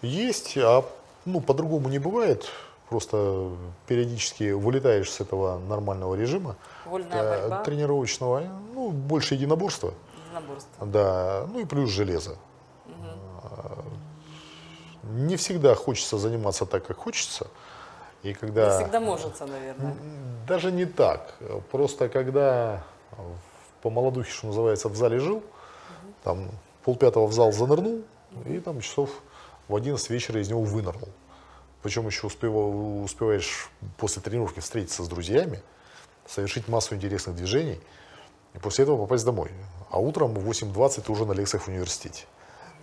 Есть, 0.00 0.56
а 0.56 0.82
ну, 1.26 1.40
по-другому 1.40 1.88
не 1.88 1.98
бывает. 1.98 2.50
Просто 2.88 3.50
периодически 3.86 4.52
вылетаешь 4.52 5.10
с 5.10 5.20
этого 5.20 5.58
нормального 5.58 6.14
режима, 6.14 6.56
Вольная 6.84 7.22
э, 7.22 7.40
борьба, 7.40 7.64
тренировочного, 7.64 8.42
ну, 8.72 8.90
больше 8.90 9.34
единоборства. 9.34 9.92
Единоборство. 10.36 10.86
Да, 10.86 11.46
ну 11.48 11.60
и 11.60 11.64
плюс 11.64 11.90
железо. 11.90 12.36
А, 13.42 13.84
Не 15.04 15.36
всегда 15.36 15.74
хочется 15.74 16.18
заниматься 16.18 16.66
так, 16.66 16.86
как 16.86 16.98
хочется. 16.98 17.48
И 18.22 18.34
когда... 18.34 18.76
Не 18.78 18.82
всегда 18.82 19.00
может, 19.00 19.38
наверное. 19.40 19.96
Даже 20.48 20.72
не 20.72 20.84
так. 20.84 21.34
Просто 21.70 22.08
когда 22.08 22.84
по 23.82 23.90
молодухе, 23.90 24.30
что 24.30 24.48
называется, 24.48 24.88
в 24.88 24.96
зале 24.96 25.18
жил, 25.20 25.42
там 26.24 26.50
полпятого 26.82 27.26
в 27.26 27.32
зал 27.32 27.52
занырнул, 27.52 28.02
и 28.46 28.58
там 28.58 28.80
часов 28.80 29.10
в 29.68 29.76
11 29.76 30.10
вечера 30.10 30.40
из 30.40 30.48
него 30.48 30.62
вынырнул. 30.62 31.08
Причем 31.82 32.06
еще 32.06 32.26
успева- 32.26 33.02
успеваешь 33.04 33.70
после 33.96 34.22
тренировки 34.22 34.58
встретиться 34.60 35.04
с 35.04 35.08
друзьями, 35.08 35.62
совершить 36.26 36.66
массу 36.66 36.96
интересных 36.96 37.36
движений, 37.36 37.80
и 38.54 38.58
после 38.58 38.82
этого 38.84 38.96
попасть 38.98 39.24
домой. 39.24 39.52
А 39.96 39.98
утром 39.98 40.34
в 40.34 40.46
8.20 40.46 41.00
ты 41.06 41.12
уже 41.12 41.24
на 41.24 41.32
лекциях 41.32 41.62
в 41.62 41.68
университете. 41.68 42.26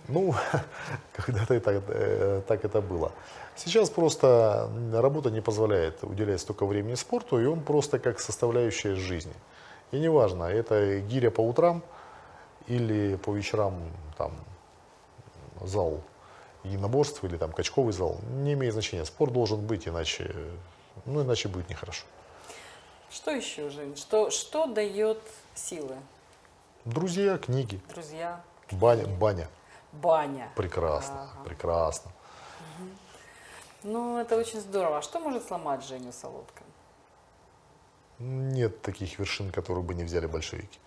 Ну, 0.08 0.34
когда-то 1.12 1.54
это, 1.54 1.80
э, 1.86 2.42
так 2.48 2.64
это 2.64 2.80
было. 2.80 3.12
Сейчас 3.54 3.88
просто 3.88 4.68
работа 4.92 5.30
не 5.30 5.40
позволяет 5.40 6.02
уделять 6.02 6.40
столько 6.40 6.66
времени 6.66 6.96
спорту, 6.96 7.40
и 7.40 7.46
он 7.46 7.60
просто 7.60 8.00
как 8.00 8.18
составляющая 8.18 8.96
жизни. 8.96 9.32
И 9.92 10.00
неважно, 10.00 10.42
это 10.42 10.98
гиря 10.98 11.30
по 11.30 11.40
утрам 11.40 11.84
или 12.66 13.14
по 13.14 13.32
вечерам 13.32 13.74
там, 14.18 14.32
зал 15.62 16.00
единоборств 16.64 17.22
или 17.22 17.36
там 17.36 17.52
качковый 17.52 17.92
зал, 17.92 18.18
не 18.42 18.54
имеет 18.54 18.72
значения. 18.72 19.04
Спорт 19.04 19.32
должен 19.32 19.64
быть, 19.64 19.86
иначе, 19.86 20.34
ну, 21.04 21.22
иначе 21.22 21.48
будет 21.48 21.68
нехорошо. 21.68 22.06
Что 23.08 23.30
еще, 23.30 23.70
Жень? 23.70 23.94
Что, 23.94 24.30
что 24.30 24.66
дает 24.66 25.20
силы? 25.54 25.94
Друзья, 26.84 27.38
книги, 27.38 27.80
Друзья? 27.88 28.40
баня, 28.70 29.06
баня. 29.06 29.48
Баня. 29.92 30.50
Прекрасно, 30.54 31.22
Ага. 31.32 31.44
прекрасно. 31.44 32.10
Ну, 33.82 34.18
это 34.18 34.36
очень 34.36 34.60
здорово. 34.60 34.98
А 34.98 35.02
что 35.02 35.18
может 35.20 35.46
сломать 35.46 35.84
Женю 35.84 36.12
Солодко? 36.12 36.62
Нет 38.18 38.82
таких 38.82 39.18
вершин, 39.18 39.50
которые 39.50 39.82
бы 39.82 39.94
не 39.94 40.04
взяли 40.04 40.26
большевики. 40.26 40.78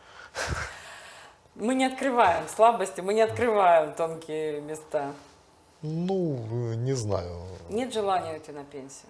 Мы 1.55 1.73
не 1.73 1.85
открываем 1.85 2.47
слабости, 2.47 3.01
мы 3.01 3.13
не 3.15 3.21
открываем 3.21 3.93
тонкие 3.93 4.61
места. 4.61 5.13
Ну, 5.81 6.37
не 6.75 6.93
знаю. 6.93 7.43
Нет 7.69 7.93
желания 7.93 8.33
уйти 8.33 8.51
на 8.51 8.63
пенсию. 8.63 9.09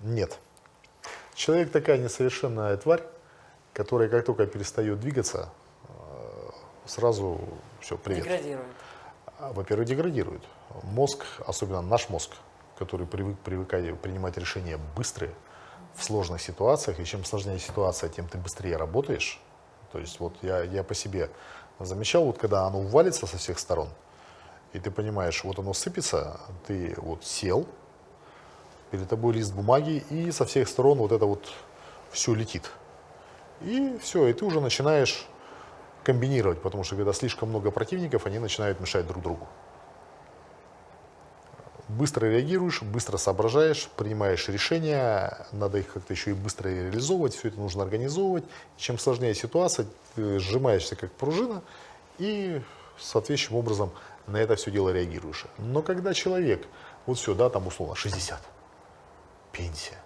Нет. 0.00 0.38
Человек 1.34 1.72
такая 1.72 1.98
несовершенная 1.98 2.76
тварь, 2.76 3.02
которая 3.72 4.08
как 4.08 4.24
только 4.24 4.46
перестает 4.46 5.00
двигаться, 5.00 5.48
сразу 6.86 7.40
все, 7.80 7.96
привет. 7.96 8.24
Деградирует. 8.24 8.66
А, 9.38 9.52
Во-первых, 9.52 9.86
деградирует. 9.86 10.42
Мозг, 10.82 11.24
особенно 11.46 11.82
наш 11.82 12.08
мозг, 12.08 12.30
который 12.78 13.06
привык 13.06 13.38
привыкать 13.40 13.98
принимать 14.00 14.36
решения 14.36 14.78
быстрые 14.96 15.32
в 15.94 16.04
сложных 16.04 16.40
ситуациях, 16.40 17.00
и 17.00 17.04
чем 17.04 17.24
сложнее 17.24 17.58
ситуация, 17.58 18.08
тем 18.10 18.28
ты 18.28 18.38
быстрее 18.38 18.76
работаешь. 18.76 19.40
То 19.92 19.98
есть 19.98 20.20
вот 20.20 20.34
я, 20.42 20.62
я 20.62 20.82
по 20.82 20.94
себе 20.94 21.30
замечал, 21.78 22.24
вот 22.24 22.38
когда 22.38 22.64
оно 22.66 22.80
валится 22.80 23.26
со 23.26 23.38
всех 23.38 23.58
сторон, 23.58 23.88
и 24.72 24.78
ты 24.78 24.90
понимаешь, 24.90 25.42
вот 25.44 25.58
оно 25.58 25.72
сыпется, 25.72 26.40
ты 26.66 26.94
вот 26.98 27.24
сел, 27.24 27.66
перед 28.90 29.08
тобой 29.08 29.34
лист 29.34 29.54
бумаги, 29.54 30.04
и 30.10 30.30
со 30.32 30.44
всех 30.44 30.68
сторон 30.68 30.98
вот 30.98 31.12
это 31.12 31.26
вот 31.26 31.52
все 32.10 32.34
летит. 32.34 32.70
И 33.62 33.98
все, 34.02 34.26
и 34.26 34.32
ты 34.32 34.44
уже 34.44 34.60
начинаешь 34.60 35.26
комбинировать, 36.06 36.62
потому 36.62 36.84
что 36.84 36.94
когда 36.94 37.12
слишком 37.12 37.48
много 37.48 37.72
противников, 37.72 38.26
они 38.26 38.38
начинают 38.38 38.78
мешать 38.78 39.08
друг 39.08 39.24
другу. 39.24 39.48
Быстро 41.88 42.26
реагируешь, 42.26 42.80
быстро 42.82 43.16
соображаешь, 43.16 43.88
принимаешь 43.96 44.48
решения, 44.48 45.46
надо 45.50 45.78
их 45.78 45.92
как-то 45.92 46.12
еще 46.12 46.30
и 46.30 46.34
быстро 46.34 46.68
реализовывать, 46.68 47.34
все 47.34 47.48
это 47.48 47.58
нужно 47.58 47.82
организовывать. 47.82 48.44
Чем 48.76 48.98
сложнее 48.98 49.34
ситуация, 49.34 49.86
ты 50.14 50.38
сжимаешься 50.38 50.94
как 50.94 51.10
пружина 51.10 51.62
и 52.18 52.62
соответствующим 52.98 53.56
образом 53.56 53.90
на 54.28 54.36
это 54.36 54.54
все 54.54 54.70
дело 54.70 54.90
реагируешь. 54.90 55.46
Но 55.58 55.82
когда 55.82 56.14
человек, 56.14 56.68
вот 57.06 57.18
все, 57.18 57.34
да, 57.34 57.50
там 57.50 57.66
условно 57.66 57.96
60, 57.96 58.40
пенсия. 59.50 59.98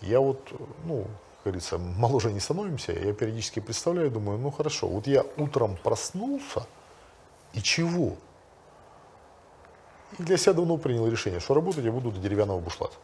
Я 0.00 0.20
вот, 0.20 0.40
ну, 0.84 1.06
говорится, 1.46 1.78
моложе 1.78 2.32
не 2.32 2.40
становимся, 2.40 2.92
я 2.92 3.12
периодически 3.12 3.60
представляю, 3.60 4.10
думаю, 4.10 4.38
ну 4.38 4.50
хорошо, 4.50 4.88
вот 4.88 5.06
я 5.06 5.24
утром 5.36 5.76
проснулся, 5.76 6.66
и 7.52 7.62
чего? 7.62 8.16
И 10.18 10.22
для 10.24 10.36
себя 10.36 10.54
давно 10.54 10.76
принял 10.76 11.06
решение, 11.06 11.38
что 11.38 11.54
работать 11.54 11.84
я 11.84 11.92
буду 11.92 12.10
до 12.10 12.18
деревянного 12.18 12.58
бушлата. 12.58 12.96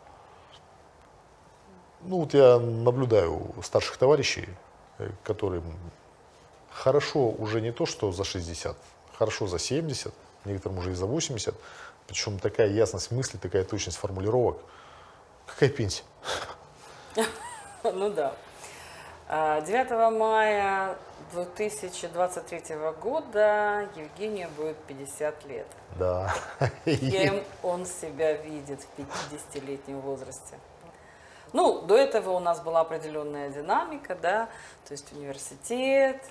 Ну 2.01 2.19
вот 2.19 2.35
я 2.35 2.59
наблюдаю 2.59 3.55
старших 3.63 3.97
товарищей, 3.97 4.49
э, 4.99 5.09
которым 5.23 5.63
хорошо 6.71 7.29
уже 7.29 7.61
не 7.61 7.71
то, 7.71 7.87
что 7.87 8.11
за 8.11 8.25
60, 8.25 8.77
хорошо 9.17 9.47
за 9.47 9.61
70, 9.61 10.13
некоторым 10.45 10.79
уже 10.79 10.91
и 10.91 10.95
за 10.95 11.07
80. 11.07 11.55
Причем 12.09 12.41
такая 12.41 12.71
ясность 12.71 13.13
мысли, 13.13 13.39
такая 13.39 13.63
точность 13.63 13.99
формулировок. 13.99 14.59
Какая 15.47 15.69
пенсия? 15.69 16.03
Ну 17.93 18.11
да. 18.11 18.35
А, 19.29 19.61
9 19.61 20.13
мая 20.19 20.97
2023 21.33 22.77
года 23.01 23.89
Евгению 23.97 24.49
будет 24.57 24.77
50 24.85 25.45
лет. 25.47 25.67
Да. 25.99 26.33
Кем 26.85 27.43
он 27.63 27.87
себя 27.87 28.35
видит 28.35 28.81
в 28.81 29.01
50-летнем 29.01 30.01
возрасте? 30.01 30.59
Ну, 31.53 31.83
до 31.83 31.97
этого 31.97 32.31
у 32.31 32.41
нас 32.41 32.61
была 32.61 32.81
определенная 32.81 33.51
динамика, 33.51 34.15
да, 34.15 34.49
то 34.87 34.93
есть 34.93 35.13
университет, 35.13 36.23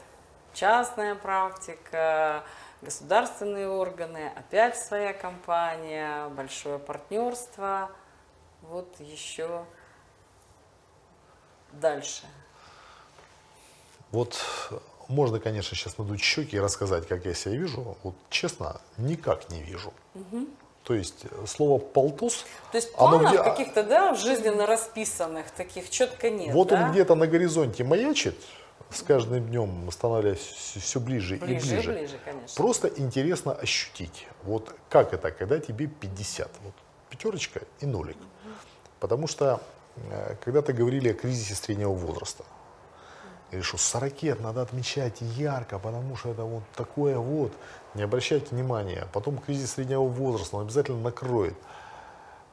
частная 0.53 1.13
практика, 1.13 2.43
государственные 2.81 3.69
органы, 3.69 4.31
опять 4.35 4.77
своя 4.77 5.13
компания, 5.13 6.27
большое 6.29 6.79
партнерство. 6.79 7.91
Вот 8.63 8.99
еще 8.99 9.63
дальше. 11.73 12.23
Вот 14.11 14.37
можно, 15.07 15.39
конечно, 15.39 15.75
сейчас 15.75 15.97
надуть 15.97 16.21
щеки 16.21 16.57
и 16.57 16.59
рассказать, 16.59 17.07
как 17.07 17.25
я 17.25 17.33
себя 17.33 17.55
вижу. 17.55 17.97
Вот 18.03 18.15
честно, 18.29 18.81
никак 18.97 19.49
не 19.49 19.61
вижу. 19.61 19.93
То 20.83 20.95
есть 20.95 21.25
э, 21.29 21.45
слово 21.45 21.77
полтос, 21.79 22.43
То 22.71 22.77
есть 22.77 22.91
планов 22.93 23.29
где- 23.31 23.37
каких-то, 23.43 23.83
да, 23.83 24.15
жизненно 24.15 24.65
расписанных, 24.65 25.51
таких 25.51 25.91
четко 25.91 26.31
нет, 26.31 26.55
вот 26.55 26.69
да? 26.69 26.83
он 26.85 26.91
где-то 26.91 27.13
на 27.13 27.27
горизонте 27.27 27.83
маячит, 27.83 28.35
с 28.89 29.03
каждым 29.03 29.45
днем 29.47 29.89
становясь 29.91 30.39
все 30.39 30.99
ближе, 30.99 31.35
Ближе 31.37 31.67
и 31.67 31.73
ближе. 31.75 31.91
ближе, 31.93 32.19
конечно. 32.25 32.55
Просто 32.57 32.87
интересно 32.87 33.53
ощутить, 33.53 34.27
вот 34.41 34.75
как 34.89 35.13
это, 35.13 35.29
когда 35.31 35.59
тебе 35.59 35.85
50, 35.85 36.49
вот 36.63 36.73
пятерочка 37.11 37.61
и 37.79 37.85
нолик. 37.85 38.17
Потому 38.99 39.27
что 39.27 39.45
э, 39.55 39.57
когда-то 40.43 40.73
говорили 40.73 41.09
о 41.09 41.13
кризисе 41.13 41.55
среднего 41.55 41.93
возраста. 41.93 42.43
Или 43.51 43.61
что 43.61 43.77
40 43.77 44.23
лет 44.23 44.39
надо 44.39 44.61
отмечать 44.61 45.19
ярко, 45.19 45.77
потому 45.77 46.15
что 46.15 46.29
это 46.29 46.43
вот 46.43 46.63
такое 46.75 47.17
вот. 47.17 47.51
Не 47.95 48.03
обращайте 48.03 48.47
внимания. 48.51 49.07
Потом 49.11 49.37
кризис 49.37 49.73
среднего 49.73 50.03
возраста, 50.03 50.55
он 50.55 50.63
обязательно 50.63 51.01
накроет. 51.01 51.55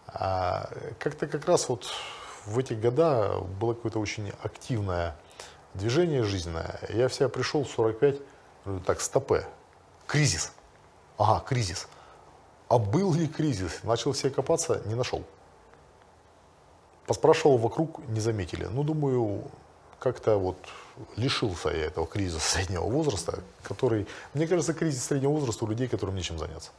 А 0.08 0.68
как-то 0.98 1.26
как 1.26 1.46
раз 1.46 1.68
вот 1.68 1.86
в 2.46 2.58
эти 2.58 2.72
года 2.72 3.38
было 3.60 3.74
какое-то 3.74 4.00
очень 4.00 4.32
активное 4.42 5.14
движение 5.74 6.24
жизненное. 6.24 6.80
Я 6.88 7.08
в 7.08 7.14
себя 7.14 7.28
пришел 7.28 7.62
в 7.64 7.70
45, 7.70 8.16
говорю, 8.64 8.82
так, 8.84 9.00
стопе, 9.00 9.46
кризис. 10.06 10.52
Ага, 11.16 11.44
кризис. 11.46 11.86
А 12.68 12.78
был 12.78 13.14
ли 13.14 13.28
кризис? 13.28 13.84
Начал 13.84 14.12
все 14.12 14.30
копаться, 14.30 14.82
не 14.86 14.94
нашел. 14.94 15.24
Поспрашивал 17.08 17.56
вокруг, 17.56 18.06
не 18.08 18.20
заметили. 18.20 18.66
Ну, 18.66 18.84
думаю, 18.84 19.42
как-то 19.98 20.36
вот 20.36 20.58
лишился 21.16 21.70
я 21.70 21.86
этого 21.86 22.06
кризиса 22.06 22.40
среднего 22.56 22.82
возраста, 22.84 23.42
который, 23.62 24.06
мне 24.34 24.46
кажется, 24.46 24.74
кризис 24.74 25.04
среднего 25.04 25.32
возраста 25.32 25.64
у 25.64 25.68
людей, 25.68 25.88
которым 25.88 26.16
нечем 26.16 26.38
заняться. 26.38 26.70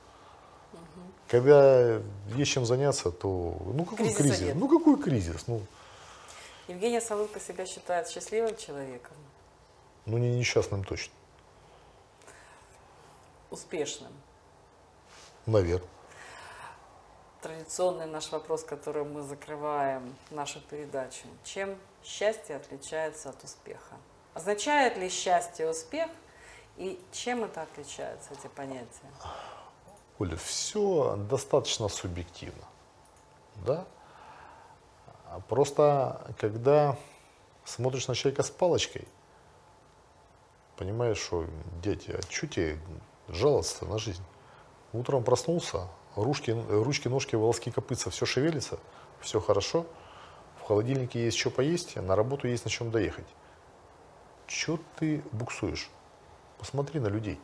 Когда 1.28 2.00
есть 2.36 2.52
чем 2.52 2.66
заняться, 2.66 3.12
то 3.12 3.58
ну 3.74 3.86
какой 3.86 4.14
Кризиса 4.14 4.24
кризис? 4.24 4.42
нет. 4.42 4.56
Ну 4.56 4.68
какой 4.68 5.02
кризис? 5.02 5.48
Ну, 5.48 5.62
Евгения 6.68 7.02
Солодко 7.02 7.40
себя 7.40 7.66
считает 7.68 8.08
счастливым 8.08 8.56
человеком, 8.56 9.16
ну 10.06 10.18
не 10.18 10.32
несчастным 10.36 10.84
точно. 10.84 11.14
успешным. 13.52 14.12
Наверное. 15.46 15.88
Традиционный 17.42 18.06
наш 18.06 18.32
вопрос, 18.32 18.64
которым 18.64 19.14
мы 19.14 19.22
закрываем 19.22 20.14
нашу 20.30 20.60
передачу. 20.60 21.26
Чем 21.46 21.78
счастье 22.04 22.58
отличается 22.58 23.30
от 23.30 23.42
успеха? 23.44 23.96
Означает 24.34 24.98
ли 24.98 25.10
счастье 25.10 25.70
успех 25.70 26.10
и 26.76 27.00
чем 27.14 27.46
это 27.46 27.62
отличается, 27.62 28.34
эти 28.34 28.48
понятия? 28.48 29.10
Оля, 30.18 30.36
все 30.36 31.16
достаточно 31.30 31.88
субъективно. 31.88 32.66
Да? 33.66 33.86
А 35.26 35.40
Просто 35.48 36.34
когда 36.38 36.98
смотришь 37.64 38.08
на 38.10 38.16
человека 38.16 38.44
с 38.44 38.50
палочкой, 38.50 39.08
понимаешь, 40.76 41.20
что 41.20 41.46
дети, 41.82 42.12
а 42.12 42.22
что 42.30 42.48
тебе 42.48 42.80
жаловаться 43.30 43.86
на 43.86 43.98
жизнь? 43.98 44.24
Утром 44.94 45.24
проснулся, 45.24 45.88
ручки, 46.16 46.52
ручки, 46.70 47.08
ножки, 47.08 47.36
волоски, 47.36 47.72
копытца, 47.72 48.10
все 48.10 48.26
шевелится, 48.26 48.80
все 49.22 49.40
хорошо. 49.40 49.86
В 50.60 50.68
холодильнике 50.68 51.24
есть 51.24 51.38
что 51.38 51.52
поесть, 51.52 51.96
на 51.96 52.16
работу 52.16 52.48
есть 52.48 52.66
на 52.66 52.72
чем 52.72 52.92
доехать. 52.92 53.28
Че 54.48 54.80
ты 54.98 55.22
буксуешь? 55.32 55.90
Посмотри 56.58 57.00
на 57.00 57.08
людей. 57.08 57.40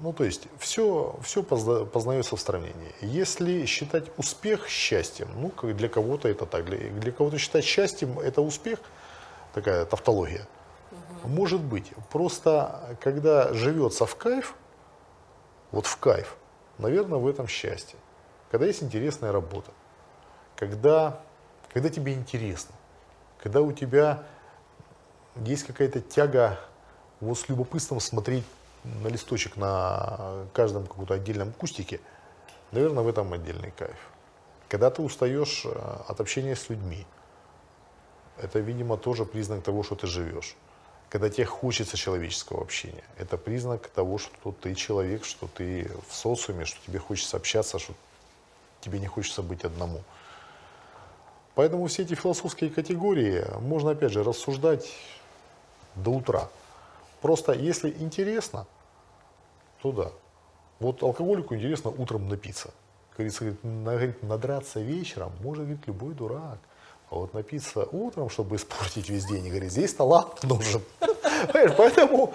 Ну, 0.00 0.12
то 0.12 0.22
есть, 0.22 0.46
все, 0.58 1.16
все 1.22 1.42
познается 1.42 2.36
в 2.36 2.40
сравнении. 2.40 2.94
Если 3.00 3.66
считать 3.66 4.04
успех 4.16 4.68
счастьем, 4.68 5.28
ну, 5.34 5.50
для 5.72 5.88
кого-то 5.88 6.28
это 6.28 6.46
так, 6.46 6.64
для, 6.64 6.78
для 6.90 7.10
кого-то 7.10 7.38
считать 7.38 7.64
счастьем 7.64 8.20
это 8.20 8.40
успех, 8.40 8.78
такая 9.52 9.84
тавтология, 9.86 10.46
может 11.24 11.60
быть. 11.60 11.90
Просто, 12.10 12.96
когда 13.00 13.52
живется 13.52 14.06
в 14.06 14.14
кайф, 14.14 14.54
вот 15.70 15.86
в 15.86 15.96
кайф, 15.98 16.36
наверное, 16.78 17.18
в 17.18 17.26
этом 17.26 17.46
счастье. 17.46 17.98
Когда 18.50 18.66
есть 18.66 18.82
интересная 18.82 19.32
работа, 19.32 19.70
когда, 20.56 21.20
когда 21.72 21.90
тебе 21.90 22.14
интересно, 22.14 22.74
когда 23.42 23.60
у 23.60 23.72
тебя 23.72 24.24
есть 25.36 25.64
какая-то 25.64 26.00
тяга 26.00 26.58
вот 27.20 27.38
с 27.38 27.48
любопытством 27.48 28.00
смотреть 28.00 28.44
на 28.84 29.08
листочек 29.08 29.56
на 29.56 30.46
каждом 30.52 30.86
каком-то 30.86 31.14
отдельном 31.14 31.52
кустике, 31.52 32.00
наверное, 32.72 33.02
в 33.02 33.08
этом 33.08 33.32
отдельный 33.32 33.70
кайф. 33.72 33.98
Когда 34.68 34.90
ты 34.90 35.02
устаешь 35.02 35.64
э, 35.64 35.68
от 36.08 36.20
общения 36.20 36.54
с 36.54 36.68
людьми, 36.68 37.06
это, 38.36 38.60
видимо, 38.60 38.96
тоже 38.96 39.24
признак 39.24 39.64
того, 39.64 39.82
что 39.82 39.94
ты 39.96 40.06
живешь. 40.06 40.56
Когда 41.08 41.30
тебе 41.30 41.46
хочется 41.46 41.96
человеческого 41.96 42.60
общения, 42.60 43.04
это 43.16 43.38
признак 43.38 43.88
того, 43.88 44.18
что 44.18 44.52
ты 44.52 44.74
человек, 44.74 45.24
что 45.24 45.48
ты 45.48 45.90
в 46.08 46.14
социуме, 46.14 46.66
что 46.66 46.78
тебе 46.86 46.98
хочется 46.98 47.38
общаться, 47.38 47.78
что 47.78 47.94
тебе 48.80 48.98
не 48.98 49.06
хочется 49.06 49.42
быть 49.42 49.64
одному. 49.64 50.02
Поэтому 51.54 51.86
все 51.86 52.02
эти 52.02 52.14
философские 52.14 52.70
категории 52.70 53.44
можно, 53.60 53.92
опять 53.92 54.12
же, 54.12 54.22
рассуждать 54.22 54.92
до 55.96 56.10
утра. 56.10 56.48
Просто 57.20 57.52
если 57.52 57.90
интересно, 57.98 58.66
то 59.82 59.92
да. 59.92 60.12
Вот 60.78 61.02
алкоголику 61.02 61.56
интересно 61.56 61.90
утром 61.90 62.28
напиться. 62.28 62.70
Говорится, 63.16 63.40
говорит, 63.40 63.64
на- 63.64 63.92
говорит, 63.92 64.22
надраться 64.22 64.80
вечером 64.80 65.32
может 65.40 65.64
говорит, 65.64 65.86
любой 65.86 66.14
дурак. 66.14 66.58
А 67.10 67.14
вот 67.14 67.32
напиться 67.32 67.84
утром, 67.90 68.28
чтобы 68.28 68.56
испортить 68.56 69.08
весь 69.08 69.24
день, 69.24 69.48
говорит, 69.48 69.72
здесь 69.72 69.94
талант 69.94 70.42
нужен. 70.42 70.82
Понимаешь, 71.52 71.74
Поэтому 71.76 72.34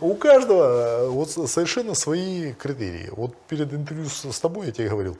у 0.00 0.14
каждого 0.14 0.64
э, 0.64 1.08
вот 1.08 1.30
совершенно 1.30 1.94
свои 1.94 2.52
критерии. 2.52 3.10
Вот 3.12 3.36
перед 3.48 3.72
интервью 3.72 4.08
с 4.08 4.40
тобой 4.40 4.66
я 4.66 4.72
тебе 4.72 4.88
говорил, 4.88 5.16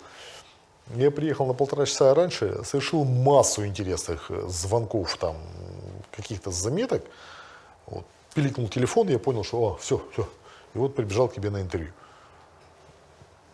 я 0.97 1.11
приехал 1.11 1.47
на 1.47 1.53
полтора 1.53 1.87
часа 1.87 2.15
раньше, 2.15 2.65
совершил 2.65 3.05
массу 3.05 3.65
интересных 3.67 4.31
э, 4.31 4.49
звонков, 4.49 5.17
там, 5.17 5.37
каких-то 6.11 6.51
заметок. 6.51 7.05
Вот, 7.87 8.05
пиликнул 8.35 8.69
телефон, 8.69 9.09
и 9.09 9.13
я 9.13 9.19
понял, 9.19 9.45
что, 9.45 9.59
о, 9.59 9.77
все, 9.77 10.03
все. 10.13 10.29
И 10.75 10.79
вот 10.79 10.97
прибежал 10.97 11.29
к 11.29 11.35
тебе 11.35 11.51
на 11.51 11.61
интервью. 11.61 11.93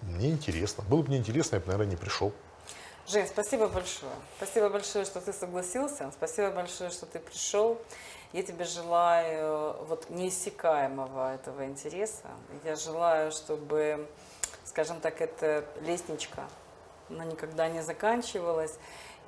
Мне 0.03 0.31
интересно. 0.31 0.85
Было 0.89 1.03
бы 1.03 1.09
мне 1.09 1.19
интересно, 1.19 1.57
я 1.57 1.61
бы, 1.61 1.67
наверное, 1.67 1.91
не 1.91 1.97
пришел. 1.97 2.33
Жень, 3.07 3.27
спасибо 3.27 3.69
большое. 3.69 4.13
Спасибо 4.39 4.71
большое, 4.71 5.05
что 5.05 5.21
ты 5.21 5.35
согласился. 5.35 6.11
Спасибо 6.17 6.51
большое, 6.51 6.89
что 6.89 7.05
ты 7.05 7.19
пришел. 7.19 7.79
Я 8.33 8.43
тебе 8.43 8.65
желаю 8.65 9.77
вот 9.85 10.09
неиссякаемого 10.09 11.35
этого 11.35 11.67
интереса. 11.67 12.31
Я 12.65 12.77
желаю, 12.77 13.31
чтобы, 13.31 14.09
скажем 14.65 15.01
так, 15.01 15.21
эта 15.21 15.67
лестничка, 15.83 16.45
она 17.11 17.27
никогда 17.27 17.69
не 17.69 17.83
заканчивалась. 17.83 18.79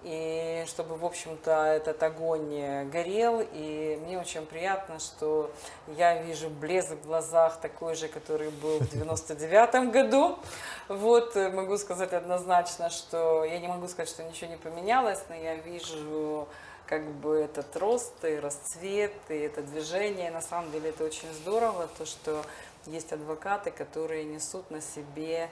И 0.08 0.64
чтобы, 0.68 0.94
в 0.94 1.04
общем-то, 1.04 1.50
этот 1.64 2.00
огонь 2.00 2.48
не 2.48 2.84
горел. 2.84 3.44
И 3.52 3.98
мне 4.04 4.20
очень 4.20 4.46
приятно, 4.46 5.00
что 5.00 5.50
я 5.96 6.22
вижу 6.22 6.48
блеск 6.48 6.92
в 6.92 7.06
глазах 7.06 7.60
такой 7.60 7.96
же, 7.96 8.06
который 8.06 8.50
был 8.50 8.78
в 8.78 8.88
99 8.88 9.90
году. 9.90 10.38
Вот, 10.86 11.34
э, 11.34 11.50
могу 11.50 11.76
сказать 11.76 12.12
однозначно, 12.12 12.88
что 12.88 13.44
я 13.44 13.58
не 13.58 13.66
могу 13.66 13.88
сказать, 13.88 14.08
что 14.08 14.22
ничего 14.22 14.48
не 14.48 14.56
поменялось, 14.56 15.18
но 15.28 15.34
я 15.34 15.56
вижу 15.56 16.46
как 16.86 17.04
бы 17.04 17.38
этот 17.38 17.76
рост 17.76 18.24
и 18.24 18.36
расцвет, 18.36 19.12
и 19.28 19.34
это 19.34 19.60
движение. 19.62 20.30
На 20.30 20.40
самом 20.40 20.70
деле 20.70 20.90
это 20.90 21.02
очень 21.02 21.32
здорово, 21.32 21.88
то, 21.98 22.06
что 22.06 22.44
есть 22.86 23.12
адвокаты, 23.12 23.72
которые 23.72 24.22
несут 24.22 24.70
на 24.70 24.80
себе 24.80 25.48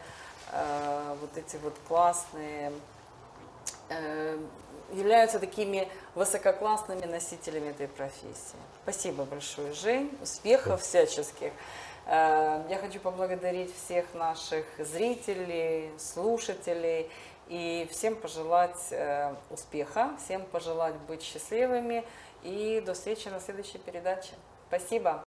э, 0.53 1.17
вот 1.21 1.37
эти 1.37 1.57
вот 1.57 1.75
классные 1.89 2.71
э, 2.71 2.73
являются 4.93 5.39
такими 5.39 5.89
высококлассными 6.15 7.05
носителями 7.06 7.70
этой 7.70 7.89
профессии. 7.89 8.56
Спасибо 8.82 9.24
большое, 9.24 9.73
Жень. 9.73 10.16
Успехов 10.23 10.82
всяческих. 10.82 11.52
Э, 12.06 12.65
Я 12.69 12.78
хочу 12.81 13.01
поблагодарить 13.01 13.74
всех 13.74 14.12
наших 14.15 14.65
зрителей, 14.78 15.90
слушателей 15.98 17.11
и 17.48 17.89
всем 17.90 18.16
пожелать 18.16 18.89
э, 18.90 19.35
успеха, 19.51 20.16
всем 20.24 20.44
пожелать 20.47 20.94
быть 21.09 21.23
счастливыми 21.23 22.05
и 22.43 22.82
до 22.85 22.94
встречи 22.94 23.28
на 23.28 23.40
следующей 23.40 23.78
передаче. 23.78 24.32
Спасибо. 24.69 25.23